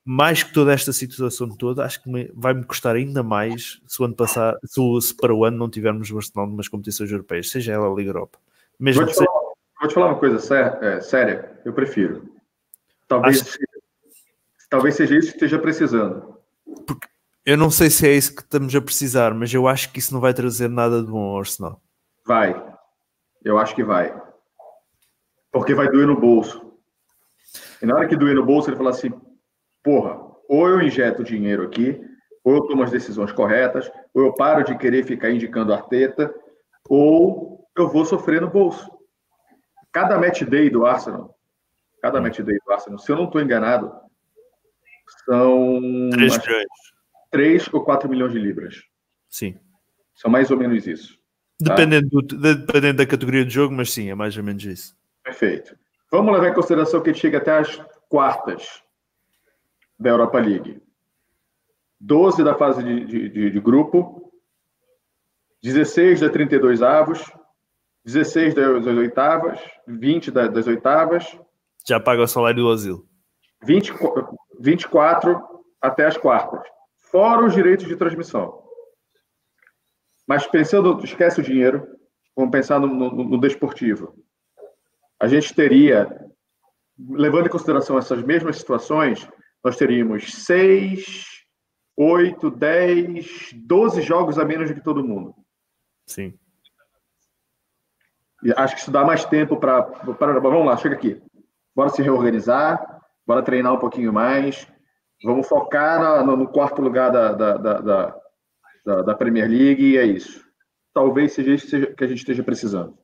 mais 0.03 0.41
que 0.41 0.53
toda 0.53 0.73
esta 0.73 0.91
situação 0.91 1.49
toda, 1.49 1.85
acho 1.85 2.01
que 2.01 2.31
vai-me 2.33 2.63
custar 2.63 2.95
ainda 2.95 3.21
mais 3.21 3.81
se 3.85 4.01
o 4.01 4.05
ano 4.05 4.15
passar, 4.15 4.57
se, 4.65 4.81
se 5.01 5.15
para 5.15 5.33
o 5.33 5.45
ano 5.45 5.57
não 5.57 5.69
tivermos 5.69 6.09
o 6.09 6.17
Arsenal 6.17 6.47
numas 6.47 6.67
competições 6.67 7.11
europeias, 7.11 7.49
seja 7.49 7.73
ela 7.73 7.91
a 7.91 7.95
Liga 7.95 8.09
Europa. 8.09 8.39
Mesmo 8.79 9.03
vou, 9.03 9.11
te 9.11 9.15
falar, 9.15 9.39
vou 9.79 9.87
te 9.87 9.93
falar 9.93 10.07
uma 10.07 10.19
coisa 10.19 10.39
sé 10.39 10.79
é, 10.81 11.01
séria, 11.01 11.59
eu 11.63 11.73
prefiro. 11.73 12.33
Talvez, 13.07 13.41
acho... 13.41 13.57
talvez 14.69 14.95
seja 14.95 15.15
isso 15.15 15.27
que 15.27 15.35
esteja 15.35 15.59
precisando. 15.59 16.37
Porque 16.87 17.10
eu 17.45 17.57
não 17.57 17.71
sei 17.71 17.89
se 17.89 18.07
é 18.07 18.13
isso 18.13 18.35
que 18.35 18.41
estamos 18.41 18.73
a 18.75 18.81
precisar, 18.81 19.33
mas 19.33 19.53
eu 19.53 19.67
acho 19.67 19.91
que 19.91 19.99
isso 19.99 20.13
não 20.13 20.21
vai 20.21 20.33
trazer 20.33 20.69
nada 20.69 21.01
de 21.01 21.11
bom 21.11 21.23
ao 21.23 21.39
Arsenal. 21.39 21.81
Vai. 22.25 22.55
Eu 23.43 23.57
acho 23.57 23.75
que 23.75 23.83
vai. 23.83 24.15
Porque 25.51 25.73
vai 25.73 25.89
doer 25.89 26.07
no 26.07 26.19
bolso. 26.19 26.71
E 27.81 27.85
na 27.85 27.95
hora 27.95 28.07
que 28.07 28.15
doer 28.15 28.35
no 28.35 28.45
bolso, 28.45 28.69
ele 28.69 28.77
fala 28.77 28.91
assim: 28.91 29.11
porra, 29.83 30.19
ou 30.47 30.69
eu 30.69 30.81
injeto 30.81 31.23
dinheiro 31.23 31.63
aqui, 31.63 31.99
ou 32.43 32.55
eu 32.55 32.61
tomo 32.67 32.83
as 32.83 32.91
decisões 32.91 33.31
corretas, 33.31 33.91
ou 34.13 34.25
eu 34.25 34.33
paro 34.33 34.63
de 34.63 34.77
querer 34.77 35.03
ficar 35.03 35.31
indicando 35.31 35.73
Arteta, 35.73 36.33
ou 36.87 37.67
eu 37.75 37.89
vou 37.89 38.05
sofrer 38.05 38.41
no 38.41 38.49
bolso. 38.49 38.89
Cada 39.91 40.17
match 40.17 40.43
day 40.43 40.69
do 40.69 40.85
Arsenal, 40.85 41.35
cada 42.01 42.21
match 42.21 42.39
day 42.39 42.57
do 42.65 42.71
Arsenal, 42.71 42.99
se 42.99 43.11
eu 43.11 43.15
não 43.15 43.25
estou 43.25 43.41
enganado, 43.41 43.91
são 45.25 45.79
3 46.11 46.37
milhões. 46.37 46.65
3 47.31 47.73
ou 47.73 47.83
4 47.83 48.09
milhões 48.09 48.31
de 48.33 48.39
libras. 48.39 48.75
Sim. 49.29 49.57
São 50.13 50.29
mais 50.29 50.51
ou 50.51 50.57
menos 50.57 50.85
isso. 50.85 51.17
Tá? 51.63 51.75
Dependendo, 51.75 52.09
do- 52.09 52.21
dependendo 52.37 52.97
da 52.97 53.05
categoria 53.05 53.45
de 53.45 53.53
jogo, 53.53 53.73
mas 53.73 53.91
sim, 53.91 54.09
é 54.09 54.15
mais 54.15 54.35
ou 54.37 54.43
menos 54.43 54.63
isso. 54.65 54.95
Perfeito. 55.23 55.75
Vamos 56.11 56.33
levar 56.33 56.49
em 56.49 56.53
consideração 56.53 57.01
que 57.01 57.09
a 57.09 57.13
gente 57.13 57.21
chega 57.21 57.37
até 57.37 57.57
as 57.57 57.77
quartas 58.09 58.83
da 59.97 60.09
Europa 60.09 60.39
League. 60.39 60.81
12 61.99 62.43
da 62.43 62.55
fase 62.55 62.83
de, 62.83 63.05
de- 63.05 63.29
de- 63.29 63.49
de 63.51 63.59
grupo, 63.59 64.31
16 65.63 66.19
da 66.19 66.29
32 66.29 66.81
avos, 66.81 67.23
16 68.03 68.53
das 68.55 68.85
oitavas, 68.87 69.59
20 69.87 70.31
da- 70.31 70.47
das 70.47 70.67
oitavas, 70.67 71.37
Já 71.87 71.99
paga 71.99 72.21
o 72.23 72.27
salário 72.27 72.63
do 72.63 72.71
asilo. 72.71 73.07
20, 73.63 73.93
24 74.59 75.39
até 75.81 76.05
as 76.05 76.17
quartas. 76.17 76.61
Fora 77.11 77.45
os 77.45 77.53
direitos 77.53 77.87
de 77.87 77.95
transmissão. 77.95 78.63
Mas 80.25 80.47
pensando, 80.47 81.03
esquece 81.03 81.41
o 81.41 81.43
dinheiro, 81.43 81.85
vamos 82.35 82.51
pensar 82.51 82.79
no, 82.79 82.87
no, 82.87 83.11
no 83.11 83.39
desportivo. 83.39 84.15
A 85.19 85.27
gente 85.27 85.53
teria, 85.53 86.07
levando 86.97 87.47
em 87.47 87.51
consideração 87.51 87.97
essas 87.97 88.23
mesmas 88.23 88.57
situações, 88.57 89.27
nós 89.63 89.75
teríamos 89.75 90.33
6, 90.45 91.45
8, 91.97 92.49
10, 92.49 93.53
12 93.53 94.01
jogos 94.01 94.39
a 94.39 94.45
menos 94.45 94.69
do 94.69 94.75
que 94.75 94.83
todo 94.83 95.03
mundo. 95.03 95.35
Sim. 96.07 96.33
E 98.43 98.51
acho 98.53 98.75
que 98.75 98.81
isso 98.81 98.91
dá 98.91 99.03
mais 99.03 99.25
tempo 99.25 99.57
para. 99.57 99.81
Vamos 99.81 100.65
lá, 100.65 100.77
chega 100.77 100.95
aqui. 100.95 101.21
Bora 101.75 101.89
se 101.89 102.01
reorganizar, 102.01 103.01
bora 103.27 103.43
treinar 103.43 103.73
um 103.73 103.79
pouquinho 103.79 104.11
mais. 104.11 104.67
Vamos 105.23 105.47
focar 105.47 106.25
no, 106.25 106.35
no 106.35 106.47
quarto 106.47 106.81
lugar 106.81 107.11
da, 107.11 107.31
da, 107.33 107.57
da, 107.57 107.81
da, 108.85 109.01
da- 109.03 109.15
Premier 109.15 109.47
League 109.49 109.83
e 109.83 109.97
é 109.97 110.05
isso. 110.05 110.43
Talvez 110.93 111.33
seja 111.33 111.53
isso 111.53 111.95
que 111.95 112.03
a 112.03 112.07
gente 112.07 112.19
esteja 112.19 112.43
precisando. 112.43 112.97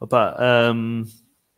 Opa, 0.00 0.36
hum, 0.74 1.04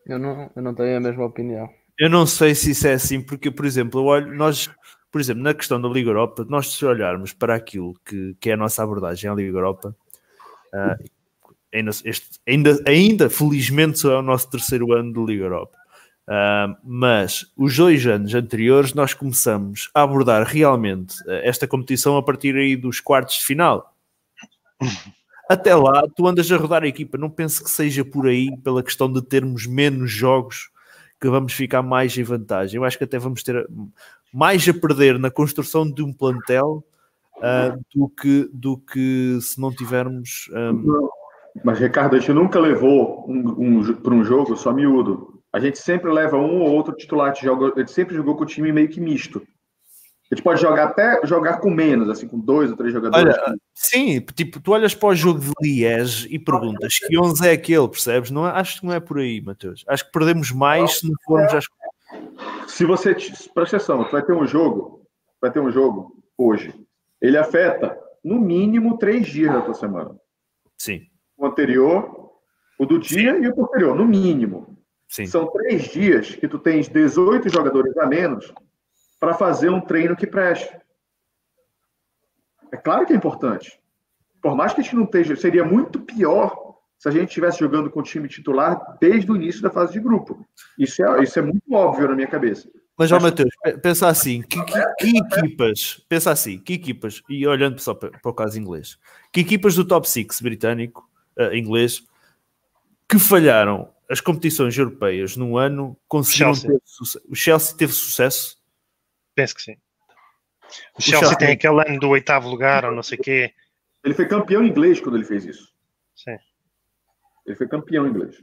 Eu 0.06 0.18
não, 0.18 0.50
eu 0.56 0.62
não 0.62 0.74
tenho 0.74 0.96
a 0.96 1.00
mesma 1.00 1.24
opinião. 1.26 1.68
eu 1.98 2.08
não 2.08 2.26
sei 2.26 2.54
se 2.54 2.70
isso 2.70 2.86
é 2.86 2.94
assim, 2.94 3.20
porque, 3.20 3.50
por 3.50 3.64
exemplo, 3.66 4.00
eu 4.00 4.04
olho, 4.06 4.34
nós, 4.34 4.70
por 5.10 5.20
exemplo, 5.20 5.42
na 5.42 5.52
questão 5.54 5.80
da 5.80 5.88
Liga 5.88 6.10
Europa, 6.10 6.46
nós 6.48 6.72
se 6.72 6.84
olharmos 6.84 7.32
para 7.32 7.54
aquilo 7.54 7.94
que, 8.04 8.34
que 8.40 8.50
é 8.50 8.54
a 8.54 8.56
nossa 8.56 8.82
abordagem 8.82 9.30
à 9.30 9.34
Liga 9.34 9.56
Europa, 9.58 9.94
ah, 10.72 10.96
ainda, 11.74 11.90
este- 12.04 12.40
ainda, 12.48 12.82
ainda, 12.86 13.28
felizmente, 13.30 13.98
só 13.98 14.12
é 14.12 14.18
o 14.18 14.22
nosso 14.22 14.48
terceiro 14.50 14.92
ano 14.92 15.12
de 15.12 15.20
Liga 15.32 15.44
Europa. 15.44 15.76
Ah, 16.32 16.76
mas 16.84 17.52
os 17.56 17.76
dois 17.76 18.06
anos 18.06 18.32
anteriores 18.36 18.94
nós 18.94 19.12
começamos 19.12 19.90
a 19.92 20.02
abordar 20.02 20.46
realmente 20.46 21.16
eh, 21.26 21.48
esta 21.48 21.66
competição 21.66 22.16
a 22.16 22.22
partir 22.22 22.54
aí 22.54 22.76
dos 22.76 23.00
quartos 23.00 23.34
de 23.34 23.44
final. 23.44 23.92
Até 25.50 25.74
lá, 25.74 26.04
tu 26.14 26.28
andas 26.28 26.50
a 26.52 26.56
rodar 26.56 26.84
a 26.84 26.86
equipa. 26.86 27.18
Não 27.18 27.28
penso 27.28 27.64
que 27.64 27.68
seja 27.68 28.04
por 28.04 28.28
aí, 28.28 28.56
pela 28.58 28.84
questão 28.84 29.12
de 29.12 29.20
termos 29.20 29.66
menos 29.66 30.12
jogos, 30.12 30.70
que 31.20 31.28
vamos 31.28 31.52
ficar 31.52 31.82
mais 31.82 32.16
em 32.16 32.22
vantagem. 32.22 32.76
Eu 32.76 32.84
acho 32.84 32.96
que 32.96 33.02
até 33.02 33.18
vamos 33.18 33.42
ter 33.42 33.68
mais 34.32 34.68
a 34.68 34.72
perder 34.72 35.18
na 35.18 35.32
construção 35.32 35.90
de 35.90 36.04
um 36.04 36.12
plantel 36.12 36.84
ah, 37.42 37.76
do, 37.92 38.08
que, 38.08 38.48
do 38.52 38.78
que 38.78 39.36
se 39.40 39.60
não 39.60 39.74
tivermos. 39.74 40.48
ah, 40.54 40.72
Mas, 41.64 41.80
Ricardo, 41.80 42.14
a 42.14 42.20
gente 42.20 42.32
nunca 42.32 42.60
levou 42.60 43.28
um, 43.28 43.80
um, 43.80 43.94
para 43.94 44.14
um 44.14 44.22
jogo 44.22 44.56
só 44.56 44.72
miúdo. 44.72 45.29
A 45.52 45.58
gente 45.58 45.78
sempre 45.78 46.10
leva 46.12 46.36
um 46.36 46.60
ou 46.62 46.70
outro 46.72 46.94
titular. 46.94 47.34
Gente, 47.34 47.44
joga- 47.44 47.72
a 47.76 47.78
gente 47.80 47.92
sempre 47.92 48.14
jogou 48.14 48.36
com 48.36 48.44
o 48.44 48.46
time 48.46 48.72
meio 48.72 48.88
que 48.88 49.00
misto. 49.00 49.42
A 50.30 50.34
gente 50.34 50.44
pode 50.44 50.60
jogar 50.60 50.84
até 50.84 51.20
jogar 51.26 51.58
com 51.58 51.68
menos, 51.70 52.08
assim, 52.08 52.28
com 52.28 52.38
dois 52.38 52.70
ou 52.70 52.76
três 52.76 52.92
jogadores. 52.92 53.34
Olha, 53.36 53.56
sim, 53.74 54.20
tipo, 54.32 54.60
tu 54.60 54.70
olhas 54.70 54.94
para 54.94 55.08
o 55.08 55.14
jogo 55.14 55.40
de 55.40 55.50
Liege 55.60 56.28
e 56.30 56.38
perguntas 56.38 56.98
que 56.98 57.18
11 57.18 57.48
é 57.48 57.52
aquele, 57.52 57.88
percebes? 57.88 58.30
Não 58.30 58.46
é- 58.46 58.52
acho 58.52 58.78
que 58.80 58.86
não 58.86 58.92
é 58.94 59.00
por 59.00 59.18
aí, 59.18 59.40
Mateus. 59.40 59.84
Acho 59.88 60.04
que 60.06 60.12
perdemos 60.12 60.52
mais 60.52 60.98
se 61.00 61.08
não 61.08 61.14
formos 61.24 61.52
às 61.52 61.64
se 62.68 62.84
você 62.84 63.14
presta 63.52 63.76
atenção, 63.76 64.04
tu 64.04 64.12
vai 64.12 64.22
ter 64.24 64.32
um 64.32 64.46
jogo, 64.46 65.02
vai 65.40 65.50
ter 65.50 65.60
um 65.60 65.70
jogo 65.70 66.16
hoje. 66.38 66.72
Ele 67.20 67.36
afeta 67.36 67.98
no 68.24 68.38
mínimo 68.40 68.98
três 68.98 69.26
dias 69.26 69.52
da 69.52 69.60
tua 69.60 69.74
semana. 69.74 70.14
Sim, 70.78 71.02
O 71.36 71.46
anterior, 71.46 72.30
o 72.78 72.86
do 72.86 72.98
dia 72.98 73.36
e 73.38 73.48
o 73.48 73.54
posterior, 73.54 73.94
no 73.96 74.04
mínimo. 74.06 74.69
Sim. 75.10 75.26
São 75.26 75.50
três 75.50 75.84
dias 75.88 76.34
que 76.34 76.48
tu 76.48 76.58
tens 76.58 76.88
18 76.88 77.48
jogadores 77.50 77.96
a 77.98 78.06
menos 78.06 78.52
para 79.18 79.34
fazer 79.34 79.68
um 79.68 79.80
treino 79.80 80.16
que 80.16 80.26
preste. 80.26 80.74
É 82.72 82.76
claro 82.76 83.04
que 83.06 83.12
é 83.12 83.16
importante. 83.16 83.78
Por 84.42 84.54
mais 84.56 84.72
que 84.72 84.80
a 84.80 84.84
gente 84.84 84.96
não 84.96 85.04
esteja, 85.04 85.36
seria 85.36 85.64
muito 85.64 86.00
pior 86.00 86.70
se 86.98 87.08
a 87.08 87.12
gente 87.12 87.28
estivesse 87.28 87.58
jogando 87.58 87.90
com 87.90 88.00
o 88.00 88.02
time 88.02 88.28
titular 88.28 88.96
desde 89.00 89.30
o 89.30 89.36
início 89.36 89.60
da 89.62 89.70
fase 89.70 89.92
de 89.92 90.00
grupo. 90.00 90.46
Isso 90.78 91.02
é, 91.04 91.22
isso 91.22 91.38
é 91.38 91.42
muito 91.42 91.62
óbvio 91.72 92.08
na 92.08 92.14
minha 92.14 92.26
cabeça. 92.28 92.70
Mas, 92.96 93.10
ó, 93.10 93.18
Mateus, 93.18 93.50
pe- 93.62 93.78
pensa 93.78 94.08
assim: 94.08 94.42
que, 94.42 94.62
que- 94.64 94.94
que 94.98 95.16
equipas, 95.18 96.04
pensa 96.08 96.30
assim, 96.30 96.58
que 96.58 96.74
equipas, 96.74 97.22
e 97.28 97.46
olhando 97.46 97.78
só 97.80 97.94
para, 97.94 98.10
para 98.10 98.30
o 98.30 98.34
caso 98.34 98.58
inglês, 98.58 98.98
que 99.32 99.40
equipas 99.40 99.74
do 99.74 99.84
top 99.86 100.06
6 100.08 100.40
britânico, 100.42 101.08
eh, 101.38 101.56
inglês, 101.56 102.02
que 103.08 103.18
falharam 103.18 103.88
as 104.10 104.20
competições 104.20 104.76
europeias 104.76 105.36
num 105.36 105.56
ano, 105.56 105.96
conseguiram 106.08 106.52
Chelsea. 106.54 106.70
ter 106.78 106.82
sucesso. 106.84 107.26
O 107.28 107.34
Chelsea 107.36 107.76
teve 107.76 107.92
sucesso? 107.92 108.60
Penso 109.34 109.54
que 109.54 109.62
sim. 109.62 109.76
O 110.98 111.00
Chelsea, 111.00 111.20
Chelsea- 111.20 111.38
tem 111.38 111.52
aquele 111.52 111.80
ano 111.88 112.00
do 112.00 112.08
oitavo 112.08 112.48
lugar, 112.48 112.84
ou 112.84 112.92
não 112.92 113.02
sei 113.02 113.18
o 113.18 113.22
quê. 113.22 113.54
Ele 114.04 114.14
foi 114.14 114.26
campeão 114.26 114.64
inglês 114.64 115.00
quando 115.00 115.16
ele 115.16 115.24
fez 115.24 115.44
isso. 115.44 115.72
Sim. 116.16 116.36
Ele 117.46 117.56
foi 117.56 117.68
campeão 117.68 118.06
inglês. 118.06 118.42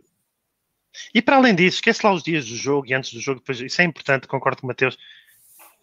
E 1.13 1.21
para 1.21 1.35
além 1.35 1.53
disso, 1.53 1.77
esquece 1.77 2.05
lá 2.05 2.13
os 2.13 2.23
dias 2.23 2.45
do 2.45 2.55
jogo 2.55 2.87
e 2.87 2.93
antes 2.93 3.13
do 3.13 3.19
jogo, 3.19 3.39
depois, 3.39 3.59
isso 3.59 3.81
é 3.81 3.85
importante, 3.85 4.27
concordo 4.27 4.61
com 4.61 4.67
o 4.67 4.69
Mateus. 4.69 4.97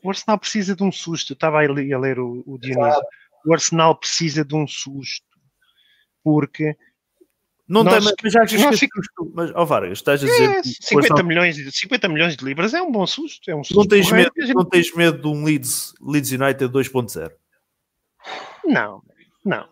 O 0.03 0.11
Arsenal 0.11 0.39
precisa 0.39 0.75
de 0.75 0.83
um 0.83 0.91
susto. 0.91 1.33
Eu 1.33 1.35
estava 1.35 1.59
ali 1.59 1.93
a 1.93 1.99
ler 1.99 2.19
o, 2.19 2.43
o 2.47 2.59
Dionísio. 2.59 3.03
O 3.47 3.53
Arsenal 3.53 3.97
precisa 3.97 4.45
de 4.45 4.55
um 4.55 4.67
susto. 4.67 5.27
Porque 6.23 6.77
Não 7.67 7.83
Nós- 7.83 8.05
tem, 8.05 8.15
mas 8.23 8.33
já 8.33 8.45
que 8.47 8.59
nós 8.59 8.79
tu- 8.79 9.33
mas, 9.35 9.51
ó 9.55 9.65
Vargas, 9.65 9.93
estás 9.99 10.23
a 10.23 10.27
dizer 10.27 10.51
é, 10.51 10.61
que 10.63 10.69
o 10.69 10.73
50, 10.83 10.99
Arsenal- 11.15 11.25
milhões, 11.25 11.57
de- 11.57 11.73
50 11.73 12.09
milhões 12.09 12.37
de 12.37 12.45
libras 12.45 12.75
é 12.75 12.83
um 12.83 12.93
bom 12.93 13.07
susto. 13.07 13.51
É 13.51 13.55
um 13.57 13.65
susto 13.65 13.79
não, 13.81 13.87
tens 13.89 14.11
medo, 14.13 14.31
gente- 14.39 14.55
não 14.55 14.65
tens 14.67 14.95
medo 14.95 15.23
de 15.23 15.27
um 15.29 15.45
Leeds, 15.45 15.95
Leeds 16.01 16.33
United 16.33 16.69
2.0? 16.71 17.33
Não, 18.65 19.03
não. 19.45 19.69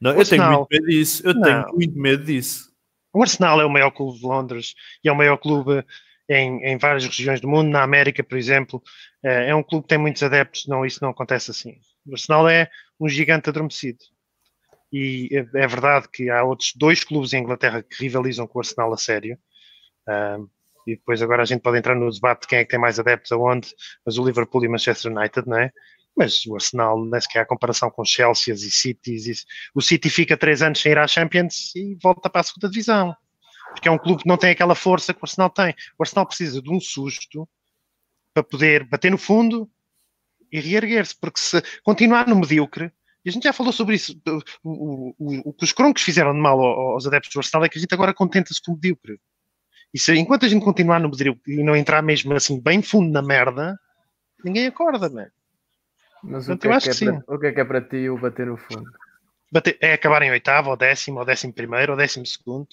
Não, 0.00 0.10
eu 0.12 0.24
tenho 0.24 0.42
Arsenal- 0.42 0.58
muito 0.60 0.68
medo 0.70 0.86
disso. 0.86 1.22
Eu 1.26 1.34
Não. 1.34 1.42
tenho 1.42 1.74
muito 1.74 1.98
medo 1.98 2.24
disso. 2.24 2.70
O 3.12 3.22
Arsenal 3.22 3.60
é 3.60 3.64
o 3.64 3.70
maior 3.70 3.90
clube 3.90 4.18
de 4.18 4.24
Londres 4.26 4.74
e 5.02 5.08
é 5.08 5.12
o 5.12 5.16
maior 5.16 5.36
clube 5.38 5.84
em, 6.28 6.62
em 6.64 6.76
várias 6.78 7.04
regiões 7.04 7.40
do 7.40 7.48
mundo. 7.48 7.68
Na 7.70 7.82
América, 7.82 8.22
por 8.22 8.36
exemplo, 8.36 8.82
é, 9.22 9.50
é 9.50 9.54
um 9.54 9.62
clube 9.62 9.84
que 9.84 9.88
tem 9.88 9.98
muitos 9.98 10.22
adeptos. 10.22 10.66
Não, 10.66 10.84
isso 10.84 10.98
não 11.02 11.10
acontece 11.10 11.50
assim. 11.50 11.78
O 12.06 12.12
Arsenal 12.12 12.46
é 12.48 12.68
um 13.00 13.08
gigante 13.08 13.48
adormecido. 13.48 13.98
E 14.98 15.28
é, 15.30 15.64
é 15.64 15.66
verdade 15.66 16.08
que 16.10 16.30
há 16.30 16.42
outros 16.42 16.72
dois 16.74 17.04
clubes 17.04 17.34
em 17.34 17.42
Inglaterra 17.42 17.82
que 17.82 18.02
rivalizam 18.02 18.46
com 18.46 18.58
o 18.58 18.62
Arsenal 18.62 18.94
a 18.94 18.96
sério. 18.96 19.38
E 20.86 20.96
depois 20.96 21.20
agora 21.20 21.42
a 21.42 21.44
gente 21.44 21.60
pode 21.60 21.76
entrar 21.76 21.94
no 21.94 22.10
debate 22.10 22.42
de 22.42 22.46
quem 22.46 22.60
é 22.60 22.64
que 22.64 22.70
tem 22.70 22.80
mais 22.80 22.98
adeptos 22.98 23.30
aonde, 23.30 23.74
mas 24.06 24.16
o 24.16 24.24
Liverpool 24.24 24.64
e 24.64 24.68
Manchester 24.68 25.12
United, 25.12 25.46
não 25.46 25.58
é? 25.58 25.70
Mas 26.16 26.46
o 26.46 26.54
Arsenal, 26.54 27.04
nem 27.04 27.20
sequer 27.20 27.40
há 27.40 27.44
comparação 27.44 27.90
com 27.90 28.06
Chelsea 28.06 28.54
e 28.54 28.96
e- 29.06 29.32
O 29.74 29.82
City 29.82 30.08
fica 30.08 30.34
três 30.34 30.62
anos 30.62 30.80
sem 30.80 30.92
ir 30.92 30.98
à 30.98 31.06
Champions 31.06 31.76
e 31.76 31.94
volta 32.02 32.30
para 32.30 32.40
a 32.40 32.44
segunda 32.44 32.70
divisão. 32.70 33.14
Porque 33.72 33.88
é 33.88 33.90
um 33.90 33.98
clube 33.98 34.22
que 34.22 34.28
não 34.28 34.38
tem 34.38 34.50
aquela 34.50 34.74
força 34.74 35.12
que 35.12 35.20
o 35.20 35.24
Arsenal 35.26 35.50
tem. 35.50 35.74
O 35.98 36.02
Arsenal 36.02 36.24
precisa 36.24 36.62
de 36.62 36.70
um 36.70 36.80
susto 36.80 37.46
para 38.32 38.42
poder 38.42 38.84
bater 38.84 39.10
no 39.10 39.18
fundo 39.18 39.68
e 40.50 40.58
reerguer-se. 40.58 41.14
Porque 41.20 41.38
se 41.38 41.60
continuar 41.82 42.26
no 42.26 42.36
medíocre, 42.36 42.90
e 43.26 43.28
a 43.28 43.32
gente 43.32 43.42
já 43.42 43.52
falou 43.52 43.72
sobre 43.72 43.96
isso, 43.96 44.16
o, 44.62 44.70
o- 44.70 45.14
o- 45.18 45.50
o 45.50 45.52
que 45.52 45.64
os 45.64 45.72
croncos 45.72 46.02
fizeram 46.02 46.32
de 46.32 46.38
mal 46.38 46.60
ao- 46.60 46.92
aos 46.92 47.06
adeptos 47.06 47.32
do 47.34 47.40
Arsenal 47.40 47.64
é 47.64 47.68
que 47.68 47.76
a 47.76 47.80
gente 47.80 47.92
agora 47.92 48.14
contenta-se 48.14 48.62
com 48.62 48.70
o 48.72 48.74
medíocre. 48.76 49.20
E 49.92 49.98
se, 49.98 50.14
enquanto 50.14 50.46
a 50.46 50.48
gente 50.48 50.64
continuar 50.64 51.00
no 51.00 51.08
medíocre 51.10 51.54
e 51.60 51.64
não 51.64 51.74
entrar 51.74 52.00
mesmo 52.02 52.32
assim 52.34 52.60
bem 52.60 52.80
fundo 52.82 53.10
na 53.10 53.20
merda, 53.22 53.78
ninguém 54.44 54.66
acorda, 54.66 55.08
né? 55.08 55.30
Mas 56.22 56.44
o 56.44 56.56
Portanto, 56.56 56.60
que, 56.62 56.66
eu 56.68 56.72
é 56.72 56.76
acho 56.76 56.86
que, 56.98 57.04
é 57.04 57.12
que 57.12 57.20
para, 57.20 57.34
o 57.34 57.38
que 57.40 57.46
é 57.46 57.52
que 57.52 57.60
é 57.60 57.64
para 57.64 57.80
ti 57.80 58.08
o 58.08 58.18
bater 58.18 58.46
no 58.46 58.56
fundo? 58.56 58.90
bater, 59.50 59.76
é 59.80 59.92
acabar 59.94 60.22
em 60.22 60.30
oitavo, 60.30 60.70
ou 60.70 60.76
décimo, 60.76 61.18
ou 61.18 61.24
décimo 61.24 61.52
primeiro, 61.52 61.92
ou 61.92 61.98
décimo 61.98 62.24
segundo. 62.26 62.68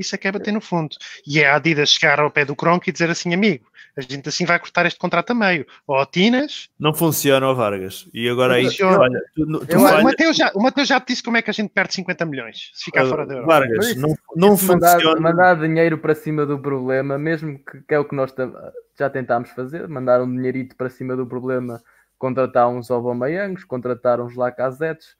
Isso 0.00 0.14
é 0.14 0.18
que 0.18 0.28
é 0.28 0.32
bater 0.32 0.52
no 0.52 0.60
fundo. 0.60 0.96
E 1.26 1.40
é 1.40 1.48
a 1.50 1.56
Adidas 1.56 1.90
chegar 1.90 2.20
ao 2.20 2.30
pé 2.30 2.44
do 2.44 2.54
Cronk 2.56 2.88
e 2.88 2.92
dizer 2.92 3.10
assim, 3.10 3.32
amigo, 3.34 3.66
a 3.96 4.00
gente 4.00 4.28
assim 4.28 4.44
vai 4.44 4.58
cortar 4.58 4.86
este 4.86 4.98
contrato 4.98 5.30
a 5.30 5.34
meio. 5.34 5.66
Ou 5.86 5.98
atinas... 5.98 6.68
Não 6.78 6.92
funciona, 6.92 7.46
ó 7.48 7.54
Vargas. 7.54 8.08
E 8.12 8.28
agora 8.28 8.54
aí, 8.54 8.66
olha, 8.82 9.22
tu, 9.34 9.46
tu 9.66 9.76
O 9.76 9.80
falha- 9.80 10.02
Mateus, 10.02 10.36
já, 10.36 10.50
o 10.54 10.60
Mateus 10.62 10.88
já 10.88 11.00
te 11.00 11.08
disse 11.08 11.22
como 11.22 11.36
é 11.36 11.42
que 11.42 11.50
a 11.50 11.52
gente 11.54 11.70
perde 11.70 11.94
50 11.94 12.24
milhões 12.26 12.70
se 12.74 12.84
ficar 12.86 13.04
uh, 13.04 13.08
fora 13.08 13.26
da 13.26 13.34
Europa. 13.34 13.52
Vargas, 13.52 13.86
isso- 13.88 14.00
não, 14.00 14.14
não 14.34 14.54
Isso 14.54 14.66
funciona. 14.66 15.20
mandar 15.20 15.54
dinheiro 15.60 15.98
para 15.98 16.14
cima 16.14 16.44
do 16.44 16.58
problema, 16.58 17.16
mesmo 17.18 17.58
que, 17.58 17.80
que 17.82 17.94
é 17.94 17.98
o 17.98 18.04
que 18.04 18.14
nós 18.14 18.34
já 18.98 19.08
tentámos 19.08 19.50
fazer, 19.50 19.86
mandar 19.88 20.20
um 20.22 20.30
dinheirito 20.34 20.74
para 20.76 20.90
cima 20.90 21.14
do 21.16 21.26
problema, 21.26 21.80
contratar 22.18 22.68
uns 22.68 22.90
Aubameyangos, 22.90 23.64
contratar 23.64 24.20
uns 24.20 24.34
Lacazettes, 24.34 25.16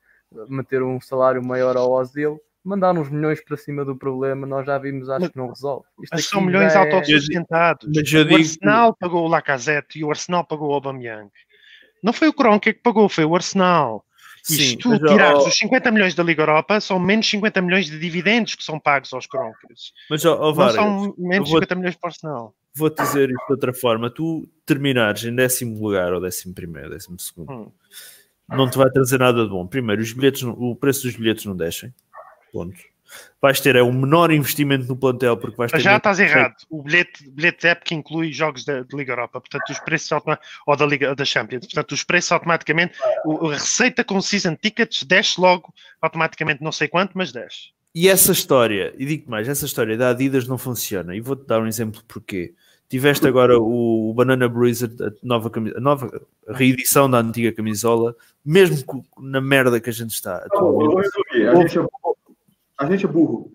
meter 0.49 0.83
um 0.83 1.01
salário 1.01 1.45
maior 1.45 1.77
ao 1.77 1.93
Ozil, 1.93 2.41
mandar 2.65 2.97
uns 2.97 3.11
milhões 3.11 3.43
para 3.45 3.57
cima 3.57 3.85
do 3.85 3.95
problema, 3.97 4.47
nós 4.47 4.65
já 4.67 4.79
vimos, 4.79 5.09
acho 5.11 5.21
Mas- 5.21 5.31
que 5.31 5.37
não 5.37 5.49
resolve. 5.49 5.85
Isto 6.03 6.15
Mas 6.15 6.25
são 6.27 6.41
milhões 6.41 6.75
é- 6.75 6.79
autossustentados. 6.79 7.89
Mas 7.95 8.13
eu 8.13 8.23
O 8.23 8.25
digo- 8.25 8.37
Arsenal 8.37 8.97
pagou 8.99 9.25
o 9.25 9.29
Lacazette 9.29 9.99
e 9.99 10.05
o 10.05 10.11
Arsenal 10.11 10.45
pagou 10.45 10.71
o 10.71 10.75
Aubameyang. 10.75 11.31
Não 12.03 12.13
foi 12.13 12.29
o 12.29 12.33
Kroenke 12.33 12.73
que 12.73 12.81
pagou, 12.81 13.09
foi 13.09 13.25
o 13.25 13.35
Arsenal. 13.35 14.05
E 14.43 14.53
se 14.55 14.69
Sim, 14.71 14.77
tu 14.77 14.99
tirares 14.99 15.41
ó, 15.43 15.49
os 15.49 15.57
50 15.57 15.91
milhões 15.91 16.15
da 16.15 16.23
Liga 16.23 16.43
Europa, 16.43 16.79
são 16.81 16.99
menos 16.99 17.29
50 17.31 17.63
milhões 17.63 17.87
de 17.87 17.99
dividendos 17.99 18.55
que 18.55 18.63
são 18.63 18.79
pagos 18.79 19.11
aos 19.15 19.27
Kroenkes. 19.27 19.93
mas, 20.11 20.23
ó, 20.25 20.35
ó, 20.37 20.47
Não 20.49 20.55
Vargas, 20.55 20.75
são 20.75 21.15
menos 21.17 21.49
vou- 21.49 21.59
50 21.61 21.75
milhões 21.75 21.97
para 21.97 22.09
o 22.09 22.11
Arsenal. 22.11 22.55
vou-te 22.77 23.03
dizer 23.03 23.31
isto 23.31 23.47
de 23.47 23.53
outra 23.53 23.73
forma. 23.73 24.11
Tu 24.11 24.47
terminares 24.67 25.25
em 25.25 25.35
décimo 25.35 25.81
lugar 25.83 26.13
ou 26.13 26.21
décimo 26.21 26.53
primeiro, 26.55 26.91
décimo 26.91 27.19
segundo, 27.19 27.51
Hum. 27.53 27.73
não 28.51 28.69
te 28.69 28.77
vai 28.77 28.91
trazer 28.91 29.19
nada 29.19 29.43
de 29.45 29.49
bom. 29.49 29.67
Primeiro, 29.67 30.03
os 30.03 30.13
bilhetes, 30.13 30.43
o 30.43 30.75
preço 30.77 31.05
dos 31.05 31.17
bilhetes 31.17 31.47
não 31.47 31.57
descem. 31.57 31.95
Ponto. 32.55 32.79
Vais 33.43 33.61
ter 33.61 33.75
é 33.75 33.83
um 33.83 33.93
menor 33.93 34.31
investimento 34.31 34.87
no 34.87 34.97
plantel 34.97 35.37
porque 35.37 35.57
vais 35.57 35.73
ter 35.73 35.79
Mas 35.79 35.85
já 35.85 35.97
estás 35.97 36.21
errado. 36.21 36.55
O 36.71 36.83
bilhete, 36.83 37.29
bilhete 37.29 37.63
de 37.63 37.69
época 37.69 37.95
inclui 37.95 38.33
jogos 38.33 38.65
da, 38.65 38.83
de 38.83 38.97
Liga 38.97 39.13
Europa, 39.13 39.41
portanto, 39.41 39.71
os 39.71 39.81
preços 39.81 40.11
ou 40.67 40.77
da 40.77 40.87
Liga 40.87 41.15
da 41.17 41.25
Champions, 41.25 41.67
portanto, 41.67 41.93
os 41.93 42.05
preços 42.05 42.31
automaticamente, 42.31 42.95
o, 43.25 43.49
a 43.49 43.55
receita 43.55 44.05
com 44.05 44.21
season 44.21 44.55
tickets 44.55 45.03
desce 45.03 45.41
logo 45.41 45.75
automaticamente, 46.01 46.63
não 46.63 46.71
sei 46.73 46.87
quanto, 46.87 47.13
mas 47.15 47.33
desce. 47.33 47.75
E 47.93 48.09
essa 48.09 48.31
história, 48.31 48.95
e 48.97 49.05
digo 49.05 49.29
mais, 49.29 49.49
essa 49.49 49.67
história 49.67 49.97
da 49.97 50.11
Adidas 50.11 50.47
não 50.49 50.57
funciona. 50.57 51.15
E 51.15 51.21
vou-te 51.21 51.47
dar 51.47 51.61
um 51.61 51.67
exemplo 51.67 52.03
porquê. 52.07 52.55
Tiveste 52.89 53.27
agora 53.27 53.59
o, 53.59 54.11
o 54.11 54.15
Banana 54.15 54.49
Bruiser, 54.49 54.91
a 55.01 55.11
nova, 55.23 55.51
a 55.77 55.81
nova 55.81 56.23
reedição 56.49 57.11
da 57.11 57.19
antiga 57.19 57.53
camisola, 57.53 58.15
mesmo 58.45 59.05
na 59.19 59.41
merda 59.41 59.81
que 59.81 59.91
a 59.91 59.93
gente 59.93 60.11
está 60.11 60.41
Tá 60.41 60.61
bom, 60.61 61.01
eu 61.33 61.51
atualmente. 61.51 62.04
A 62.79 62.87
gente 62.87 63.05
é, 63.05 63.09
burro. 63.09 63.53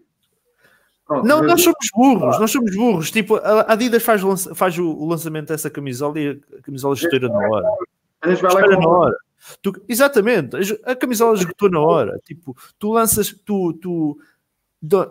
Pronto, 1.06 1.26
Não, 1.26 1.42
nós 1.42 1.64
somos 1.64 1.90
burros, 1.94 2.40
nós 2.40 2.52
somos 2.52 2.76
burros. 2.76 3.12
Tipo, 3.12 3.38
a 3.38 3.74
Adidas 3.74 4.04
faz, 4.04 4.22
faz 4.56 4.78
o, 4.78 5.06
lançamento 5.08 5.48
dessa 5.48 5.70
camisola 5.70 6.20
e 6.20 6.42
a 6.58 6.62
camisola 6.62 6.94
estoura 6.94 7.28
na 7.28 7.40
hora. 7.40 7.68
A 8.22 8.30
gente 8.30 8.42
vai 8.42 8.54
lá 8.54 8.62
Espera 8.62 8.80
na 8.80 8.88
hora. 8.88 9.16
Tu- 9.62 9.82
exatamente, 9.88 10.56
a 10.84 10.96
camisola 10.96 11.36
esgotou 11.36 11.70
na 11.70 11.80
hora. 11.80 12.20
Tipo, 12.26 12.56
tu 12.78 12.92
lanças, 12.92 13.34
tu, 13.44 13.74
tu, 13.74 14.20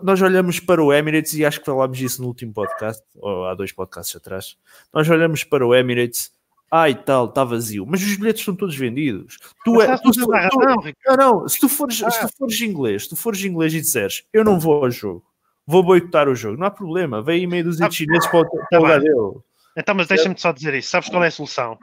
nós 0.01 0.21
olhamos 0.21 0.59
para 0.59 0.83
o 0.83 0.93
Emirates 0.93 1.33
e 1.33 1.43
acho 1.43 1.59
que 1.59 1.65
falámos 1.65 1.99
isso 1.99 2.21
no 2.21 2.27
último 2.27 2.53
podcast, 2.53 3.03
ou 3.17 3.45
há 3.45 3.53
dois 3.53 3.71
podcasts 3.71 4.15
atrás. 4.15 4.57
Nós 4.93 5.09
olhamos 5.09 5.43
para 5.43 5.65
o 5.65 5.75
Emirates, 5.75 6.31
ai 6.71 6.95
tal, 6.95 7.25
está 7.25 7.43
vazio, 7.43 7.85
mas 7.87 8.01
os 8.01 8.15
bilhetes 8.15 8.41
estão 8.41 8.55
todos 8.55 8.75
vendidos. 8.75 9.37
Tu, 9.65 9.81
é, 9.81 9.97
tu, 9.97 10.11
dar 10.27 10.49
tu- 10.49 10.79
Ricardo. 10.81 11.17
não, 11.17 11.41
não, 11.41 11.47
se 11.47 11.59
tu 11.59 11.67
fores, 11.69 11.97
se 11.97 12.05
Ah. 12.05 12.11
tu 12.27 12.37
fores 12.37 12.61
inglês, 12.61 13.03
se 13.03 13.09
tu 13.09 13.15
fores 13.15 13.43
inglês 13.43 13.73
e 13.73 13.81
disseres 13.81 14.23
eu 14.33 14.43
não 14.43 14.59
vou 14.59 14.83
ao 14.83 14.91
jogo, 14.91 15.23
vou 15.65 15.83
boicotar 15.83 16.27
o 16.29 16.35
jogo, 16.35 16.57
não 16.57 16.67
há 16.67 16.71
problema, 16.71 17.21
vem 17.21 17.41
aí 17.41 17.47
meio 17.47 17.63
dos 17.63 17.81
Ah, 17.81 17.89
chineses 17.89 18.27
para 18.27 18.39
o, 18.41 18.49
para 18.49 18.59
o 18.59 18.67
tá 18.69 18.77
lugar 18.79 18.99
bem. 19.01 19.09
dele. 19.11 19.39
Então, 19.77 19.95
mas 19.95 20.07
deixa-me 20.07 20.37
só 20.37 20.51
dizer 20.51 20.73
isso. 20.73 20.89
Sabes 20.89 21.09
qual 21.09 21.23
é 21.23 21.27
a 21.27 21.31
solução? 21.31 21.77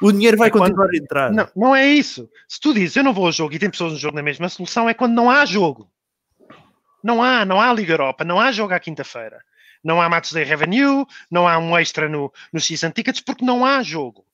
O 0.00 0.10
dinheiro 0.12 0.36
vai 0.36 0.48
É 0.48 0.50
quando- 0.50 0.62
continuar 0.64 0.88
a 0.90 0.96
entrar. 0.96 1.32
Não, 1.32 1.48
não 1.54 1.76
é 1.76 1.86
isso. 1.86 2.28
Se 2.48 2.60
tu 2.60 2.74
dizes 2.74 2.96
eu 2.96 3.04
não 3.04 3.12
vou 3.14 3.26
ao 3.26 3.32
jogo 3.32 3.54
e 3.54 3.58
tem 3.58 3.70
pessoas 3.70 3.92
no 3.92 3.98
jogo 3.98 4.16
na 4.16 4.22
mesma, 4.22 4.46
a 4.46 4.48
solução 4.48 4.88
é 4.88 4.94
quando 4.94 5.14
não 5.14 5.30
há 5.30 5.44
jogo. 5.46 5.88
Não 7.02 7.22
há, 7.22 7.44
não 7.44 7.60
há 7.60 7.72
Liga 7.72 7.92
Europa, 7.94 8.24
não 8.24 8.38
há 8.40 8.52
jogo 8.52 8.74
à 8.74 8.80
quinta-feira. 8.80 9.40
Não 9.82 10.00
há 10.00 10.08
Match 10.08 10.32
Day 10.32 10.44
Revenue, 10.44 11.04
não 11.30 11.48
há 11.48 11.58
um 11.58 11.76
extra 11.76 12.08
no, 12.08 12.32
no 12.52 12.60
Season 12.60 12.90
Tickets, 12.90 13.20
porque 13.20 13.44
não 13.44 13.64
há 13.64 13.82
jogo. 13.82 14.24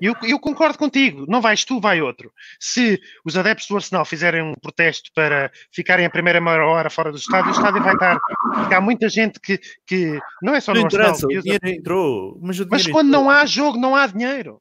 Eu, 0.00 0.14
eu 0.22 0.38
concordo 0.38 0.78
contigo, 0.78 1.26
não 1.28 1.40
vais 1.40 1.64
tu, 1.64 1.80
vai 1.80 2.00
outro. 2.00 2.32
Se 2.58 3.00
os 3.24 3.36
adeptos 3.36 3.66
do 3.66 3.76
Arsenal 3.76 4.04
fizerem 4.04 4.42
um 4.42 4.54
protesto 4.54 5.10
para 5.14 5.50
ficarem 5.72 6.06
a 6.06 6.10
primeira 6.10 6.40
meia 6.40 6.64
hora 6.64 6.88
fora 6.88 7.10
do 7.10 7.18
estádio, 7.18 7.50
o 7.50 7.54
estádio 7.54 7.82
vai 7.82 7.94
estar. 7.94 8.18
Porque 8.54 8.74
há 8.74 8.80
muita 8.80 9.08
gente 9.08 9.38
que, 9.40 9.58
que 9.86 10.18
não 10.42 10.54
é 10.54 10.60
só 10.60 10.72
Não 10.72 10.82
no 10.82 10.86
Arsenal, 10.86 11.16
o 11.16 11.42
dinheiro 11.42 11.68
entrou. 11.68 12.38
Mas, 12.40 12.60
o 12.60 12.66
mas 12.70 12.82
dinheiro 12.82 12.92
quando 12.92 13.08
entrou. 13.08 13.24
não 13.24 13.30
há 13.30 13.46
jogo, 13.46 13.78
não 13.78 13.96
há 13.96 14.06
dinheiro. 14.06 14.60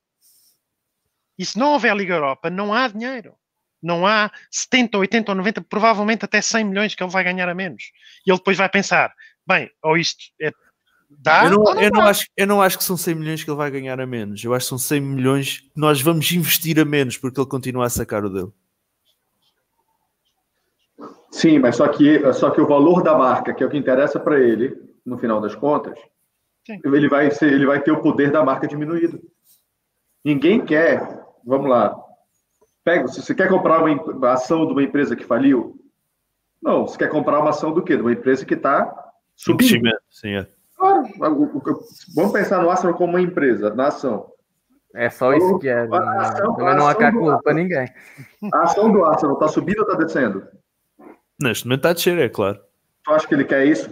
E 1.37 1.45
se 1.45 1.57
não 1.57 1.73
houver 1.73 1.95
Liga 1.95 2.13
Europa, 2.13 2.49
não 2.49 2.73
há 2.73 2.87
dinheiro. 2.87 3.35
Não 3.81 4.07
há 4.07 4.31
70, 4.49 4.97
80 4.97 5.31
ou 5.31 5.35
90, 5.35 5.61
provavelmente 5.63 6.23
até 6.23 6.41
100 6.41 6.63
milhões 6.63 6.95
que 6.95 7.03
ele 7.03 7.11
vai 7.11 7.21
ganhar 7.21 7.49
a 7.49 7.53
menos. 7.53 7.91
E 8.25 8.31
ele 8.31 8.37
depois 8.37 8.57
vai 8.57 8.69
pensar: 8.69 9.13
bem, 9.45 9.69
ou 9.81 9.97
isto 9.97 10.23
é. 10.41 10.51
Dá? 11.09 11.45
eu, 11.45 11.51
não, 11.51 11.63
não 11.63 11.81
eu, 11.81 11.91
não 11.91 12.01
acho, 12.01 12.25
eu 12.35 12.47
não 12.47 12.61
acho 12.61 12.77
que 12.77 12.83
são 12.83 12.97
100 12.97 13.15
milhões 13.15 13.43
que 13.43 13.49
ele 13.49 13.57
vai 13.57 13.69
ganhar 13.69 13.99
a 13.99 14.05
menos. 14.05 14.43
Eu 14.43 14.53
acho 14.53 14.65
que 14.65 14.69
são 14.69 14.77
100 14.77 15.01
milhões 15.01 15.59
que 15.59 15.71
nós 15.75 16.01
vamos 16.01 16.31
investir 16.31 16.79
a 16.79 16.85
menos 16.85 17.17
porque 17.17 17.39
ele 17.39 17.47
continua 17.47 17.85
a 17.85 17.89
sacar 17.89 18.25
o 18.25 18.29
dele. 18.29 18.51
Sim, 21.31 21.59
mas 21.59 21.75
só 21.75 21.87
que, 21.87 22.33
só 22.33 22.51
que 22.51 22.61
o 22.61 22.67
valor 22.67 23.01
da 23.01 23.17
marca, 23.17 23.53
que 23.53 23.63
é 23.63 23.65
o 23.65 23.69
que 23.69 23.77
interessa 23.77 24.19
para 24.19 24.39
ele, 24.39 24.79
no 25.05 25.17
final 25.17 25.41
das 25.41 25.55
contas, 25.55 25.97
Sim. 26.65 26.79
ele 26.83 27.09
vai, 27.09 27.31
ser, 27.31 27.51
ele 27.51 27.65
vai 27.65 27.81
ter 27.81 27.91
o 27.91 28.01
poder 28.01 28.31
da 28.31 28.43
marca 28.43 28.67
diminuído. 28.67 29.19
Ninguém 30.23 30.63
quer, 30.63 31.25
vamos 31.43 31.69
lá, 31.69 31.95
pega, 32.83 33.07
se 33.07 33.21
você 33.21 33.33
quer 33.33 33.49
comprar 33.49 33.83
uma 33.83 34.31
ação 34.31 34.65
de 34.65 34.73
uma 34.73 34.83
empresa 34.83 35.15
que 35.15 35.25
faliu, 35.25 35.79
não, 36.61 36.87
você 36.87 36.97
quer 36.97 37.09
comprar 37.09 37.39
uma 37.39 37.49
ação 37.49 37.73
do 37.73 37.83
quê? 37.83 37.95
De 37.95 38.01
uma 38.01 38.13
empresa 38.13 38.45
que 38.45 38.53
está 38.53 39.02
subindo. 39.35 39.64
Investimento, 39.64 40.01
sim, 40.10 40.35
é. 40.35 40.47
Claro, 40.76 41.03
vamos 42.15 42.31
pensar 42.34 42.61
no 42.61 42.69
Arsenal 42.69 42.95
como 42.95 43.14
uma 43.14 43.22
empresa, 43.22 43.73
na 43.73 43.88
ação. 43.88 44.30
É 44.93 45.10
só 45.10 45.34
isso 45.34 45.57
que 45.60 45.68
é. 45.69 45.88
A 45.91 46.22
ação- 46.22 46.55
Também 46.55 46.76
não 46.76 46.85
a 46.88 46.91
há 46.91 46.95
cá 46.95 47.07
ação 47.07 47.19
do- 47.19 47.26
culpa 47.26 47.41
para 47.43 47.53
ninguém. 47.53 47.88
A 48.53 48.61
ação 48.64 48.91
do 48.91 49.03
Arsenal 49.05 49.35
está 49.35 49.47
subindo 49.47 49.80
ou 49.80 49.85
está 49.85 49.97
descendo? 49.97 50.45
Neste 51.41 51.65
momento 51.65 51.80
está 51.80 51.89
a 51.89 51.93
descer, 51.93 52.18
é 52.19 52.30
claro. 52.30 52.60
Tu 53.03 53.11
acha 53.11 53.27
que 53.27 53.34
ele 53.34 53.45
quer 53.45 53.65
isso? 53.65 53.89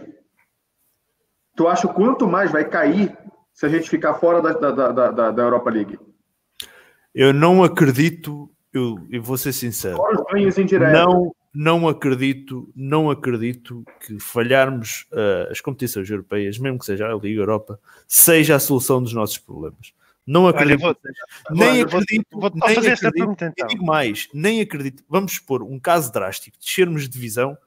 Tu 1.55 1.67
acha 1.67 1.87
quanto 1.87 2.27
mais 2.27 2.51
vai 2.51 2.65
cair 2.67 3.17
se 3.53 3.65
a 3.65 3.69
gente 3.69 3.89
ficar 3.89 4.13
fora 4.15 4.41
da, 4.41 4.53
da, 4.53 4.71
da, 4.91 5.11
da- 5.11 5.31
da 5.31 5.43
Europa 5.43 5.69
League? 5.69 5.99
Eu 7.13 7.33
não 7.33 7.63
acredito, 7.63 8.49
eu, 8.73 8.95
eu 9.11 9.21
vou 9.21 9.37
ser 9.37 9.51
sincero, 9.53 9.97
Fora 9.97 10.15
os 10.15 10.23
ganhos 10.31 10.57
indiretos. 10.57 10.93
não, 10.93 11.33
não 11.53 11.87
acredito, 11.87 12.71
não 12.75 13.09
acredito 13.09 13.83
que 14.05 14.19
falharmos 14.19 15.05
ah, 15.11 15.47
as 15.51 15.59
competições 15.61 16.09
europeias, 16.09 16.57
mesmo 16.57 16.79
que 16.79 16.85
seja 16.85 17.07
a 17.11 17.15
Liga 17.15 17.41
Europa, 17.41 17.79
seja 18.07 18.55
a 18.55 18.59
solução 18.59 19.01
dos 19.03 19.13
nossos 19.13 19.37
problemas. 19.37 19.93
Não 20.25 20.43
Olha, 20.43 20.51
acredito. 20.55 20.79
vou, 20.81 20.95
nem 21.51 21.83
vou- 21.83 21.89
vou- 21.91 21.99
acredito. 21.99 22.27
vou-te 22.31 22.53
nem 22.59 22.75
fazer 22.75 22.91
acredito- 22.93 23.11
pergunta 23.17 23.45
então. 23.47 23.67
digo 23.67 23.85
mais, 23.85 24.29
nem 24.33 24.61
acredito. 24.61 25.03
Vamos 25.09 25.33
supor 25.33 25.63
um 25.63 25.79
caso 25.79 26.11
drástico, 26.13 26.57
descermos 26.59 27.03
de 27.03 27.09
divisão, 27.09 27.57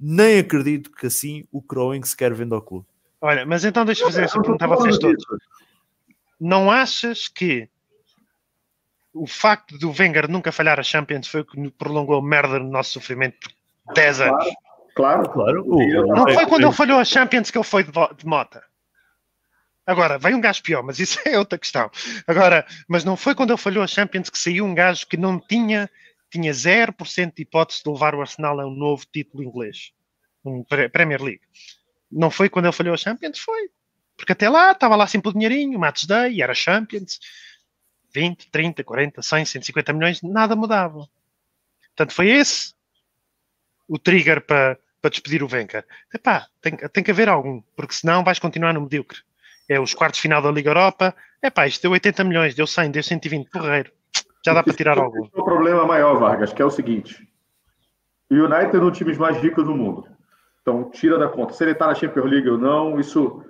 nem 0.00 0.38
acredito 0.40 0.90
que 0.90 1.06
assim 1.06 1.44
o 1.52 1.62
Crowing 1.62 2.02
se 2.02 2.16
quer 2.16 2.32
vender 2.34 2.54
ao 2.54 2.62
clube. 2.62 2.86
Olha, 3.20 3.46
mas 3.46 3.64
então 3.64 3.84
deixa 3.84 4.02
eu 4.02 4.06
fazer 4.08 4.24
esta 4.24 4.40
pergunta 4.40 4.64
a 4.64 4.68
vocês 4.68 4.98
todos. 4.98 5.24
Não 6.40 6.70
achas 6.70 7.28
que 7.28 7.68
o 9.14 9.26
facto 9.26 9.76
do 9.78 9.90
Wenger 9.90 10.28
nunca 10.30 10.50
falhar 10.52 10.78
a 10.80 10.82
Champions 10.82 11.26
foi 11.28 11.40
o 11.42 11.44
que 11.44 11.70
prolongou 11.72 12.18
a 12.18 12.22
merda 12.22 12.58
no 12.58 12.70
nosso 12.70 12.92
sofrimento 12.92 13.38
por 13.84 13.94
10 13.94 14.20
anos? 14.22 14.44
Claro. 14.94 15.28
Claro, 15.30 15.64
o- 15.66 16.06
Não 16.06 16.24
foi 16.34 16.46
quando 16.46 16.64
ele 16.64 16.72
falhou 16.72 16.98
a 16.98 17.04
Champions 17.04 17.50
que 17.50 17.56
ele 17.58 17.64
foi 17.64 17.82
de, 17.84 17.90
de 17.90 18.26
mota. 18.26 18.62
Agora, 19.86 20.16
veio 20.18 20.36
um 20.36 20.40
gajo 20.40 20.62
pior, 20.62 20.82
mas 20.82 20.98
isso 20.98 21.18
é 21.26 21.38
outra 21.38 21.58
questão. 21.58 21.90
Agora, 22.26 22.64
mas 22.88 23.04
não 23.04 23.16
foi 23.16 23.34
quando 23.34 23.50
ele 23.50 23.58
falhou 23.58 23.82
a 23.82 23.86
Champions 23.86 24.30
que 24.30 24.38
saiu 24.38 24.64
um 24.64 24.74
gajo 24.74 25.06
que 25.06 25.16
não 25.16 25.40
tinha, 25.40 25.90
tinha 26.30 26.52
0% 26.52 27.34
de 27.34 27.42
hipótese 27.42 27.82
de 27.84 27.90
levar 27.90 28.14
o 28.14 28.20
Arsenal 28.20 28.60
a 28.60 28.66
um 28.66 28.70
novo 28.74 29.04
título 29.12 29.42
inglês, 29.42 29.92
um 30.44 30.62
Pre- 30.62 30.88
Premier 30.88 31.20
League. 31.22 31.40
Não 32.10 32.30
foi 32.30 32.48
quando 32.48 32.66
ele 32.66 32.72
falhou 32.72 32.94
a 32.94 32.98
Champions? 32.98 33.38
Foi. 33.38 33.70
Porque 34.16 34.32
até 34.32 34.48
lá 34.48 34.72
estava 34.72 34.94
lá 34.94 35.06
sempre 35.06 35.30
o 35.30 35.32
dinheirinho, 35.32 35.76
o 35.76 35.80
Match 35.80 36.04
Day, 36.04 36.34
e 36.34 36.42
era 36.42 36.54
Champions. 36.54 37.18
20, 38.14 38.50
30, 38.50 38.84
40, 38.84 39.22
100, 39.22 39.44
150 39.44 39.92
milhões, 39.92 40.22
nada 40.22 40.54
mudava. 40.54 41.08
Portanto, 41.88 42.14
foi 42.14 42.28
esse 42.28 42.74
o 43.88 43.98
trigger 43.98 44.40
para 44.40 44.78
para 45.02 45.10
despedir 45.10 45.42
o 45.42 45.48
Wenger. 45.52 45.84
Epá, 46.14 46.46
tem, 46.60 46.76
tem 46.76 47.02
que 47.02 47.10
haver 47.10 47.28
algum, 47.28 47.60
porque 47.76 47.92
senão 47.92 48.22
vais 48.22 48.38
continuar 48.38 48.72
no 48.72 48.82
medíocre. 48.82 49.18
É 49.68 49.80
os 49.80 49.92
quartos 49.92 50.20
final 50.20 50.40
da 50.40 50.50
Liga 50.50 50.70
Europa. 50.70 51.14
Epá, 51.42 51.66
isto 51.66 51.82
deu 51.82 51.90
80 51.90 52.22
milhões, 52.22 52.54
deu 52.54 52.68
100, 52.68 52.92
deu 52.92 53.02
120, 53.02 53.50
porreiro. 53.50 53.90
Já 54.46 54.54
dá 54.54 54.62
para 54.62 54.72
tirar 54.72 54.98
algum. 54.98 55.24
É 55.24 55.40
o 55.40 55.44
problema 55.44 55.84
maior, 55.84 56.16
Vargas, 56.18 56.52
que 56.52 56.62
é 56.62 56.64
o 56.64 56.70
seguinte. 56.70 57.28
O 58.30 58.34
United 58.34 58.76
é 58.76 58.78
um 58.78 58.88
dos 58.88 58.96
times 58.96 59.18
mais 59.18 59.36
ricos 59.38 59.64
do 59.64 59.74
mundo. 59.74 60.06
Então, 60.62 60.88
tira 60.90 61.18
da 61.18 61.28
conta. 61.28 61.52
Se 61.52 61.64
ele 61.64 61.72
está 61.72 61.88
na 61.88 61.94
Champions 61.94 62.30
League 62.30 62.48
ou 62.48 62.56
não, 62.56 62.98
isso 63.00 63.44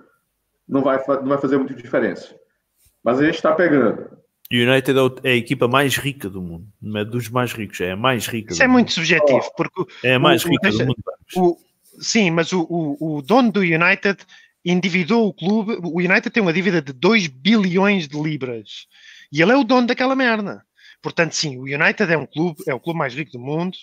não 0.67 0.83
vai, 0.83 0.99
não 1.07 1.29
vai 1.29 1.39
fazer 1.39 1.59
muita 1.59 1.75
diferença. 1.75 2.35
Mas 3.05 3.21
a 3.21 3.25
gente 3.25 3.35
está 3.35 3.55
pegando. 3.55 4.19
O 4.53 4.55
United 4.55 4.99
é 5.25 5.33
a 5.33 5.37
equipa 5.37 5.67
mais 5.67 5.97
rica 5.97 6.29
do 6.29 6.43
mundo. 6.43 6.67
Não 6.81 7.01
é 7.01 7.05
dos 7.05 7.29
mais 7.31 7.53
ricos, 7.53 7.81
é 7.81 7.93
a 7.93 7.97
mais 7.97 8.27
rica. 8.27 8.53
Isso 8.53 8.63
é 8.63 8.69
muito 8.69 8.93
subjetivo, 8.93 9.51
porque 9.57 9.87
é 10.05 10.15
a 10.15 10.19
mais 10.19 10.45
o, 10.45 10.49
rica 10.49 10.69
o, 10.69 10.73
do 10.73 10.79
mundo. 10.87 11.05
O, 11.35 11.59
sim, 11.99 12.31
mas 12.31 12.53
o, 12.53 12.67
o, 12.69 13.23
dono 13.23 13.51
do 13.51 13.61
United 13.61 14.19
endividou 14.63 15.27
o 15.27 15.33
clube. 15.33 15.79
O 15.83 16.01
United 16.01 16.29
tem 16.29 16.43
uma 16.43 16.53
dívida 16.53 16.83
de 16.83 16.93
2 16.93 17.29
bilhões 17.29 18.07
de 18.07 18.21
libras. 18.21 18.87
E 19.33 19.41
ele 19.41 19.53
é 19.53 19.57
o 19.57 19.65
dono 19.65 19.87
daquela 19.87 20.15
merda. 20.15 20.63
Portanto, 21.01 21.33
sim, 21.33 21.57
o 21.57 21.63
United 21.63 22.13
é 22.13 22.19
um 22.19 22.27
clube, 22.27 22.63
é 22.69 22.75
o 22.75 22.81
clube 22.81 22.99
mais 22.99 23.15
rico 23.15 23.33
do 23.33 23.41
mundo 23.41 23.77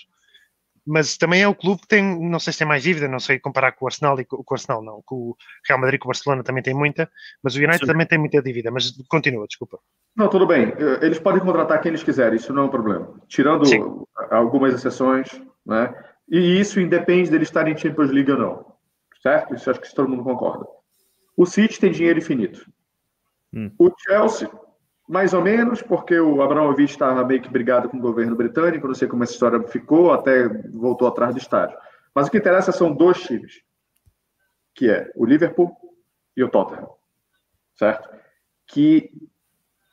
mas 0.89 1.17
também 1.17 1.43
é 1.43 1.47
o 1.47 1.53
clube 1.53 1.81
que 1.81 1.87
tem, 1.87 2.03
não 2.19 2.39
sei 2.39 2.51
se 2.51 2.59
tem 2.59 2.67
mais 2.67 2.81
dívida, 2.81 3.07
não 3.07 3.19
sei 3.19 3.39
comparar 3.39 3.73
com 3.73 3.85
o 3.85 3.87
Arsenal 3.87 4.19
e 4.19 4.25
com, 4.25 4.43
com 4.43 4.53
o 4.53 4.55
Arsenal, 4.55 4.81
não, 4.81 5.03
com 5.05 5.15
o 5.15 5.37
Real 5.67 5.79
Madrid, 5.79 5.99
com 5.99 6.07
o 6.07 6.09
Barcelona 6.09 6.43
também 6.43 6.63
tem 6.63 6.73
muita, 6.73 7.09
mas 7.43 7.55
o 7.55 7.59
United 7.59 7.79
Sim. 7.79 7.85
também 7.85 8.07
tem 8.07 8.17
muita 8.17 8.41
dívida, 8.41 8.71
mas 8.71 8.91
continua, 9.07 9.45
desculpa. 9.45 9.79
Não, 10.15 10.27
tudo 10.27 10.47
bem, 10.47 10.73
eles 11.01 11.19
podem 11.19 11.41
contratar 11.41 11.79
quem 11.79 11.89
eles 11.89 12.01
quiserem, 12.01 12.37
isso 12.37 12.51
não 12.51 12.63
é 12.63 12.65
um 12.65 12.69
problema, 12.69 13.13
tirando 13.27 13.65
Sim. 13.65 14.03
algumas 14.31 14.73
exceções, 14.73 15.27
né, 15.63 15.93
e 16.27 16.59
isso 16.59 16.79
independe 16.79 17.29
deles 17.29 17.47
estarem 17.47 17.73
em 17.73 17.77
Champions 17.77 18.09
League 18.09 18.31
ou 18.31 18.37
não, 18.37 18.65
certo? 19.21 19.53
Isso 19.53 19.69
acho 19.69 19.79
que 19.79 19.93
todo 19.93 20.09
mundo 20.09 20.23
concorda. 20.23 20.65
O 21.37 21.45
City 21.45 21.79
tem 21.79 21.91
dinheiro 21.91 22.19
infinito. 22.19 22.65
Hum. 23.53 23.71
O 23.79 23.91
Chelsea 23.97 24.49
mais 25.09 25.33
ou 25.33 25.41
menos, 25.41 25.81
porque 25.81 26.19
o 26.19 26.39
Abramovich 26.39 26.91
estava 26.91 27.25
meio 27.25 27.41
que 27.41 27.49
brigado 27.49 27.89
com 27.89 27.97
o 27.97 28.01
governo 28.01 28.35
britânico, 28.35 28.87
não 28.87 28.93
sei 28.93 29.07
como 29.07 29.23
essa 29.23 29.33
história 29.33 29.59
ficou, 29.67 30.13
até 30.13 30.47
voltou 30.47 31.07
atrás 31.07 31.33
do 31.33 31.39
estádio. 31.39 31.75
Mas 32.13 32.27
o 32.27 32.31
que 32.31 32.37
interessa 32.37 32.71
são 32.71 32.93
dois 32.93 33.19
times, 33.19 33.63
que 34.75 34.87
é 34.87 35.11
o 35.15 35.25
Liverpool 35.25 35.75
e 36.37 36.43
o 36.43 36.47
Tottenham, 36.47 36.87
certo? 37.75 38.07
Que 38.67 39.11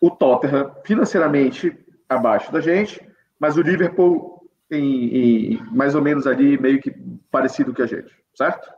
o 0.02 0.10
Tottenham 0.10 0.74
financeiramente 0.84 1.74
abaixo 2.06 2.52
da 2.52 2.60
gente, 2.60 3.00
mas 3.40 3.56
o 3.56 3.62
Liverpool 3.62 4.46
em, 4.70 5.54
em 5.54 5.62
mais 5.72 5.94
ou 5.94 6.02
menos 6.02 6.26
ali 6.26 6.60
meio 6.60 6.78
que 6.78 6.90
parecido 7.30 7.72
com 7.72 7.82
a 7.82 7.86
gente, 7.86 8.14
certo? 8.34 8.70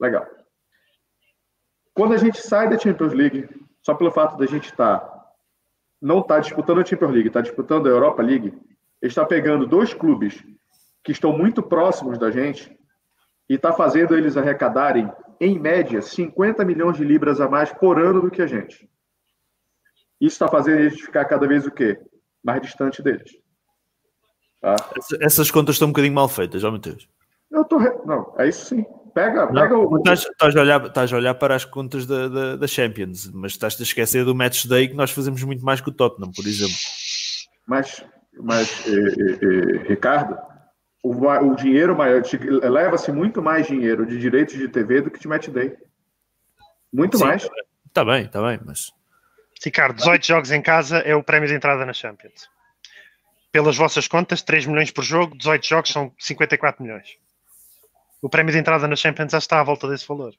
Legal. 0.00 0.26
Quando 1.94 2.14
a 2.14 2.18
gente 2.18 2.40
sai 2.42 2.68
da 2.68 2.76
Champions 2.76 3.12
League, 3.12 3.48
só 3.80 3.94
pelo 3.94 4.10
fato 4.10 4.36
da 4.36 4.44
gente 4.44 4.64
estar 4.64 4.98
tá 4.98 5.17
não 6.00 6.20
está 6.20 6.38
disputando 6.38 6.80
a 6.80 6.84
Champions 6.84 7.12
League, 7.12 7.28
está 7.28 7.40
disputando 7.40 7.86
a 7.86 7.90
Europa 7.90 8.22
League, 8.22 8.52
está 9.02 9.24
pegando 9.24 9.66
dois 9.66 9.92
clubes 9.92 10.42
que 11.02 11.12
estão 11.12 11.36
muito 11.36 11.62
próximos 11.62 12.18
da 12.18 12.30
gente 12.30 12.76
e 13.48 13.54
está 13.54 13.72
fazendo 13.72 14.16
eles 14.16 14.36
arrecadarem, 14.36 15.10
em 15.40 15.58
média, 15.58 16.02
50 16.02 16.64
milhões 16.64 16.96
de 16.96 17.04
libras 17.04 17.40
a 17.40 17.48
mais 17.48 17.72
por 17.72 17.98
ano 17.98 18.20
do 18.20 18.30
que 18.30 18.42
a 18.42 18.46
gente. 18.46 18.88
Isso 20.20 20.34
está 20.34 20.48
fazendo 20.48 20.80
eles 20.80 21.00
ficar 21.00 21.24
cada 21.24 21.46
vez 21.46 21.66
o 21.66 21.70
quê? 21.70 21.98
Mais 22.42 22.60
distante 22.60 23.02
deles. 23.02 23.30
Tá? 24.60 24.74
Essas 25.20 25.50
contas 25.50 25.76
estão 25.76 25.88
um 25.88 25.92
bocadinho 25.92 26.14
mal 26.14 26.28
feitas, 26.28 26.60
já, 26.60 26.70
Matheus. 26.70 27.08
Eu 27.50 27.64
tô. 27.64 27.78
Re... 27.78 27.90
Não, 28.04 28.34
é 28.36 28.48
isso 28.48 28.66
sim. 28.66 28.84
Pega, 29.18 29.46
não, 29.46 29.62
pega 29.62 29.76
o. 29.76 29.96
Estás, 29.96 30.20
estás, 30.20 30.54
a 30.54 30.60
olhar, 30.60 30.86
estás 30.86 31.12
a 31.12 31.16
olhar 31.16 31.34
para 31.34 31.56
as 31.56 31.64
contas 31.64 32.06
da, 32.06 32.28
da, 32.28 32.56
da 32.56 32.66
Champions, 32.68 33.28
mas 33.32 33.50
estás 33.52 33.76
a 33.80 33.82
esquecer 33.82 34.24
do 34.24 34.32
match 34.32 34.66
day 34.66 34.86
que 34.86 34.94
nós 34.94 35.10
fazemos 35.10 35.42
muito 35.42 35.64
mais 35.64 35.80
que 35.80 35.88
o 35.88 35.92
Tottenham, 35.92 36.30
por 36.30 36.46
exemplo. 36.46 36.76
Mas, 37.66 38.04
mas 38.40 38.86
eh, 38.86 38.92
eh, 38.92 39.38
eh, 39.42 39.88
Ricardo, 39.88 40.38
o, 41.02 41.12
o 41.12 41.56
dinheiro 41.56 41.96
maior, 41.96 42.22
leva-se 42.62 43.10
muito 43.10 43.42
mais 43.42 43.66
dinheiro 43.66 44.06
de 44.06 44.20
direitos 44.20 44.56
de 44.56 44.68
TV 44.68 45.00
do 45.00 45.10
que 45.10 45.18
de 45.18 45.26
match 45.26 45.48
day. 45.48 45.76
Muito 46.92 47.18
Sim, 47.18 47.24
mais. 47.24 47.50
Está 47.88 48.04
bem, 48.04 48.26
está 48.26 48.40
bem, 48.40 48.60
mas. 48.64 48.92
Ricardo, 49.64 49.96
18 49.96 50.24
jogos 50.24 50.52
em 50.52 50.62
casa 50.62 50.98
é 50.98 51.16
o 51.16 51.24
prémio 51.24 51.48
de 51.48 51.56
entrada 51.56 51.84
na 51.84 51.92
Champions. 51.92 52.48
Pelas 53.50 53.76
vossas 53.76 54.06
contas, 54.06 54.42
3 54.42 54.66
milhões 54.66 54.92
por 54.92 55.02
jogo, 55.02 55.36
18 55.36 55.66
jogos 55.66 55.90
são 55.90 56.12
54 56.16 56.80
milhões 56.84 57.18
o 58.20 58.28
prémio 58.28 58.52
de 58.52 58.58
entrada 58.58 58.86
na 58.88 58.96
Champions 58.96 59.32
já 59.32 59.38
está 59.38 59.60
à 59.60 59.62
volta 59.62 59.88
desse 59.88 60.06
valor. 60.06 60.34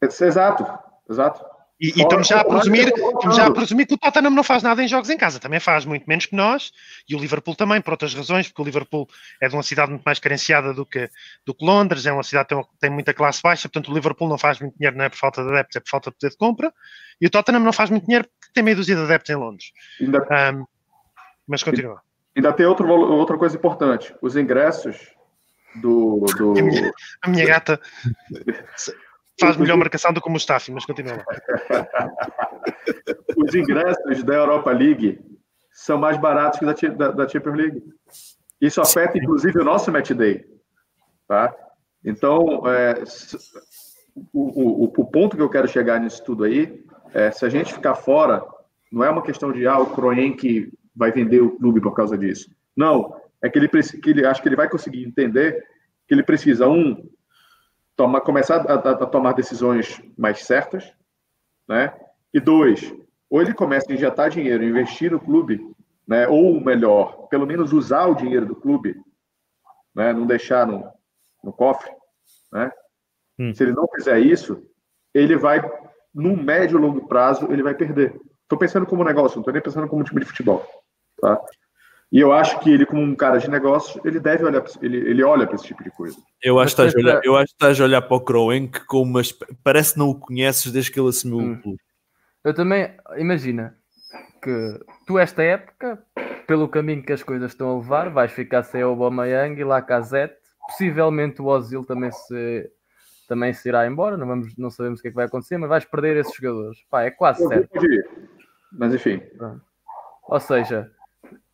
Exato, 0.00 0.66
exato. 1.08 1.52
E, 1.82 1.88
e 1.98 2.02
estamos, 2.02 2.28
já 2.28 2.40
a 2.40 2.44
presumir, 2.44 2.86
estamos 2.86 3.36
já 3.36 3.46
a 3.46 3.50
presumir 3.50 3.88
que 3.88 3.94
o 3.94 3.98
Tottenham 3.98 4.30
não 4.30 4.44
faz 4.44 4.62
nada 4.62 4.84
em 4.84 4.86
jogos 4.86 5.10
em 5.10 5.16
casa, 5.16 5.40
também 5.40 5.58
faz 5.58 5.84
muito 5.84 6.04
menos 6.06 6.26
que 6.26 6.36
nós, 6.36 6.70
e 7.08 7.16
o 7.16 7.18
Liverpool 7.18 7.56
também, 7.56 7.80
por 7.80 7.90
outras 7.90 8.14
razões, 8.14 8.46
porque 8.46 8.62
o 8.62 8.64
Liverpool 8.64 9.08
é 9.40 9.48
de 9.48 9.54
uma 9.56 9.64
cidade 9.64 9.90
muito 9.90 10.04
mais 10.04 10.20
carenciada 10.20 10.72
do 10.72 10.86
que, 10.86 11.10
do 11.44 11.52
que 11.52 11.64
Londres, 11.64 12.06
é 12.06 12.12
uma 12.12 12.22
cidade 12.22 12.48
que 12.50 12.54
tem, 12.54 12.64
tem 12.82 12.90
muita 12.90 13.12
classe 13.12 13.42
baixa, 13.42 13.68
portanto 13.68 13.90
o 13.90 13.94
Liverpool 13.94 14.28
não 14.28 14.38
faz 14.38 14.60
muito 14.60 14.78
dinheiro, 14.78 14.96
não 14.96 15.04
é 15.04 15.08
por 15.08 15.18
falta 15.18 15.42
de 15.42 15.50
adeptos, 15.50 15.74
é 15.74 15.80
por 15.80 15.88
falta 15.88 16.10
de 16.10 16.16
poder 16.18 16.30
de 16.30 16.36
compra, 16.36 16.72
e 17.20 17.26
o 17.26 17.30
Tottenham 17.30 17.60
não 17.60 17.72
faz 17.72 17.90
muito 17.90 18.04
dinheiro 18.04 18.28
porque 18.38 18.52
tem 18.54 18.62
meia 18.62 18.76
dúzia 18.76 18.94
de 18.94 19.02
adeptos 19.02 19.30
em 19.30 19.36
Londres. 19.36 19.72
Ainda, 20.00 20.20
um, 20.54 20.64
mas 21.48 21.64
continua. 21.64 22.00
Ainda 22.36 22.52
tem 22.52 22.64
outro, 22.64 22.88
outra 22.88 23.36
coisa 23.36 23.56
importante, 23.56 24.14
os 24.22 24.36
ingressos 24.36 25.12
do. 25.76 26.24
do... 26.36 26.58
A, 26.58 26.62
minha, 26.62 26.92
a, 27.22 27.28
minha, 27.28 27.46
gata 27.46 27.80
faz 29.40 29.56
melhor 29.56 29.76
marcação 29.76 30.12
do 30.12 30.20
que 30.20 30.28
o 30.28 30.32
Mustafi, 30.32 30.70
mas 30.72 30.84
continua 30.84 31.16
lá. 31.16 31.88
Os 33.36 33.54
ingressos 33.54 34.22
da 34.24 34.34
Europa 34.34 34.70
League 34.70 35.20
são 35.72 35.98
mais 35.98 36.18
baratos 36.18 36.58
que 36.58 36.66
da, 36.66 36.74
da, 36.94 37.10
da 37.12 37.28
Champions 37.28 37.56
League. 37.56 37.82
Isso 38.60 38.80
afeta, 38.80 39.18
inclusive, 39.18 39.58
o 39.58 39.64
nosso 39.64 39.90
match 39.90 40.12
day. 40.12 40.44
Tá? 41.26 41.54
Então, 42.04 42.62
é, 42.66 43.02
o, 44.32 44.84
o, 44.84 44.92
o, 44.96 45.04
ponto 45.04 45.36
que 45.36 45.42
eu 45.42 45.50
quero 45.50 45.66
chegar 45.66 45.98
nisso 45.98 46.22
tudo 46.22 46.44
aí 46.44 46.84
é 47.12 47.30
se 47.30 47.44
a 47.44 47.48
gente 47.48 47.72
ficar 47.72 47.94
fora, 47.94 48.44
não 48.90 49.02
é 49.02 49.10
uma 49.10 49.22
questão 49.22 49.52
de 49.52 49.66
ah, 49.66 49.78
o 49.78 49.94
Kroenke 49.94 50.72
vai 50.94 51.10
vender 51.10 51.40
o 51.40 51.56
clube 51.56 51.80
por 51.80 51.94
causa 51.94 52.16
disso. 52.16 52.50
Não, 52.76 53.14
é 53.42 53.50
que 53.50 53.58
ele, 53.58 53.68
que 53.68 54.10
ele 54.10 54.26
acho 54.26 54.40
que 54.40 54.48
ele 54.48 54.56
vai 54.56 54.68
conseguir 54.68 55.04
entender 55.04 55.62
que 56.06 56.14
ele 56.14 56.22
precisa, 56.22 56.68
um, 56.68 57.08
tomar, 57.96 58.20
começar 58.20 58.56
a, 58.68 58.74
a, 58.74 58.90
a 58.90 59.06
tomar 59.06 59.32
decisões 59.32 60.00
mais 60.16 60.44
certas, 60.44 60.92
né? 61.68 61.94
E 62.32 62.40
dois, 62.40 62.94
ou 63.28 63.40
ele 63.40 63.54
começa 63.54 63.90
a 63.90 63.94
injetar 63.94 64.30
dinheiro, 64.30 64.64
investir 64.64 65.10
no 65.10 65.20
clube, 65.20 65.60
né? 66.06 66.28
Ou 66.28 66.60
melhor, 66.60 67.28
pelo 67.28 67.46
menos 67.46 67.72
usar 67.72 68.06
o 68.06 68.14
dinheiro 68.14 68.46
do 68.46 68.56
clube, 68.56 68.94
né? 69.94 70.12
Não 70.12 70.26
deixar 70.26 70.66
no, 70.66 70.90
no 71.42 71.52
cofre, 71.52 71.90
né? 72.52 72.70
Hum. 73.38 73.54
Se 73.54 73.62
ele 73.62 73.72
não 73.72 73.88
fizer 73.88 74.18
isso, 74.20 74.62
ele 75.14 75.36
vai, 75.36 75.60
no 76.14 76.36
médio 76.36 76.78
e 76.78 76.80
longo 76.80 77.08
prazo, 77.08 77.50
ele 77.50 77.62
vai 77.62 77.74
perder. 77.74 78.14
Estou 78.42 78.58
pensando 78.58 78.86
como 78.86 79.04
negócio, 79.04 79.36
não 79.36 79.42
estou 79.42 79.52
nem 79.52 79.62
pensando 79.62 79.88
como 79.88 80.04
time 80.04 80.20
de 80.20 80.26
futebol, 80.26 80.64
tá? 81.20 81.40
E 82.12 82.20
eu 82.20 82.30
acho 82.30 82.60
que 82.60 82.70
ele, 82.70 82.84
como 82.84 83.00
um 83.00 83.16
cara 83.16 83.38
de 83.38 83.48
negócios, 83.48 83.98
ele 84.04 84.20
deve 84.20 84.44
olhar, 84.44 84.62
ele, 84.82 84.98
ele 84.98 85.24
olha 85.24 85.46
para 85.46 85.54
esse 85.54 85.64
tipo 85.64 85.82
de 85.82 85.90
coisa. 85.90 86.14
Eu 86.42 86.60
acho, 86.60 86.76
que 86.76 86.82
estás, 86.82 86.94
olhar, 86.94 87.20
eu 87.24 87.34
acho 87.34 87.46
que 87.46 87.52
estás 87.54 87.80
a 87.80 87.84
olhar 87.84 88.02
para 88.02 88.16
o 88.16 88.20
Kroenk 88.20 88.84
com 88.84 89.00
uma. 89.00 89.22
Parece 89.64 89.94
que 89.94 89.98
não 89.98 90.10
o 90.10 90.14
conheces 90.14 90.70
desde 90.70 90.90
que 90.90 91.00
ele 91.00 91.08
assumiu 91.08 91.38
hum. 91.38 91.52
o 91.54 91.62
clube. 91.62 91.80
Eu 92.44 92.52
também, 92.52 92.90
imagina 93.16 93.74
que 94.42 94.80
tu, 95.06 95.18
esta 95.18 95.42
época, 95.42 96.04
pelo 96.46 96.68
caminho 96.68 97.02
que 97.02 97.14
as 97.14 97.22
coisas 97.22 97.52
estão 97.52 97.70
a 97.70 97.78
levar, 97.78 98.10
vais 98.10 98.30
ficar 98.30 98.62
sem 98.62 98.84
o 98.84 98.88
Aubameyang 98.88 99.58
e 99.58 99.64
Lacazette. 99.64 100.36
Possivelmente 100.66 101.40
o 101.40 101.46
Ozil 101.46 101.82
também 101.82 102.12
se, 102.12 102.70
também 103.26 103.54
se 103.54 103.70
irá 103.70 103.86
embora. 103.86 104.18
Não, 104.18 104.26
vamos, 104.26 104.54
não 104.58 104.70
sabemos 104.70 104.98
o 104.98 105.02
que 105.02 105.08
é 105.08 105.10
que 105.12 105.16
vai 105.16 105.24
acontecer, 105.24 105.56
mas 105.56 105.70
vais 105.70 105.84
perder 105.86 106.18
esses 106.18 106.34
jogadores. 106.34 106.78
Pá, 106.90 107.04
é 107.04 107.10
quase 107.10 107.46
certo. 107.48 107.70
Mas 108.70 108.94
enfim. 108.94 109.22
Ou 110.28 110.40
seja, 110.40 110.90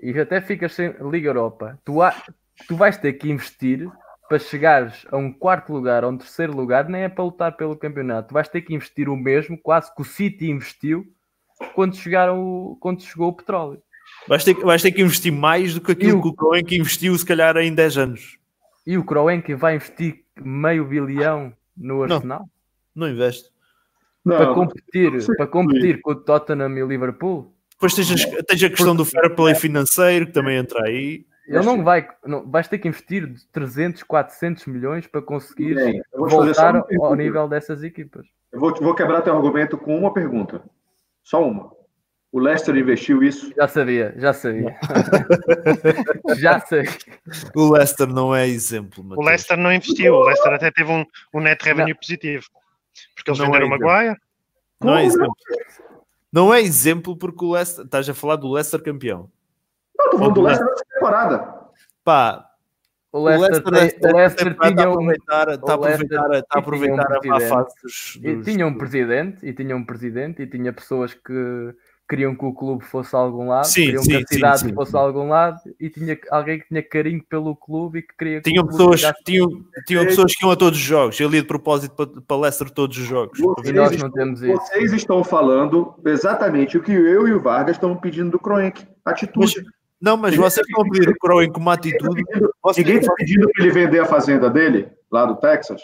e 0.01 0.19
até 0.19 0.41
ficas 0.41 0.73
sem 0.73 0.95
Liga 1.11 1.29
Europa, 1.29 1.79
tu, 1.85 2.03
há, 2.03 2.15
tu 2.67 2.77
vais 2.77 2.97
ter 2.97 3.15
que 3.15 3.31
investir 3.31 3.91
para 4.29 4.39
chegares 4.39 5.07
a 5.11 5.17
um 5.17 5.33
quarto 5.33 5.73
lugar 5.73 6.05
ou 6.05 6.13
um 6.13 6.19
terceiro 6.19 6.55
lugar, 6.55 6.89
nem 6.89 7.03
é 7.03 7.09
para 7.09 7.25
lutar 7.25 7.57
pelo 7.57 7.77
campeonato. 7.77 8.29
Tu 8.29 8.35
vais 8.35 8.49
ter 8.49 8.61
que 8.61 8.75
investir 8.75 9.09
o 9.09 9.17
mesmo, 9.17 9.57
quase 9.57 9.93
que 9.95 10.03
o 10.03 10.05
City 10.05 10.51
investiu 10.51 11.07
quando, 11.75 11.97
chegaram, 11.97 12.77
quando 12.81 13.03
chegou 13.03 13.29
o 13.29 13.33
petróleo. 13.33 13.83
Vais 14.27 14.45
ter, 14.45 14.55
vais 14.55 14.83
ter 14.83 14.93
que 14.93 15.03
investir 15.03 15.33
mais 15.33 15.75
do 15.75 15.81
que 15.81 15.93
aquilo 15.93 16.19
o, 16.19 16.23
que 16.23 16.29
o 16.29 16.35
Kroenke 16.35 16.77
investiu, 16.77 17.17
se 17.17 17.25
calhar, 17.25 17.57
em 17.57 17.75
10 17.75 17.99
anos. 17.99 18.39
E 18.87 18.99
o 18.99 19.05
Kroenke 19.05 19.55
vai 19.55 19.77
investir 19.77 20.25
meio 20.37 20.85
bilhão 20.85 21.53
no 21.77 22.03
Arsenal? 22.03 22.41
Não, 22.95 23.07
não 23.07 23.13
investe. 23.13 23.51
Para 24.25 24.53
competir, 24.53 25.27
para 25.37 25.47
competir 25.47 26.01
com 26.03 26.11
o 26.11 26.15
Tottenham 26.15 26.77
e 26.77 26.83
o 26.83 26.89
Liverpool? 26.89 27.55
Depois 27.79 27.95
tens, 27.95 28.11
a, 28.11 28.43
tens 28.43 28.65
a 28.65 28.71
questão 28.71 28.97
do 28.97 29.05
fair 29.05 29.37
play 29.37 29.55
financeiro 29.55 30.27
que 30.27 30.33
também 30.33 30.57
entra 30.57 30.85
aí. 30.85 31.25
Ele 31.47 31.65
não 31.65 31.83
vai, 31.83 32.07
não, 32.27 32.51
vais 32.51 32.67
ter 32.67 32.79
que 32.79 32.89
investir 32.89 33.33
300, 33.53 34.03
400 34.03 34.67
milhões 34.67 35.07
para 35.07 35.23
conseguir 35.23 35.77
Bem, 35.77 36.03
voltar 36.13 36.85
ao 37.01 37.15
nível 37.15 37.49
dessas 37.49 37.83
equipas. 37.83 38.27
Eu 38.53 38.59
vou, 38.59 38.75
vou 38.75 38.95
quebrar 38.95 39.23
teu 39.23 39.35
argumento 39.35 39.79
com 39.79 39.97
uma 39.97 40.13
pergunta. 40.13 40.61
Só 41.23 41.43
uma. 41.47 41.73
O 42.33 42.41
Leicester 42.41 42.77
investiu 42.77 43.23
isso. 43.23 43.51
Já 43.57 43.69
sabia, 43.69 44.13
já 44.19 44.35
sabia. 44.35 44.77
já 46.37 46.61
sabia. 46.61 46.91
O 47.55 47.73
Leicester 47.73 48.07
não 48.09 48.35
é 48.35 48.47
exemplo. 48.47 49.03
O 49.03 49.07
Mateus. 49.07 49.27
Leicester 49.27 49.57
não 49.57 49.73
investiu, 49.73 50.15
o 50.15 50.25
Leicester 50.25 50.53
até 50.53 50.71
teve 50.71 50.91
um, 50.91 51.07
um 51.33 51.41
net 51.41 51.65
revenue 51.65 51.95
positivo. 51.95 52.45
Porque 53.15 53.31
eles 53.31 53.39
Não 53.39 53.47
venderam 53.47 53.67
é 53.67 53.69
o 53.69 53.71
Maguire. 53.71 54.17
Não 54.83 54.97
é 54.97 55.05
exemplo. 55.07 55.35
Não 56.33 56.53
é 56.53 56.61
exemplo 56.61 57.17
porque 57.17 57.45
o 57.45 57.53
Leicester. 57.53 57.85
Estás 57.85 58.09
a 58.09 58.15
falar 58.15 58.37
do 58.37 58.51
Leicester 58.53 58.83
campeão. 58.83 59.31
Não, 59.97 60.11
tô 60.11 60.19
falando 60.19 60.35
do 60.35 60.43
Leicester 60.43 60.67
nessa 60.69 60.85
temporada. 60.95 61.59
Pá, 62.05 62.45
O 63.13 63.21
o 63.21 63.25
Leicester, 63.25 63.51
Leicester, 63.51 63.73
tem- 63.73 63.83
nesta 63.83 64.09
o 64.09 64.17
Leicester 64.17 64.55
tinha 64.59 64.69
está 64.71 64.85
a 64.85 64.89
um, 64.89 64.93
aproveitar, 64.93 65.49
está 65.49 65.73
a 65.73 65.77
o 65.77 65.81
Leicester 65.81 66.19
aproveitar, 66.19 66.39
está 66.39 66.39
a 66.39 66.41
tinha 66.41 66.59
um 66.59 66.61
aproveitar 66.61 67.17
a 67.17 67.27
má 67.29 67.41
fase 67.41 67.75
dos, 67.83 68.17
e 68.23 68.37
dos- 68.37 68.45
tinha 68.45 68.67
um 68.67 68.79
presidente 68.79 69.47
e 69.47 69.53
tinha 69.55 69.77
um 69.77 69.85
presidente 69.85 70.43
e 70.43 70.47
tinha 70.47 70.73
pessoas 70.73 71.15
que 71.15 71.75
queriam 72.09 72.35
que 72.35 72.45
o 72.45 72.53
clube 72.55 72.85
fosse 72.85 73.15
a 73.15 73.19
algum 73.19 73.49
lado, 73.49 73.67
Sim, 73.67 73.83
queriam 73.87 74.03
sim, 74.03 74.09
que 74.11 74.17
a 74.17 74.27
cidade 74.27 74.61
sim, 74.61 74.73
fosse 74.73 74.93
sim. 74.93 74.97
a 74.97 75.01
algum 75.01 75.29
lado 75.29 75.61
e 75.79 75.91
tinha 75.91 76.19
alguém 76.31 76.59
que 76.59 76.69
tinha 76.69 76.83
carinho 76.83 77.23
pelo 77.29 77.55
clube 77.55 77.99
e 77.99 78.03
que 78.03 78.17
queria 78.17 78.41
que 78.41 78.51
Tinham 78.51 78.65
o 78.65 78.69
clube 78.69 78.93
pessoas, 78.93 79.15
tinham, 79.25 79.49
tinham 79.87 80.05
pessoas 80.07 80.35
que 80.35 80.45
iam 80.45 80.51
a 80.51 80.57
todos 80.57 80.79
os 80.79 80.85
jogos. 80.85 81.21
Ele 81.21 81.37
ia 81.37 81.43
de 81.43 81.49
propósito 81.49 81.95
para, 82.27 82.37
Leicester 82.37 82.71
todos 82.71 82.97
os 82.97 83.05
jogos. 83.05 83.39
Vocês 83.39 83.69
E 83.69 83.73
nós 83.73 83.91
estão- 83.91 84.09
não 84.09 84.15
temos 84.15 84.43
isso. 84.43 84.57
Vocês 84.57 84.93
estão 84.93 85.23
falando 85.23 85.95
exatamente 86.07 86.79
o 86.79 86.83
que 86.83 86.93
eu 86.93 87.29
e 87.29 87.33
o 87.35 87.41
Vargas 87.41 87.77
estamos 87.77 88.01
pedindo 88.01 88.31
do 88.31 88.39
Kroenk. 88.39 88.87
Atitude. 89.05 89.65
Não, 90.01 90.17
mas 90.17 90.35
vocês 90.37 90.67
estão 90.67 90.83
a 90.83 90.91
pedir 90.91 91.09
o 91.11 91.53
com 91.53 91.61
uma 91.61 91.75
atitude. 91.75 92.23
Vocês- 92.63 92.87
Ninguém 92.87 93.01
está 93.01 93.13
pedindo 93.15 93.49
para 93.53 93.65
ele 93.65 93.73
vender 93.73 94.01
a 94.01 94.07
fazenda 94.07 94.49
dele, 94.49 94.89
lá 95.11 95.27
do 95.27 95.37
Texas, 95.37 95.83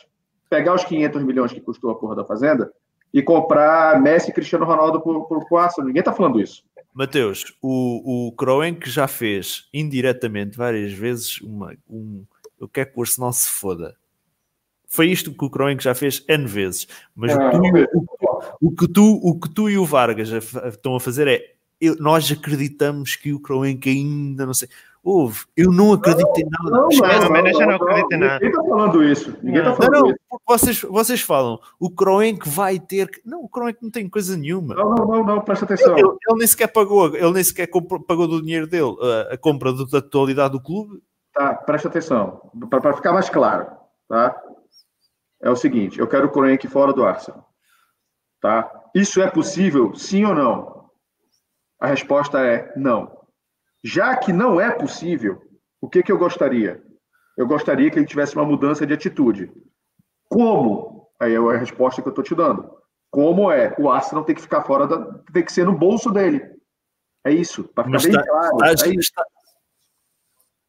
pegar 0.49 0.75
os 0.75 0.85
500 0.85 1.23
milhões 1.23 1.53
que 1.53 1.61
custou 1.61 1.91
a 1.91 1.97
porra 1.97 2.17
da 2.17 2.25
fazenda 2.25 2.71
e 3.15 3.23
comprar 3.23 4.03
Messi 4.03 4.31
e 4.31 4.35
Cristiano 4.35 4.65
Ronaldo 4.67 5.01
por, 5.01 5.27
por, 5.29 5.47
por 5.47 5.57
Arsenal. 5.59 5.87
Ninguém 5.87 6.01
está 6.01 6.13
falando 6.13 6.41
isso. 6.41 6.65
Mateus, 6.93 7.57
o, 7.63 8.27
o 8.29 8.33
Crowen 8.33 8.75
que 8.75 8.91
já 8.91 9.07
fez 9.07 9.69
indiretamente 9.73 10.57
várias 10.59 10.93
vezes 10.93 11.41
uma, 11.41 11.75
um. 11.89 12.25
Eu 12.61 12.69
quero 12.69 12.93
que 12.93 12.99
o 12.99 13.03
Arsenal 13.03 13.33
se 13.33 13.49
foda. 13.49 13.97
Foi 14.89 15.09
isto 15.09 15.33
que 15.33 15.45
o 15.45 15.51
que 15.77 15.85
já 15.85 15.95
fez 15.95 16.25
N 16.29 16.47
vezes. 16.47 16.87
Mas 17.15 17.35
o, 17.35 17.41
Ah, 17.41 17.51
que 17.51 17.57
tu, 17.59 17.67
ok. 17.69 17.87
o, 18.61 18.69
o 18.69 18.73
que 18.75 18.89
tu, 18.89 19.21
o 19.23 19.41
que 19.41 19.49
tu 19.51 19.71
e 19.71 19.79
o 19.79 19.85
Vargas 19.85 20.31
estão 20.31 20.95
a 20.97 21.01
fazer 21.01 21.27
é. 21.29 21.55
eu- 21.81 21.97
nós 21.99 22.31
acreditamos 22.31 23.17
que 23.17 23.33
o 23.33 23.41
que 23.77 23.91
ainda 23.91 24.45
não 24.47 24.55
sei. 24.55 24.69
Houve, 25.07 25.45
eu 25.55 25.71
não 25.71 25.93
acredito 25.93 26.33
em 26.39 26.45
nada. 26.49 26.71
Não, 26.71 26.89
Não, 26.89 27.31
mas 27.31 27.45
eu 27.53 27.59
já 27.61 27.67
não 27.67 27.75
acredito 27.75 28.13
em 28.15 28.19
nada. 28.19 28.35
Ninguém 28.37 28.49
está 28.49 28.63
falando 28.65 29.05
isso. 29.05 29.37
Ninguém 29.43 29.59
está 29.61 29.65
Não, 29.65 29.71
Não, 29.71 29.77
falando 29.77 30.01
não, 30.01 30.07
isso. 30.11 30.19
porque 30.31 30.45
vocês, 30.49 30.81
vocês 30.81 31.21
falam, 31.21 31.61
o 31.79 31.91
Kroenk 31.91 32.49
vai 32.49 32.81
ter 32.81 33.11
que. 33.11 33.21
Não, 33.23 33.43
o 33.45 33.49
Kroenk 33.49 33.79
não 33.83 33.91
tem 33.91 34.09
coisa 34.09 34.35
nenhuma. 34.35 34.75
Não, 34.75 34.95
não, 34.95 35.07
não, 35.07 35.25
não, 35.25 35.41
presta 35.43 35.67
atenção. 35.67 35.93
Ele, 35.99 36.09
ele 36.09 36.39
nem 36.39 36.47
sequer 36.47 36.69
pagou, 36.69 37.15
ele 37.15 37.31
nem 37.33 37.45
sequer 37.45 37.67
comprou- 37.67 38.01
pagou 38.03 38.27
do 38.27 38.41
dinheiro 38.41 38.67
dele 38.67 38.97
a, 39.31 39.35
a 39.35 39.37
compra 39.39 39.75
do- 39.75 39.87
da 39.87 40.01
totalidade 40.01 40.53
do 40.53 40.63
clube. 40.63 41.03
Tá, 41.35 41.53
presta 41.53 41.89
atenção. 41.89 42.51
Para 42.71 42.95
ficar 42.95 43.13
mais 43.13 43.29
claro, 43.29 43.67
tá? 44.09 44.35
É 45.43 45.51
o 45.51 45.57
seguinte, 45.57 45.99
eu 45.99 46.09
quero 46.09 46.29
o 46.29 46.31
Kroenk 46.31 46.67
fora 46.69 46.95
do 46.95 47.05
Arsenal. 47.05 47.47
Tá? 48.41 48.71
Isso 48.95 49.21
é 49.21 49.29
possível, 49.31 49.95
sim 49.95 50.25
ou 50.25 50.35
não? 50.35 50.85
A 51.79 51.89
resposta 51.89 52.39
é 52.41 52.73
não. 52.75 53.13
Já 53.85 54.17
que 54.17 54.33
não 54.33 54.59
é 54.59 54.71
possível, 54.71 55.43
o 55.79 55.89
que, 55.91 56.03
que 56.03 56.11
eu 56.11 56.17
gostaria? 56.17 56.83
Eu 57.37 57.47
gostaria 57.47 57.91
que 57.91 57.99
ele 57.99 58.07
tivesse 58.07 58.35
uma 58.35 58.45
mudança 58.45 58.87
de 58.87 58.95
atitude. 58.95 59.53
Como? 60.27 61.11
Aí 61.21 61.35
é 61.35 61.37
a 61.37 61.59
resposta 61.59 62.01
que 62.01 62.09
eu 62.09 62.11
estou 62.11 62.25
te 62.25 62.35
dando. 62.35 62.73
Como 63.11 63.51
é? 63.53 63.75
O 63.79 63.91
Arsenal 63.91 64.25
tem 64.25 64.35
que 64.35 64.41
ficar 64.41 64.63
fora 64.63 64.87
da. 64.87 65.05
tem 65.33 65.45
que 65.45 65.53
ser 65.53 65.67
no 65.67 65.77
bolso 65.77 66.11
dele. 66.11 66.43
É 67.25 67.31
isso, 67.31 67.65
para 67.65 67.85
ficar 67.85 67.95
Mas 67.97 68.03
bem 68.05 68.13
tá- 68.13 68.25
claro. 68.25 68.57
Tá- 68.57 68.67
É 68.69 68.73
isso. 68.73 68.99
está- 69.01 69.27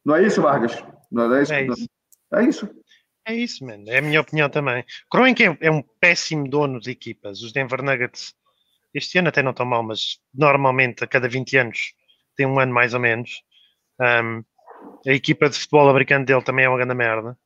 Não 0.04 0.14
é 0.14 0.22
isso, 0.22 0.42
Vargas? 0.42 0.84
Não 1.10 1.34
é 1.34 1.42
isso? 1.42 1.52
É 1.52 1.64
isso. 1.64 1.88
É 2.34 2.42
isso. 2.44 2.70
É 3.28 3.34
isso, 3.34 3.64
mano. 3.66 3.84
É 3.88 3.98
a 3.98 4.02
minha 4.02 4.20
opinião 4.20 4.48
também. 4.48 4.84
Kroenke 5.10 5.44
é, 5.44 5.58
é 5.62 5.70
um 5.70 5.82
péssimo 5.82 6.48
dono 6.48 6.78
de 6.78 6.90
equipas. 6.90 7.42
Os 7.42 7.52
Denver 7.52 7.82
Nuggets, 7.82 8.34
este 8.94 9.18
ano 9.18 9.28
até 9.28 9.42
não 9.42 9.50
estão 9.50 9.66
mal, 9.66 9.82
mas 9.82 10.20
normalmente 10.32 11.02
a 11.02 11.06
cada 11.06 11.28
20 11.28 11.56
anos 11.56 11.94
tem 12.36 12.46
um 12.46 12.58
ano 12.58 12.72
mais 12.72 12.94
ou 12.94 13.00
menos. 13.00 13.42
Um, 14.00 14.44
a 15.06 15.12
equipa 15.12 15.48
de 15.48 15.58
futebol 15.58 15.88
americano 15.88 16.24
dele 16.24 16.42
também 16.42 16.64
é 16.64 16.68
uma 16.68 16.78
grande 16.78 16.94
merda. 16.94 17.36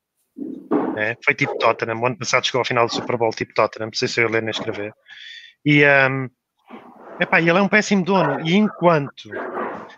É, 0.96 1.16
foi 1.24 1.34
tipo 1.34 1.56
Tottenham. 1.58 2.00
O 2.00 2.06
ano 2.06 2.18
passado 2.18 2.44
chegou 2.44 2.58
ao 2.58 2.64
final 2.64 2.86
do 2.86 2.92
Super 2.92 3.16
Bowl 3.16 3.30
tipo 3.30 3.54
Tottenham. 3.54 3.86
Não 3.86 3.94
sei 3.94 4.08
se 4.08 4.20
eu 4.20 4.28
ler 4.28 4.42
nem 4.42 4.50
escrever. 4.50 4.92
E 5.64 5.84
um, 5.84 6.28
epá, 7.20 7.40
ele 7.40 7.50
é 7.50 7.62
um 7.62 7.68
péssimo 7.68 8.04
dono. 8.04 8.40
E 8.46 8.56
enquanto. 8.56 9.30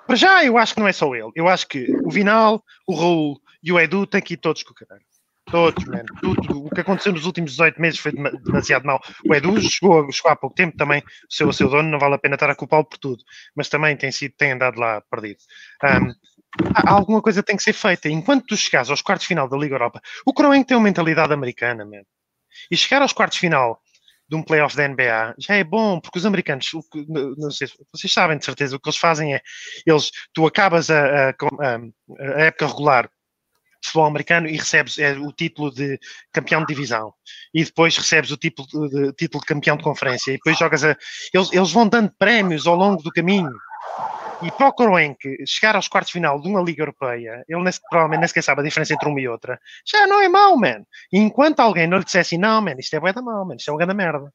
Para 0.06 0.16
já, 0.16 0.44
eu 0.44 0.58
acho 0.58 0.74
que 0.74 0.80
não 0.80 0.88
é 0.88 0.92
só 0.92 1.14
ele. 1.14 1.30
Eu 1.34 1.48
acho 1.48 1.66
que 1.66 1.86
o 2.04 2.10
Vinal, 2.10 2.62
o 2.86 2.94
Raul 2.94 3.40
e 3.62 3.72
o 3.72 3.78
Edu 3.78 4.06
têm 4.06 4.20
que 4.20 4.34
ir 4.34 4.38
todos 4.38 4.62
com 4.62 4.72
o 4.72 4.74
caralho. 4.74 5.04
Todos, 5.52 5.84
mano. 5.84 6.04
Tudo. 6.20 6.64
O 6.66 6.70
que 6.70 6.80
aconteceu 6.80 7.12
nos 7.12 7.26
últimos 7.26 7.52
18 7.52 7.80
meses 7.80 8.00
foi 8.00 8.10
dema- 8.12 8.30
demasiado 8.30 8.84
mau. 8.86 9.00
O 9.28 9.34
Edu 9.34 9.60
chegou, 9.60 10.10
chegou 10.10 10.30
há 10.32 10.36
pouco 10.36 10.56
tempo 10.56 10.76
também, 10.76 11.00
o 11.00 11.04
seu, 11.32 11.48
o 11.48 11.52
seu 11.52 11.68
dono, 11.68 11.88
não 11.88 11.98
vale 11.98 12.14
a 12.14 12.18
pena 12.18 12.34
estar 12.34 12.50
a 12.50 12.54
culpá-lo 12.56 12.84
por 12.84 12.98
tudo. 12.98 13.22
Mas 13.54 13.68
também 13.68 13.96
tem, 13.96 14.10
sido, 14.10 14.34
tem 14.36 14.52
andado 14.52 14.80
lá 14.80 15.00
perdido. 15.10 15.38
Um, 15.84 16.12
alguma 16.86 17.22
coisa 17.22 17.42
tem 17.42 17.56
que 17.56 17.62
ser 17.62 17.72
feita. 17.74 18.08
Enquanto 18.08 18.46
tu 18.46 18.56
chegares 18.56 18.90
aos 18.90 19.02
quartos 19.02 19.26
final 19.26 19.48
da 19.48 19.56
Liga 19.56 19.74
Europa, 19.74 20.00
o 20.26 20.32
Kroenke 20.34 20.66
tem 20.68 20.76
uma 20.76 20.84
mentalidade 20.84 21.32
americana, 21.32 21.84
man. 21.84 22.02
E 22.70 22.76
chegar 22.76 23.02
aos 23.02 23.12
quartos 23.12 23.38
final 23.38 23.80
de 24.28 24.36
um 24.36 24.42
playoff 24.42 24.74
da 24.74 24.88
NBA 24.88 25.34
já 25.38 25.54
é 25.56 25.64
bom, 25.64 26.00
porque 26.00 26.18
os 26.18 26.24
americanos, 26.26 26.70
que- 26.90 27.06
não 27.36 27.50
sei 27.50 27.66
se 27.68 27.74
vocês 27.94 28.10
sabem 28.12 28.38
de 28.38 28.44
certeza, 28.44 28.74
o 28.76 28.80
que 28.80 28.88
eles 28.88 28.98
fazem 28.98 29.34
é, 29.34 29.40
eles, 29.86 30.10
tu 30.32 30.46
acabas 30.46 30.90
a, 30.90 31.28
a- 31.30 31.34
a- 31.60 32.40
época 32.44 32.66
regular 32.66 33.10
futebol 33.82 34.06
americano 34.06 34.46
e 34.48 34.56
recebes 34.56 34.98
é, 34.98 35.12
o 35.12 35.32
título 35.32 35.70
de 35.72 35.98
campeão 36.32 36.60
de 36.60 36.66
divisão 36.66 37.12
e 37.52 37.64
depois 37.64 37.96
recebes 37.96 38.30
o 38.30 38.36
título 38.36 38.88
de, 38.88 39.12
título 39.14 39.40
de 39.40 39.46
campeão 39.46 39.76
de 39.76 39.82
conferência 39.82 40.30
e 40.30 40.34
depois 40.34 40.58
jogas 40.58 40.84
a. 40.84 40.96
Eles, 41.32 41.52
eles 41.52 41.72
vão 41.72 41.88
dando 41.88 42.12
prémios 42.18 42.66
ao 42.66 42.74
longo 42.76 43.02
do 43.02 43.10
caminho. 43.10 43.50
E 44.42 44.50
para 44.50 44.68
o 44.68 44.72
Kroenke 44.72 45.36
chegar 45.46 45.76
aos 45.76 45.86
quartos 45.86 46.08
de 46.08 46.14
final 46.14 46.40
de 46.40 46.48
uma 46.48 46.60
Liga 46.60 46.82
Europeia, 46.82 47.44
ele 47.48 47.62
nem, 47.62 47.70
se- 47.70 47.80
provavelmente 47.88 48.20
nem 48.20 48.28
sequer 48.28 48.42
sabe 48.42 48.60
a 48.60 48.64
diferença 48.64 48.92
entre 48.92 49.08
uma 49.08 49.20
e 49.20 49.28
outra, 49.28 49.60
já 49.86 50.04
não 50.06 50.20
é 50.20 50.28
mau, 50.28 50.56
man. 50.56 50.82
E 51.12 51.18
enquanto 51.18 51.60
alguém 51.60 51.86
não 51.86 51.98
lhe 51.98 52.04
dissesse, 52.04 52.36
não, 52.36 52.60
man, 52.60 52.74
isto 52.76 52.94
é 52.96 52.98
bué 52.98 53.12
da 53.12 53.22
mau, 53.22 53.44
man, 53.46 53.54
isto 53.54 53.68
é 53.68 53.72
uma 53.72 53.78
grande 53.78 53.94
merda, 53.94 54.32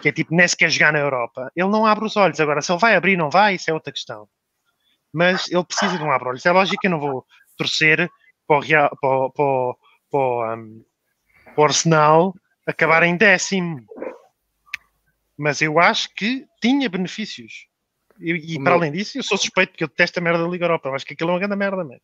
que 0.00 0.08
é 0.08 0.12
tipo, 0.12 0.34
nem 0.34 0.48
sequer 0.48 0.70
jogar 0.70 0.90
na 0.94 1.00
Europa, 1.00 1.52
ele 1.54 1.68
não 1.68 1.84
abre 1.84 2.06
os 2.06 2.16
olhos. 2.16 2.40
Agora, 2.40 2.62
se 2.62 2.72
ele 2.72 2.78
vai 2.80 2.96
abrir, 2.96 3.14
não 3.16 3.28
vai, 3.28 3.56
isso 3.56 3.70
é 3.70 3.74
outra 3.74 3.92
questão. 3.92 4.26
Mas 5.12 5.50
ele 5.50 5.64
precisa 5.64 5.98
de 5.98 6.02
um 6.02 6.10
abre-olhos. 6.10 6.46
É 6.46 6.50
lógico 6.50 6.80
que 6.80 6.86
eu 6.86 6.90
não 6.90 7.00
vou 7.00 7.26
torcer 7.58 8.10
para 8.52 8.58
o, 8.58 8.60
Real, 8.60 8.98
para, 9.00 9.30
para, 9.30 9.74
para, 10.10 10.56
um, 10.56 10.84
para 11.54 11.60
o 11.60 11.64
Arsenal 11.64 12.34
acabar 12.66 13.02
em 13.02 13.16
décimo. 13.16 13.84
Mas 15.38 15.62
eu 15.62 15.78
acho 15.78 16.14
que 16.14 16.46
tinha 16.60 16.88
benefícios. 16.88 17.66
E, 18.20 18.54
e 18.54 18.62
para 18.62 18.74
além 18.74 18.92
disso, 18.92 19.18
eu 19.18 19.22
sou 19.22 19.38
suspeito 19.38 19.70
porque 19.70 19.84
eu 19.84 19.88
detesto 19.88 20.18
a 20.18 20.22
merda 20.22 20.42
da 20.42 20.48
Liga 20.48 20.66
Europa. 20.66 20.88
Eu 20.88 20.94
acho 20.94 21.06
que 21.06 21.14
aquilo 21.14 21.30
é 21.30 21.32
uma 21.32 21.38
grande 21.38 21.56
merda, 21.56 21.82
man. 21.82 21.96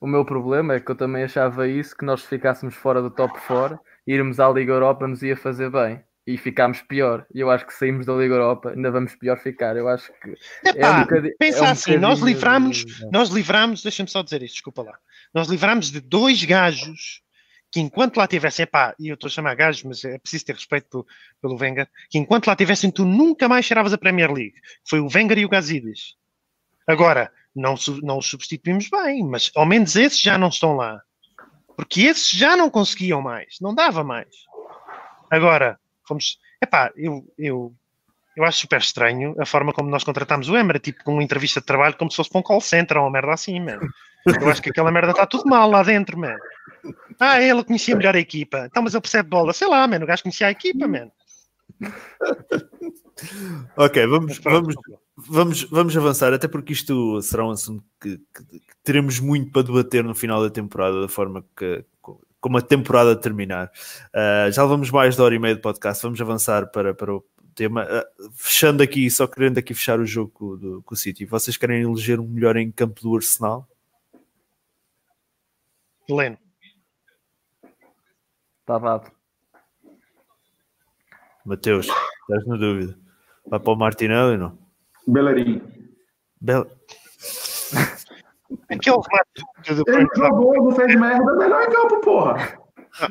O 0.00 0.06
meu 0.06 0.24
problema 0.24 0.74
é 0.74 0.80
que 0.80 0.90
eu 0.90 0.94
também 0.94 1.24
achava 1.24 1.66
isso, 1.66 1.96
que 1.96 2.04
nós 2.04 2.24
ficássemos 2.24 2.74
fora 2.74 3.02
do 3.02 3.10
top 3.10 3.36
4, 3.46 3.80
irmos 4.06 4.38
à 4.38 4.48
Liga 4.48 4.72
Europa 4.72 5.08
nos 5.08 5.22
ia 5.22 5.36
fazer 5.36 5.70
bem. 5.70 6.04
E 6.30 6.36
ficámos 6.36 6.82
pior. 6.82 7.24
E 7.34 7.40
eu 7.40 7.50
acho 7.50 7.66
que 7.66 7.72
saímos 7.72 8.04
da 8.04 8.12
Liga 8.12 8.34
Europa, 8.34 8.68
ainda 8.76 8.90
vamos 8.90 9.14
pior 9.14 9.38
ficar. 9.38 9.74
Eu 9.78 9.88
acho 9.88 10.12
que 10.20 10.34
é 10.66 10.68
Epá, 10.68 10.98
um 10.98 11.00
bocadi- 11.00 11.34
pensa 11.38 11.58
é 11.60 11.62
um 11.62 11.70
assim, 11.70 11.96
nós 11.96 12.20
livramos, 12.20 12.84
nós 13.10 13.30
livramos, 13.30 13.82
deixa-me 13.82 14.10
só 14.10 14.22
dizer 14.22 14.42
isto, 14.42 14.56
desculpa 14.56 14.82
lá. 14.82 14.98
Nós 15.32 15.48
livramos 15.48 15.90
de 15.90 16.00
dois 16.00 16.44
gajos 16.44 17.22
que 17.72 17.80
enquanto 17.80 18.18
lá 18.18 18.26
tivessem, 18.26 18.66
pá, 18.66 18.94
e 18.98 19.08
eu 19.08 19.14
estou 19.14 19.28
a 19.28 19.30
chamar 19.30 19.54
gajos, 19.54 19.82
mas 19.84 20.04
é 20.04 20.18
preciso 20.18 20.44
ter 20.44 20.52
respeito 20.54 20.88
pelo, 20.90 21.06
pelo 21.40 21.56
Wenger, 21.58 21.88
que 22.10 22.18
enquanto 22.18 22.46
lá 22.46 22.54
tivessem 22.54 22.90
tu 22.90 23.06
nunca 23.06 23.48
mais 23.48 23.64
cheiravas 23.64 23.94
a 23.94 23.98
Premier 23.98 24.30
League. 24.30 24.54
Foi 24.86 25.00
o 25.00 25.08
Wenger 25.08 25.38
e 25.38 25.46
o 25.46 25.48
Gazidis. 25.48 26.14
Agora, 26.86 27.32
não, 27.56 27.74
não 28.02 28.18
os 28.18 28.26
substituímos 28.26 28.90
bem, 28.90 29.24
mas 29.26 29.50
ao 29.56 29.64
menos 29.64 29.96
esses 29.96 30.20
já 30.20 30.36
não 30.36 30.48
estão 30.48 30.76
lá. 30.76 31.00
Porque 31.74 32.02
esses 32.02 32.30
já 32.30 32.54
não 32.54 32.68
conseguiam 32.68 33.22
mais, 33.22 33.56
não 33.62 33.74
dava 33.74 34.04
mais. 34.04 34.28
Agora, 35.30 35.78
fomos. 36.08 36.38
Epá, 36.62 36.90
eu, 36.96 37.24
eu, 37.38 37.72
eu 38.36 38.44
acho 38.44 38.58
super 38.60 38.80
estranho 38.80 39.34
a 39.38 39.46
forma 39.46 39.72
como 39.72 39.88
nós 39.90 40.02
contratámos 40.04 40.48
o 40.48 40.56
Emra, 40.56 40.78
tipo 40.78 41.04
com 41.04 41.12
uma 41.14 41.22
entrevista 41.22 41.60
de 41.60 41.66
trabalho, 41.66 41.96
como 41.96 42.10
se 42.10 42.16
fosse 42.16 42.30
para 42.30 42.40
um 42.40 42.42
call 42.42 42.60
center 42.60 42.96
ou 42.96 43.04
uma 43.04 43.10
merda 43.12 43.32
assim, 43.32 43.60
mano. 43.60 43.88
Eu 44.40 44.48
acho 44.48 44.60
que 44.60 44.70
aquela 44.70 44.90
merda 44.90 45.12
está 45.12 45.24
tudo 45.26 45.44
mal 45.48 45.70
lá 45.70 45.82
dentro, 45.82 46.18
mano. 46.18 46.38
Ah, 47.20 47.40
ele 47.40 47.62
conhecia 47.64 47.96
melhor 47.96 48.14
a 48.14 48.18
equipa. 48.20 48.66
Então, 48.66 48.82
mas 48.82 48.92
ele 48.94 49.00
percebe 49.00 49.28
bola. 49.28 49.52
Sei 49.52 49.66
lá, 49.68 49.86
mano. 49.86 50.04
O 50.04 50.08
gajo 50.08 50.22
conhecia 50.22 50.48
a 50.48 50.50
equipa, 50.50 50.86
mano. 50.86 51.10
Ok, 53.76 54.06
vamos, 54.06 54.38
vamos, 54.38 54.74
vamos, 55.16 55.62
vamos 55.64 55.96
avançar, 55.96 56.32
até 56.32 56.46
porque 56.48 56.72
isto 56.72 57.20
será 57.22 57.44
um 57.46 57.50
assunto 57.50 57.84
que, 58.00 58.16
que- 58.18 58.44
que 58.60 58.60
teremos 58.84 59.18
muito 59.20 59.50
para 59.52 59.62
debater 59.62 60.04
no 60.04 60.14
final 60.14 60.42
da 60.42 60.50
temporada, 60.50 61.00
da 61.00 61.08
forma 61.08 61.44
que 61.56 61.84
como 62.40 62.58
a 62.58 62.62
temporada 62.62 63.16
terminar. 63.16 63.70
Ah, 64.14 64.50
já 64.50 64.62
levamos 64.62 64.90
mais 64.90 65.16
de 65.16 65.22
hora 65.22 65.34
e 65.34 65.38
meia 65.38 65.54
de 65.54 65.60
podcast, 65.60 66.02
vamos 66.02 66.20
avançar 66.20 66.70
para, 66.70 66.94
para 66.94 67.14
o 67.14 67.24
tema. 67.54 67.84
Uh, 67.84 68.30
fechando 68.32 68.82
aqui, 68.82 69.10
só 69.10 69.26
querendo 69.26 69.58
aqui 69.58 69.74
fechar 69.74 69.98
o 69.98 70.06
jogo 70.06 70.30
com, 70.30 70.56
do, 70.56 70.82
com 70.82 70.94
o 70.94 70.96
City, 70.96 71.24
vocês 71.24 71.56
querem 71.56 71.82
eleger 71.82 72.20
um 72.20 72.28
melhor 72.28 72.56
em 72.56 72.70
campo 72.70 73.00
do 73.02 73.16
Arsenal? 73.16 73.68
Leno. 76.08 76.38
Está 78.60 78.78
dado. 78.78 79.10
Mateus, 81.44 81.86
estás 81.86 82.46
na 82.46 82.56
dúvida. 82.56 82.96
Vai 83.46 83.58
para 83.58 83.72
o 83.72 83.76
Martinelli 83.76 84.32
ou 84.32 84.38
não? 84.38 84.58
Bellerin. 85.06 85.62
Bel... 86.40 86.77
Aquele 88.70 88.96
remate 88.96 89.82
do 89.84 89.90
Ele 89.90 90.06
jogou, 90.16 90.54
não 90.64 90.70
fez 90.72 90.94
merda, 90.98 91.36
melhor 91.36 91.62
em 91.62 91.70
campo, 91.70 92.00
porra. 92.00 92.58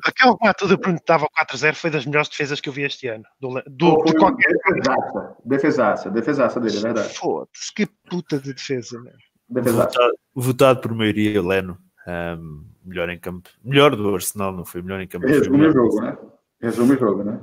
aquele 0.04 0.34
remate 0.42 0.68
do 0.68 0.78
Bruno 0.78 0.96
que 0.98 1.04
estava 1.04 1.28
4-0 1.40 1.76
foi 1.76 1.90
das 1.90 2.06
melhores 2.06 2.30
defesas 2.30 2.60
que 2.60 2.70
eu 2.70 2.74
vi 2.74 2.84
este 2.84 3.08
ano. 3.08 3.24
Do, 3.40 3.50
do- 3.68 4.04
de 4.04 4.14
qualquer. 4.16 4.52
Defesaça, 4.54 5.36
defesaça, 5.46 6.10
defesaça 6.10 6.60
dele, 6.60 6.78
é 6.78 6.82
verdade. 6.82 7.14
Foda-se, 7.18 7.74
que 7.74 7.86
puta 8.10 8.40
de 8.40 8.54
defesa, 8.54 9.00
né? 9.02 9.12
Defesaça. 9.50 9.88
Votado, 9.90 10.14
votado 10.36 10.82
por 10.82 10.94
maioria, 10.94 11.42
Leno. 11.42 11.78
Um, 12.08 12.64
melhor 12.86 13.10
em 13.10 13.20
campo. 13.20 13.50
Melhor 13.64 13.96
do 13.96 14.16
Arsenal, 14.16 14.52
não 14.54 14.64
foi 14.66 14.82
melhor 14.82 15.02
em 15.02 15.08
campo. 15.08 15.28
Resume 15.28 15.68
o 15.68 15.72
jogo, 15.74 16.02
né? 16.02 16.18
Resume 16.62 16.96
o 16.96 17.00
jogo, 17.00 17.24
né? 17.24 17.40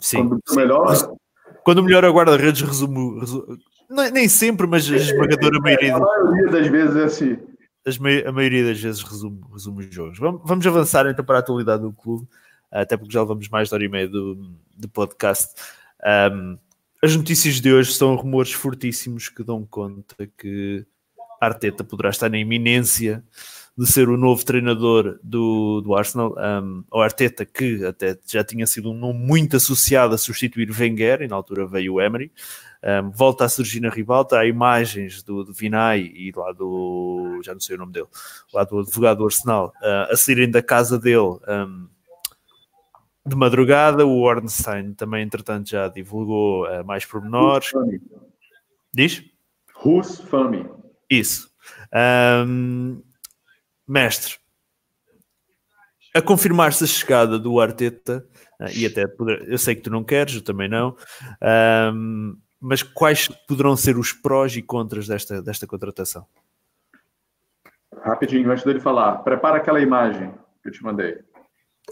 Sim. 0.00 0.28
Quando 0.28 0.40
o 0.50 0.54
melhor, 0.56 1.16
Quando 1.64 1.78
o 1.78 1.82
melhor 1.82 2.04
é 2.04 2.08
o 2.08 2.12
guarda-redes, 2.14 2.62
resumo. 2.62 3.18
resu- 3.18 3.58
não- 3.88 4.10
nem 4.10 4.28
sempre, 4.28 4.66
mas 4.66 4.90
a 4.90 4.96
esmagadora 4.96 5.58
maioria, 5.60 5.96
a 5.96 6.00
maioria 6.00 6.50
das 6.50 6.66
vezes 6.68 6.96
é 6.96 7.04
assim. 7.04 7.38
as 7.86 7.98
mai- 7.98 8.24
a 8.26 8.32
maioria 8.32 8.64
das 8.64 8.80
vezes 8.80 9.02
resume, 9.02 9.40
resume 9.52 9.86
os 9.86 9.94
jogos. 9.94 10.18
Vamos, 10.18 10.42
vamos 10.44 10.66
avançar 10.66 11.06
então 11.06 11.24
para 11.24 11.36
a 11.36 11.40
atualidade 11.40 11.82
do 11.82 11.92
clube, 11.92 12.26
até 12.70 12.96
porque 12.96 13.12
já 13.12 13.20
levamos 13.22 13.48
mais 13.48 13.68
de 13.68 13.74
hora 13.74 13.84
e 13.84 13.88
meia 13.88 14.08
do, 14.08 14.50
do 14.76 14.88
podcast. 14.88 15.54
Um, 16.32 16.58
as 17.02 17.14
notícias 17.16 17.60
de 17.60 17.72
hoje 17.72 17.92
são 17.92 18.14
rumores 18.16 18.52
fortíssimos 18.52 19.28
que 19.28 19.42
dão 19.44 19.64
conta 19.64 20.28
que 20.36 20.84
Arteta 21.40 21.82
poderá 21.84 22.10
estar 22.10 22.28
na 22.28 22.38
iminência 22.38 23.22
de 23.78 23.86
ser 23.86 24.08
o 24.08 24.16
novo 24.16 24.44
treinador 24.44 25.20
do, 25.22 25.80
do 25.82 25.94
Arsenal. 25.94 26.34
Um, 26.36 26.82
o 26.90 27.00
Arteta, 27.00 27.46
que 27.46 27.84
até 27.84 28.18
já 28.26 28.42
tinha 28.42 28.66
sido 28.66 28.90
um 28.90 28.94
nome 28.94 29.20
muito 29.20 29.56
associado 29.56 30.12
a 30.16 30.18
substituir 30.18 30.68
Wenger, 30.68 31.22
e 31.22 31.28
na 31.28 31.36
altura 31.36 31.64
veio 31.64 31.94
o 31.94 32.00
Emery. 32.00 32.32
Um, 32.82 33.10
volta 33.10 33.44
a 33.44 33.48
surgir 33.48 33.78
na 33.78 33.88
ribalta. 33.88 34.36
Há 34.36 34.46
imagens 34.46 35.22
do, 35.22 35.44
do 35.44 35.52
Vinay 35.52 36.12
e 36.12 36.32
lá 36.34 36.50
do. 36.50 37.40
já 37.44 37.52
não 37.52 37.60
sei 37.60 37.76
o 37.76 37.78
nome 37.78 37.92
dele, 37.92 38.08
lá 38.52 38.64
do 38.64 38.80
advogado 38.80 39.18
do 39.18 39.26
Arsenal, 39.26 39.72
uh, 39.80 40.12
a 40.12 40.16
saírem 40.16 40.50
da 40.50 40.60
casa 40.60 40.98
dele. 40.98 41.38
um, 41.48 41.86
de 43.24 43.36
madrugada, 43.36 44.06
o 44.06 44.22
Ornstein 44.22 44.94
também, 44.94 45.22
entretanto, 45.22 45.68
já 45.68 45.86
divulgou 45.86 46.66
uh, 46.66 46.84
mais 46.84 47.04
pormenores. 47.04 47.70
Diz? 48.92 49.22
Rus 49.74 50.18
Fame. 50.18 50.66
Isso. 51.10 51.48
Ahm, 51.92 53.02
mestre, 53.88 54.36
a 56.14 56.22
confirmar-se 56.22 56.84
a 56.84 56.86
chegada 56.86 57.38
do 57.38 57.60
Arteta, 57.60 58.26
ah, 58.60 58.70
e 58.74 58.84
até 58.84 59.06
poder, 59.06 59.48
eu 59.48 59.58
sei 59.58 59.74
que 59.74 59.82
tu 59.82 59.90
não 59.90 60.04
queres, 60.04 60.34
eu 60.34 60.42
também 60.42 60.68
não, 60.68 60.96
ahm, 61.40 62.36
mas 62.60 62.82
quais 62.82 63.28
poderão 63.46 63.76
ser 63.76 63.96
os 63.96 64.12
prós 64.12 64.56
e 64.56 64.62
contras 64.62 65.06
desta, 65.06 65.40
desta 65.40 65.66
contratação? 65.66 66.26
Rapidinho, 68.02 68.50
antes 68.50 68.64
dele 68.64 68.80
falar, 68.80 69.18
prepara 69.18 69.58
aquela 69.58 69.80
imagem 69.80 70.32
que 70.62 70.68
eu 70.68 70.72
te 70.72 70.82
mandei. 70.82 71.18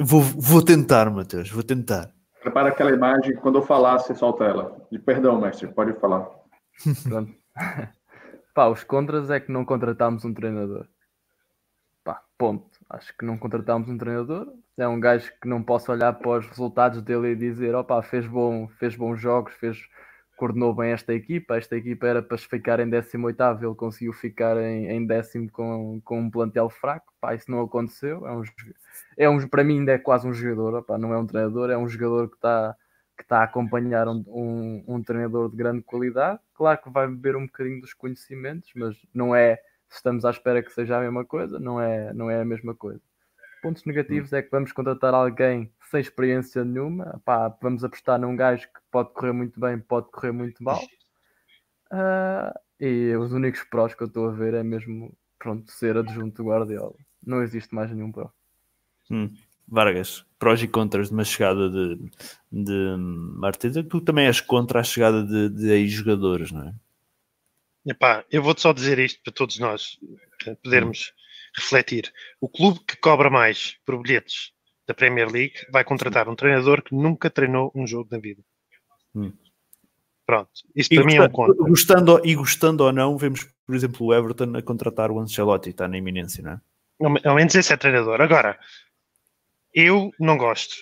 Vou, 0.00 0.20
vou 0.20 0.62
tentar, 0.62 1.10
Matheus, 1.10 1.50
vou 1.50 1.62
tentar. 1.62 2.10
Prepara 2.40 2.68
aquela 2.68 2.92
imagem, 2.92 3.34
quando 3.36 3.58
eu 3.58 3.62
falar, 3.62 3.98
você 3.98 4.14
solta 4.14 4.44
ela. 4.44 4.86
E 4.90 4.98
perdão, 4.98 5.40
mestre, 5.40 5.68
pode 5.68 5.98
falar. 5.98 6.28
Pá, 8.54 8.68
os 8.68 8.84
contras 8.84 9.30
é 9.30 9.40
que 9.40 9.52
não 9.52 9.64
contratámos 9.64 10.24
um 10.24 10.32
treinador. 10.32 10.86
Pá, 12.06 12.22
ponto. 12.38 12.78
Acho 12.88 13.16
que 13.18 13.24
não 13.24 13.36
contratámos 13.36 13.88
um 13.88 13.98
treinador. 13.98 14.46
É 14.78 14.86
um 14.86 15.00
gajo 15.00 15.32
que 15.42 15.48
não 15.48 15.60
posso 15.60 15.90
olhar 15.90 16.12
para 16.12 16.38
os 16.38 16.46
resultados 16.46 17.02
dele 17.02 17.32
e 17.32 17.34
dizer, 17.34 17.74
opá, 17.74 18.00
fez, 18.00 18.28
bom, 18.28 18.68
fez 18.78 18.94
bons 18.94 19.20
jogos, 19.20 19.52
fez, 19.54 19.76
coordenou 20.36 20.72
bem 20.72 20.92
esta 20.92 21.12
equipa. 21.12 21.56
Esta 21.56 21.76
equipa 21.76 22.06
era 22.06 22.22
para 22.22 22.38
ficar 22.38 22.78
em 22.78 22.88
18º, 22.88 23.60
ele 23.64 23.74
conseguiu 23.74 24.12
ficar 24.12 24.56
em, 24.56 24.88
em 24.88 25.04
décimo 25.04 25.50
com, 25.50 26.00
com 26.04 26.20
um 26.20 26.30
plantel 26.30 26.70
fraco. 26.70 27.12
Pá, 27.20 27.34
isso 27.34 27.50
não 27.50 27.60
aconteceu. 27.62 28.24
É 28.24 28.32
um, 28.32 28.42
é 29.18 29.28
um, 29.28 29.48
para 29.48 29.64
mim 29.64 29.80
ainda 29.80 29.90
é 29.90 29.98
quase 29.98 30.28
um 30.28 30.32
jogador, 30.32 30.78
opá, 30.78 30.96
não 30.96 31.12
é 31.12 31.18
um 31.18 31.26
treinador, 31.26 31.70
é 31.70 31.76
um 31.76 31.88
jogador 31.88 32.28
que 32.28 32.36
está 32.36 32.76
que 33.16 33.22
está 33.22 33.38
a 33.40 33.44
acompanhar 33.44 34.06
um, 34.08 34.22
um, 34.28 34.84
um 34.86 35.02
treinador 35.02 35.50
de 35.50 35.56
grande 35.56 35.82
qualidade. 35.82 36.38
Claro 36.54 36.82
que 36.82 36.90
vai 36.90 37.08
beber 37.08 37.34
um 37.34 37.46
bocadinho 37.46 37.80
dos 37.80 37.94
conhecimentos, 37.94 38.70
mas 38.76 38.94
não 39.14 39.34
é 39.34 39.58
se 39.88 39.96
estamos 39.96 40.24
à 40.24 40.30
espera 40.30 40.62
que 40.62 40.72
seja 40.72 40.98
a 40.98 41.00
mesma 41.00 41.24
coisa, 41.24 41.58
não 41.58 41.80
é, 41.80 42.12
não 42.12 42.30
é 42.30 42.40
a 42.40 42.44
mesma 42.44 42.74
coisa. 42.74 43.00
Pontos 43.62 43.84
negativos 43.84 44.32
é 44.32 44.42
que 44.42 44.50
vamos 44.50 44.72
contratar 44.72 45.14
alguém 45.14 45.72
sem 45.90 46.00
experiência 46.00 46.64
nenhuma, 46.64 47.20
pá, 47.24 47.48
vamos 47.60 47.84
apostar 47.84 48.20
num 48.20 48.36
gajo 48.36 48.66
que 48.66 48.80
pode 48.90 49.12
correr 49.12 49.32
muito 49.32 49.58
bem, 49.58 49.78
pode 49.78 50.10
correr 50.10 50.32
muito 50.32 50.62
mal. 50.62 50.80
Ah, 51.90 52.52
e 52.80 53.14
os 53.16 53.32
únicos 53.32 53.64
prós 53.64 53.94
que 53.94 54.02
eu 54.02 54.06
estou 54.06 54.28
a 54.28 54.32
ver 54.32 54.54
é 54.54 54.62
mesmo 54.62 55.16
pronto, 55.38 55.70
ser 55.70 55.96
adjunto 55.96 56.42
do 56.42 56.48
Guardiola. 56.48 56.94
Não 57.24 57.42
existe 57.42 57.74
mais 57.74 57.90
nenhum 57.90 58.12
pró. 58.12 58.30
Hum, 59.10 59.32
Vargas, 59.68 60.24
prós 60.38 60.62
e 60.62 60.68
contras 60.68 61.08
de 61.08 61.14
uma 61.14 61.24
chegada 61.24 61.68
de, 61.70 61.98
de 62.52 62.96
Arteta, 63.42 63.82
tu 63.82 64.00
também 64.00 64.26
és 64.26 64.40
contra 64.40 64.80
a 64.80 64.84
chegada 64.84 65.24
de, 65.24 65.48
de 65.48 65.70
ex-jogadores, 65.70 66.52
não 66.52 66.68
é? 66.68 66.74
Epá, 67.86 68.24
eu 68.30 68.42
vou-te 68.42 68.60
só 68.60 68.72
dizer 68.72 68.98
isto 68.98 69.22
para 69.22 69.32
todos 69.32 69.58
nós 69.58 69.98
eh, 70.46 70.56
podermos 70.56 71.14
refletir. 71.56 72.12
O 72.40 72.48
clube 72.48 72.80
que 72.80 72.96
cobra 72.96 73.30
mais 73.30 73.76
por 73.86 74.00
bilhetes 74.02 74.52
da 74.86 74.94
Premier 74.94 75.30
League 75.30 75.54
vai 75.70 75.84
contratar 75.84 76.28
um 76.28 76.34
treinador 76.34 76.82
que 76.82 76.94
nunca 76.94 77.30
treinou 77.30 77.72
um 77.74 77.86
jogo 77.86 78.08
na 78.10 78.18
vida. 78.18 78.42
Hum. 79.14 79.32
Pronto, 80.26 80.50
isso 80.74 80.92
E 80.92 80.96
para 80.96 81.06
mim 81.06 81.14
é 81.14 81.22
um 81.22 81.28
gostando, 81.28 81.32
contra. 81.32 81.68
gostando, 81.68 82.20
e 82.24 82.34
gostando 82.34 82.84
ou 82.84 82.92
não, 82.92 83.16
vemos, 83.16 83.46
por 83.64 83.74
exemplo, 83.76 84.06
o 84.06 84.14
Everton 84.14 84.56
a 84.56 84.62
contratar 84.62 85.10
o 85.10 85.20
Ancelotti, 85.20 85.70
está 85.70 85.86
na 85.86 85.96
iminência, 85.96 86.42
não 86.42 86.52
é? 86.52 86.60
Ao 87.00 87.30
ao 87.30 87.36
menos 87.36 87.54
esse 87.54 87.72
é 87.72 87.76
treinador. 87.76 88.20
Agora, 88.20 88.58
eu 89.72 90.10
não 90.18 90.36
gosto, 90.36 90.74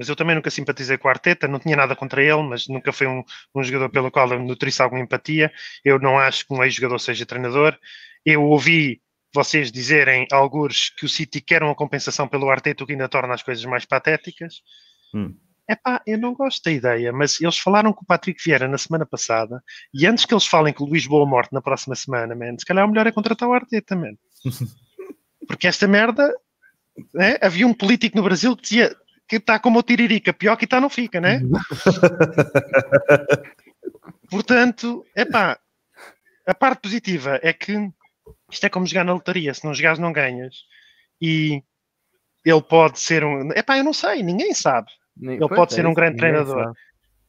mas 0.00 0.08
eu 0.08 0.16
também 0.16 0.34
nunca 0.34 0.50
simpatizei 0.50 0.96
com 0.96 1.08
o 1.08 1.10
Arteta, 1.10 1.46
não 1.46 1.58
tinha 1.58 1.76
nada 1.76 1.94
contra 1.94 2.22
ele, 2.22 2.42
mas 2.42 2.66
nunca 2.66 2.90
foi 2.90 3.06
um, 3.06 3.22
um 3.54 3.62
jogador 3.62 3.90
pelo 3.90 4.10
qual 4.10 4.32
eu 4.32 4.40
nutrisse 4.40 4.80
alguma 4.80 5.02
empatia. 5.02 5.52
Eu 5.84 5.98
não 5.98 6.18
acho 6.18 6.46
que 6.46 6.54
um 6.54 6.64
ex-jogador 6.64 6.98
seja 6.98 7.26
treinador. 7.26 7.78
Eu 8.24 8.42
ouvi 8.42 9.02
vocês 9.34 9.70
dizerem, 9.70 10.26
alguns, 10.32 10.88
que 10.88 11.04
o 11.04 11.08
City 11.08 11.42
quer 11.42 11.62
uma 11.62 11.74
compensação 11.74 12.26
pelo 12.26 12.48
Arteta, 12.48 12.82
o 12.82 12.86
que 12.86 12.94
ainda 12.94 13.10
torna 13.10 13.34
as 13.34 13.42
coisas 13.42 13.62
mais 13.66 13.84
patéticas. 13.84 14.62
Hum. 15.14 15.34
Epá, 15.68 16.00
eu 16.06 16.16
não 16.16 16.32
gosto 16.32 16.64
da 16.64 16.70
ideia, 16.70 17.12
mas 17.12 17.38
eles 17.38 17.58
falaram 17.58 17.92
com 17.92 18.02
o 18.02 18.06
Patrick 18.06 18.42
Vieira 18.42 18.66
na 18.66 18.78
semana 18.78 19.04
passada, 19.04 19.62
e 19.92 20.06
antes 20.06 20.24
que 20.24 20.32
eles 20.32 20.46
falem 20.46 20.72
com 20.72 20.84
o 20.84 20.88
Luís 20.88 21.06
Boa 21.06 21.26
Morte 21.26 21.52
na 21.52 21.60
próxima 21.60 21.94
semana, 21.94 22.34
man, 22.34 22.56
se 22.58 22.64
calhar 22.64 22.86
o 22.86 22.88
melhor 22.88 23.06
é 23.06 23.12
contratar 23.12 23.46
o 23.46 23.52
Arteta, 23.52 23.94
man. 23.94 24.14
Porque 25.46 25.66
esta 25.66 25.86
merda, 25.86 26.34
né, 27.12 27.36
havia 27.42 27.66
um 27.66 27.74
político 27.74 28.16
no 28.16 28.22
Brasil 28.22 28.56
que 28.56 28.62
dizia 28.62 28.96
que 29.30 29.36
está 29.36 29.60
como 29.60 29.78
o 29.78 29.82
Tiririca, 29.84 30.32
pior 30.32 30.56
que 30.56 30.64
está 30.64 30.80
não 30.80 30.90
fica, 30.90 31.20
né? 31.20 31.40
Portanto, 34.28 35.04
epá, 35.16 35.58
a 36.46 36.54
parte 36.54 36.80
positiva 36.82 37.38
é 37.42 37.52
que 37.52 37.72
isto 38.50 38.66
é 38.66 38.68
como 38.68 38.86
jogar 38.86 39.04
na 39.04 39.12
lotaria, 39.12 39.54
se 39.54 39.64
não 39.64 39.72
jogares 39.74 39.98
não 40.00 40.12
ganhas. 40.12 40.64
E 41.22 41.62
ele 42.44 42.62
pode 42.62 42.98
ser 42.98 43.22
um... 43.24 43.50
Epá, 43.52 43.78
eu 43.78 43.84
não 43.84 43.92
sei, 43.92 44.22
ninguém 44.22 44.52
sabe. 44.54 44.88
Nem- 45.16 45.36
Ele 45.36 45.46
pois 45.46 45.56
pode 45.56 45.72
é 45.74 45.76
ser 45.76 45.86
um 45.86 45.94
grande 45.94 46.16
treinador. 46.16 46.64
sabe. 46.64 46.76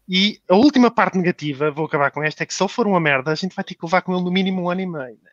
E 0.10 0.40
a 0.50 0.56
última 0.56 0.90
parte 0.92 1.18
negativa, 1.18 1.70
vou 1.72 1.86
acabar 1.86 2.10
com 2.12 2.24
esta, 2.24 2.44
é 2.44 2.46
que 2.46 2.54
se 2.54 2.62
ele 2.64 2.70
for 2.70 2.88
uma 2.88 3.00
merda, 3.00 3.32
a 3.32 3.36
gente 3.36 3.56
vai 3.56 3.64
ter 3.64 3.76
que 3.76 3.86
levar 3.86 4.02
com 4.02 4.14
ele 4.14 4.24
no 4.24 4.32
mínimo 4.32 4.64
um 4.64 4.70
ano 4.70 4.82
e 4.82 4.86
meio. 4.88 5.18
né? 5.22 5.32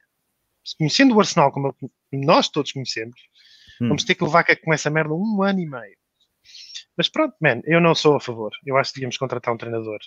Conhecendo 0.77 1.15
o 1.15 1.21
Arsenal 1.21 1.51
como 1.51 1.75
nós 2.13 2.49
todos 2.49 2.73
conhecemos, 2.73 3.19
Hum. 3.81 3.89
vamos 3.89 4.03
ter 4.05 4.15
que 4.17 4.25
levar 4.25 4.45
com 4.65 4.75
essa 4.75 4.91
merda 4.91 5.15
um 5.15 5.43
ano 5.43 5.61
e 5.61 5.67
meio. 5.67 5.97
Mas 6.99 7.09
pronto, 7.09 7.35
man, 7.41 7.61
eu 7.65 7.81
não 7.81 7.95
sou 7.95 8.17
a 8.17 8.21
favor. 8.21 8.51
Eu 8.67 8.77
acho 8.77 8.91
que 8.91 8.97
devíamos 8.97 9.17
contratar 9.17 9.55
um 9.55 9.57
treinador. 9.57 9.99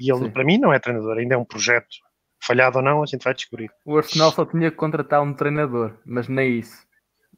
E 0.00 0.10
ele, 0.10 0.24
Sim. 0.24 0.30
para 0.30 0.44
mim, 0.44 0.58
não 0.58 0.72
é 0.72 0.78
treinador, 0.80 1.16
ainda 1.16 1.36
é 1.36 1.38
um 1.38 1.44
projeto. 1.44 1.86
Falhado 2.42 2.78
ou 2.78 2.84
não, 2.84 3.02
a 3.02 3.06
gente 3.06 3.22
vai 3.22 3.32
descobrir. 3.32 3.70
O 3.84 3.96
Arsenal 3.96 4.32
só 4.32 4.44
tinha 4.44 4.70
que 4.70 4.76
contratar 4.76 5.22
um 5.22 5.32
treinador, 5.32 5.96
mas 6.04 6.28
nem 6.28 6.58
isso. 6.58 6.84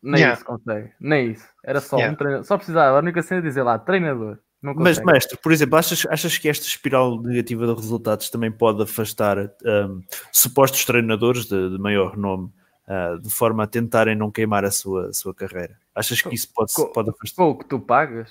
Nem 0.03 0.21
Yeah. 0.21 0.37
isso 0.37 0.45
consegue. 0.45 0.91
Nem 1.01 1.33
isso. 1.33 1.47
Era 1.65 1.81
só 1.81 1.97
Yeah. 1.97 2.15
um 2.15 2.17
treinador. 2.17 2.47
Só 2.47 2.57
precisava, 2.57 2.97
a 2.97 3.01
única 3.01 3.23
cena 3.23 3.41
é 3.41 3.43
dizer 3.43 3.63
lá, 3.63 3.79
treinador. 3.79 4.39
Não 4.63 4.75
Mas, 4.75 4.99
mestre, 5.05 5.39
por 5.41 5.53
exemplo, 5.53 5.79
achas, 5.79 6.05
achas 6.11 6.37
que 6.37 6.49
esta 6.49 6.67
espiral 6.67 7.23
negativa 7.23 7.65
de 7.67 7.75
resultados 7.75 8.29
também 8.29 8.51
pode 8.51 8.83
afastar 8.83 9.39
um, 9.39 10.01
supostos 10.33 10.85
treinadores 10.85 11.45
de, 11.47 11.71
de 11.71 11.79
maior 11.79 12.13
renome 12.13 12.51
uh, 12.89 13.19
de 13.21 13.31
forma 13.31 13.65
a 13.65 13.67
tentarem 13.67 14.17
não 14.17 14.31
queimar 14.31 14.65
a 14.65 14.71
sua, 14.71 15.09
a 15.09 15.13
sua 15.13 15.35
carreira? 15.35 15.79
Achas 15.95 16.21
que 16.23 16.35
isso 16.35 16.53
pode, 16.53 16.73
Co- 16.73 16.93
pode 16.93 17.11
afastar? 17.11 17.37
Com 17.45 17.51
o 17.51 17.59
que 17.59 17.65
tu 17.67 17.79
pagas? 17.79 18.31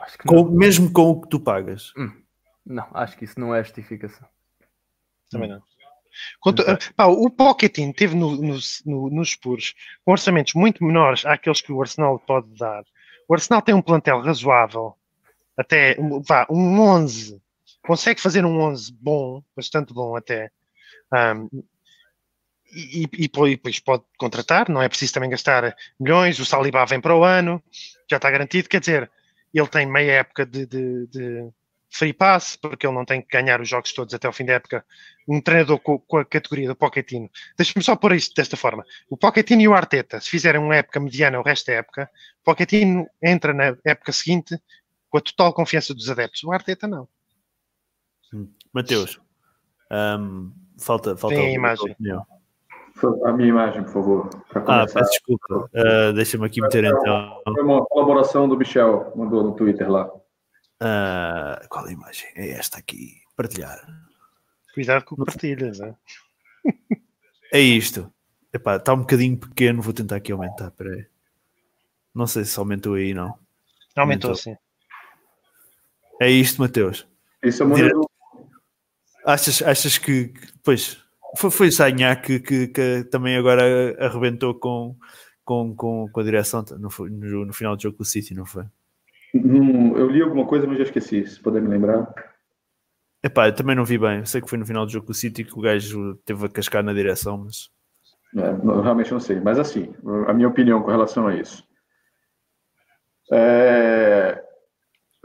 Acho 0.00 0.18
que 0.18 0.28
Com- 0.28 0.36
não. 0.44 0.50
mesmo 0.52 0.92
com 0.92 1.10
o 1.10 1.20
que 1.20 1.28
tu 1.28 1.40
pagas? 1.40 1.92
Não, 2.66 2.86
acho 2.94 3.16
que 3.16 3.24
isso 3.24 3.38
não 3.38 3.54
é 3.54 3.62
justificação. 3.62 4.26
Também 5.30 5.48
não. 5.48 5.62
Quanto, 6.40 6.62
pá, 6.94 7.06
o 7.06 7.28
Pochettino 7.28 7.92
teve 7.92 8.14
no, 8.14 8.36
no, 8.36 8.56
no, 8.86 9.10
nos 9.10 9.30
Spurs 9.30 9.74
com 10.04 10.12
orçamentos 10.12 10.54
muito 10.54 10.84
menores 10.84 11.26
àqueles 11.26 11.60
que 11.60 11.72
o 11.72 11.80
Arsenal 11.80 12.20
pode 12.20 12.46
dar. 12.56 12.84
O 13.28 13.34
Arsenal 13.34 13.60
tem 13.62 13.74
um 13.74 13.82
plantel 13.82 14.20
razoável, 14.20 14.94
até 15.56 15.96
vá, 16.26 16.46
um 16.48 16.78
11, 16.80 17.42
consegue 17.84 18.20
fazer 18.20 18.44
um 18.44 18.60
11 18.60 18.92
bom, 18.92 19.42
bastante 19.56 19.92
bom 19.92 20.14
até. 20.14 20.52
Um, 21.12 21.48
e, 22.74 23.02
e, 23.02 23.24
e, 23.24 23.28
depois 23.28 23.78
pode 23.80 24.02
contratar, 24.18 24.68
não 24.68 24.82
é 24.82 24.88
preciso 24.88 25.14
também 25.14 25.30
gastar 25.30 25.76
milhões. 25.98 26.38
O 26.38 26.44
Saliba 26.44 26.84
vem 26.86 27.00
para 27.00 27.16
o 27.16 27.24
ano, 27.24 27.62
já 28.10 28.16
está 28.16 28.30
garantido. 28.30 28.68
Quer 28.68 28.80
dizer, 28.80 29.10
ele 29.52 29.68
tem 29.68 29.86
meia 29.86 30.12
época 30.12 30.44
de, 30.44 30.66
de, 30.66 31.06
de 31.06 31.48
free 31.90 32.12
pass, 32.12 32.56
porque 32.56 32.86
ele 32.86 32.94
não 32.94 33.04
tem 33.04 33.22
que 33.22 33.28
ganhar 33.28 33.60
os 33.60 33.68
jogos 33.68 33.92
todos 33.92 34.12
até 34.12 34.28
o 34.28 34.32
fim 34.32 34.44
da 34.44 34.54
época. 34.54 34.84
Um 35.28 35.40
treinador 35.40 35.78
com, 35.78 35.98
com 35.98 36.18
a 36.18 36.24
categoria 36.24 36.68
do 36.68 36.76
Pochettino. 36.76 37.30
Deixa-me 37.56 37.84
só 37.84 37.94
pôr 37.94 38.14
isto 38.14 38.34
desta 38.34 38.56
forma. 38.56 38.84
O 39.08 39.16
Pochettino 39.16 39.62
e 39.62 39.68
o 39.68 39.74
Arteta, 39.74 40.20
se 40.20 40.28
fizerem 40.28 40.60
uma 40.60 40.76
época 40.76 40.98
mediana 41.00 41.38
o 41.38 41.42
resto 41.42 41.66
da 41.66 41.74
época, 41.74 42.10
o 42.40 42.44
Pochettino 42.44 43.06
entra 43.22 43.54
na 43.54 43.76
época 43.84 44.12
seguinte 44.12 44.60
com 45.08 45.18
a 45.18 45.20
total 45.20 45.54
confiança 45.54 45.94
dos 45.94 46.10
adeptos. 46.10 46.42
O 46.42 46.52
Arteta 46.52 46.88
não. 46.88 47.08
Mateus, 48.72 49.20
um, 49.90 50.52
falta, 50.76 51.16
falta 51.16 51.36
Tem 51.36 51.46
a 51.46 51.52
imagem. 51.52 51.92
Opinião. 51.92 52.26
A 53.24 53.32
minha 53.32 53.48
imagem, 53.48 53.82
por 53.82 53.92
favor. 53.92 54.30
Ah, 54.54 54.86
peço 54.86 55.10
desculpa. 55.10 55.68
Uh, 55.74 56.12
Deixa-me 56.12 56.46
aqui 56.46 56.60
meter 56.60 56.84
então. 56.84 57.40
Foi 57.44 57.62
uma 57.62 57.84
colaboração 57.86 58.48
do 58.48 58.56
Michel, 58.56 59.12
mandou 59.16 59.42
no 59.42 59.54
Twitter 59.54 59.90
lá. 59.90 60.06
Uh, 60.06 61.68
qual 61.68 61.86
a 61.86 61.92
imagem? 61.92 62.28
É 62.36 62.50
esta 62.50 62.78
aqui. 62.78 63.20
Partilhar. 63.36 63.80
Cuidado 64.74 65.04
com 65.04 65.14
o 65.16 65.24
partilhas, 65.24 65.80
é? 65.80 65.94
É 67.52 67.60
isto. 67.60 68.12
Epá, 68.52 68.76
está 68.76 68.94
um 68.94 68.98
bocadinho 68.98 69.36
pequeno, 69.36 69.82
vou 69.82 69.92
tentar 69.92 70.16
aqui 70.16 70.32
aumentar. 70.32 70.70
Peraí. 70.72 71.06
Não 72.14 72.26
sei 72.26 72.44
se 72.44 72.58
aumentou 72.58 72.94
aí, 72.94 73.12
não. 73.12 73.36
Aumentou, 73.96 74.30
aumentou. 74.30 74.34
sim. 74.36 74.56
É 76.20 76.30
isto, 76.30 76.60
Mateus. 76.60 77.06
Isso 77.42 77.62
é 77.62 77.66
muito. 77.66 78.10
Achas, 79.24 79.62
achas 79.62 79.98
que, 79.98 80.32
pois, 80.62 81.03
foi, 81.36 81.50
foi 81.50 81.70
Sanhar 81.70 82.20
que, 82.20 82.40
que, 82.40 82.68
que, 82.68 83.04
também 83.04 83.36
agora 83.36 83.96
arrebentou 84.04 84.54
com, 84.54 84.96
com, 85.44 85.74
com, 85.74 86.08
com 86.10 86.20
a 86.20 86.24
direção 86.24 86.64
no, 86.78 86.88
no, 87.08 87.46
no, 87.46 87.52
final 87.52 87.76
do 87.76 87.82
jogo 87.82 87.96
com 87.96 88.02
o 88.02 88.06
City, 88.06 88.34
não 88.34 88.46
foi? 88.46 88.64
Hum, 89.34 89.96
eu 89.96 90.08
li 90.08 90.22
alguma 90.22 90.46
coisa, 90.46 90.66
mas 90.66 90.78
já 90.78 90.84
esqueci, 90.84 91.26
se 91.26 91.40
puder 91.40 91.60
me 91.60 91.68
lembrar. 91.68 92.12
Epá, 93.22 93.48
eu 93.48 93.54
também 93.54 93.74
não 93.74 93.84
vi 93.84 93.98
bem. 93.98 94.18
Eu 94.18 94.26
sei 94.26 94.40
que 94.40 94.48
foi 94.48 94.58
no 94.58 94.66
final 94.66 94.84
do 94.84 94.92
jogo 94.92 95.06
com 95.06 95.12
o 95.12 95.14
City 95.14 95.44
que 95.44 95.58
o 95.58 95.62
gajo 95.62 96.14
teve 96.24 96.44
a 96.44 96.48
cascar 96.48 96.84
na 96.84 96.92
direção, 96.92 97.38
mas. 97.38 97.70
É, 98.36 98.52
não, 98.52 98.80
realmente 98.80 99.12
não 99.12 99.20
sei. 99.20 99.40
Mas 99.40 99.58
assim, 99.58 99.94
a 100.28 100.32
minha 100.34 100.48
opinião 100.48 100.82
com 100.82 100.90
relação 100.90 101.26
a 101.26 101.34
isso. 101.34 101.66
É... 103.32 104.44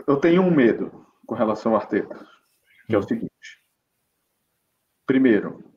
Eu 0.07 0.17
tenho 0.17 0.41
um 0.41 0.49
medo 0.49 1.05
com 1.27 1.35
relação 1.35 1.73
ao 1.73 1.81
Arteta, 1.81 2.25
que 2.87 2.95
é 2.95 2.97
o 2.97 3.03
seguinte. 3.03 3.29
Primeiro, 5.05 5.68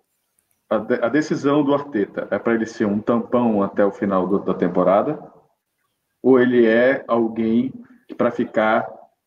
a, 0.74 0.78
de, 0.78 0.94
a 0.94 1.08
decisão 1.08 1.62
do 1.62 1.74
Arteta 1.74 2.26
é 2.30 2.38
para 2.38 2.54
ele 2.54 2.66
ser 2.66 2.84
um 2.84 3.00
tampão 3.00 3.62
até 3.62 3.84
o 3.84 3.92
final 3.92 4.26
do, 4.26 4.38
da 4.38 4.54
temporada, 4.54 5.18
ou 6.22 6.40
ele 6.40 6.66
é 6.66 7.04
alguém 7.06 7.72
para 8.16 8.30
ficar. 8.30 8.86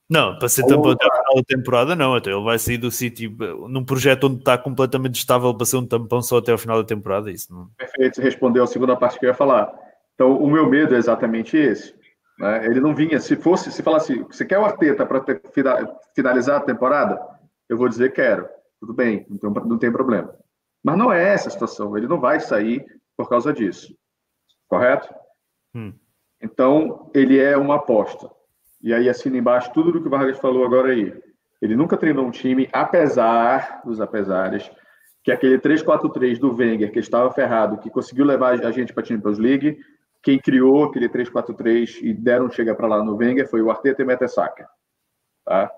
Não, 0.10 0.38
para 0.38 0.48
ser 0.48 0.66
tampão 0.66 0.92
até 0.92 1.06
o 1.06 1.12
final 1.12 1.36
da 1.36 1.44
temporada, 1.44 1.96
não. 1.96 2.16
Até 2.16 2.32
ele 2.32 2.44
vai 2.44 2.60
sair 2.60 2.78
do 2.78 2.92
City 2.92 3.28
num 3.70 3.84
projeto 3.84 4.26
onde 4.26 4.38
está 4.38 4.58
completamente 4.58 5.16
estável 5.16 5.54
para 5.54 5.66
ser 5.66 5.78
um 5.78 5.86
tampão 5.86 6.22
só 6.22 6.38
até 6.38 6.54
o 6.54 6.58
final 6.58 6.82
da 6.82 6.88
temporada. 6.88 7.32
Isso 7.32 7.54
não... 7.54 7.68
Perfeito, 7.78 8.16
você 8.16 8.22
respondeu 8.22 8.64
a 8.64 8.68
segunda 8.68 8.96
parte 8.96 9.20
que 9.20 9.26
eu 9.26 9.30
ia 9.30 9.34
falar. 9.34 9.74
Então, 10.14 10.38
o 10.38 10.50
meu 10.50 10.70
medo 10.70 10.96
é 10.96 10.98
exatamente 10.98 11.58
esse. 11.58 11.94
Né? 12.40 12.66
Ele 12.68 12.80
não 12.80 12.96
vinha, 12.96 13.20
se 13.20 13.36
fosse, 13.36 13.72
se 13.72 13.82
falasse, 13.82 14.24
você 14.24 14.46
quer 14.46 14.60
o 14.60 14.66
Arteta 14.66 15.06
para 15.06 15.24
finalizar 16.14 16.58
a 16.58 16.64
temporada? 16.64 17.20
Eu 17.68 17.78
vou 17.78 17.90
dizer 17.90 18.14
quero 18.14 18.48
tudo 18.86 18.94
bem, 18.94 19.24
tem, 19.24 19.52
não 19.66 19.78
tem 19.78 19.92
problema. 19.92 20.34
Mas 20.86 20.98
não 21.00 21.12
é 21.12 21.34
essa 21.34 21.48
a 21.48 21.52
situação, 21.52 21.98
ele 21.98 22.08
não 22.08 22.20
vai 22.20 22.40
sair 22.40 22.86
por 23.18 23.28
causa 23.28 23.52
disso. 23.52 23.98
Correto? 24.68 25.12
Hum. 25.74 25.92
Então, 26.40 27.10
ele 27.12 27.40
é 27.40 27.58
uma 27.58 27.78
aposta. 27.78 28.30
E 28.84 28.94
aí, 28.94 29.10
assina 29.10 29.36
embaixo 29.36 29.74
tudo 29.74 29.92
do 29.92 30.00
que 30.00 30.08
o 30.08 30.12
Vargas 30.12 30.38
falou 30.38 30.64
agora 30.64 30.92
aí. 30.92 31.12
Ele 31.60 31.76
nunca 31.76 31.98
treinou 31.98 32.28
um 32.28 32.30
time, 32.30 32.70
apesar 32.72 33.82
dos 33.84 34.00
apesares, 34.00 34.70
que 35.24 35.32
aquele 35.32 35.58
3-4-3 35.58 36.38
do 36.38 36.56
Wenger, 36.56 36.92
que 36.92 37.00
estava 37.00 37.32
ferrado, 37.32 37.80
que 37.80 37.90
conseguiu 37.90 38.24
levar 38.24 38.64
a 38.64 38.72
gente 38.72 38.94
para 38.94 39.02
a 39.02 39.06
Champions 39.06 39.40
League, 39.40 39.80
quem 40.22 40.38
criou 40.38 40.84
aquele 40.84 41.10
3-4-3 41.10 42.00
e 42.04 42.14
deram 42.14 42.52
chega 42.52 42.76
para 42.76 42.88
lá 42.88 43.04
no 43.04 43.16
Wenger 43.16 43.50
foi 43.50 43.62
o 43.64 43.72
Arteta 43.72 44.04
e 44.04 44.06
Metesaka. 44.06 44.70
Tá? 45.44 45.72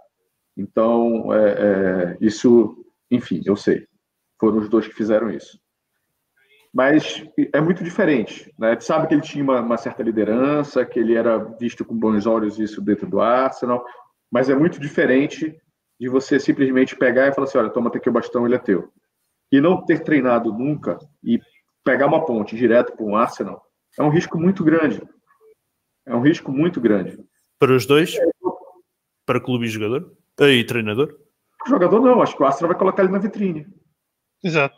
Então, 0.57 1.33
é, 1.33 1.49
é, 1.49 2.17
isso 2.19 2.83
enfim, 3.09 3.41
eu 3.45 3.55
sei. 3.55 3.87
Foram 4.39 4.57
os 4.59 4.69
dois 4.69 4.87
que 4.87 4.93
fizeram 4.93 5.29
isso. 5.29 5.59
Mas 6.73 7.23
é 7.53 7.59
muito 7.59 7.83
diferente. 7.83 8.53
Né? 8.57 8.75
Tu 8.75 8.83
sabe 8.83 9.07
que 9.07 9.13
ele 9.13 9.21
tinha 9.21 9.43
uma, 9.43 9.61
uma, 9.61 9.77
certa 9.77 10.03
liderança, 10.03 10.85
que 10.85 10.99
ele 10.99 11.15
era 11.15 11.37
visto 11.37 11.83
com 11.83 11.97
bons 11.97 12.25
olhos 12.25 12.59
isso 12.59 12.81
dentro 12.81 13.07
do 13.07 13.19
Arsenal, 13.19 13.83
mas 14.31 14.49
é 14.49 14.55
muito 14.55 14.79
diferente 14.79 15.55
de 15.99 16.07
você 16.09 16.39
simplesmente 16.39 16.95
pegar 16.95 17.27
e 17.27 17.33
falar 17.33 17.47
assim, 17.47 17.57
olha, 17.57 17.69
toma 17.69 17.89
aqui 17.89 18.09
o 18.09 18.11
bastão, 18.11 18.45
ele 18.45 18.55
é 18.55 18.59
teu. 18.59 18.91
E 19.51 19.59
não 19.59 19.83
ter 19.83 20.03
treinado 20.03 20.53
nunca 20.53 20.99
e 21.23 21.39
pegar 21.83 22.05
uma 22.05 22.25
ponte 22.25 22.55
direto 22.55 22.95
para 22.95 23.05
um 23.05 23.15
Arsenal 23.15 23.63
é 23.97 24.03
um 24.03 24.09
risco 24.09 24.37
muito 24.37 24.63
grande. 24.63 25.01
É 26.05 26.15
um 26.15 26.21
risco 26.21 26.51
muito 26.51 26.79
grande. 26.79 27.17
Para 27.57 27.75
os 27.75 27.85
dois? 27.85 28.15
Para 29.25 29.41
clube 29.41 29.65
e 29.65 29.69
jogador? 29.69 30.11
E 30.39 30.63
treinador? 30.63 31.17
jogador 31.67 31.99
não, 32.01 32.21
acho 32.21 32.35
que 32.35 32.43
o 32.43 32.45
Astra 32.45 32.67
vai 32.67 32.77
colocar 32.77 33.03
ele 33.03 33.11
na 33.11 33.19
vitrine. 33.19 33.67
Exato. 34.43 34.75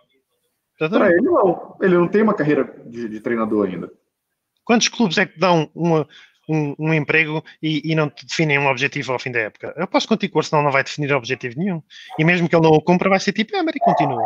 Para 0.77 1.10
ele 1.10 1.22
não. 1.22 1.76
Ele 1.81 1.98
não 1.98 2.07
tem 2.07 2.22
uma 2.22 2.34
carreira 2.34 2.73
de, 2.86 3.10
de, 3.10 3.19
treinador 3.19 3.68
ainda. 3.68 3.91
Quantos 4.64 4.88
clubes 4.88 5.18
é 5.18 5.26
que 5.26 5.38
dão 5.38 5.69
uma, 5.76 6.07
um, 6.48 6.76
um, 6.80 6.94
emprego 6.94 7.44
e, 7.61 7.91
e, 7.91 7.95
não 7.95 8.07
definem 8.07 8.60
um 8.60 8.68
objetivo 8.68 9.11
ao 9.11 9.19
fim 9.19 9.31
da 9.31 9.40
época? 9.40 9.73
Eu 9.76 9.88
posso 9.88 10.07
contigo 10.07 10.31
que 10.31 10.38
o 10.38 10.40
Arsenal 10.40 10.64
não 10.64 10.72
vai 10.72 10.84
definir 10.84 11.11
objetivo 11.14 11.56
nenhum. 11.57 11.84
E 12.18 12.23
mesmo 12.23 12.48
que 12.48 12.56
ele 12.56 12.64
não 12.64 12.72
o 12.72 12.81
cumpra, 12.81 13.10
vai 13.10 13.19
ser 13.19 13.34
tipo, 13.34 13.56
ah, 13.57 13.64
mas 13.64 13.76
e 13.76 13.80
continua. 13.80 14.23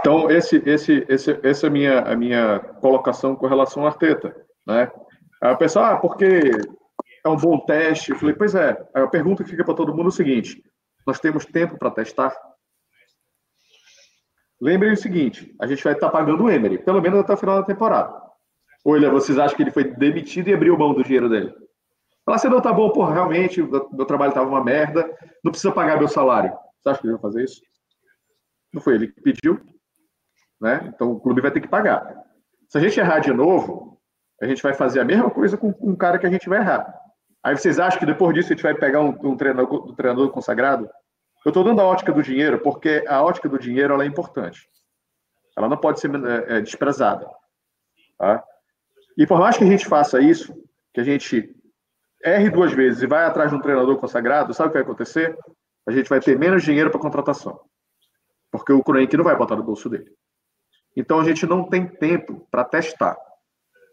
Então, 0.00 0.30
esse, 0.30 0.62
esse, 0.64 1.04
esse, 1.08 1.38
essa 1.42 1.66
é 1.66 1.68
a 1.68 1.70
minha, 1.70 1.98
a 2.00 2.16
minha 2.16 2.58
colocação 2.80 3.36
com 3.36 3.46
relação 3.46 3.82
ao 3.82 3.88
Arteta. 3.88 4.34
Né? 4.66 4.90
Aí 5.42 5.52
o 5.52 5.58
pessoal, 5.58 5.84
ah, 5.84 5.96
porque 5.96 6.50
é 7.24 7.28
um 7.28 7.36
bom 7.36 7.58
teste? 7.60 8.10
Eu 8.10 8.16
falei, 8.16 8.34
pois 8.34 8.54
é. 8.54 8.76
A 8.94 9.06
pergunta 9.06 9.44
que 9.44 9.50
fica 9.50 9.64
para 9.64 9.74
todo 9.74 9.94
mundo 9.94 10.06
é 10.06 10.08
o 10.08 10.12
seguinte: 10.12 10.62
nós 11.06 11.20
temos 11.20 11.44
tempo 11.44 11.76
para 11.76 11.90
testar? 11.90 12.34
Lembrem 14.60 14.92
o 14.92 14.96
seguinte: 14.96 15.54
a 15.60 15.66
gente 15.66 15.82
vai 15.82 15.94
estar 15.94 16.10
pagando 16.10 16.44
o 16.44 16.50
Emery, 16.50 16.78
pelo 16.78 17.00
menos 17.00 17.20
até 17.20 17.32
o 17.32 17.36
final 17.36 17.60
da 17.60 17.66
temporada. 17.66 18.20
Ele, 18.84 19.08
vocês 19.10 19.38
acham 19.38 19.56
que 19.56 19.62
ele 19.62 19.70
foi 19.70 19.84
demitido 19.84 20.48
e 20.48 20.54
abriu 20.54 20.76
mão 20.76 20.94
do 20.94 21.04
dinheiro 21.04 21.28
dele? 21.28 21.52
Falar 22.24 22.36
assim, 22.36 22.48
não, 22.48 22.60
tá 22.60 22.72
bom, 22.72 22.90
porra, 22.90 23.12
realmente, 23.12 23.62
meu 23.62 24.06
trabalho 24.06 24.30
estava 24.30 24.48
uma 24.48 24.62
merda, 24.62 25.10
não 25.42 25.50
precisa 25.50 25.72
pagar 25.72 25.98
meu 25.98 26.08
salário. 26.08 26.52
Você 26.80 26.88
acha 26.88 27.00
que 27.00 27.06
ele 27.06 27.14
vai 27.14 27.22
fazer 27.22 27.44
isso? 27.44 27.60
Não 28.72 28.80
foi 28.80 28.94
ele 28.94 29.08
que 29.08 29.20
pediu, 29.20 29.60
né? 30.60 30.92
Então 30.94 31.10
o 31.12 31.20
clube 31.20 31.40
vai 31.40 31.50
ter 31.50 31.60
que 31.60 31.68
pagar. 31.68 32.24
Se 32.68 32.78
a 32.78 32.80
gente 32.80 32.98
errar 33.00 33.18
de 33.18 33.32
novo, 33.32 34.00
a 34.40 34.46
gente 34.46 34.62
vai 34.62 34.72
fazer 34.72 35.00
a 35.00 35.04
mesma 35.04 35.30
coisa 35.30 35.56
com, 35.56 35.72
com 35.72 35.90
um 35.90 35.96
cara 35.96 36.18
que 36.18 36.26
a 36.26 36.30
gente 36.30 36.48
vai 36.48 36.60
errar. 36.60 36.94
Aí 37.42 37.56
vocês 37.56 37.78
acham 37.78 37.98
que 37.98 38.06
depois 38.06 38.34
disso 38.34 38.52
a 38.52 38.54
gente 38.54 38.62
vai 38.62 38.74
pegar 38.74 39.00
um, 39.00 39.16
um 39.22 39.36
treinador, 39.36 39.90
um 39.90 39.94
treinador 39.94 40.30
consagrado? 40.30 40.88
Eu 41.44 41.50
estou 41.50 41.64
dando 41.64 41.80
a 41.80 41.84
ótica 41.84 42.12
do 42.12 42.22
dinheiro 42.22 42.60
porque 42.60 43.04
a 43.08 43.22
ótica 43.22 43.48
do 43.48 43.58
dinheiro 43.58 43.94
ela 43.94 44.04
é 44.04 44.06
importante. 44.06 44.68
Ela 45.56 45.68
não 45.68 45.76
pode 45.76 46.00
ser 46.00 46.10
é, 46.14 46.56
é, 46.56 46.60
desprezada. 46.60 47.28
Tá? 48.18 48.44
E 49.16 49.26
por 49.26 49.38
mais 49.38 49.56
que 49.56 49.64
a 49.64 49.66
gente 49.66 49.86
faça 49.86 50.20
isso, 50.20 50.54
que 50.92 51.00
a 51.00 51.04
gente 51.04 51.54
erre 52.22 52.50
duas 52.50 52.72
vezes 52.72 53.02
e 53.02 53.06
vai 53.06 53.24
atrás 53.24 53.50
de 53.50 53.56
um 53.56 53.60
treinador 53.60 53.96
consagrado, 53.96 54.52
sabe 54.52 54.68
o 54.68 54.72
que 54.72 54.78
vai 54.78 54.82
acontecer? 54.82 55.36
A 55.86 55.92
gente 55.92 56.08
vai 56.08 56.20
ter 56.20 56.38
menos 56.38 56.62
dinheiro 56.62 56.90
para 56.90 57.00
contratação. 57.00 57.60
Porque 58.50 58.72
o 58.72 58.82
Kroenke 58.82 59.16
não 59.16 59.24
vai 59.24 59.36
botar 59.36 59.56
no 59.56 59.62
bolso 59.62 59.88
dele. 59.88 60.12
Então 60.94 61.20
a 61.20 61.24
gente 61.24 61.46
não 61.46 61.64
tem 61.64 61.86
tempo 61.86 62.46
para 62.50 62.64
testar. 62.64 63.16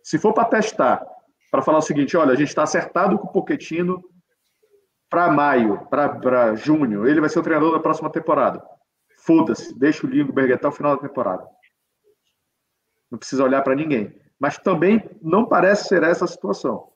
Se 0.04 0.18
for 0.18 0.34
para 0.34 0.46
testar 0.46 1.06
para 1.52 1.62
falar 1.62 1.78
o 1.78 1.82
seguinte: 1.82 2.18
olha, 2.18 2.34
a 2.34 2.36
gente 2.36 2.50
está 2.50 2.64
acertado 2.64 3.18
com 3.18 3.28
o 3.28 3.32
Poquetino 3.32 4.04
para 5.10 5.32
maio, 5.32 5.88
para 5.90 6.56
junho. 6.56 7.08
Ele 7.08 7.20
vai 7.22 7.30
ser 7.30 7.40
o 7.40 7.44
treinador 7.44 7.74
da 7.74 7.80
próxima 7.80 8.10
temporada. 8.10 8.64
Foda-se, 9.26 9.78
deixa 9.78 10.06
o 10.06 10.10
Lindbergh 10.10 10.54
até 10.54 10.68
o 10.68 10.72
final 10.72 10.96
da 10.96 11.08
temporada. 11.08 11.48
Não 13.10 13.18
precisa 13.18 13.44
olhar 13.44 13.62
para 13.62 13.76
ninguém. 13.76 14.20
Mas 14.40 14.58
também 14.58 15.04
não 15.22 15.46
parece 15.46 15.88
ser 15.88 16.04
essa 16.04 16.26
a 16.26 16.28
situação. 16.28 16.92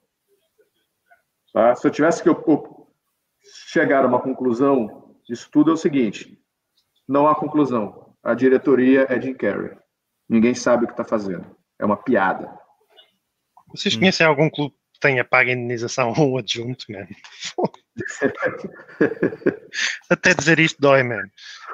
Tá? 1.54 1.76
Se 1.76 1.88
eu 1.88 1.92
tivesse 1.92 2.22
que. 2.22 2.30
Eu, 2.30 2.36
chegar 3.68 4.06
a 4.06 4.08
uma 4.08 4.22
conclusão 4.22 5.16
disso 5.26 5.50
tudo 5.52 5.72
é 5.72 5.74
o 5.74 5.78
seguinte: 5.78 6.40
não 7.08 7.28
há 7.28 7.36
conclusão. 7.36 8.16
A 8.24 8.34
diretoria 8.34 9.08
é 9.10 9.20
Jim 9.20 9.34
Carrey. 9.34 9.76
Ninguém 10.30 10.54
sabe 10.54 10.84
o 10.84 10.88
que 10.88 10.94
está 10.94 11.04
fazendo. 11.04 11.56
É 11.80 11.86
uma 11.86 11.98
piada. 11.98 12.56
Vocês 13.68 13.96
conhecem 13.96 14.26
algum 14.26 14.50
clube 14.50 14.76
que 14.94 15.00
tenha 15.00 15.26
pago 15.26 15.50
indenização 15.50 16.14
um 16.18 16.38
adjunto, 16.38 16.86
man? 16.92 17.08
Até 20.10 20.34
dizer 20.34 20.60
isto 20.60 20.80
dói, 20.82 21.04
man. 21.04 21.24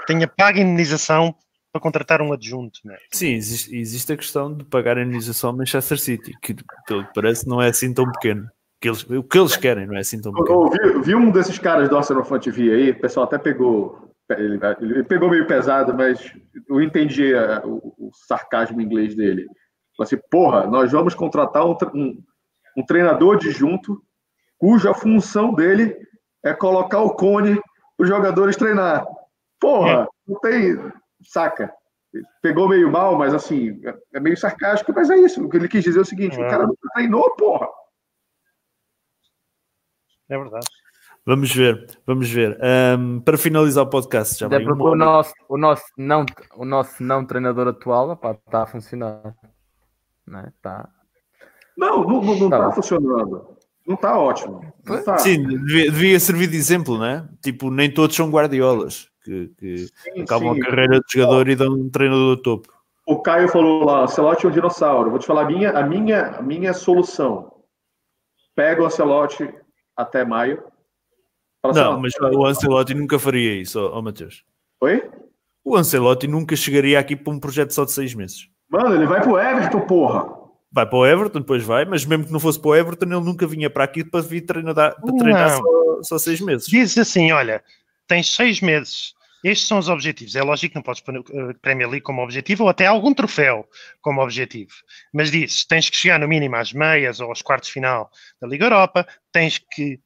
Tenha 0.05 0.27
pago 0.27 0.57
a 0.57 0.61
indenização 0.61 1.35
para 1.71 1.81
contratar 1.81 2.21
um 2.21 2.31
adjunto, 2.33 2.79
man. 2.85 2.95
Sim, 3.11 3.33
existe, 3.33 3.75
existe 3.75 4.13
a 4.13 4.17
questão 4.17 4.53
de 4.53 4.63
pagar 4.65 4.97
a 4.97 5.01
indenização 5.03 5.51
ao 5.51 5.57
Manchester 5.57 5.99
City, 5.99 6.33
que 6.41 6.55
pelo 6.87 7.05
que 7.05 7.13
parece 7.13 7.47
não 7.47 7.61
é 7.61 7.69
assim 7.69 7.93
tão 7.93 8.09
pequeno. 8.11 8.47
Que 8.79 8.89
eles, 8.89 9.03
o 9.09 9.23
que 9.23 9.39
eles 9.39 9.57
querem 9.57 9.87
não 9.87 9.95
é 9.95 9.99
assim 10.01 10.21
tão 10.21 10.31
pequeno. 10.33 10.71
Eu 10.81 10.99
vi, 11.01 11.05
vi 11.07 11.15
um 11.15 11.31
desses 11.31 11.57
caras 11.57 11.89
do 11.89 11.97
Arsenal 11.97 12.23
Fan 12.23 12.39
TV 12.39 12.71
aí, 12.71 12.89
o 12.91 12.99
pessoal 12.99 13.25
até 13.25 13.37
pegou. 13.37 14.13
Ele, 14.29 14.59
ele 14.81 15.03
pegou 15.03 15.29
meio 15.29 15.47
pesado, 15.47 15.93
mas 15.95 16.31
eu 16.69 16.81
entendi 16.81 17.33
a- 17.33 17.61
o, 17.65 17.93
o 17.97 18.11
sarcasmo 18.27 18.81
inglês 18.81 19.15
dele. 19.15 19.45
Falou 19.95 20.05
assim, 20.05 20.17
porra, 20.29 20.67
nós 20.67 20.91
vamos 20.91 21.15
contratar 21.15 21.65
um, 21.65 21.75
um, 21.95 22.21
um 22.77 22.85
treinador 22.85 23.37
adjunto 23.37 23.99
cuja 24.59 24.93
função 24.93 25.53
dele 25.53 25.95
é 26.47 26.53
colocar 26.53 27.01
o 27.01 27.11
cone 27.15 27.55
para 27.95 28.03
os 28.03 28.09
jogadores 28.09 28.55
treinar. 28.55 29.05
Porra, 29.59 30.07
não 30.27 30.39
tem. 30.39 30.77
Saca? 31.23 31.73
Pegou 32.41 32.69
meio 32.69 32.91
mal, 32.91 33.17
mas 33.17 33.33
assim, 33.33 33.79
é- 33.85 33.97
é 34.13 34.19
meio 34.19 34.37
sarcástico, 34.37 34.93
mas 34.93 35.09
é 35.09 35.17
isso. 35.17 35.43
O 35.43 35.49
que 35.49 35.57
ele 35.57 35.67
quis 35.67 35.83
dizer 35.83 35.99
é 35.99 36.01
o 36.01 36.05
seguinte: 36.05 36.39
o 36.39 36.43
É. 36.43 36.49
cara 36.49 36.65
nunca 36.65 36.87
treinou, 36.93 37.35
porra. 37.35 37.67
É 40.29 40.37
verdade. 40.37 40.65
Vamos 41.25 41.53
ver, 41.53 41.85
vamos 42.05 42.29
ver. 42.29 42.57
Ahm, 42.63 43.19
para 43.19 43.37
finalizar 43.37 43.83
o 43.83 43.89
podcast, 43.89 44.39
já 44.39 44.47
vai 44.47 44.59
porque 44.63 44.81
uma 44.81 44.91
o 44.91 44.95
nosso, 44.95 45.33
o, 45.49 45.57
nosso 45.57 45.83
não, 45.97 46.25
o 46.55 46.63
nosso 46.63 47.03
não 47.03 47.25
treinador 47.25 47.67
atual 47.67 48.13
está 48.13 48.63
a 48.63 48.65
funcionar. 48.67 49.35
Não 50.25 50.39
é? 50.39 50.53
Tá. 50.61 50.89
Não, 51.77 52.03
não, 52.03 52.21
não, 52.21 52.35
não 52.35 52.49
Tá 52.49 52.71
funcionando. 52.71 53.56
Não 53.87 53.95
tá 53.95 54.19
ótimo. 54.19 54.61
Não 54.85 55.01
tá. 55.01 55.17
Sim, 55.17 55.41
devia, 55.47 55.89
devia 55.89 56.19
servir 56.19 56.47
de 56.47 56.57
exemplo, 56.57 56.99
né? 56.99 57.27
Tipo, 57.41 57.71
nem 57.71 57.91
todos 57.91 58.15
são 58.15 58.29
guardiolas 58.29 59.09
que, 59.23 59.47
que 59.57 59.77
Sim, 59.87 60.21
acabam 60.21 60.53
sim. 60.53 60.61
a 60.61 60.65
carreira 60.65 60.99
de 60.99 61.13
jogador 61.13 61.47
e 61.47 61.55
dão 61.55 61.73
um 61.73 61.89
treinador 61.89 62.35
de 62.35 62.43
topo. 62.43 62.73
O 63.05 63.21
Caio 63.21 63.47
falou 63.47 63.85
lá, 63.85 64.03
Ancelotti 64.03 64.45
é 64.45 64.49
um 64.49 64.51
dinossauro. 64.51 65.09
Vou 65.09 65.19
te 65.19 65.25
falar 65.25 65.43
a 65.43 65.45
minha, 65.45 65.71
a 65.71 65.83
minha, 65.83 66.21
a 66.37 66.41
minha 66.41 66.73
solução. 66.73 67.53
Pega 68.53 68.81
o 68.81 68.85
Ancelotti 68.85 69.49
até 69.95 70.25
maio. 70.25 70.61
Fala 71.61 71.71
assim, 71.71 71.81
Não, 71.81 72.01
mas 72.01 72.13
o 72.19 72.45
Ancelotti 72.45 72.93
nunca 72.93 73.17
faria 73.17 73.61
isso, 73.61 73.79
ó, 73.79 73.97
ó 73.97 74.01
Matheus. 74.01 74.43
Oi? 74.81 75.09
O 75.63 75.77
Ancelotti 75.77 76.27
nunca 76.27 76.57
chegaria 76.57 76.99
aqui 76.99 77.15
para 77.15 77.31
um 77.31 77.39
projeto 77.39 77.73
só 77.73 77.85
de 77.85 77.93
seis 77.93 78.13
meses. 78.13 78.49
Mano, 78.69 78.93
ele 78.93 79.05
vai 79.05 79.21
pro 79.21 79.39
Everton, 79.39 79.81
porra. 79.81 80.36
Vai 80.71 80.85
para 80.85 80.97
o 80.97 81.05
Everton, 81.05 81.39
depois 81.39 81.63
vai, 81.63 81.85
mas 81.85 82.03
mesmo 82.05 82.25
que 82.25 82.31
não 82.31 82.39
fosse 82.39 82.59
para 82.59 82.69
o 82.69 82.75
Everton, 82.75 83.05
ele 83.05 83.21
nunca 83.21 83.47
vinha 83.47 83.69
para 83.69 83.83
aqui 83.85 84.03
para 84.03 84.21
vir 84.21 84.41
treinar, 84.41 84.73
para 84.75 84.93
treinar 85.17 85.49
só, 85.57 86.03
só 86.03 86.17
seis 86.19 86.41
meses. 86.41 86.67
Dizes 86.67 86.97
assim: 86.97 87.31
olha, 87.31 87.63
tens 88.07 88.29
seis 88.33 88.59
meses. 88.61 89.13
Estes 89.43 89.67
são 89.67 89.77
os 89.77 89.87
objetivos. 89.87 90.35
É 90.35 90.41
lógico 90.43 90.71
que 90.71 90.75
não 90.75 90.83
podes 90.83 91.01
pôr 91.01 91.15
a 91.17 91.53
Premier 91.61 91.87
League 91.87 92.03
como 92.03 92.21
objetivo 92.21 92.63
ou 92.63 92.69
até 92.69 92.85
algum 92.87 93.13
troféu 93.13 93.65
como 94.01 94.21
objetivo. 94.21 94.71
Mas 95.13 95.31
dizes: 95.31 95.63
tens 95.65 95.89
que 95.89 95.95
chegar 95.95 96.19
no 96.19 96.27
mínimo 96.27 96.55
às 96.55 96.73
meias 96.73 97.19
ou 97.19 97.29
aos 97.29 97.41
quartos 97.41 97.69
final 97.69 98.09
da 98.41 98.47
Liga 98.47 98.65
Europa, 98.65 99.07
tens 99.31 99.57
que 99.71 99.99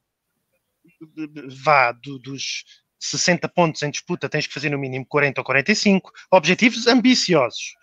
vá 1.63 1.91
do- 1.91 2.19
dos 2.19 2.65
60 2.99 3.47
pontos 3.49 3.81
em 3.81 3.89
disputa, 3.89 4.29
tens 4.29 4.45
que 4.45 4.53
fazer 4.53 4.69
no 4.69 4.77
mínimo 4.77 5.05
40 5.07 5.41
ou 5.41 5.45
45. 5.45 6.11
Objetivos 6.29 6.85
ambiciosos. 6.87 7.73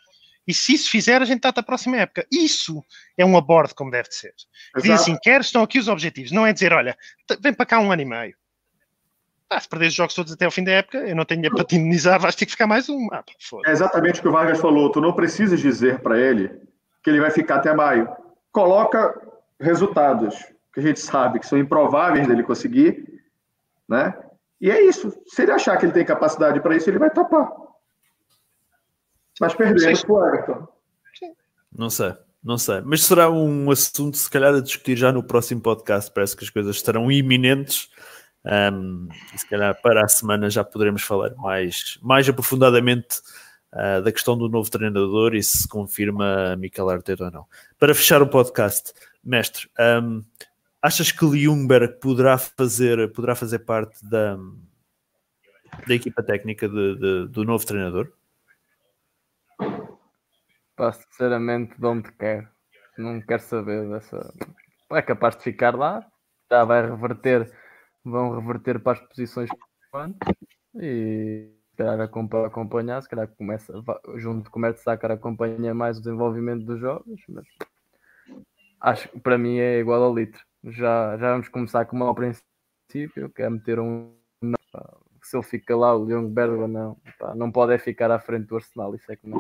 E 0.49 0.55
se 0.55 0.73
isso 0.73 0.91
fizer, 0.91 1.21
a 1.21 1.27
gente 1.27 1.45
está 1.45 1.51
à 1.51 1.63
próxima 1.63 1.99
época. 1.99 2.27
Isso 2.33 2.83
é 3.19 3.25
um 3.25 3.37
abordo 3.37 3.75
como 3.75 3.91
deve 3.91 4.09
de 4.09 4.15
ser. 4.15 4.33
Diz 4.77 4.87
Exato. 4.87 5.03
assim: 5.03 5.19
queres, 5.21 5.47
estão 5.47 5.63
aqui 5.63 5.79
os 5.79 5.89
objetivos. 5.89 6.33
Não 6.33 6.47
é 6.47 6.55
dizer, 6.55 6.73
olha, 6.73 6.97
vem 7.39 7.53
para 7.53 7.67
cá 7.67 7.79
um 7.79 7.93
ano 7.93 8.01
e 8.01 8.07
meio. 8.07 8.35
Ah, 9.51 9.61
se 9.61 9.69
perder 9.69 9.89
os 9.89 9.95
jogos 9.95 10.15
todos 10.15 10.33
até 10.33 10.47
ao 10.47 10.51
fim 10.51 10.65
da 10.65 10.73
época, 10.73 10.99
eu 10.99 11.15
não 11.15 11.27
tenho 11.27 11.43
te 11.43 11.77
indemnizar, 11.77 12.19
vais 12.19 12.35
ter 12.35 12.47
que 12.47 12.53
ficar 12.53 12.67
mais 12.67 12.89
um. 12.89 13.09
Ah, 13.13 13.23
É 13.67 13.73
exatamente 13.73 14.21
o 14.21 14.23
que 14.23 14.29
o 14.29 14.33
Vargas 14.33 14.59
falou. 14.59 14.91
Tu 14.91 15.03
não 15.03 15.13
precisas 15.13 15.61
dizer 15.61 16.01
para 16.01 16.19
ele 16.19 16.51
que 17.03 17.11
ele 17.11 17.21
vai 17.21 17.31
ficar 17.31 17.57
até 17.57 17.75
maio. 17.75 18.09
Coloca 18.51 19.21
resultados 19.61 20.35
que 20.73 20.81
a 20.81 20.83
gente 20.83 21.01
sabe 21.01 21.41
que 21.41 21.47
são 21.47 21.59
improváveis 21.59 22.27
dele 22.27 22.43
conseguir, 22.43 23.23
né? 23.87 24.15
E 24.59 24.71
é 24.71 24.83
isso. 24.83 25.13
Se 25.27 25.43
ele 25.43 25.53
achar 25.53 25.77
que 25.77 25.85
ele 25.85 25.93
tem 25.93 26.05
capacidade 26.05 26.61
para 26.61 26.75
isso, 26.75 26.89
ele 26.89 26.99
vai 26.99 27.11
topar. 27.11 27.49
Mas 29.41 29.55
perdemos 29.55 30.01
Sim. 30.01 30.07
pro 30.07 30.25
Everton. 30.27 30.69
Não 31.77 31.91
sei, 31.91 32.15
não 32.43 32.59
sei. 32.59 32.81
Mas 32.81 33.05
será 33.05 33.31
um 33.31 33.71
assunto, 33.71 34.17
se 34.17 34.31
calhar, 34.31 34.55
a 34.55 34.61
discutir 34.61 34.97
já 34.97 35.13
no 35.13 35.23
próximo 35.23 35.61
podcast. 35.61 36.11
Parece 36.13 36.37
que 36.37 36.45
as 36.45 36.51
coisas 36.51 36.77
estarão 36.77 37.11
iminentes. 37.11 37.89
Ahm, 38.45 39.09
e 39.35 39.39
se 39.39 39.47
calhar 39.49 39.81
para 39.83 40.05
a 40.05 40.09
semana 40.09 40.49
já 40.49 40.65
poderemos 40.65 41.03
falar 41.03 41.35
mais, 41.37 41.99
mais 42.03 42.29
aprofundadamente 42.29 43.21
ah, 43.73 44.01
da 44.01 44.11
questão 44.11 44.39
do 44.39 44.49
novo 44.49 44.71
treinador 44.71 45.35
e 45.35 45.43
se 45.43 45.69
confirma 45.69 46.57
Mikel 46.57 46.89
Arteta 46.89 47.25
ou 47.25 47.31
não. 47.31 47.47
Para 47.79 47.95
fechar 47.95 48.23
o 48.23 48.27
podcast, 48.29 48.93
mestre, 49.23 49.69
ahm, 49.79 50.21
achas 50.81 51.13
que 51.13 51.25
Ljungberg 51.27 51.99
poderá 52.01 52.39
fazer, 52.39 53.13
poderá 53.13 53.35
fazer 53.35 53.59
parte 53.59 53.99
da, 54.09 54.39
da 55.87 55.95
equipa 55.95 56.23
técnica 56.23 56.69
de- 56.69 56.95
de- 56.97 57.29
do 57.29 57.45
novo 57.45 57.67
treinador? 57.67 58.11
Pá, 60.79 60.93
sinceramente, 60.93 61.77
de 61.77 61.85
onde 61.85 62.13
quer. 62.13 62.49
Não 62.97 63.21
quero 63.21 63.43
saber 63.43 63.89
dessa. 63.89 64.33
É 64.93 65.03
capaz 65.03 65.37
de 65.37 65.43
ficar 65.43 65.75
lá, 65.75 66.07
já 66.49 66.65
vai 66.65 66.89
reverter, 66.89 67.53
vão 68.05 68.39
reverter 68.39 68.79
para 68.79 68.93
as 68.93 69.01
posições 69.09 69.51
e 70.77 71.51
se 71.71 71.77
calhar 71.77 72.01
acompa- 72.01 72.47
acompanhar, 72.47 73.03
se 73.03 73.09
calhar 73.09 73.27
começa, 73.27 73.73
junto 74.17 74.51
com 74.53 74.61
o 74.61 74.63
Mertesacker 74.63 75.11
acompanha 75.11 75.75
mais 75.75 75.99
o 75.99 76.01
desenvolvimento 76.01 76.65
dos 76.65 76.81
jogos, 76.81 77.21
mas 77.29 77.45
acho 78.81 79.09
que 79.09 79.19
para 79.19 79.37
mim 79.37 79.59
é 79.59 79.81
igual 79.81 80.09
a 80.09 80.15
litro. 80.15 80.41
Já, 80.65 81.17
já 81.19 81.33
vamos 81.33 81.49
começar 81.49 81.85
como 81.87 82.05
ao 82.05 82.15
princípio, 82.15 83.31
que 83.35 83.43
é 83.43 83.51
meter 83.51 83.81
um 83.81 84.17
se 85.23 85.37
ele 85.37 85.45
fica 85.45 85.77
lá, 85.77 85.95
o 85.95 86.09
Ljungberg 86.09 86.55
ou 86.55 86.69
não, 86.69 86.97
não 87.35 87.51
pode 87.53 87.75
é 87.75 87.79
ficar 87.79 88.11
à 88.11 88.19
frente 88.19 88.47
do 88.47 88.57
Arsenal, 88.57 88.95
isso 88.95 89.11
é 89.13 89.17
que 89.17 89.29
não. 89.29 89.39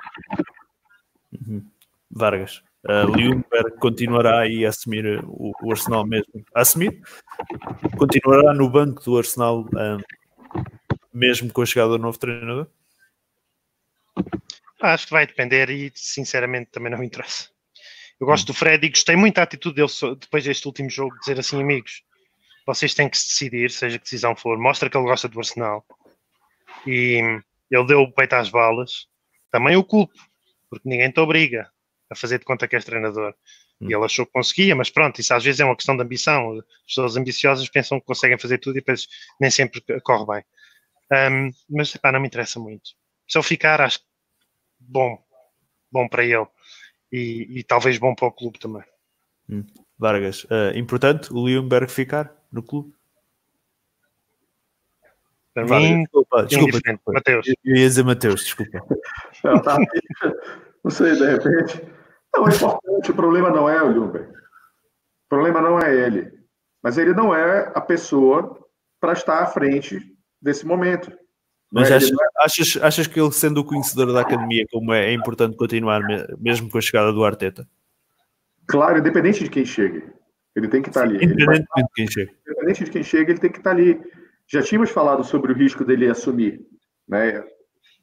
Vargas. 2.10 2.62
Uh, 2.84 3.78
continuará 3.80 4.40
aí 4.40 4.64
a 4.64 4.68
assumir 4.68 5.22
o, 5.24 5.52
o 5.62 5.70
Arsenal 5.70 6.06
mesmo. 6.06 6.44
A 6.54 6.62
assumir? 6.62 7.02
Continuará 7.98 8.54
no 8.54 8.70
banco 8.70 9.02
do 9.02 9.18
Arsenal 9.18 9.60
um, 9.60 10.00
mesmo 11.12 11.52
com 11.52 11.62
a 11.62 11.66
chegada 11.66 11.90
do 11.90 11.98
novo 11.98 12.18
treinador? 12.18 12.68
Ah, 14.80 14.94
Acho 14.94 15.06
que 15.06 15.12
vai 15.12 15.26
depender 15.26 15.68
e, 15.70 15.90
sinceramente, 15.94 16.70
também 16.70 16.90
não 16.90 16.98
me 16.98 17.06
interessa. 17.06 17.48
Eu 18.20 18.26
gosto 18.26 18.46
do 18.46 18.54
Fred 18.54 18.84
e 18.84 18.90
gostei 18.90 19.16
muito 19.16 19.36
da 19.36 19.42
atitude 19.42 19.76
dele 19.76 20.16
depois 20.18 20.44
deste 20.44 20.66
último 20.66 20.88
jogo, 20.88 21.18
dizer 21.20 21.38
assim, 21.38 21.60
amigos, 21.60 22.02
vocês 22.66 22.94
têm 22.94 23.08
que 23.08 23.18
se 23.18 23.28
decidir, 23.28 23.70
seja 23.70 23.98
que 23.98 24.04
decisão 24.04 24.36
for, 24.36 24.58
mostra 24.58 24.88
que 24.88 24.96
ele 24.96 25.06
gosta 25.06 25.28
do 25.28 25.38
Arsenal. 25.38 25.84
E 26.86 27.40
ele 27.70 27.86
deu 27.86 28.02
o 28.02 28.12
peito 28.12 28.34
às 28.34 28.48
balas. 28.48 29.08
Também 29.50 29.76
o 29.76 29.84
culpo, 29.84 30.18
porque 30.68 30.88
ninguém 30.88 31.10
te 31.10 31.20
obriga 31.20 31.70
a 32.10 32.14
fazer 32.14 32.38
de 32.38 32.44
conta 32.44 32.66
que 32.66 32.76
és 32.76 32.84
treinador. 32.84 33.34
E 33.80 33.94
ele 33.94 34.04
achou 34.04 34.26
que 34.26 34.32
conseguia, 34.32 34.74
mas 34.74 34.90
pronto, 34.90 35.20
isso 35.20 35.32
às 35.32 35.44
vezes 35.44 35.60
é 35.60 35.64
uma 35.64 35.76
questão 35.76 35.96
de 35.96 36.02
ambição. 36.02 36.58
As 36.58 36.64
pessoas 36.86 37.16
ambiciosas 37.16 37.68
pensam 37.68 38.00
que 38.00 38.06
conseguem 38.06 38.38
fazer 38.38 38.58
tudo 38.58 38.76
e 38.76 38.80
depois 38.80 39.06
nem 39.40 39.50
sempre 39.50 39.80
corre 40.02 40.26
bem. 40.26 40.44
Ahm, 41.12 41.50
mas 41.70 41.94
epá, 41.94 42.10
não 42.10 42.20
me 42.20 42.26
interessa 42.26 42.58
muito. 42.58 42.90
Se 43.28 43.38
eu 43.38 43.42
ficar, 43.42 43.80
acho 43.80 44.00
que 44.00 44.04
bom, 44.80 45.16
bom 45.92 46.08
para 46.08 46.24
ele 46.24 46.46
e, 47.12 47.60
e 47.60 47.62
talvez 47.62 47.98
bom 47.98 48.14
para 48.14 48.28
o 48.28 48.32
clube 48.32 48.58
também. 48.58 48.82
Vargas, 49.98 50.44
uh, 50.44 50.76
importante 50.76 51.32
o 51.32 51.48
Ljungberg 51.48 51.90
ficar 51.90 52.34
no 52.52 52.62
clube? 52.62 52.92
Para 55.66 55.78
mim, 55.80 56.02
desculpa, 56.02 56.46
desculpa. 56.46 57.12
Mateus. 57.12 57.46
Eu 57.64 57.76
ia 57.76 57.88
dizer 57.88 58.04
Mateus, 58.04 58.42
desculpa. 58.44 58.78
Não, 59.44 59.60
tá. 59.62 59.76
Não 60.84 60.90
sei, 60.90 61.12
de 61.14 61.26
repente. 61.26 61.82
Não, 62.34 62.46
é 62.48 62.54
importante. 62.54 63.10
O 63.10 63.14
problema 63.14 63.50
não 63.50 63.68
é 63.68 63.82
o 63.82 63.90
Ljungberg. 63.90 64.28
O 64.30 65.28
problema 65.28 65.60
não 65.60 65.78
é 65.78 65.94
ele. 65.94 66.30
Mas 66.82 66.96
ele 66.98 67.12
não 67.12 67.34
é 67.34 67.72
a 67.74 67.80
pessoa 67.80 68.58
para 69.00 69.12
estar 69.12 69.42
à 69.42 69.46
frente 69.46 70.00
desse 70.40 70.66
momento. 70.66 71.10
Mas 71.70 71.90
é? 71.90 71.96
achas, 71.96 72.10
é- 72.10 72.44
achas, 72.44 72.78
achas 72.82 73.06
que 73.06 73.20
ele, 73.20 73.32
sendo 73.32 73.58
o 73.60 73.64
conhecedor 73.64 74.12
da 74.12 74.20
academia, 74.22 74.64
como 74.70 74.92
é, 74.92 75.06
é 75.10 75.12
importante 75.12 75.56
continuar 75.56 76.00
me- 76.00 76.24
mesmo 76.38 76.70
com 76.70 76.78
a 76.78 76.80
chegada 76.80 77.12
do 77.12 77.24
Arteta? 77.24 77.68
Claro, 78.66 78.98
independente 78.98 79.44
de 79.44 79.50
quem 79.50 79.64
chegue. 79.64 80.04
Ele 80.56 80.68
tem 80.68 80.80
que 80.82 80.88
estar 80.88 81.02
ali. 81.02 81.16
Ele 81.16 81.44
vai- 81.44 81.56
Independentemente 81.58 81.84
de 81.86 81.94
quem 81.94 82.08
chega. 82.10 82.32
independente 82.46 82.84
de 82.84 82.90
quem 82.90 83.02
chega, 83.02 83.30
ele 83.32 83.40
tem 83.40 83.50
que 83.52 83.58
estar 83.58 83.70
ali. 83.70 84.00
Já 84.50 84.62
tínhamos 84.62 84.90
falado 84.90 85.22
sobre 85.22 85.52
o 85.52 85.54
risco 85.54 85.84
dele 85.84 86.08
assumir. 86.08 86.60
Né? 87.06 87.44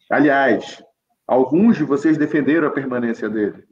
Aliás, 0.10 0.84
alguns 1.28 1.78
de 1.78 1.84
vocês 1.84 2.18
defenderam 2.18 2.68
a 2.68 2.72
permanência 2.72 3.30
dele. 3.30 3.64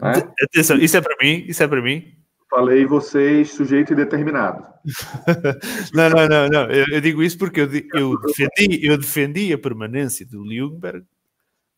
Né? 0.00 0.12
Atenção, 0.42 0.76
isso 0.76 0.96
é 0.96 1.00
para 1.00 1.16
mim, 1.20 1.44
isso 1.48 1.62
é 1.62 1.68
para 1.68 1.82
mim. 1.82 2.14
Falei 2.50 2.86
vocês, 2.86 3.50
sujeito 3.52 3.92
indeterminado. 3.92 4.66
não, 5.92 6.08
não, 6.08 6.28
não, 6.28 6.48
não. 6.48 6.70
Eu, 6.70 6.86
eu, 6.92 7.00
digo 7.00 7.22
isso 7.22 7.36
porque 7.36 7.60
eu, 7.60 7.68
eu, 7.94 8.18
defendi, 8.20 8.86
eu 8.86 8.96
defendi 8.96 9.52
a 9.52 9.58
permanência 9.58 10.26
do 10.26 10.44
Ljungberg 10.44 11.04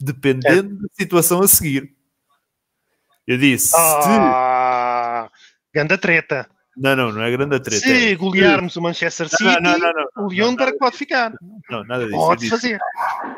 dependendo 0.00 0.76
é. 0.76 0.82
da 0.82 0.88
situação 0.92 1.42
a 1.42 1.48
seguir. 1.48 1.94
Eu 3.26 3.36
disse. 3.36 3.74
Ah, 3.76 5.28
se... 5.28 5.58
Ganda 5.74 5.98
treta. 5.98 6.48
Não, 6.80 6.96
não, 6.96 7.12
não 7.12 7.22
é 7.22 7.30
grande 7.30 7.60
treta. 7.60 7.78
Se 7.78 8.16
golearmos 8.16 8.74
o 8.74 8.80
Manchester 8.80 9.28
City, 9.28 9.44
não, 9.60 9.78
não, 9.78 9.92
não, 9.92 10.26
o 10.26 10.32
Ljungberg 10.32 10.78
pode 10.78 10.96
ficar. 10.96 11.30
Não, 11.68 11.84
nada 11.84 12.06
disso. 12.06 12.16
Pode 12.16 12.48
fazer. 12.48 12.80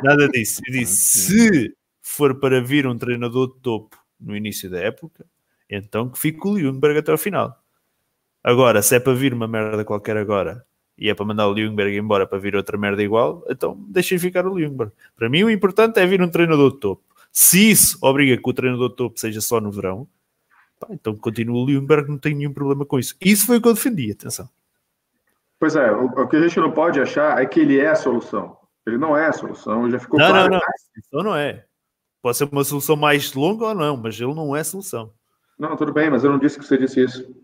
Nada 0.01 0.29
disso. 0.29 0.61
Eu 0.65 0.73
disse: 0.73 1.27
se 1.27 1.77
for 2.01 2.39
para 2.39 2.61
vir 2.61 2.87
um 2.87 2.97
treinador 2.97 3.53
de 3.53 3.61
topo 3.61 3.99
no 4.21 4.37
início 4.37 4.71
da 4.71 4.79
época, 4.79 5.27
então 5.69 6.09
que 6.09 6.21
fique 6.21 6.47
o 6.47 6.57
Ljungberg 6.57 7.01
até 7.01 7.13
o 7.13 7.19
final. 7.19 7.61
Agora, 8.45 8.81
se 8.81 8.95
é 8.95 9.01
para 9.01 9.13
vir 9.13 9.35
uma 9.35 9.49
merda 9.49 9.85
qualquer 9.85 10.17
agora 10.17 10.65
e 10.97 11.11
é 11.11 11.15
para 11.15 11.27
mandar 11.27 11.49
o 11.49 11.53
Ljungberg 11.53 11.97
embora 11.97 12.29
para 12.29 12.39
vir 12.39 12.55
outra 12.55 12.79
merda 12.79 13.03
igual, 13.03 13.45
então 13.51 13.77
deixem 13.89 14.21
ficar 14.21 14.47
o 14.47 14.57
Ljungberg. 14.57 14.93
Para 15.17 15.29
mim, 15.29 15.43
o 15.43 15.51
importante 15.51 15.99
é 15.99 16.07
vir 16.07 16.23
um 16.23 16.29
treinador 16.29 16.75
de 16.75 16.79
topo. 16.79 17.03
Se 17.33 17.73
isso 17.73 17.99
obriga 18.01 18.37
que 18.37 18.49
o 18.49 18.53
treinador 18.53 18.91
de 18.91 18.97
topo 18.97 19.19
seja 19.19 19.41
só 19.41 19.61
no 19.61 19.73
verão, 19.73 20.07
pá, 20.83 20.89
então 20.91 21.17
continua 21.17 21.63
o 21.63 21.71
Ljungberg, 21.71 22.11
não 22.11 22.19
tem 22.19 22.35
nenhum 22.35 22.53
problema 22.53 22.85
com 22.85 22.99
isso. 22.99 23.17
Isso 23.21 23.47
foi 23.47 23.59
o 23.59 23.63
que 23.63 23.69
eu 23.69 23.75
defendi, 23.75 24.11
atenção. 24.11 24.49
Pois 25.59 25.77
é, 25.77 25.93
o, 25.93 26.07
o 26.07 26.29
que 26.29 26.37
a 26.37 26.43
gente 26.43 26.59
não 26.59 26.73
pode 26.73 27.01
achar 27.01 27.41
é 27.41 27.47
que 27.47 27.61
ele 27.61 27.79
é 27.79 27.89
a 27.89 27.95
solução. 27.95 28.57
Ele 28.85 28.99
não 28.99 29.17
é 29.17 29.27
a 29.27 29.33
solução, 29.33 29.89
já 29.89 29.99
ficou 29.99 30.19
não, 30.19 30.29
claro. 30.29 30.51
Não, 30.51 30.59
não, 30.59 30.61
solução 30.93 31.31
não 31.31 31.37
é. 31.37 31.65
Pode 32.21 32.37
ser 32.37 32.49
uma 32.51 32.65
solução 32.65 32.97
mais 32.97 33.33
longa 33.33 33.67
ou 33.67 33.75
não, 33.75 33.97
mas 33.97 34.21
ele 34.21 34.35
não 34.35 34.57
é 34.57 34.61
a 34.61 34.65
solução. 34.65 35.13
Não, 35.59 35.77
tudo 35.77 35.93
bem, 35.93 36.11
mas 36.11 36.25
eu 36.25 36.33
não 36.33 36.39
disse 36.39 36.59
que 36.59 36.65
você 36.65 36.77
disse 36.77 37.05
isso. 37.05 37.37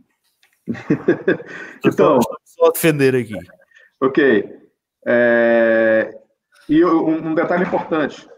então, 1.84 2.18
só 2.44 2.70
defender 2.70 3.14
aqui. 3.14 3.38
Ok. 4.00 4.58
É... 5.06 6.12
E 6.68 6.84
um 6.84 7.34
detalhe 7.34 7.64
importante. 7.64 8.28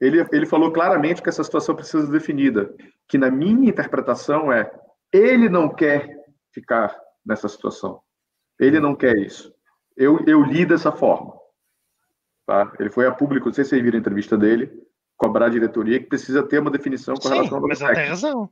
Ele, 0.00 0.24
ele 0.32 0.46
falou 0.46 0.72
claramente 0.72 1.20
que 1.20 1.28
essa 1.28 1.42
situação 1.42 1.74
precisa 1.74 2.06
ser 2.06 2.12
definida. 2.12 2.72
Que, 3.08 3.18
na 3.18 3.30
minha 3.30 3.68
interpretação, 3.68 4.52
é 4.52 4.70
ele 5.12 5.48
não 5.48 5.68
quer 5.68 6.24
ficar 6.52 6.96
nessa 7.24 7.48
situação. 7.48 8.00
Ele 8.58 8.80
não 8.80 8.94
quer 8.94 9.16
isso. 9.16 9.52
Eu, 9.96 10.24
eu 10.26 10.42
li 10.42 10.64
dessa 10.64 10.92
forma. 10.92 11.34
Tá? 12.46 12.72
Ele 12.78 12.90
foi 12.90 13.06
a 13.06 13.12
público, 13.12 13.46
não 13.46 13.52
sei 13.52 13.64
se 13.64 13.70
vocês 13.70 13.82
viram 13.82 13.98
a 13.98 14.00
entrevista 14.00 14.36
dele, 14.36 14.70
cobrar 15.16 15.46
a 15.46 15.50
diretoria 15.50 15.98
que 15.98 16.06
precisa 16.06 16.42
ter 16.42 16.60
uma 16.60 16.70
definição 16.70 17.14
com 17.14 17.22
Sim, 17.22 17.34
relação 17.34 17.58
ao 17.58 17.68
mas 17.68 17.80
ele 17.80 17.94
tem 17.94 18.06
razão. 18.06 18.50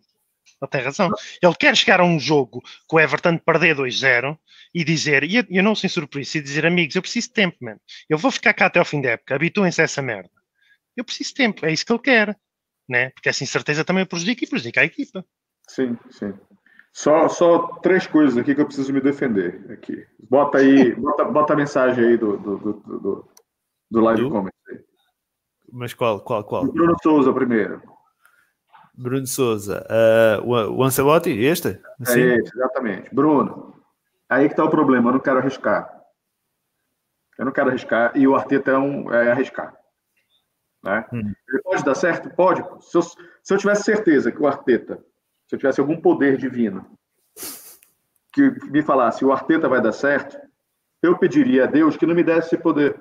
Ele 0.60 0.70
tem 0.70 0.82
razão. 0.82 1.10
Ele 1.43 1.55
quer 1.55 1.77
chegar 1.77 2.01
a 2.01 2.05
um 2.05 2.18
jogo 2.18 2.62
com 2.86 2.97
o 2.97 3.01
Everton 3.01 3.39
perder 3.39 3.77
2-0 3.77 4.36
e 4.74 4.85
dizer, 4.85 5.24
e 5.24 5.47
eu, 5.48 5.62
não 5.62 5.74
sem 5.74 5.89
surpresa, 5.89 6.39
e 6.39 6.43
dizer, 6.43 6.66
amigos, 6.66 6.94
eu 6.94 7.02
preciso 7.02 7.28
de 7.28 7.35
tempo, 7.35 7.56
mano. 7.60 7.81
Eu 8.09 8.18
vou 8.18 8.31
ficar 8.31 8.52
cá 8.52 8.66
até 8.66 8.78
ao 8.78 8.85
fim 8.85 9.01
da 9.01 9.10
época, 9.10 9.35
habituem-se 9.35 9.81
a 9.81 9.85
essa 9.85 10.02
merda. 10.02 10.31
Eu 10.97 11.05
preciso 11.05 11.31
de 11.31 11.35
tempo, 11.35 11.66
é 11.66 11.73
isso 11.73 11.85
que 11.85 11.93
ele 11.93 11.98
quer. 12.01 12.39
Né? 12.89 13.10
Porque 13.10 13.28
essa 13.28 13.43
incerteza 13.43 13.85
também 13.85 14.06
prejudica 14.06 14.44
e 14.44 14.48
prejudica 14.48 14.81
a 14.81 14.85
equipa. 14.85 15.24
Sim, 15.68 15.98
sim. 16.10 16.32
Só, 16.93 17.28
só 17.28 17.66
três 17.82 18.06
coisas 18.06 18.39
aqui 18.39 18.55
que 18.55 18.60
eu 18.60 18.66
preciso 18.66 18.93
me 18.93 19.01
defender. 19.01 19.70
Aqui. 19.70 20.06
Bota 20.31 20.59
aí, 20.59 20.94
bota, 20.97 21.24
bota 21.24 21.52
a 21.52 21.56
mensagem 21.56 22.05
aí 22.05 22.16
do, 22.16 22.39
do, 22.39 22.59
do, 22.59 22.73
do, 22.73 23.28
do 23.90 24.01
live 24.01 24.23
do? 24.23 24.31
comment. 24.31 24.51
Mas 25.70 25.93
qual, 25.93 26.20
qual, 26.20 26.44
qual? 26.44 26.64
O 26.64 26.73
Bruno 26.73 26.97
Souza 27.02 27.32
primeiro. 27.32 27.82
Bruno 28.94 29.27
Souza. 29.27 29.86
Uh, 30.40 30.73
o 30.73 30.82
Ancelotti, 30.82 31.31
este? 31.31 31.78
Assim? 32.01 32.20
É 32.20 32.36
esse, 32.36 32.56
exatamente. 32.56 33.14
Bruno, 33.14 33.74
aí 34.28 34.47
que 34.47 34.55
está 34.55 34.64
o 34.64 34.70
problema, 34.70 35.10
eu 35.10 35.14
não 35.14 35.20
quero 35.20 35.39
arriscar. 35.39 35.93
Eu 37.39 37.44
não 37.44 37.52
quero 37.52 37.68
arriscar, 37.68 38.16
e 38.16 38.27
o 38.27 38.35
Arteta 38.35 38.70
é, 38.70 38.78
um, 38.78 39.12
é 39.12 39.31
arriscar. 39.31 39.77
Né? 40.86 41.04
Hum. 41.12 41.32
Ele 41.48 41.62
pode 41.62 41.84
dar 41.84 41.94
certo? 41.94 42.30
Pode. 42.30 42.62
Se 42.84 42.96
eu, 42.96 43.02
se 43.02 43.54
eu 43.54 43.58
tivesse 43.58 43.82
certeza 43.82 44.30
que 44.30 44.40
o 44.40 44.46
Arteta, 44.46 44.96
se 45.46 45.54
eu 45.54 45.58
tivesse 45.58 45.80
algum 45.80 46.00
poder 46.00 46.36
divino, 46.36 46.86
que 48.32 48.50
me 48.70 48.82
falasse 48.82 49.24
o 49.24 49.32
Arteta 49.32 49.68
vai 49.68 49.82
dar 49.82 49.92
certo, 49.92 50.38
eu 51.02 51.18
pediria 51.18 51.64
a 51.64 51.66
Deus 51.66 51.96
que 51.96 52.06
não 52.06 52.14
me 52.14 52.22
desse 52.22 52.54
esse 52.54 52.58
poder. 52.58 53.00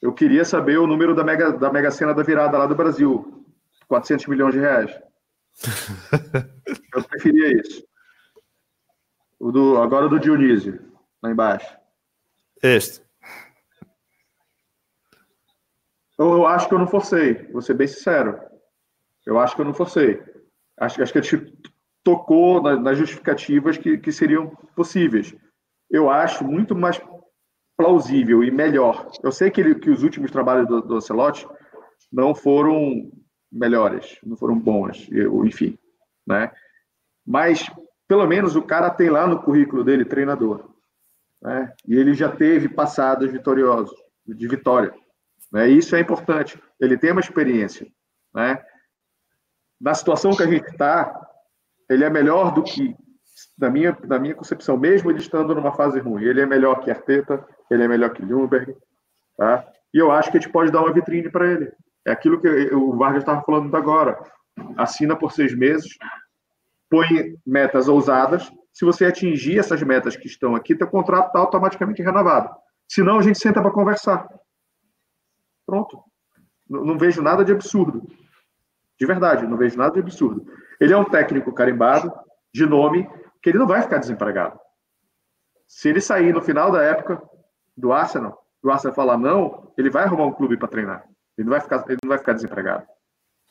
Eu 0.00 0.12
queria 0.12 0.44
saber 0.44 0.78
o 0.78 0.86
número 0.86 1.14
da 1.14 1.22
Mega, 1.22 1.52
da 1.52 1.70
mega 1.70 1.90
Sena 1.90 2.14
da 2.14 2.22
virada 2.22 2.56
lá 2.56 2.66
do 2.66 2.74
Brasil. 2.74 3.44
400 3.86 4.26
milhões 4.26 4.54
de 4.54 4.60
reais. 4.60 4.98
Eu 6.94 7.04
preferia 7.04 7.60
isso. 7.60 7.84
O 9.38 9.50
do, 9.50 9.78
agora 9.78 10.06
o 10.06 10.08
do 10.08 10.18
Dionísio, 10.18 10.80
lá 11.22 11.30
embaixo. 11.30 11.76
Este. 12.62 13.02
Eu, 16.20 16.32
eu 16.34 16.46
acho 16.46 16.68
que 16.68 16.74
eu 16.74 16.78
não 16.78 16.86
forcei, 16.86 17.48
vou 17.50 17.62
ser 17.62 17.72
bem 17.72 17.86
sincero. 17.86 18.38
Eu 19.24 19.38
acho 19.38 19.56
que 19.56 19.62
eu 19.62 19.64
não 19.64 19.72
forcei. 19.72 20.22
Acho, 20.78 21.02
acho 21.02 21.12
que 21.14 21.18
a 21.18 21.22
gente 21.22 21.58
tocou 22.04 22.62
na, 22.62 22.76
nas 22.76 22.98
justificativas 22.98 23.78
que, 23.78 23.96
que 23.96 24.12
seriam 24.12 24.50
possíveis. 24.76 25.34
Eu 25.90 26.10
acho 26.10 26.44
muito 26.44 26.76
mais 26.76 27.00
plausível 27.74 28.44
e 28.44 28.50
melhor. 28.50 29.10
Eu 29.22 29.32
sei 29.32 29.50
que, 29.50 29.62
ele, 29.62 29.74
que 29.76 29.88
os 29.88 30.02
últimos 30.02 30.30
trabalhos 30.30 30.68
do, 30.68 30.82
do 30.82 30.96
Ocelote 30.96 31.48
não 32.12 32.34
foram 32.34 33.10
melhores, 33.50 34.18
não 34.22 34.36
foram 34.36 34.58
bons, 34.58 35.08
enfim, 35.46 35.78
né? 36.26 36.52
Mas 37.26 37.70
pelo 38.06 38.26
menos 38.26 38.56
o 38.56 38.62
cara 38.62 38.90
tem 38.90 39.08
lá 39.08 39.26
no 39.26 39.42
currículo 39.42 39.82
dele 39.82 40.04
treinador, 40.04 40.68
né? 41.40 41.72
E 41.88 41.96
ele 41.96 42.12
já 42.12 42.30
teve 42.30 42.68
passados 42.68 43.32
vitoriosos, 43.32 43.96
de 44.26 44.46
vitória, 44.46 44.94
né? 45.52 45.68
Isso 45.68 45.94
é 45.96 46.00
importante. 46.00 46.60
Ele 46.80 46.96
tem 46.96 47.12
uma 47.12 47.20
experiência, 47.20 47.86
né? 48.34 48.62
Na 49.80 49.94
situação 49.94 50.36
que 50.36 50.42
a 50.42 50.46
gente 50.46 50.68
está, 50.68 51.14
ele 51.88 52.04
é 52.04 52.10
melhor 52.10 52.52
do 52.52 52.62
que 52.62 52.94
na 53.58 53.70
minha, 53.70 53.96
na 54.04 54.18
minha 54.18 54.34
concepção, 54.34 54.76
mesmo 54.76 55.10
ele 55.10 55.18
estando 55.18 55.54
numa 55.54 55.72
fase 55.72 55.98
ruim, 55.98 56.24
ele 56.24 56.40
é 56.40 56.46
melhor 56.46 56.80
que 56.80 56.90
Arteta, 56.90 57.44
ele 57.70 57.82
é 57.82 57.88
melhor 57.88 58.10
que 58.10 58.22
Ljungberg, 58.22 58.76
tá? 59.36 59.66
E 59.92 59.98
eu 59.98 60.10
acho 60.10 60.30
que 60.30 60.38
a 60.38 60.40
gente 60.40 60.52
pode 60.52 60.70
dar 60.70 60.80
uma 60.80 60.92
vitrine 60.92 61.30
para 61.30 61.50
ele. 61.50 61.72
É 62.06 62.12
aquilo 62.12 62.40
que 62.40 62.48
o 62.74 62.96
Vargas 62.96 63.22
estava 63.22 63.42
falando 63.42 63.74
agora. 63.76 64.18
Assina 64.76 65.16
por 65.16 65.32
seis 65.32 65.56
meses, 65.56 65.96
põe 66.88 67.36
metas 67.46 67.88
ousadas. 67.88 68.50
Se 68.72 68.84
você 68.84 69.04
atingir 69.04 69.58
essas 69.58 69.82
metas 69.82 70.16
que 70.16 70.26
estão 70.26 70.54
aqui, 70.54 70.74
teu 70.74 70.86
contrato 70.86 71.28
está 71.28 71.38
automaticamente 71.38 72.02
renovado. 72.02 72.50
Senão, 72.88 73.18
a 73.18 73.22
gente 73.22 73.38
senta 73.38 73.60
para 73.60 73.70
conversar. 73.70 74.26
Pronto. 75.70 76.02
Não, 76.68 76.84
não 76.84 76.98
vejo 76.98 77.22
nada 77.22 77.44
de 77.44 77.52
absurdo. 77.52 78.02
De 78.98 79.06
verdade, 79.06 79.46
não 79.46 79.56
vejo 79.56 79.78
nada 79.78 79.92
de 79.92 80.00
absurdo. 80.00 80.44
Ele 80.80 80.92
é 80.92 80.96
um 80.96 81.04
técnico 81.04 81.52
carimbado, 81.52 82.12
de 82.52 82.66
nome, 82.66 83.08
que 83.40 83.50
ele 83.50 83.58
não 83.58 83.68
vai 83.68 83.80
ficar 83.80 83.98
desempregado. 83.98 84.58
Se 85.68 85.88
ele 85.88 86.00
sair 86.00 86.34
no 86.34 86.42
final 86.42 86.72
da 86.72 86.82
época 86.82 87.22
do 87.76 87.92
Arsenal, 87.92 88.44
do 88.60 88.68
Arsenal 88.68 88.96
falar 88.96 89.16
não, 89.16 89.72
ele 89.78 89.90
vai 89.90 90.02
arrumar 90.02 90.24
um 90.24 90.32
clube 90.32 90.56
para 90.56 90.66
treinar. 90.66 91.04
Ele 91.38 91.48
não 91.48 91.52
vai 91.52 91.60
ficar, 91.60 91.84
ele 91.88 91.98
não 92.02 92.08
vai 92.08 92.18
ficar 92.18 92.32
desempregado. 92.32 92.84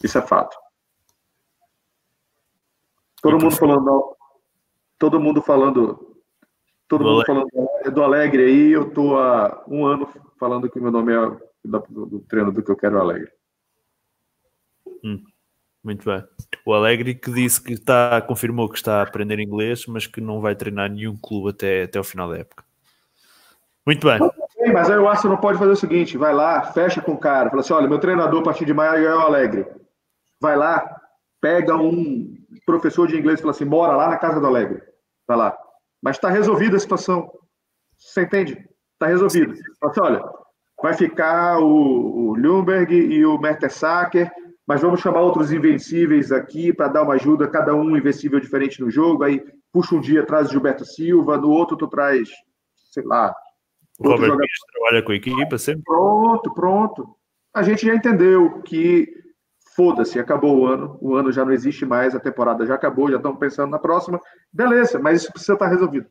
Isso 0.04 0.18
é 0.18 0.22
fato. 0.22 0.58
Todo 3.22 3.40
mundo 3.40 3.56
falando, 3.56 4.18
todo 4.98 5.20
mundo 5.22 5.42
falando, 5.42 6.18
todo 6.86 7.06
mundo 7.06 7.24
falando 7.26 7.48
do 7.94 8.04
Alegre 8.04 8.44
aí. 8.44 8.72
Eu 8.72 8.94
tô 8.94 9.18
há 9.18 9.64
um 9.70 9.86
ano 9.86 10.06
falando 10.38 10.70
que 10.70 10.82
meu 10.82 10.92
nome 10.92 11.14
é 11.14 11.49
do, 11.64 11.80
do, 11.90 12.52
do 12.52 12.64
que 12.64 12.72
eu 12.72 12.76
quero 12.76 13.00
Alegre. 13.00 13.32
Hum. 15.04 15.24
Muito 15.84 16.06
bem. 16.06 16.24
O 16.66 16.74
Alegre 16.74 17.16
que 17.16 17.32
disse 17.32 17.62
que 17.64 17.74
está, 17.74 18.22
confirmou 18.22 18.70
que 18.70 18.78
está 18.78 19.00
a 19.00 19.04
aprender 19.04 19.40
inglês, 19.40 19.86
mas 19.88 20.06
que 20.06 20.20
não 20.20 20.42
vai 20.42 20.56
treinar 20.56 20.90
nenhum 20.90 21.16
clube 21.16 21.52
até, 21.52 21.84
até 21.84 22.00
o 22.00 22.04
final 22.04 22.30
da 22.30 22.38
época. 22.38 22.66
Muito 23.86 24.06
bem. 24.06 24.20
Mas 24.74 24.90
aí 24.90 24.98
o 24.98 25.08
Arsenal 25.08 25.38
pode 25.38 25.58
fazer 25.58 25.72
o 25.72 25.78
seguinte: 25.78 26.18
vai 26.18 26.34
lá, 26.34 26.62
fecha 26.74 27.02
com 27.02 27.14
o 27.14 27.18
cara, 27.18 27.50
fala 27.50 27.62
assim: 27.62 27.74
olha, 27.74 27.88
meu 27.88 28.00
treinador 28.00 28.42
a 28.42 28.44
partir 28.44 28.66
de 28.66 28.74
maio 28.74 29.08
é 29.08 29.16
o 29.16 29.22
Alegre. 29.22 29.66
Vai 30.40 30.58
lá, 30.58 31.02
pega 31.40 31.76
um 31.76 32.38
professor 32.66 33.08
de 33.08 33.18
inglês 33.18 33.40
e 33.40 33.42
fala 33.42 33.52
assim: 33.52 33.66
mora 33.66 33.96
lá 33.96 34.10
na 34.10 34.18
casa 34.18 34.40
do 34.40 34.48
Alegre. 34.48 34.84
Vai 35.26 35.38
lá. 35.38 35.58
Mas 36.02 36.18
está 36.18 36.30
resolvida 36.30 36.76
a 36.76 36.80
situação. 36.80 37.32
Você 37.98 38.24
entende? 38.24 38.68
Está 38.94 39.08
resolvido. 39.08 39.56
Fala 39.80 39.92
assim, 39.92 40.02
olha, 40.02 40.24
vai 40.82 40.94
ficar 40.94 41.60
o, 41.60 42.30
o 42.30 42.36
Lumberg 42.36 42.94
e 42.94 43.26
o 43.26 43.38
Mertesacker 43.38 44.32
mas 44.70 44.84
vamos 44.84 45.00
chamar 45.00 45.22
outros 45.22 45.52
invencíveis 45.52 46.32
aqui 46.32 46.72
para 46.72 46.90
dar 46.90 47.02
uma 47.02 47.16
ajuda, 47.16 47.48
cada 47.48 47.74
um 47.74 47.98
invencível 47.98 48.40
diferente 48.40 48.80
no 48.80 48.92
jogo. 48.92 49.24
Aí 49.24 49.44
puxa 49.74 49.96
um 49.96 50.00
dia, 50.00 50.24
traz 50.24 50.52
Gilberto 50.52 50.86
Silva, 50.86 51.40
no 51.40 51.50
outro 51.50 51.76
tu 51.76 51.88
traz 51.88 52.30
sei 52.92 53.04
lá. 53.04 53.36
O 53.98 54.08
Robert 54.08 54.38
Pires 54.38 54.60
trabalha 54.72 55.04
com 55.04 55.12
a 55.12 55.16
equipa 55.16 55.58
sempre. 55.58 55.82
Pronto, 55.84 56.54
pronto. 56.54 57.16
A 57.52 57.64
gente 57.64 57.84
já 57.84 57.96
entendeu 57.96 58.62
que 58.62 59.12
foda-se, 59.76 60.20
acabou 60.20 60.60
o 60.60 60.68
ano, 60.68 61.00
o 61.02 61.16
ano 61.16 61.32
já 61.32 61.44
não 61.44 61.52
existe 61.52 61.84
mais, 61.84 62.14
a 62.14 62.20
temporada 62.20 62.64
já 62.64 62.76
acabou, 62.76 63.10
já 63.10 63.18
estão 63.18 63.36
pensando 63.36 63.72
na 63.72 63.80
próxima. 63.80 64.22
Beleza, 64.54 65.00
mas 65.00 65.24
isso 65.24 65.32
precisa 65.32 65.54
estar 65.54 65.68
resolvido. 65.68 66.06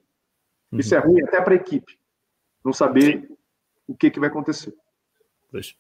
Uhum. 0.73 0.81
Isso 0.81 0.97
é 0.97 0.99
ruim 0.99 1.23
até 1.23 1.41
para 1.41 1.55
a 1.55 1.57
equipe, 1.57 1.97
não 2.65 2.73
saber 2.73 3.29
o 3.89 3.95
que, 3.97 4.11
que 4.11 4.21
vai 4.21 4.29
acontecer. 4.29 4.73
Pois. 5.51 5.75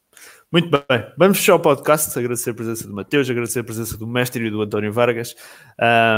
Muito 0.51 0.71
bem, 0.71 1.13
vamos 1.19 1.39
fechar 1.39 1.57
o 1.57 1.61
podcast. 1.61 2.19
Agradecer 2.19 2.51
a 2.51 2.55
presença 2.55 2.89
do 2.89 2.95
Mateus, 2.95 3.29
agradecer 3.29 3.61
a 3.61 3.65
presença 3.65 3.99
do 3.99 4.07
mestre 4.07 4.47
e 4.47 4.51
do 4.51 4.63
António 4.63 4.91
Vargas 4.91 5.37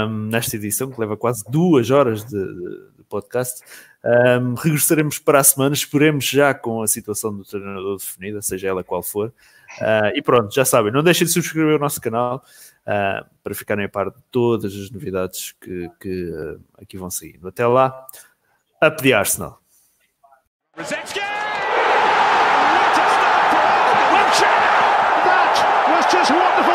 um, 0.07 0.27
nesta 0.27 0.55
edição 0.55 0.89
que 0.89 0.99
leva 0.99 1.17
quase 1.17 1.43
duas 1.49 1.91
horas 1.91 2.23
de, 2.23 2.39
de 2.97 3.03
podcast. 3.09 3.61
Um, 4.03 4.53
regressaremos 4.53 5.19
para 5.19 5.39
a 5.39 5.43
semana, 5.43 5.75
esperemos 5.75 6.25
já 6.25 6.53
com 6.53 6.81
a 6.81 6.87
situação 6.87 7.35
do 7.35 7.43
treinador 7.43 7.97
definida, 7.97 8.41
seja 8.41 8.69
ela 8.69 8.85
qual 8.85 9.03
for. 9.03 9.33
Uh, 9.79 10.15
e 10.15 10.21
pronto, 10.21 10.53
já 10.53 10.63
sabem, 10.63 10.91
não 10.91 11.03
deixem 11.03 11.27
de 11.27 11.33
subscrever 11.33 11.75
o 11.75 11.79
nosso 11.79 11.99
canal 11.99 12.43
uh, 12.83 13.25
para 13.43 13.53
ficarem 13.53 13.83
a 13.83 13.89
par 13.89 14.09
de 14.09 14.21
todas 14.31 14.73
as 14.73 14.89
novidades 14.89 15.53
que, 15.59 15.89
que 15.99 16.23
uh, 16.23 16.61
aqui 16.81 16.97
vão 16.97 17.11
seguindo. 17.11 17.49
Até 17.49 17.67
lá, 17.67 18.07
a 18.79 18.89
pedir 18.89 19.13
Arsenal. 19.13 19.61
Just 26.11 26.29
wonderful 26.29 26.63
to 26.63 26.67
watch. 26.67 26.70